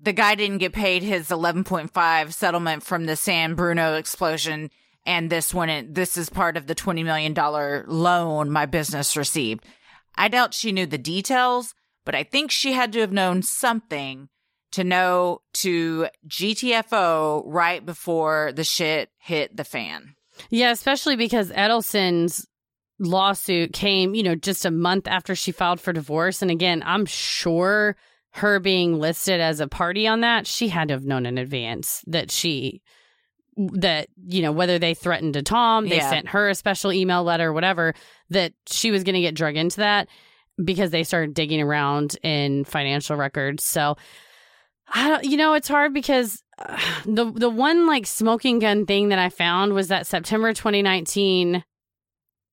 the 0.00 0.12
guy 0.12 0.34
didn't 0.34 0.58
get 0.58 0.72
paid 0.72 1.02
his 1.02 1.28
11.5 1.28 2.32
settlement 2.32 2.82
from 2.82 3.06
the 3.06 3.16
San 3.16 3.54
Bruno 3.54 3.96
explosion. 3.96 4.70
And 5.04 5.30
this 5.30 5.52
one, 5.52 5.92
this 5.92 6.16
is 6.16 6.30
part 6.30 6.56
of 6.56 6.66
the 6.66 6.74
$20 6.74 7.04
million 7.04 7.34
loan 7.88 8.50
my 8.50 8.66
business 8.66 9.16
received. 9.16 9.64
I 10.16 10.28
doubt 10.28 10.54
she 10.54 10.72
knew 10.72 10.86
the 10.86 10.98
details, 10.98 11.74
but 12.04 12.14
I 12.14 12.22
think 12.22 12.50
she 12.50 12.72
had 12.72 12.92
to 12.92 13.00
have 13.00 13.12
known 13.12 13.42
something 13.42 14.28
to 14.72 14.84
know 14.84 15.42
to 15.54 16.08
GTFO 16.28 17.42
right 17.46 17.84
before 17.84 18.52
the 18.54 18.64
shit 18.64 19.10
hit 19.18 19.56
the 19.56 19.64
fan. 19.64 20.14
Yeah, 20.50 20.70
especially 20.70 21.16
because 21.16 21.50
Edelson's 21.50 22.46
lawsuit 22.98 23.72
came, 23.72 24.14
you 24.14 24.22
know, 24.22 24.34
just 24.34 24.64
a 24.64 24.70
month 24.70 25.06
after 25.06 25.34
she 25.34 25.52
filed 25.52 25.80
for 25.80 25.92
divorce. 25.92 26.42
And 26.42 26.50
again, 26.50 26.82
I'm 26.86 27.06
sure 27.06 27.96
her 28.34 28.60
being 28.60 28.98
listed 28.98 29.40
as 29.40 29.60
a 29.60 29.68
party 29.68 30.06
on 30.06 30.20
that, 30.20 30.46
she 30.46 30.68
had 30.68 30.88
to 30.88 30.94
have 30.94 31.04
known 31.04 31.26
in 31.26 31.36
advance 31.36 32.02
that 32.06 32.30
she 32.30 32.82
that 33.56 34.08
you 34.26 34.42
know 34.42 34.52
whether 34.52 34.78
they 34.78 34.94
threatened 34.94 35.34
to 35.34 35.42
Tom, 35.42 35.88
they 35.88 35.96
Yeah. 35.96 36.10
sent 36.10 36.28
her 36.28 36.48
a 36.48 36.54
special 36.54 36.92
email 36.92 37.22
letter, 37.24 37.52
whatever, 37.52 37.94
that 38.30 38.52
she 38.66 38.90
was 38.90 39.04
going 39.04 39.14
to 39.14 39.20
get 39.20 39.34
drug 39.34 39.56
into 39.56 39.78
that 39.78 40.08
because 40.62 40.90
they 40.90 41.04
started 41.04 41.34
digging 41.34 41.60
around 41.60 42.16
in 42.22 42.64
financial 42.64 43.16
records. 43.16 43.64
So 43.64 43.96
I 44.94 45.08
don't, 45.08 45.24
you 45.24 45.36
know, 45.36 45.54
it's 45.54 45.68
hard 45.68 45.92
because 45.94 46.42
uh, 46.58 46.78
the 47.04 47.30
the 47.30 47.50
one 47.50 47.86
like 47.86 48.06
smoking 48.06 48.58
gun 48.58 48.86
thing 48.86 49.08
that 49.10 49.18
I 49.18 49.28
found 49.28 49.72
was 49.74 49.88
that 49.88 50.06
September 50.06 50.52
2019 50.52 51.64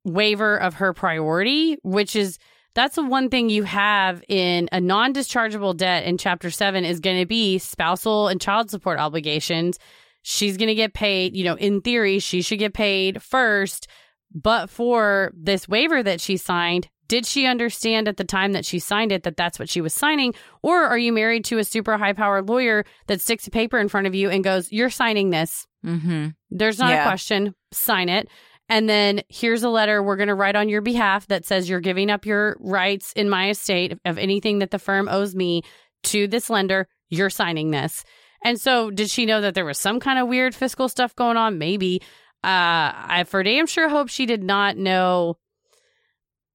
waiver 0.05 0.57
of 0.57 0.75
her 0.75 0.93
priority, 0.93 1.77
which 1.83 2.15
is 2.15 2.37
that's 2.75 2.95
the 2.95 3.03
one 3.03 3.29
thing 3.29 3.49
you 3.49 3.63
have 3.63 4.23
in 4.29 4.69
a 4.71 4.79
non-dischargeable 4.79 5.75
debt 5.75 6.05
in 6.05 6.17
chapter 6.17 6.49
7 6.51 6.85
is 6.85 6.99
going 6.99 7.19
to 7.19 7.25
be 7.25 7.57
spousal 7.57 8.27
and 8.27 8.39
child 8.39 8.69
support 8.69 8.99
obligations. 8.99 9.77
She's 10.21 10.57
going 10.57 10.67
to 10.67 10.75
get 10.75 10.93
paid, 10.93 11.35
you 11.35 11.43
know, 11.43 11.55
in 11.55 11.81
theory 11.81 12.19
she 12.19 12.41
should 12.41 12.59
get 12.59 12.73
paid 12.73 13.21
first, 13.21 13.87
but 14.33 14.69
for 14.69 15.31
this 15.35 15.67
waiver 15.67 16.03
that 16.03 16.21
she 16.21 16.37
signed, 16.37 16.89
did 17.07 17.25
she 17.25 17.47
understand 17.47 18.07
at 18.07 18.17
the 18.17 18.23
time 18.23 18.51
that 18.51 18.65
she 18.65 18.77
signed 18.77 19.11
it 19.11 19.23
that 19.23 19.35
that's 19.35 19.57
what 19.57 19.67
she 19.69 19.81
was 19.81 19.93
signing 19.95 20.35
or 20.61 20.83
are 20.83 20.97
you 20.97 21.11
married 21.11 21.43
to 21.45 21.57
a 21.57 21.63
super 21.63 21.97
high 21.97 22.13
powered 22.13 22.47
lawyer 22.47 22.85
that 23.07 23.19
sticks 23.21 23.47
a 23.47 23.51
paper 23.51 23.79
in 23.79 23.87
front 23.89 24.05
of 24.05 24.13
you 24.13 24.29
and 24.29 24.43
goes, 24.43 24.71
"You're 24.71 24.91
signing 24.91 25.31
this." 25.31 25.65
Mm-hmm. 25.85 26.27
There's 26.51 26.77
not 26.77 26.91
Yeah. 26.91 27.01
a 27.01 27.07
question. 27.07 27.55
Sign 27.71 28.09
it. 28.09 28.27
And 28.71 28.87
then 28.87 29.21
here's 29.29 29.63
a 29.63 29.69
letter 29.69 30.03
we're 30.03 30.17
going 30.17 30.27
to 30.27 30.35
write 30.35 30.55
on 30.55 30.69
your 30.69 30.81
behalf 30.81 31.25
that 31.27 31.45
says 31.45 31.67
you're 31.67 31.79
giving 31.79 32.11
up 32.11 32.27
your 32.27 32.55
rights 32.59 33.11
in 33.13 33.27
my 33.27 33.49
estate 33.49 33.97
of 34.05 34.19
anything 34.19 34.59
that 34.59 34.69
the 34.69 34.77
firm 34.77 35.07
owes 35.09 35.33
me 35.33 35.63
to 36.03 36.27
this 36.27 36.51
lender. 36.51 36.87
You're 37.09 37.31
signing 37.31 37.71
this. 37.71 38.03
And 38.43 38.59
so, 38.59 38.89
did 38.91 39.09
she 39.09 39.25
know 39.25 39.41
that 39.41 39.53
there 39.53 39.65
was 39.65 39.77
some 39.77 39.99
kind 39.99 40.17
of 40.19 40.27
weird 40.27 40.55
fiscal 40.55 40.87
stuff 40.89 41.15
going 41.15 41.37
on? 41.37 41.57
Maybe. 41.57 42.01
Uh, 42.43 42.93
I 42.95 43.25
for 43.27 43.43
damn 43.43 43.67
sure 43.67 43.89
hope 43.89 44.09
she 44.09 44.25
did 44.25 44.43
not 44.43 44.77
know. 44.77 45.37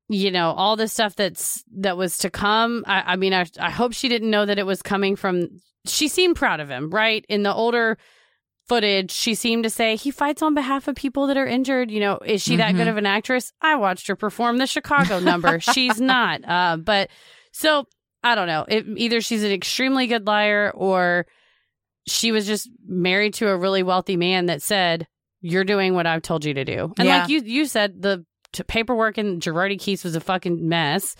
You 0.08 0.30
know 0.30 0.50
all 0.50 0.76
the 0.76 0.86
stuff 0.86 1.16
that's 1.16 1.64
that 1.78 1.96
was 1.96 2.18
to 2.18 2.30
come. 2.30 2.84
I, 2.86 3.12
I 3.14 3.16
mean, 3.16 3.32
I 3.32 3.46
I 3.58 3.70
hope 3.70 3.94
she 3.94 4.08
didn't 4.10 4.30
know 4.30 4.44
that 4.44 4.58
it 4.58 4.66
was 4.66 4.82
coming 4.82 5.16
from. 5.16 5.48
She 5.86 6.08
seemed 6.08 6.36
proud 6.36 6.60
of 6.60 6.68
him, 6.68 6.90
right? 6.90 7.24
In 7.28 7.42
the 7.42 7.52
older 7.54 7.96
footage, 8.68 9.10
she 9.10 9.34
seemed 9.34 9.64
to 9.64 9.70
say 9.70 9.96
he 9.96 10.10
fights 10.10 10.42
on 10.42 10.54
behalf 10.54 10.88
of 10.88 10.94
people 10.96 11.26
that 11.28 11.36
are 11.38 11.46
injured. 11.46 11.90
You 11.90 12.00
know, 12.00 12.18
is 12.24 12.42
she 12.42 12.56
that 12.56 12.72
good 12.72 12.86
Mhm. 12.86 12.90
of 12.90 12.96
an 12.98 13.06
actress? 13.06 13.52
I 13.62 13.76
watched 13.76 14.06
her 14.08 14.16
perform 14.16 14.58
the 14.58 14.66
Chicago 14.66 15.20
number. 15.20 15.58
she's 15.74 15.98
not. 16.00 16.46
Uh, 16.46 16.76
but 16.76 17.08
so 17.52 17.86
I 18.22 18.34
don't 18.34 18.46
know. 18.46 18.66
It, 18.68 18.84
either 18.96 19.22
she's 19.22 19.42
an 19.42 19.52
extremely 19.52 20.06
good 20.06 20.26
liar 20.26 20.70
or 20.74 21.26
she 22.06 22.32
was 22.32 22.46
just 22.46 22.68
married 22.86 23.34
to 23.34 23.48
a 23.48 23.56
really 23.56 23.82
wealthy 23.82 24.16
man 24.16 24.46
that 24.46 24.62
said, 24.62 25.06
"You're 25.40 25.64
doing 25.64 25.94
what 25.94 26.06
I've 26.06 26.22
told 26.22 26.44
you 26.44 26.54
to 26.54 26.64
do." 26.64 26.92
And 26.98 27.06
Yeah. 27.08 27.20
like 27.20 27.28
you, 27.30 27.40
you 27.40 27.66
said 27.66 28.02
the 28.02 28.24
t- 28.52 28.62
paperwork 28.64 29.18
in 29.18 29.40
Girardi 29.40 29.76
Keese 29.78 30.04
was 30.04 30.14
a 30.16 30.20
fucking 30.20 30.68
mess. 30.68 31.16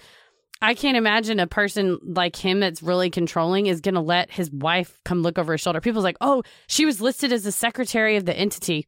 I 0.62 0.74
can't 0.74 0.96
imagine 0.96 1.40
a 1.40 1.46
person 1.46 1.98
like 2.02 2.36
him 2.36 2.60
that's 2.60 2.82
really 2.82 3.10
controlling 3.10 3.66
is 3.66 3.80
going 3.80 3.96
to 3.96 4.00
let 4.00 4.30
his 4.30 4.50
wife 4.50 4.98
come 5.04 5.20
look 5.22 5.38
over 5.38 5.52
his 5.52 5.60
shoulder. 5.60 5.80
People's 5.80 6.04
like, 6.04 6.16
oh, 6.22 6.42
she 6.68 6.86
was 6.86 7.00
listed 7.02 7.32
as 7.32 7.44
the 7.44 7.52
secretary 7.52 8.16
of 8.16 8.24
the 8.24 8.34
entity. 8.38 8.86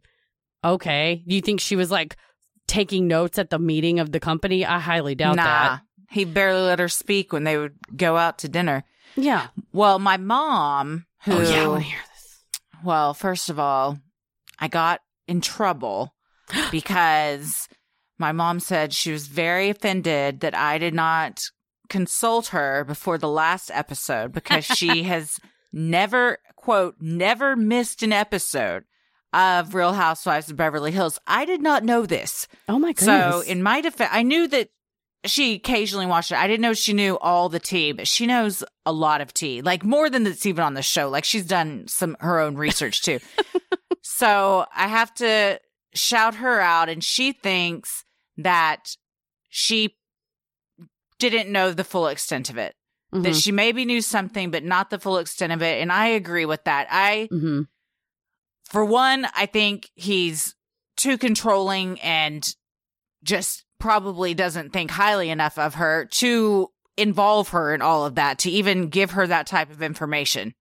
Okay. 0.64 1.22
Do 1.26 1.34
you 1.34 1.40
think 1.42 1.60
she 1.60 1.76
was 1.76 1.90
like 1.90 2.16
taking 2.66 3.06
notes 3.06 3.38
at 3.38 3.50
the 3.50 3.58
meeting 3.58 4.00
of 4.00 4.12
the 4.12 4.20
company? 4.20 4.64
I 4.64 4.78
highly 4.78 5.14
doubt 5.14 5.36
nah, 5.36 5.44
that. 5.44 5.80
he 6.10 6.24
barely 6.24 6.62
let 6.62 6.78
her 6.78 6.88
speak 6.88 7.32
when 7.32 7.44
they 7.44 7.56
would 7.58 7.74
go 7.94 8.16
out 8.16 8.38
to 8.38 8.48
dinner. 8.48 8.84
Yeah. 9.16 9.48
Well, 9.72 9.98
my 9.98 10.16
mom, 10.16 11.05
who, 11.24 11.32
Oh, 11.32 11.40
yeah. 11.42 11.64
I 11.64 11.68
want 11.68 11.82
to 11.82 11.88
hear 11.88 11.98
this. 12.14 12.44
well, 12.84 13.14
first 13.14 13.50
of 13.50 13.58
all, 13.58 13.98
I 14.58 14.68
got 14.68 15.00
in 15.26 15.40
trouble 15.40 16.14
because 16.70 17.68
my 18.18 18.32
mom 18.32 18.60
said 18.60 18.92
she 18.92 19.12
was 19.12 19.26
very 19.26 19.68
offended 19.70 20.40
that 20.40 20.54
I 20.54 20.78
did 20.78 20.94
not 20.94 21.42
consult 21.88 22.48
her 22.48 22.84
before 22.84 23.18
the 23.18 23.28
last 23.28 23.70
episode 23.72 24.32
because 24.32 24.64
she 24.64 25.02
has 25.04 25.38
never, 25.72 26.38
quote, 26.56 26.96
never 27.00 27.56
missed 27.56 28.02
an 28.02 28.12
episode 28.12 28.84
of 29.32 29.74
Real 29.74 29.92
Housewives 29.92 30.50
of 30.50 30.56
Beverly 30.56 30.92
Hills. 30.92 31.18
I 31.26 31.44
did 31.44 31.60
not 31.60 31.84
know 31.84 32.06
this. 32.06 32.48
Oh, 32.68 32.78
my 32.78 32.94
So, 32.96 33.42
in 33.46 33.62
my 33.62 33.80
defense, 33.82 34.10
I 34.12 34.22
knew 34.22 34.48
that 34.48 34.70
she 35.24 35.54
occasionally 35.54 36.06
watched 36.06 36.30
it. 36.30 36.38
I 36.38 36.46
didn't 36.46 36.60
know 36.62 36.74
she 36.74 36.92
knew 36.92 37.18
all 37.18 37.48
the 37.48 37.58
tea, 37.58 37.92
but 37.92 38.06
she 38.06 38.26
knows 38.26 38.62
a 38.84 38.92
lot 38.92 39.20
of 39.20 39.32
tea, 39.34 39.62
like 39.62 39.84
more 39.84 40.08
than 40.10 40.22
that's 40.24 40.46
even 40.46 40.62
on 40.64 40.74
the 40.74 40.82
show. 40.82 41.08
Like 41.08 41.24
she's 41.24 41.46
done 41.46 41.88
some 41.88 42.16
her 42.20 42.38
own 42.40 42.56
research 42.56 43.02
too. 43.02 43.18
so 44.02 44.66
I 44.74 44.86
have 44.88 45.12
to 45.14 45.58
shout 45.94 46.36
her 46.36 46.60
out, 46.60 46.88
and 46.88 47.02
she 47.02 47.32
thinks 47.32 48.04
that 48.36 48.96
she 49.48 49.96
didn't 51.18 51.50
know 51.50 51.72
the 51.72 51.84
full 51.84 52.08
extent 52.08 52.50
of 52.50 52.58
it. 52.58 52.74
That 53.12 53.32
Mhm. 53.32 53.42
she 53.42 53.52
maybe 53.52 53.84
knew 53.84 54.00
something, 54.02 54.50
but 54.50 54.64
not 54.64 54.90
the 54.90 54.98
full 54.98 55.16
extent 55.18 55.52
of 55.52 55.62
it. 55.62 55.80
And 55.80 55.90
I 55.90 56.08
agree 56.08 56.44
with 56.44 56.64
that. 56.64 56.86
I 56.90 57.28
Mhm. 57.32 57.68
for 58.68 58.84
one, 58.84 59.26
I 59.34 59.46
think 59.46 59.90
he's 59.94 60.54
too 60.96 61.16
controlling 61.16 62.00
and 62.00 62.46
just 63.22 63.64
probably 63.78 64.34
doesn't 64.34 64.72
think 64.72 64.90
highly 64.90 65.30
enough 65.30 65.58
of 65.58 65.74
her 65.74 66.06
to 66.12 66.68
involve 66.96 67.50
her 67.50 67.74
in 67.74 67.82
all 67.82 68.06
of 68.06 68.14
that, 68.14 68.38
to 68.40 68.50
even 68.50 68.88
give 68.88 69.12
her 69.12 69.26
that 69.26 69.46
type 69.46 69.70
of 69.70 69.82
information. 69.82 70.54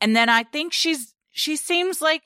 And 0.00 0.14
then 0.14 0.28
I 0.28 0.42
think 0.44 0.72
she's, 0.72 1.14
she 1.30 1.56
seems 1.56 2.00
like 2.00 2.22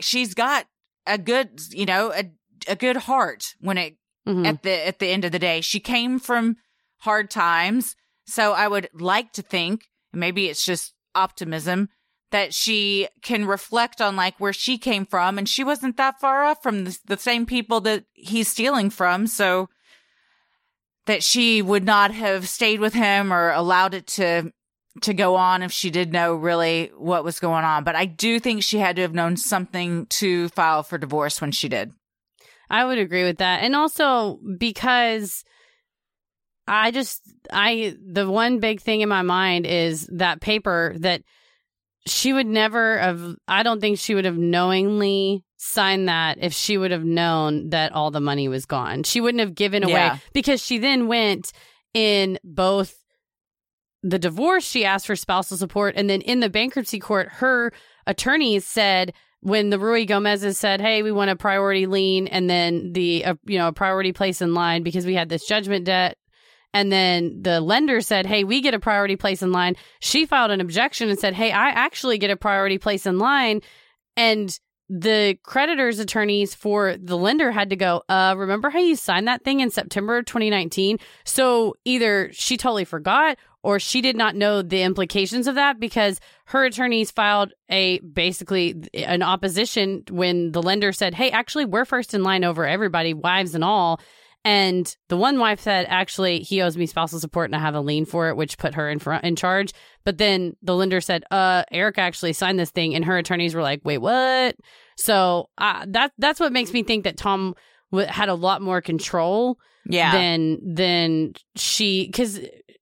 she's 0.00 0.34
got 0.34 0.66
a 1.06 1.18
good, 1.18 1.60
you 1.70 1.86
know, 1.86 2.12
a, 2.12 2.30
a 2.66 2.76
good 2.76 2.96
heart 2.96 3.54
when 3.60 3.78
it, 3.78 3.96
Mhm. 4.26 4.46
at 4.46 4.62
the, 4.62 4.86
at 4.86 4.98
the 4.98 5.06
end 5.08 5.24
of 5.24 5.32
the 5.32 5.38
day. 5.38 5.62
She 5.62 5.80
came 5.80 6.18
from 6.18 6.56
hard 6.98 7.30
times. 7.30 7.96
So 8.26 8.52
I 8.52 8.68
would 8.68 8.90
like 8.92 9.32
to 9.34 9.42
think, 9.42 9.86
maybe 10.12 10.48
it's 10.48 10.64
just 10.66 10.92
optimism, 11.14 11.88
that 12.30 12.52
she 12.52 13.08
can 13.22 13.46
reflect 13.46 14.00
on 14.00 14.16
like 14.16 14.38
where 14.38 14.52
she 14.52 14.78
came 14.78 15.06
from 15.06 15.38
and 15.38 15.48
she 15.48 15.64
wasn't 15.64 15.96
that 15.96 16.20
far 16.20 16.44
off 16.44 16.62
from 16.62 16.84
the, 16.84 16.98
the 17.06 17.16
same 17.16 17.46
people 17.46 17.80
that 17.80 18.04
he's 18.12 18.48
stealing 18.48 18.90
from. 18.90 19.26
So 19.26 19.68
that 21.08 21.24
she 21.24 21.62
would 21.62 21.84
not 21.84 22.12
have 22.12 22.46
stayed 22.46 22.80
with 22.80 22.92
him 22.92 23.32
or 23.32 23.50
allowed 23.50 23.94
it 23.94 24.06
to 24.06 24.52
to 25.00 25.14
go 25.14 25.36
on 25.36 25.62
if 25.62 25.72
she 25.72 25.90
did 25.90 26.12
know 26.12 26.34
really 26.34 26.90
what 26.96 27.24
was 27.24 27.40
going 27.40 27.64
on. 27.64 27.84
But 27.84 27.96
I 27.96 28.04
do 28.04 28.38
think 28.38 28.62
she 28.62 28.78
had 28.78 28.96
to 28.96 29.02
have 29.02 29.14
known 29.14 29.36
something 29.36 30.06
to 30.06 30.48
file 30.50 30.82
for 30.82 30.98
divorce 30.98 31.40
when 31.40 31.52
she 31.52 31.68
did. 31.68 31.92
I 32.68 32.84
would 32.84 32.98
agree 32.98 33.24
with 33.24 33.38
that. 33.38 33.62
And 33.62 33.74
also 33.74 34.38
because 34.58 35.44
I 36.66 36.90
just 36.90 37.22
I 37.50 37.96
the 38.04 38.30
one 38.30 38.60
big 38.60 38.80
thing 38.80 39.00
in 39.00 39.08
my 39.08 39.22
mind 39.22 39.66
is 39.66 40.06
that 40.12 40.42
paper 40.42 40.94
that 40.98 41.22
she 42.08 42.32
would 42.32 42.46
never 42.46 42.98
have 42.98 43.36
I 43.46 43.62
don't 43.62 43.80
think 43.80 43.98
she 43.98 44.14
would 44.14 44.24
have 44.24 44.38
knowingly 44.38 45.44
signed 45.56 46.08
that 46.08 46.38
if 46.40 46.52
she 46.52 46.78
would 46.78 46.90
have 46.90 47.04
known 47.04 47.70
that 47.70 47.92
all 47.92 48.10
the 48.10 48.20
money 48.20 48.48
was 48.48 48.64
gone. 48.66 49.02
She 49.02 49.20
wouldn't 49.20 49.40
have 49.40 49.54
given 49.54 49.82
away 49.82 49.92
Yeah. 49.92 50.18
because 50.32 50.62
she 50.64 50.78
then 50.78 51.08
went 51.08 51.52
in 51.94 52.38
both 52.44 52.94
the 54.02 54.18
divorce 54.18 54.64
she 54.64 54.84
asked 54.84 55.06
for 55.06 55.16
spousal 55.16 55.56
support 55.56 55.94
and 55.96 56.08
then 56.08 56.20
in 56.20 56.38
the 56.40 56.48
bankruptcy 56.48 57.00
court 57.00 57.28
her 57.28 57.72
attorneys 58.06 58.64
said 58.64 59.12
when 59.40 59.70
the 59.70 59.78
Ruigomez's 59.78 60.58
said, 60.58 60.80
"Hey, 60.80 61.02
we 61.04 61.12
want 61.12 61.30
a 61.30 61.36
priority 61.36 61.86
lien 61.86 62.26
and 62.26 62.50
then 62.50 62.92
the 62.92 63.24
uh, 63.24 63.34
you 63.44 63.56
know 63.58 63.68
a 63.68 63.72
priority 63.72 64.12
place 64.12 64.40
in 64.42 64.52
line 64.54 64.82
because 64.82 65.06
we 65.06 65.14
had 65.14 65.28
this 65.28 65.46
judgment 65.46 65.84
debt 65.84 66.16
And 66.74 66.92
then 66.92 67.42
the 67.42 67.60
lender 67.60 68.00
said, 68.00 68.26
Hey, 68.26 68.44
we 68.44 68.60
get 68.60 68.74
a 68.74 68.78
priority 68.78 69.16
place 69.16 69.42
in 69.42 69.52
line. 69.52 69.76
She 70.00 70.26
filed 70.26 70.50
an 70.50 70.60
objection 70.60 71.08
and 71.08 71.18
said, 71.18 71.34
Hey, 71.34 71.50
I 71.50 71.70
actually 71.70 72.18
get 72.18 72.30
a 72.30 72.36
priority 72.36 72.78
place 72.78 73.06
in 73.06 73.18
line. 73.18 73.62
And 74.16 74.58
the 74.90 75.38
creditor's 75.42 75.98
attorneys 75.98 76.54
for 76.54 76.96
the 76.96 77.16
lender 77.16 77.50
had 77.50 77.70
to 77.70 77.76
go, 77.76 78.02
uh, 78.08 78.34
remember 78.36 78.70
how 78.70 78.78
you 78.78 78.96
signed 78.96 79.28
that 79.28 79.44
thing 79.44 79.60
in 79.60 79.70
September 79.70 80.22
2019? 80.22 80.98
So 81.24 81.74
either 81.84 82.30
she 82.32 82.56
totally 82.56 82.86
forgot 82.86 83.36
or 83.62 83.78
she 83.78 84.00
did 84.00 84.16
not 84.16 84.34
know 84.34 84.62
the 84.62 84.82
implications 84.82 85.46
of 85.46 85.56
that 85.56 85.78
because 85.78 86.20
her 86.46 86.64
attorneys 86.64 87.10
filed 87.10 87.52
a 87.68 87.98
basically 88.00 88.76
an 88.94 89.22
opposition 89.22 90.04
when 90.10 90.52
the 90.52 90.62
lender 90.62 90.92
said, 90.92 91.14
Hey, 91.14 91.30
actually, 91.30 91.66
we're 91.66 91.84
first 91.84 92.14
in 92.14 92.22
line 92.22 92.44
over 92.44 92.66
everybody, 92.66 93.12
wives 93.12 93.54
and 93.54 93.64
all. 93.64 94.00
And 94.48 94.96
the 95.08 95.16
one 95.16 95.38
wife 95.38 95.60
said, 95.60 95.86
actually, 95.88 96.38
he 96.40 96.62
owes 96.62 96.76
me 96.76 96.86
spousal 96.86 97.20
support 97.20 97.48
and 97.50 97.56
I 97.56 97.58
have 97.58 97.74
a 97.74 97.80
lien 97.80 98.06
for 98.06 98.28
it, 98.30 98.36
which 98.36 98.56
put 98.56 98.74
her 98.74 98.88
in 98.88 98.98
front 98.98 99.24
in 99.24 99.36
charge. 99.36 99.72
But 100.04 100.16
then 100.16 100.56
the 100.62 100.74
lender 100.74 101.00
said, 101.00 101.24
uh, 101.30 101.64
Erika 101.70 102.00
actually 102.00 102.32
signed 102.32 102.58
this 102.58 102.70
thing. 102.70 102.94
And 102.94 103.04
her 103.04 103.18
attorneys 103.18 103.54
were 103.54 103.62
like, 103.62 103.80
wait, 103.84 103.98
what? 103.98 104.56
So 104.96 105.50
uh, 105.58 105.84
that 105.88 106.12
that's 106.18 106.40
what 106.40 106.52
makes 106.52 106.72
me 106.72 106.82
think 106.82 107.04
that 107.04 107.16
Tom 107.16 107.54
w- 107.92 108.08
had 108.08 108.28
a 108.30 108.34
lot 108.34 108.62
more 108.62 108.80
control 108.80 109.58
Yeah. 109.86 110.12
than 110.12 110.74
than 110.74 111.32
she 111.56 112.06
because 112.06 112.40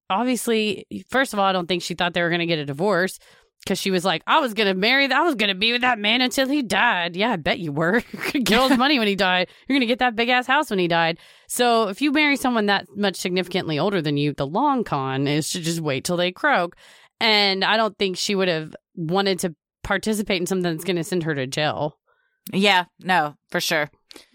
obviously 0.09 0.87
first 1.11 1.33
of 1.33 1.39
all 1.41 1.45
i 1.47 1.53
don't 1.53 1.67
think 1.67 1.83
she 1.83 1.95
thought 1.95 2.15
they 2.15 2.23
were 2.23 2.29
going 2.29 2.47
to 2.47 2.47
get 2.47 2.61
a 2.61 2.65
divorce 2.65 3.19
because 3.67 3.79
she 3.81 3.91
was 3.91 4.05
like 4.05 4.23
i 4.27 4.39
was 4.39 4.55
going 4.55 4.69
to 4.69 4.75
marry 4.75 5.07
that 5.09 5.19
i 5.19 5.23
was 5.23 5.35
going 5.35 5.49
to 5.49 5.55
be 5.55 5.73
with 5.73 5.81
that 5.81 5.99
man 5.99 6.21
until 6.21 6.49
he 6.49 6.63
died. 6.63 7.17
Yeah 7.17 7.33
i 7.33 7.37
bet 7.37 7.59
you 7.59 7.73
were. 7.73 8.03
You're 8.13 8.23
going 8.23 8.33
to 8.33 8.41
get 8.41 8.59
all 8.59 8.69
his 8.69 8.79
money 8.79 8.99
when 8.99 9.09
he 9.09 9.17
died. 9.17 9.49
You're 9.67 9.75
going 9.75 9.81
to 9.81 9.87
get 9.87 9.99
that 9.99 10.15
big 10.17 10.29
ass 10.29 10.47
house 10.47 10.71
when 10.71 10.79
he 10.79 10.89
died. 10.89 11.19
So 11.49 11.89
if 11.89 12.01
you 12.01 12.13
marry 12.13 12.37
someone 12.37 12.67
that 12.67 12.87
much 12.97 13.17
significantly 13.17 13.79
older 13.79 14.01
than 14.01 14.17
you 14.17 14.33
the 14.33 14.47
long 14.47 14.85
con 14.85 15.27
is 15.27 15.51
to 15.51 15.61
just 15.61 15.81
wait 15.81 16.05
till 16.05 16.17
they 16.17 16.31
croak. 16.33 16.77
And 17.21 17.65
i 17.65 17.77
don't 17.77 17.99
think 17.99 18.17
she 18.17 18.35
would 18.35 18.49
have 18.49 18.75
wanted 18.95 19.41
to 19.41 19.55
participate 19.83 20.41
in 20.41 20.47
something 20.47 20.73
that's 20.73 20.85
going 20.85 20.97
to 20.97 21.05
send 21.05 21.25
her 21.25 21.35
to 21.35 21.47
jail. 21.47 21.99
Yeah, 22.53 22.85
no, 23.01 23.35
for 23.51 23.61
sure. 23.61 23.91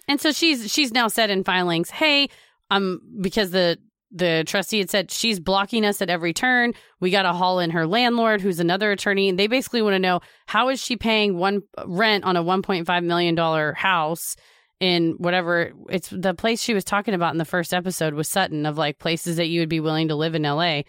and 0.08 0.20
so 0.20 0.32
she's 0.32 0.72
she's 0.72 0.92
now 0.92 1.08
said 1.08 1.30
in 1.30 1.44
filings, 1.44 1.90
"Hey, 1.90 2.30
um 2.70 3.00
because 3.22 3.52
the 3.52 3.78
the 4.12 4.44
trustee 4.46 4.80
had 4.80 4.90
said 4.90 5.12
she's 5.12 5.40
blocking 5.40 5.86
us 5.86 6.02
at 6.02 6.10
every 6.10 6.34
turn. 6.34 6.74
We 7.00 7.12
got 7.12 7.24
to 7.24 7.34
haul 7.34 7.60
in 7.60 7.70
her 7.72 7.88
landlord 7.88 8.42
who's 8.42 8.60
another 8.60 8.92
attorney 8.92 9.30
and 9.30 9.40
they 9.40 9.48
basically 9.48 9.82
want 9.82 9.96
to 9.96 10.00
know 10.00 10.20
how 10.48 10.70
is 10.70 10.82
she 10.82 10.98
paying 10.98 11.38
one 11.38 11.62
rent 11.86 12.24
on 12.24 12.36
a 12.36 12.44
1.5 12.44 13.04
million 13.04 13.36
dollar 13.36 13.74
house 13.74 14.36
in 14.80 15.12
whatever 15.20 15.72
it's 15.90 16.10
the 16.10 16.34
place 16.34 16.62
she 16.62 16.74
was 16.74 16.84
talking 16.84 17.14
about 17.14 17.34
in 17.34 17.38
the 17.38 17.46
first 17.46 17.74
episode 17.74 18.14
was 18.14 18.28
Sutton 18.28 18.66
of 18.66 18.78
like 18.78 19.00
places 19.00 19.38
that 19.38 19.48
you 19.48 19.62
would 19.62 19.70
be 19.70 19.80
willing 19.80 20.10
to 20.10 20.16
live 20.16 20.36
in 20.36 20.44
LA. 20.44 20.82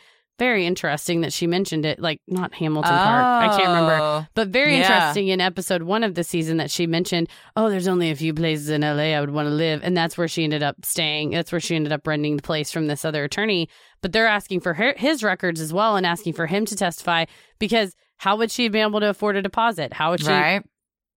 Very 0.42 0.66
interesting 0.66 1.20
that 1.20 1.32
she 1.32 1.46
mentioned 1.46 1.86
it, 1.86 2.00
like 2.00 2.20
not 2.26 2.52
Hamilton 2.52 2.90
Park. 2.90 3.52
I 3.52 3.56
can't 3.56 3.68
remember. 3.68 3.96
Oh, 4.00 4.26
But 4.34 4.48
very 4.48 4.72
yeah. 4.76 4.80
interesting 4.80 5.28
in 5.28 5.40
episode 5.40 5.84
one 5.84 6.02
of 6.02 6.16
the 6.16 6.24
season 6.24 6.56
that 6.56 6.68
she 6.68 6.84
mentioned, 6.88 7.28
oh, 7.54 7.70
there's 7.70 7.86
only 7.86 8.10
a 8.10 8.16
few 8.16 8.34
places 8.34 8.68
in 8.68 8.80
LA 8.80 9.14
I 9.14 9.20
would 9.20 9.30
want 9.30 9.46
to 9.46 9.54
live. 9.54 9.82
And 9.84 9.96
that's 9.96 10.18
where 10.18 10.26
she 10.26 10.42
ended 10.42 10.64
up 10.64 10.84
staying. 10.84 11.30
That's 11.30 11.52
where 11.52 11.60
she 11.60 11.76
ended 11.76 11.92
up 11.92 12.04
renting 12.04 12.34
the 12.34 12.42
place 12.42 12.72
from 12.72 12.88
this 12.88 13.04
other 13.04 13.22
attorney. 13.22 13.68
But 14.00 14.10
they're 14.12 14.26
asking 14.26 14.62
for 14.62 14.74
her, 14.74 14.94
his 14.96 15.22
records 15.22 15.60
as 15.60 15.72
well 15.72 15.94
and 15.94 16.04
asking 16.04 16.32
for 16.32 16.48
him 16.48 16.64
to 16.66 16.74
testify 16.74 17.26
because 17.60 17.94
how 18.16 18.34
would 18.36 18.50
she 18.50 18.66
be 18.66 18.80
able 18.80 18.98
to 18.98 19.10
afford 19.10 19.36
a 19.36 19.42
deposit? 19.42 19.92
How 19.92 20.10
would 20.10 20.22
she? 20.22 20.26
Right. 20.26 20.64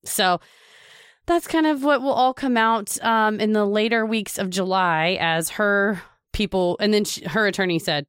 So 0.03 0.39
that's 1.25 1.47
kind 1.47 1.65
of 1.65 1.83
what 1.83 2.03
will 2.03 2.13
all 2.13 2.35
come 2.35 2.57
out 2.57 3.03
um, 3.03 3.39
in 3.39 3.53
the 3.53 3.65
later 3.65 4.05
weeks 4.05 4.37
of 4.37 4.51
July 4.51 5.17
as 5.19 5.49
her 5.49 5.99
people, 6.31 6.77
and 6.79 6.93
then 6.93 7.05
she, 7.05 7.25
her 7.25 7.47
attorney 7.47 7.79
said 7.79 8.05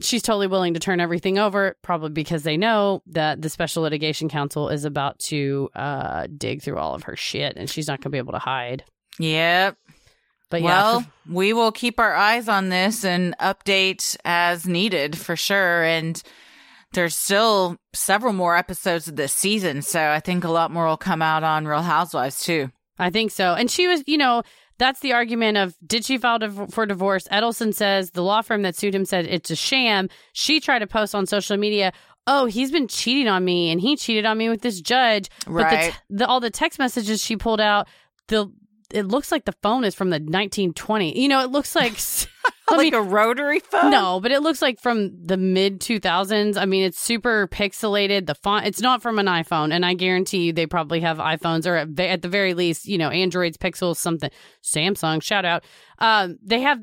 she's 0.00 0.22
totally 0.22 0.46
willing 0.46 0.74
to 0.74 0.80
turn 0.80 1.00
everything 1.00 1.38
over, 1.38 1.76
probably 1.82 2.10
because 2.10 2.42
they 2.42 2.56
know 2.56 3.02
that 3.06 3.42
the 3.42 3.48
Special 3.48 3.82
Litigation 3.82 4.28
Counsel 4.28 4.68
is 4.68 4.84
about 4.84 5.18
to 5.20 5.68
uh, 5.74 6.26
dig 6.36 6.62
through 6.62 6.78
all 6.78 6.94
of 6.94 7.04
her 7.04 7.16
shit, 7.16 7.56
and 7.56 7.68
she's 7.68 7.88
not 7.88 7.98
going 7.98 8.04
to 8.04 8.10
be 8.10 8.18
able 8.18 8.32
to 8.32 8.38
hide. 8.38 8.84
Yep. 9.18 9.76
But 10.50 10.62
yeah, 10.62 10.66
well, 10.66 11.06
we 11.28 11.52
will 11.52 11.72
keep 11.72 12.00
our 12.00 12.14
eyes 12.14 12.48
on 12.48 12.70
this 12.70 13.04
and 13.04 13.36
update 13.38 14.16
as 14.24 14.66
needed 14.66 15.18
for 15.18 15.36
sure. 15.36 15.84
And 15.84 16.22
there's 16.92 17.14
still 17.14 17.76
several 17.92 18.32
more 18.32 18.56
episodes 18.56 19.08
of 19.08 19.16
this 19.16 19.34
season, 19.34 19.82
so 19.82 20.00
I 20.08 20.20
think 20.20 20.44
a 20.44 20.50
lot 20.50 20.70
more 20.70 20.86
will 20.86 20.96
come 20.96 21.20
out 21.20 21.44
on 21.44 21.66
Real 21.66 21.82
Housewives 21.82 22.42
too. 22.42 22.70
I 22.98 23.10
think 23.10 23.30
so. 23.30 23.54
And 23.54 23.70
she 23.70 23.86
was, 23.86 24.02
you 24.06 24.16
know, 24.16 24.42
that's 24.78 25.00
the 25.00 25.12
argument 25.12 25.58
of 25.58 25.76
did 25.86 26.04
she 26.04 26.18
file 26.18 26.38
div- 26.38 26.72
for 26.72 26.86
divorce? 26.86 27.26
Edelson 27.28 27.74
says 27.74 28.10
the 28.10 28.22
law 28.22 28.42
firm 28.42 28.62
that 28.62 28.76
sued 28.76 28.94
him 28.94 29.04
said 29.04 29.26
it's 29.26 29.50
a 29.50 29.56
sham. 29.56 30.08
She 30.32 30.60
tried 30.60 30.80
to 30.80 30.86
post 30.86 31.14
on 31.14 31.26
social 31.26 31.56
media, 31.56 31.92
oh, 32.26 32.46
he's 32.46 32.70
been 32.70 32.88
cheating 32.88 33.28
on 33.28 33.44
me 33.44 33.70
and 33.70 33.80
he 33.80 33.96
cheated 33.96 34.24
on 34.24 34.38
me 34.38 34.48
with 34.48 34.62
this 34.62 34.80
judge. 34.80 35.28
But 35.46 35.52
the 35.70 35.90
t- 35.90 35.98
the, 36.10 36.26
all 36.26 36.40
the 36.40 36.50
text 36.50 36.78
messages 36.78 37.22
she 37.22 37.36
pulled 37.36 37.60
out, 37.60 37.88
the 38.28 38.52
it 38.90 39.06
looks 39.06 39.30
like 39.30 39.44
the 39.44 39.54
phone 39.62 39.84
is 39.84 39.94
from 39.94 40.10
the 40.10 40.16
1920. 40.16 41.20
You 41.20 41.28
know, 41.28 41.42
it 41.42 41.50
looks 41.50 41.74
like. 41.74 41.98
Like 42.70 42.80
mean, 42.80 42.94
a 42.94 43.00
rotary 43.00 43.60
phone? 43.60 43.90
no, 43.90 44.20
but 44.20 44.30
it 44.30 44.42
looks 44.42 44.60
like 44.60 44.78
from 44.78 45.24
the 45.24 45.38
mid 45.38 45.80
2000s. 45.80 46.60
I 46.60 46.66
mean, 46.66 46.84
it's 46.84 47.00
super 47.00 47.48
pixelated. 47.48 48.26
The 48.26 48.34
font, 48.34 48.66
it's 48.66 48.82
not 48.82 49.00
from 49.00 49.18
an 49.18 49.24
iPhone. 49.24 49.72
And 49.72 49.86
I 49.86 49.94
guarantee 49.94 50.44
you 50.44 50.52
they 50.52 50.66
probably 50.66 51.00
have 51.00 51.16
iPhones 51.16 51.66
or 51.66 51.76
at, 51.76 51.98
at 51.98 52.20
the 52.20 52.28
very 52.28 52.52
least, 52.52 52.84
you 52.84 52.98
know, 52.98 53.08
Androids, 53.08 53.56
Pixels, 53.56 53.96
something. 53.96 54.30
Samsung, 54.62 55.22
shout 55.22 55.46
out. 55.46 55.64
Um, 55.98 56.36
they 56.42 56.60
have, 56.60 56.80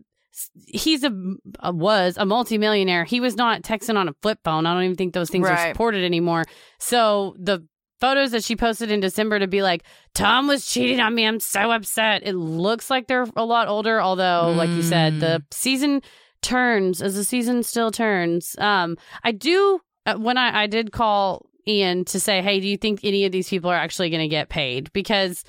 he's 0.65 1.03
a, 1.03 1.11
a 1.59 1.71
was 1.71 2.17
a 2.17 2.25
multimillionaire. 2.25 3.03
He 3.03 3.19
was 3.19 3.35
not 3.35 3.61
texting 3.61 3.95
on 3.95 4.09
a 4.09 4.15
flip 4.23 4.39
phone. 4.43 4.65
I 4.65 4.73
don't 4.73 4.85
even 4.85 4.95
think 4.95 5.13
those 5.13 5.29
things 5.29 5.47
are 5.47 5.67
supported 5.67 6.03
anymore. 6.03 6.45
So 6.79 7.35
the 7.37 7.63
photos 8.05 8.29
that 8.31 8.43
she 8.43 8.55
posted 8.55 8.91
in 8.91 8.99
December 8.99 9.39
to 9.39 9.47
be 9.47 9.63
like, 9.63 9.83
Tom 10.13 10.47
was 10.47 10.67
cheating 10.67 10.99
on 10.99 11.15
me. 11.15 11.25
I'm 11.25 11.39
so 11.39 11.71
upset. 11.71 12.21
It 12.23 12.33
looks 12.33 12.91
like 12.91 13.07
they're 13.07 13.25
a 13.35 13.43
lot 13.43 13.67
older, 13.67 13.99
although, 13.99 14.53
like 14.55 14.69
you 14.69 14.83
said, 14.83 15.19
the 15.19 15.43
season 15.49 16.03
turns 16.43 17.01
as 17.01 17.15
the 17.15 17.23
season 17.23 17.63
still 17.63 17.89
turns. 17.89 18.55
Um, 18.59 18.95
I 19.23 19.31
do 19.31 19.79
uh, 20.05 20.17
when 20.17 20.37
I 20.37 20.63
I 20.63 20.67
did 20.67 20.91
call 20.91 21.49
Ian 21.67 22.05
to 22.05 22.19
say, 22.19 22.43
hey, 22.43 22.59
do 22.59 22.67
you 22.67 22.77
think 22.77 22.99
any 23.03 23.25
of 23.25 23.31
these 23.31 23.49
people 23.49 23.71
are 23.71 23.75
actually 23.75 24.11
going 24.11 24.21
to 24.21 24.27
get 24.27 24.49
paid? 24.49 24.93
Because 24.93 25.43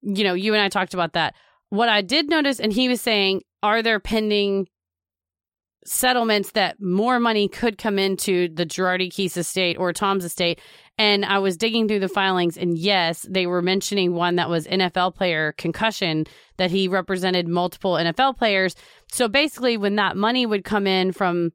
you 0.00 0.24
know, 0.24 0.32
you 0.32 0.54
and 0.54 0.62
I 0.62 0.70
talked 0.70 0.94
about 0.94 1.12
that. 1.12 1.34
What 1.68 1.90
I 1.90 2.00
did 2.00 2.30
notice, 2.30 2.58
and 2.58 2.72
he 2.72 2.88
was 2.88 3.02
saying, 3.02 3.42
are 3.62 3.82
there 3.82 4.00
pending 4.00 4.66
settlements 5.84 6.52
that 6.52 6.80
more 6.80 7.20
money 7.20 7.48
could 7.48 7.76
come 7.76 7.98
into 7.98 8.48
the 8.48 8.64
Girardi 8.64 9.12
Keese 9.12 9.36
estate 9.36 9.76
or 9.78 9.92
Tom's 9.92 10.24
estate? 10.24 10.58
And 10.98 11.24
I 11.24 11.38
was 11.38 11.56
digging 11.56 11.88
through 11.88 12.00
the 12.00 12.08
filings, 12.08 12.56
and 12.56 12.76
yes, 12.76 13.26
they 13.28 13.46
were 13.46 13.62
mentioning 13.62 14.14
one 14.14 14.36
that 14.36 14.50
was 14.50 14.66
NFL 14.66 15.14
player 15.14 15.52
concussion, 15.52 16.26
that 16.58 16.70
he 16.70 16.86
represented 16.86 17.48
multiple 17.48 17.94
NFL 17.94 18.36
players. 18.36 18.74
So 19.10 19.26
basically, 19.26 19.76
when 19.76 19.96
that 19.96 20.16
money 20.16 20.44
would 20.44 20.64
come 20.64 20.86
in 20.86 21.12
from 21.12 21.52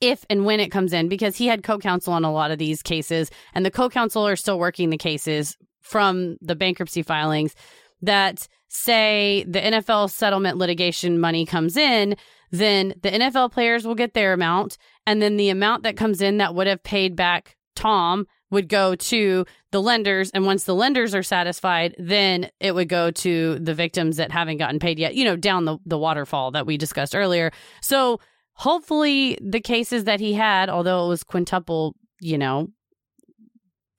if 0.00 0.24
and 0.30 0.44
when 0.44 0.60
it 0.60 0.70
comes 0.70 0.92
in, 0.92 1.08
because 1.08 1.36
he 1.36 1.46
had 1.46 1.62
co 1.62 1.78
counsel 1.78 2.14
on 2.14 2.24
a 2.24 2.32
lot 2.32 2.50
of 2.50 2.58
these 2.58 2.82
cases, 2.82 3.30
and 3.54 3.66
the 3.66 3.70
co 3.70 3.90
counsel 3.90 4.26
are 4.26 4.36
still 4.36 4.58
working 4.58 4.90
the 4.90 4.96
cases 4.96 5.56
from 5.82 6.36
the 6.40 6.56
bankruptcy 6.56 7.02
filings 7.02 7.54
that 8.00 8.48
say 8.68 9.44
the 9.46 9.60
NFL 9.60 10.10
settlement 10.10 10.56
litigation 10.56 11.20
money 11.20 11.44
comes 11.44 11.76
in, 11.76 12.16
then 12.50 12.94
the 13.02 13.10
NFL 13.10 13.52
players 13.52 13.86
will 13.86 13.94
get 13.94 14.14
their 14.14 14.32
amount. 14.32 14.78
And 15.06 15.20
then 15.20 15.36
the 15.36 15.50
amount 15.50 15.82
that 15.82 15.96
comes 15.96 16.22
in 16.22 16.38
that 16.38 16.54
would 16.54 16.66
have 16.66 16.82
paid 16.82 17.14
back 17.14 17.56
Tom 17.82 18.26
would 18.50 18.68
go 18.68 18.94
to 18.94 19.44
the 19.72 19.82
lenders. 19.82 20.30
And 20.30 20.46
once 20.46 20.64
the 20.64 20.74
lenders 20.74 21.16
are 21.16 21.22
satisfied, 21.22 21.96
then 21.98 22.48
it 22.60 22.74
would 22.76 22.88
go 22.88 23.10
to 23.10 23.58
the 23.58 23.74
victims 23.74 24.18
that 24.18 24.30
haven't 24.30 24.58
gotten 24.58 24.78
paid 24.78 25.00
yet, 25.00 25.16
you 25.16 25.24
know, 25.24 25.34
down 25.34 25.64
the, 25.64 25.78
the 25.84 25.98
waterfall 25.98 26.52
that 26.52 26.64
we 26.64 26.76
discussed 26.76 27.16
earlier. 27.16 27.50
So 27.80 28.20
hopefully 28.52 29.36
the 29.42 29.60
cases 29.60 30.04
that 30.04 30.20
he 30.20 30.32
had, 30.32 30.68
although 30.70 31.06
it 31.06 31.08
was 31.08 31.24
quintuple, 31.24 31.96
you 32.20 32.38
know, 32.38 32.68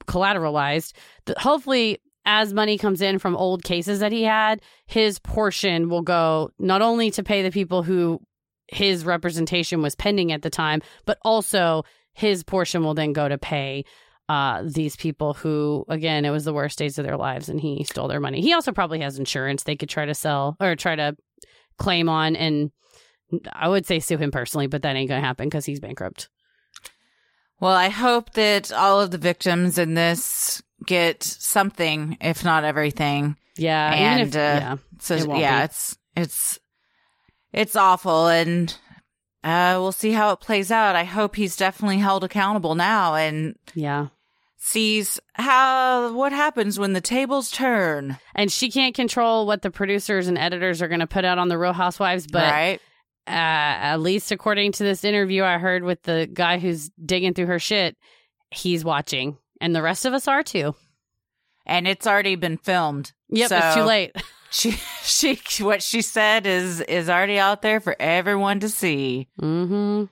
collateralized, 0.05 0.93
hopefully 1.37 1.99
as 2.25 2.53
money 2.53 2.77
comes 2.77 3.01
in 3.01 3.19
from 3.19 3.35
old 3.35 3.63
cases 3.63 3.99
that 3.99 4.13
he 4.13 4.23
had, 4.23 4.61
his 4.85 5.19
portion 5.19 5.89
will 5.89 6.03
go 6.03 6.51
not 6.57 6.81
only 6.81 7.11
to 7.11 7.23
pay 7.23 7.41
the 7.41 7.51
people 7.51 7.83
who 7.83 8.21
his 8.67 9.03
representation 9.03 9.81
was 9.81 9.95
pending 9.95 10.31
at 10.31 10.41
the 10.41 10.49
time, 10.49 10.81
but 11.05 11.17
also 11.23 11.83
his 12.13 12.43
portion 12.43 12.83
will 12.83 12.93
then 12.93 13.13
go 13.13 13.27
to 13.27 13.37
pay 13.37 13.85
uh, 14.29 14.63
these 14.65 14.95
people 14.95 15.33
who, 15.33 15.85
again, 15.89 16.25
it 16.25 16.29
was 16.29 16.45
the 16.45 16.53
worst 16.53 16.77
days 16.77 16.97
of 16.97 17.05
their 17.05 17.17
lives 17.17 17.49
and 17.49 17.59
he 17.59 17.83
stole 17.83 18.07
their 18.07 18.19
money. 18.19 18.41
He 18.41 18.53
also 18.53 18.71
probably 18.71 18.99
has 19.01 19.19
insurance 19.19 19.63
they 19.63 19.75
could 19.75 19.89
try 19.89 20.05
to 20.05 20.15
sell 20.15 20.55
or 20.59 20.75
try 20.75 20.95
to 20.95 21.15
claim 21.77 22.07
on. 22.07 22.35
And 22.35 22.71
I 23.51 23.67
would 23.67 23.85
say 23.85 23.99
sue 23.99 24.17
him 24.17 24.31
personally, 24.31 24.67
but 24.67 24.83
that 24.83 24.95
ain't 24.95 25.09
going 25.09 25.21
to 25.21 25.27
happen 25.27 25.49
because 25.49 25.65
he's 25.65 25.79
bankrupt. 25.79 26.29
Well, 27.59 27.73
I 27.73 27.89
hope 27.89 28.33
that 28.33 28.71
all 28.71 29.01
of 29.01 29.11
the 29.11 29.17
victims 29.17 29.77
in 29.77 29.93
this 29.93 30.61
get 30.85 31.23
something, 31.23 32.17
if 32.21 32.43
not 32.43 32.63
everything. 32.63 33.37
Yeah. 33.57 33.93
and 33.93 34.21
if- 34.29 34.35
uh, 34.35 34.39
yeah. 34.39 34.77
so 34.99 35.15
it 35.15 35.27
yeah, 35.39 35.59
be. 35.59 35.65
it's 35.65 35.97
it's 36.15 36.59
it's 37.51 37.75
awful, 37.75 38.27
and 38.27 38.75
Uh, 39.43 39.75
we'll 39.79 39.91
see 39.91 40.11
how 40.11 40.31
it 40.31 40.39
plays 40.39 40.71
out. 40.71 40.95
I 40.95 41.03
hope 41.03 41.35
he's 41.35 41.55
definitely 41.57 41.97
held 41.97 42.23
accountable 42.23 42.75
now 42.75 43.15
and 43.15 43.55
Yeah. 43.75 44.07
sees 44.57 45.19
how 45.33 46.13
what 46.13 46.31
happens 46.31 46.79
when 46.79 46.93
the 46.93 47.01
tables 47.01 47.51
turn. 47.51 48.17
And 48.35 48.49
she 48.51 48.71
can't 48.71 48.95
control 48.95 49.45
what 49.45 49.61
the 49.61 49.69
producers 49.71 50.27
and 50.29 50.37
editors 50.37 50.81
are 50.81 50.87
going 50.87 51.01
to 51.01 51.07
put 51.07 51.25
out 51.25 51.39
on 51.39 51.49
the 51.49 51.57
Real 51.57 51.73
Housewives, 51.73 52.25
but 52.27 52.49
right? 52.51 52.79
uh, 53.27 53.31
at 53.31 53.97
least 53.97 54.31
according 54.31 54.71
to 54.73 54.83
this 54.83 55.03
interview 55.03 55.43
I 55.43 55.57
heard 55.57 55.83
with 55.83 56.01
the 56.03 56.29
guy 56.31 56.57
who's 56.59 56.89
digging 57.03 57.33
through 57.33 57.47
her 57.47 57.59
shit, 57.59 57.97
he's 58.51 58.85
watching, 58.85 59.37
and 59.59 59.75
the 59.75 59.81
rest 59.81 60.05
of 60.05 60.13
us 60.13 60.27
are 60.29 60.43
too. 60.43 60.73
And 61.65 61.85
it's 61.87 62.07
already 62.07 62.35
been 62.35 62.57
filmed. 62.57 63.11
Yep, 63.29 63.51
it's 63.51 63.75
too 63.75 63.83
late. 63.83 64.15
She 64.53 64.71
she 65.03 65.39
what 65.61 65.83
she 65.83 66.01
said 66.01 66.45
is 66.47 66.79
is 66.81 67.09
already 67.09 67.39
out 67.39 67.61
there 67.61 67.79
for 67.79 67.95
everyone 67.99 68.59
to 68.61 68.69
see. 68.69 69.27
Mm-hmm. 69.41 70.05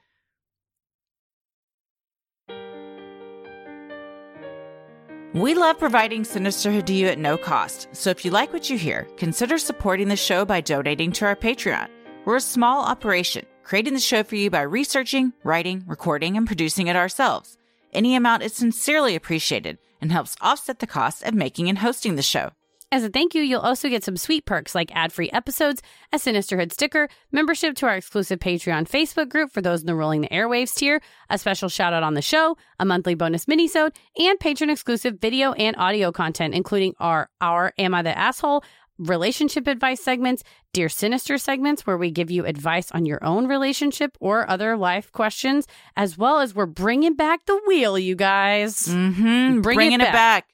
We 5.34 5.54
love 5.54 5.80
providing 5.80 6.24
Sinisterhood 6.24 6.86
to 6.88 6.94
you 6.94 7.08
at 7.08 7.18
no 7.18 7.38
cost. 7.38 7.88
So 7.94 8.10
if 8.10 8.26
you 8.26 8.32
like 8.32 8.52
what 8.52 8.70
you 8.70 8.78
hear, 8.78 9.08
consider 9.16 9.58
supporting 9.58 10.10
the 10.10 10.18
show 10.18 10.44
by 10.44 10.60
donating 10.60 11.14
to 11.14 11.26
our 11.26 11.38
Patreon. 11.38 11.88
We're 12.26 12.36
a 12.36 12.42
small 12.42 12.84
operation, 12.84 13.46
creating 13.64 13.94
the 13.94 14.02
show 14.02 14.24
for 14.24 14.36
you 14.36 14.50
by 14.50 14.64
researching, 14.64 15.32
writing, 15.46 15.86
recording, 15.88 16.36
and 16.36 16.46
producing 16.46 16.88
it 16.88 16.98
ourselves. 16.98 17.58
Any 17.94 18.14
amount 18.16 18.44
is 18.44 18.54
sincerely 18.54 19.16
appreciated 19.16 19.78
and 20.02 20.12
helps 20.12 20.36
offset 20.42 20.80
the 20.80 20.88
cost 20.88 21.24
of 21.24 21.34
making 21.34 21.70
and 21.70 21.78
hosting 21.78 22.18
the 22.18 22.22
show. 22.22 22.52
As 22.94 23.06
a 23.06 23.10
thank 23.10 23.34
you, 23.34 23.42
you'll 23.42 23.62
also 23.62 23.88
get 23.88 24.04
some 24.04 24.18
sweet 24.18 24.46
perks 24.46 24.76
like 24.76 24.94
ad-free 24.94 25.30
episodes, 25.32 25.82
a 26.12 26.18
Sinisterhood 26.18 26.74
sticker, 26.74 27.08
membership 27.32 27.74
to 27.78 27.86
our 27.86 27.96
exclusive 27.96 28.40
Patreon 28.40 28.90
Facebook 28.90 29.30
group 29.30 29.50
for 29.50 29.62
those 29.62 29.80
in 29.80 29.88
the 29.88 29.96
Rolling 29.96 30.22
the 30.22 30.28
Airwaves 30.28 30.76
tier, 30.76 31.02
a 31.30 31.38
special 31.38 31.70
shout 31.70 31.94
out 31.94 32.04
on 32.04 32.16
the 32.16 32.22
show, 32.22 32.58
a 32.80 32.86
monthly 32.86 33.16
bonus 33.16 33.46
minisode, 33.46 33.96
and 34.18 34.38
patron 34.42 34.70
exclusive 34.70 35.22
video 35.22 35.54
and 35.54 35.78
audio 35.78 36.12
content, 36.12 36.54
including 36.54 36.94
our 37.00 37.30
our 37.40 37.74
Am 37.78 37.94
I 37.96 38.02
the 38.02 38.18
Asshole? 38.18 38.64
relationship 38.98 39.68
advice 39.68 40.00
segments, 40.00 40.44
Dear 40.74 40.88
Sinister 40.88 41.38
segments, 41.38 41.88
where 41.88 41.98
we 41.98 42.12
give 42.12 42.30
you 42.30 42.46
advice 42.46 42.92
on 42.92 43.06
your 43.06 43.24
own 43.24 43.48
relationship 43.48 44.16
or 44.20 44.48
other 44.48 44.78
life 44.78 45.12
questions, 45.12 45.66
as 45.96 46.18
well 46.18 46.40
as 46.40 46.54
we're 46.54 46.68
bringing 46.68 47.16
back 47.16 47.46
the 47.46 47.60
wheel, 47.66 47.98
you 47.98 48.16
guys. 48.16 48.78
Mm-hmm. 48.82 49.62
Bring 49.62 49.76
Bringing 49.76 50.02
it 50.02 50.10
it 50.10 50.12
back. 50.12 50.50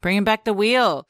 Bringing 0.00 0.24
back 0.24 0.44
the 0.44 0.52
wheel. 0.52 1.06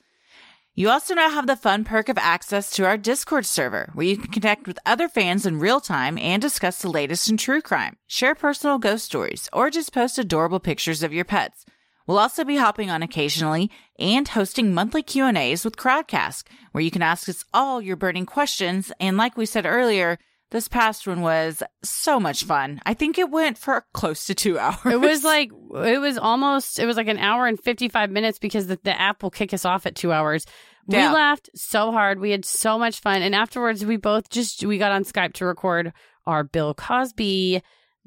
You 0.74 0.88
also 0.88 1.14
now 1.14 1.28
have 1.28 1.46
the 1.46 1.54
fun 1.54 1.84
perk 1.84 2.08
of 2.08 2.16
access 2.16 2.70
to 2.70 2.86
our 2.86 2.96
Discord 2.96 3.44
server, 3.44 3.90
where 3.92 4.06
you 4.06 4.16
can 4.16 4.30
connect 4.30 4.66
with 4.66 4.78
other 4.86 5.06
fans 5.06 5.44
in 5.44 5.58
real 5.58 5.80
time 5.80 6.16
and 6.16 6.40
discuss 6.40 6.80
the 6.80 6.88
latest 6.88 7.28
in 7.28 7.36
true 7.36 7.60
crime, 7.60 7.98
share 8.06 8.34
personal 8.34 8.78
ghost 8.78 9.04
stories, 9.04 9.50
or 9.52 9.68
just 9.68 9.92
post 9.92 10.18
adorable 10.18 10.60
pictures 10.60 11.02
of 11.02 11.12
your 11.12 11.26
pets. 11.26 11.66
We'll 12.06 12.18
also 12.18 12.42
be 12.42 12.56
hopping 12.56 12.88
on 12.88 13.02
occasionally 13.02 13.70
and 13.98 14.26
hosting 14.26 14.72
monthly 14.72 15.02
Q&As 15.02 15.62
with 15.62 15.76
Crowdcast, 15.76 16.44
where 16.72 16.82
you 16.82 16.90
can 16.90 17.02
ask 17.02 17.28
us 17.28 17.44
all 17.52 17.82
your 17.82 17.96
burning 17.96 18.24
questions. 18.24 18.90
And 18.98 19.18
like 19.18 19.36
we 19.36 19.44
said 19.44 19.66
earlier, 19.66 20.18
this 20.52 20.68
past 20.68 21.06
one 21.06 21.22
was 21.22 21.62
so 21.82 22.20
much 22.20 22.44
fun. 22.44 22.80
I 22.86 22.94
think 22.94 23.18
it 23.18 23.30
went 23.30 23.58
for 23.58 23.84
close 23.92 24.26
to 24.26 24.34
two 24.34 24.58
hours. 24.58 24.84
It 24.84 25.00
was 25.00 25.24
like 25.24 25.50
it 25.50 25.98
was 25.98 26.18
almost 26.18 26.78
it 26.78 26.86
was 26.86 26.96
like 26.96 27.08
an 27.08 27.18
hour 27.18 27.46
and 27.46 27.58
55 27.58 28.10
minutes 28.10 28.38
because 28.38 28.68
the, 28.68 28.78
the 28.84 28.98
app 28.98 29.22
will 29.22 29.30
kick 29.30 29.52
us 29.52 29.64
off 29.64 29.86
at 29.86 29.96
2 29.96 30.12
hours. 30.12 30.46
We 30.86 30.98
laughed 30.98 31.48
so 31.54 31.92
hard. 31.92 32.18
We 32.18 32.32
had 32.32 32.44
so 32.44 32.78
much 32.78 33.00
fun 33.00 33.22
and 33.22 33.34
afterwards 33.34 33.84
we 33.84 33.96
both 33.96 34.28
just 34.28 34.64
we 34.64 34.78
got 34.78 34.92
on 34.92 35.04
Skype 35.04 35.32
to 35.34 35.46
record 35.46 35.92
our 36.26 36.44
Bill 36.44 36.74
Cosby 36.74 37.62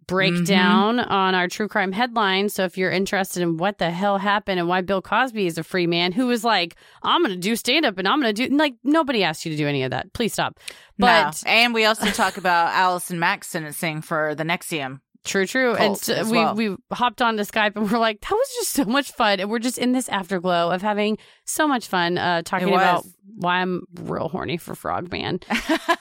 Mm-hmm. 0.08 0.16
breakdown 0.16 1.00
on 1.00 1.36
our 1.36 1.48
true 1.48 1.68
crime 1.68 1.92
headline. 1.92 2.50
So 2.50 2.64
if 2.64 2.78
you're 2.78 2.92
interested 2.92 3.42
in 3.42 3.58
what 3.58 3.78
the 3.78 3.92
hell 3.92 4.18
happened 4.18 4.60
and 4.60 4.68
why 4.68 4.82
Bill 4.82 5.02
Cosby 5.02 5.48
is 5.48 5.58
a 5.58 5.64
free 5.64 5.88
man 5.88 6.12
who 6.12 6.28
was 6.28 6.44
like, 6.44 6.76
I'm 7.04 7.22
going 7.22 7.34
to 7.34 7.40
do 7.40 7.56
stand 7.56 7.86
up 7.86 7.98
and 7.98 8.08
I'm 8.08 8.22
going 8.22 8.34
to 8.34 8.48
do 8.48 8.56
like 8.56 8.76
nobody 8.84 9.24
asked 9.24 9.46
you 9.46 9.52
to 9.52 9.58
do 9.58 9.68
any 9.68 9.84
of 9.84 9.92
that. 9.92 10.14
Please 10.14 10.34
stop. 10.34 10.60
But 10.98 11.42
no. 11.46 11.52
and 11.52 11.74
we 11.74 11.86
also 11.86 12.08
talk 12.08 12.38
about 12.38 12.74
Allison 12.74 13.20
Mack's 13.20 13.48
sentencing 13.48 14.02
for 14.02 14.36
the 14.36 14.44
NXIVM. 14.44 15.00
True, 15.26 15.48
true. 15.48 15.76
and 15.76 15.98
so 15.98 16.24
we 16.26 16.32
well. 16.32 16.56
we 16.56 16.76
hopped 16.92 17.22
onto 17.22 17.44
Skype 17.44 17.76
and 17.76 17.92
we're 17.92 17.98
like, 17.98 18.22
that 18.22 18.32
was 18.32 18.48
just 18.60 18.74
so 18.74 18.86
much 18.86 19.12
fun. 19.12 19.40
And 19.40 19.50
we're 19.50 19.60
just 19.60 19.78
in 19.78 19.92
this 19.92 20.08
afterglow 20.10 20.70
of 20.70 20.82
having 20.82 21.18
so 21.46 21.68
much 21.68 21.88
fun 21.88 22.18
uh, 22.18 22.44
talking 22.44 22.70
about 22.70 23.06
why 23.38 23.58
I'm 23.58 23.82
real 24.04 24.30
horny 24.30 24.58
for 24.58 24.76
Frogman. 24.76 25.40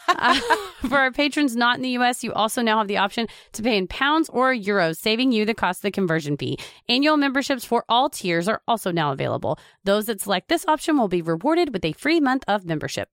uh, 0.08 0.40
for 0.88 0.98
our 0.98 1.10
patrons 1.10 1.56
not 1.56 1.76
in 1.76 1.82
the 1.82 1.90
US, 1.90 2.22
you 2.22 2.32
also 2.32 2.62
now 2.62 2.78
have 2.78 2.88
the 2.88 2.98
option 2.98 3.26
to 3.52 3.62
pay 3.62 3.76
in 3.76 3.88
pounds 3.88 4.28
or 4.28 4.52
euros, 4.52 4.96
saving 4.96 5.32
you 5.32 5.44
the 5.44 5.54
cost 5.54 5.78
of 5.78 5.82
the 5.82 5.90
conversion 5.90 6.36
fee. 6.36 6.58
Annual 6.88 7.16
memberships 7.16 7.64
for 7.64 7.84
all 7.88 8.10
tiers 8.10 8.46
are 8.46 8.62
also 8.68 8.92
now 8.92 9.10
available. 9.10 9.58
Those 9.84 10.06
that 10.06 10.20
select 10.20 10.48
this 10.48 10.66
option 10.66 10.98
will 10.98 11.08
be 11.08 11.22
rewarded 11.22 11.72
with 11.72 11.84
a 11.84 11.92
free 11.92 12.20
month 12.20 12.44
of 12.46 12.66
membership. 12.66 13.08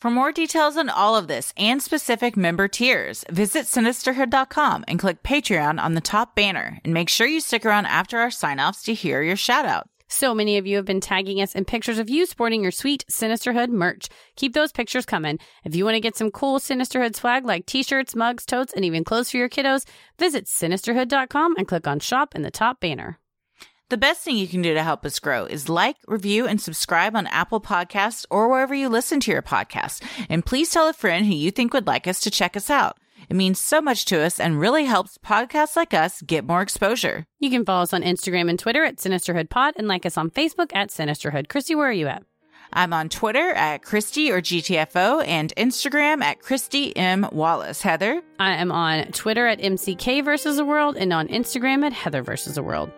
For 0.00 0.10
more 0.10 0.32
details 0.32 0.78
on 0.78 0.88
all 0.88 1.14
of 1.14 1.28
this 1.28 1.52
and 1.58 1.82
specific 1.82 2.34
member 2.34 2.68
tiers, 2.68 3.22
visit 3.28 3.66
sinisterhood.com 3.66 4.86
and 4.88 4.98
click 4.98 5.22
Patreon 5.22 5.78
on 5.78 5.92
the 5.92 6.00
top 6.00 6.34
banner. 6.34 6.78
And 6.84 6.94
make 6.94 7.10
sure 7.10 7.26
you 7.26 7.38
stick 7.38 7.66
around 7.66 7.84
after 7.84 8.18
our 8.18 8.30
sign 8.30 8.60
offs 8.60 8.84
to 8.84 8.94
hear 8.94 9.20
your 9.20 9.36
shout 9.36 9.66
out. 9.66 9.90
So 10.08 10.34
many 10.34 10.56
of 10.56 10.66
you 10.66 10.76
have 10.76 10.86
been 10.86 11.02
tagging 11.02 11.42
us 11.42 11.54
in 11.54 11.66
pictures 11.66 11.98
of 11.98 12.08
you 12.08 12.24
sporting 12.24 12.62
your 12.62 12.72
sweet 12.72 13.04
Sinisterhood 13.12 13.68
merch. 13.68 14.08
Keep 14.36 14.54
those 14.54 14.72
pictures 14.72 15.04
coming. 15.04 15.38
If 15.64 15.76
you 15.76 15.84
want 15.84 15.96
to 15.96 16.00
get 16.00 16.16
some 16.16 16.30
cool 16.30 16.58
Sinisterhood 16.58 17.14
swag 17.14 17.44
like 17.44 17.66
t-shirts, 17.66 18.16
mugs, 18.16 18.46
totes, 18.46 18.72
and 18.72 18.86
even 18.86 19.04
clothes 19.04 19.30
for 19.30 19.36
your 19.36 19.50
kiddos, 19.50 19.86
visit 20.18 20.46
sinisterhood.com 20.46 21.56
and 21.58 21.68
click 21.68 21.86
on 21.86 22.00
shop 22.00 22.34
in 22.34 22.40
the 22.40 22.50
top 22.50 22.80
banner. 22.80 23.19
The 23.90 23.96
best 23.96 24.22
thing 24.22 24.36
you 24.36 24.46
can 24.46 24.62
do 24.62 24.72
to 24.72 24.84
help 24.84 25.04
us 25.04 25.18
grow 25.18 25.46
is 25.46 25.68
like, 25.68 25.96
review, 26.06 26.46
and 26.46 26.62
subscribe 26.62 27.16
on 27.16 27.26
Apple 27.26 27.60
Podcasts 27.60 28.24
or 28.30 28.48
wherever 28.48 28.72
you 28.72 28.88
listen 28.88 29.18
to 29.18 29.32
your 29.32 29.42
podcast. 29.42 30.04
And 30.28 30.46
please 30.46 30.70
tell 30.70 30.88
a 30.88 30.92
friend 30.92 31.26
who 31.26 31.34
you 31.34 31.50
think 31.50 31.74
would 31.74 31.88
like 31.88 32.06
us 32.06 32.20
to 32.20 32.30
check 32.30 32.56
us 32.56 32.70
out. 32.70 32.98
It 33.28 33.34
means 33.34 33.58
so 33.58 33.80
much 33.80 34.04
to 34.04 34.20
us 34.20 34.38
and 34.38 34.60
really 34.60 34.84
helps 34.84 35.18
podcasts 35.18 35.74
like 35.74 35.92
us 35.92 36.22
get 36.22 36.46
more 36.46 36.62
exposure. 36.62 37.26
You 37.40 37.50
can 37.50 37.64
follow 37.64 37.82
us 37.82 37.92
on 37.92 38.04
Instagram 38.04 38.48
and 38.48 38.60
Twitter 38.60 38.84
at 38.84 38.98
Sinisterhood 38.98 39.50
Pod 39.50 39.74
and 39.76 39.88
like 39.88 40.06
us 40.06 40.16
on 40.16 40.30
Facebook 40.30 40.70
at 40.72 40.92
Sinisterhood. 40.92 41.48
Christy, 41.48 41.74
where 41.74 41.88
are 41.88 41.92
you 41.92 42.06
at? 42.06 42.22
I'm 42.72 42.92
on 42.92 43.08
Twitter 43.08 43.50
at 43.50 43.82
Christy 43.82 44.30
or 44.30 44.40
GTFO 44.40 45.26
and 45.26 45.52
Instagram 45.56 46.22
at 46.22 46.38
Christy 46.38 46.96
M. 46.96 47.28
Wallace. 47.32 47.82
Heather? 47.82 48.22
I 48.38 48.54
am 48.54 48.70
on 48.70 49.06
Twitter 49.06 49.48
at 49.48 49.58
MCK 49.58 50.24
versus 50.24 50.58
the 50.58 50.64
world 50.64 50.96
and 50.96 51.12
on 51.12 51.26
Instagram 51.26 51.84
at 51.84 51.92
Heather 51.92 52.22
versus 52.22 52.54
the 52.54 52.62
world. 52.62 52.92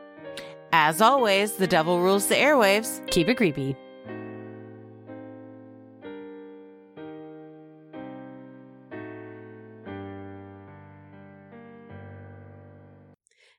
As 0.72 1.02
always, 1.02 1.52
the 1.52 1.66
devil 1.66 2.00
rules 2.00 2.28
the 2.28 2.34
airwaves. 2.34 3.06
Keep 3.08 3.28
it 3.28 3.36
creepy. 3.36 3.76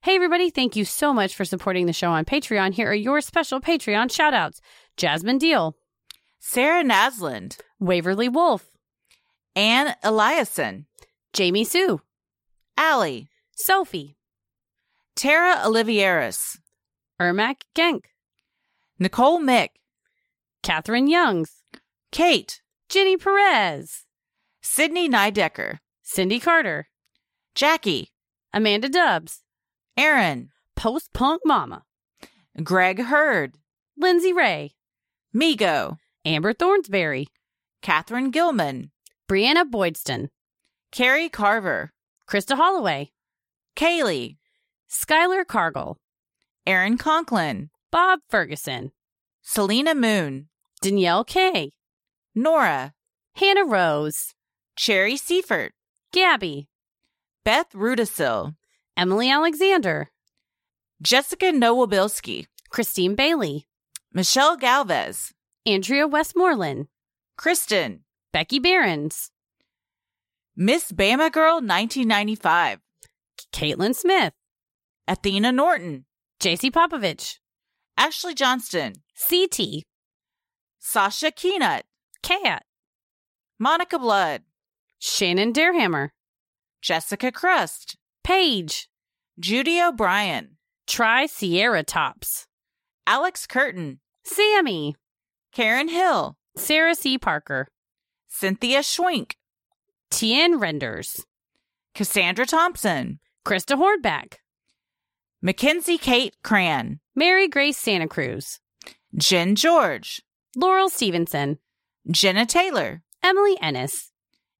Hey, 0.01 0.15
everybody, 0.15 0.49
thank 0.49 0.75
you 0.75 0.83
so 0.83 1.13
much 1.13 1.33
for 1.33 1.45
supporting 1.45 1.85
the 1.85 1.93
show 1.93 2.09
on 2.09 2.25
Patreon. 2.25 2.73
Here 2.73 2.89
are 2.89 2.93
your 2.93 3.21
special 3.21 3.61
Patreon 3.61 4.11
shout 4.11 4.33
outs 4.33 4.59
Jasmine 4.97 5.37
Deal, 5.37 5.77
Sarah 6.39 6.83
Nasland, 6.83 7.57
Waverly 7.79 8.27
Wolf, 8.27 8.69
Anne 9.55 9.95
Eliason, 10.03 10.85
Jamie 11.31 11.63
Sue, 11.63 12.01
Allie, 12.75 13.29
Sophie, 13.55 14.17
Tara 15.15 15.61
Olivieris, 15.63 16.57
Ermac 17.23 17.61
Genk, 17.73 18.01
Nicole 18.99 19.39
Mick, 19.39 19.69
Catherine 20.61 21.07
Youngs, 21.07 21.63
Kate, 22.11 22.61
Jenny 22.89 23.15
Perez, 23.15 24.03
Sydney 24.61 25.07
Nydecker, 25.07 25.79
Cindy 26.01 26.41
Carter, 26.41 26.89
Jackie, 27.55 28.11
Amanda 28.53 28.89
Dubs, 28.89 29.39
Aaron, 29.95 30.49
Post 30.75 31.13
Punk 31.13 31.41
Mama, 31.45 31.83
Greg 32.61 32.99
Hurd, 32.99 33.55
Lindsay 33.97 34.33
Ray, 34.33 34.73
Migo, 35.33 35.97
Amber 36.25 36.53
Thornsberry, 36.53 37.27
Catherine 37.81 38.31
Gilman, 38.31 38.91
Brianna 39.29 39.63
Boydston, 39.63 40.27
Carrie 40.91 41.29
Carver, 41.29 41.93
Krista 42.27 42.57
Holloway, 42.57 43.11
Kaylee, 43.77 44.35
Skylar 44.91 45.47
Cargill, 45.47 45.97
Aaron 46.65 46.97
Conklin, 46.97 47.69
Bob 47.91 48.19
Ferguson, 48.29 48.91
Selena 49.41 49.93
Moon, 49.93 50.47
Danielle 50.81 51.25
Kay, 51.25 51.71
Nora, 52.33 52.93
Hannah 53.35 53.65
Rose, 53.65 54.33
Cherry 54.77 55.17
Seifert, 55.17 55.73
Gabby, 56.13 56.69
Beth 57.43 57.71
Rudisil, 57.73 58.55
Emily 58.95 59.29
Alexander, 59.29 60.09
Jessica 61.01 61.47
Nowabilski, 61.47 62.47
Christine 62.69 63.15
Bailey, 63.15 63.67
Michelle 64.13 64.55
Galvez, 64.55 65.33
Andrea 65.65 66.07
Westmoreland, 66.07 66.87
Kristen, 67.35 68.05
Becky 68.31 68.59
Behrens, 68.59 69.31
Miss 70.55 70.93
Bama 70.93 71.29
Girl 71.29 71.55
1995, 71.55 72.79
Caitlin 73.51 73.93
Smith, 73.93 74.33
Athena 75.07 75.51
Norton, 75.51 76.05
JC 76.43 76.71
Popovich, 76.71 77.37
Ashley 77.95 78.33
Johnston, 78.33 78.95
CT, 79.15 79.83
Sasha 80.77 81.31
Keenut, 81.31 81.83
Kat, 82.21 82.63
Monica 83.57 83.97
Blood, 83.97 84.41
Shannon 84.99 85.53
Darehammer, 85.53 86.09
Jessica 86.81 87.31
Crust, 87.31 87.95
Paige, 88.25 88.89
Judy 89.39 89.81
O'Brien, 89.81 90.57
Tri 90.85 91.27
Sierra 91.27 91.81
Tops, 91.81 92.45
Alex 93.07 93.47
Curtin, 93.47 94.01
Sammy, 94.25 94.97
Karen 95.53 95.87
Hill, 95.87 96.35
Sarah 96.57 96.95
C. 96.95 97.17
Parker, 97.17 97.69
Cynthia 98.27 98.79
Schwink, 98.79 99.35
Tien 100.11 100.59
Renders, 100.59 101.25
Cassandra 101.95 102.45
Thompson, 102.45 103.21
Krista 103.45 103.77
Hordback, 103.77 104.39
Mackenzie 105.45 105.97
Kate 105.97 106.33
Cran, 106.41 107.01
Mary 107.17 107.49
Grace 107.49 107.77
Santa 107.77 108.07
Cruz, 108.07 108.61
Jen 109.17 109.55
George, 109.55 110.21
Laurel 110.55 110.87
Stevenson, 110.87 111.57
Jenna 112.09 112.45
Taylor, 112.45 113.01
Emily 113.21 113.57
Ennis, 113.61 114.13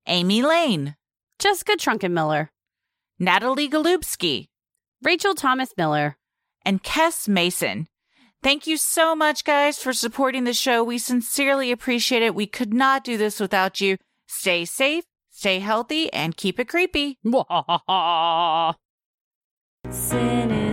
Amy 0.08 0.44
Lane, 0.44 0.98
Jessica 1.40 1.78
Trunkenmiller, 1.78 2.50
Natalie 3.18 3.70
Golubski, 3.70 4.50
Rachel 5.02 5.36
Thomas 5.36 5.70
Miller, 5.78 6.18
and 6.66 6.84
Kess 6.84 7.30
Mason. 7.30 7.88
Thank 8.44 8.68
you 8.68 8.76
so 8.76 9.16
much, 9.16 9.46
guys, 9.46 9.80
for 9.80 9.94
supporting 9.94 10.44
the 10.44 10.54
show. 10.54 10.84
We 10.84 10.98
sincerely 10.98 11.72
appreciate 11.72 12.24
it. 12.24 12.36
We 12.36 12.46
could 12.46 12.74
not 12.74 13.06
do 13.06 13.16
this 13.16 13.40
without 13.40 13.80
you. 13.80 13.96
Stay 14.28 14.66
safe, 14.66 15.06
stay 15.32 15.60
healthy, 15.60 16.12
and 16.12 16.36
keep 16.36 16.60
it 16.60 16.68
creepy. 16.68 17.20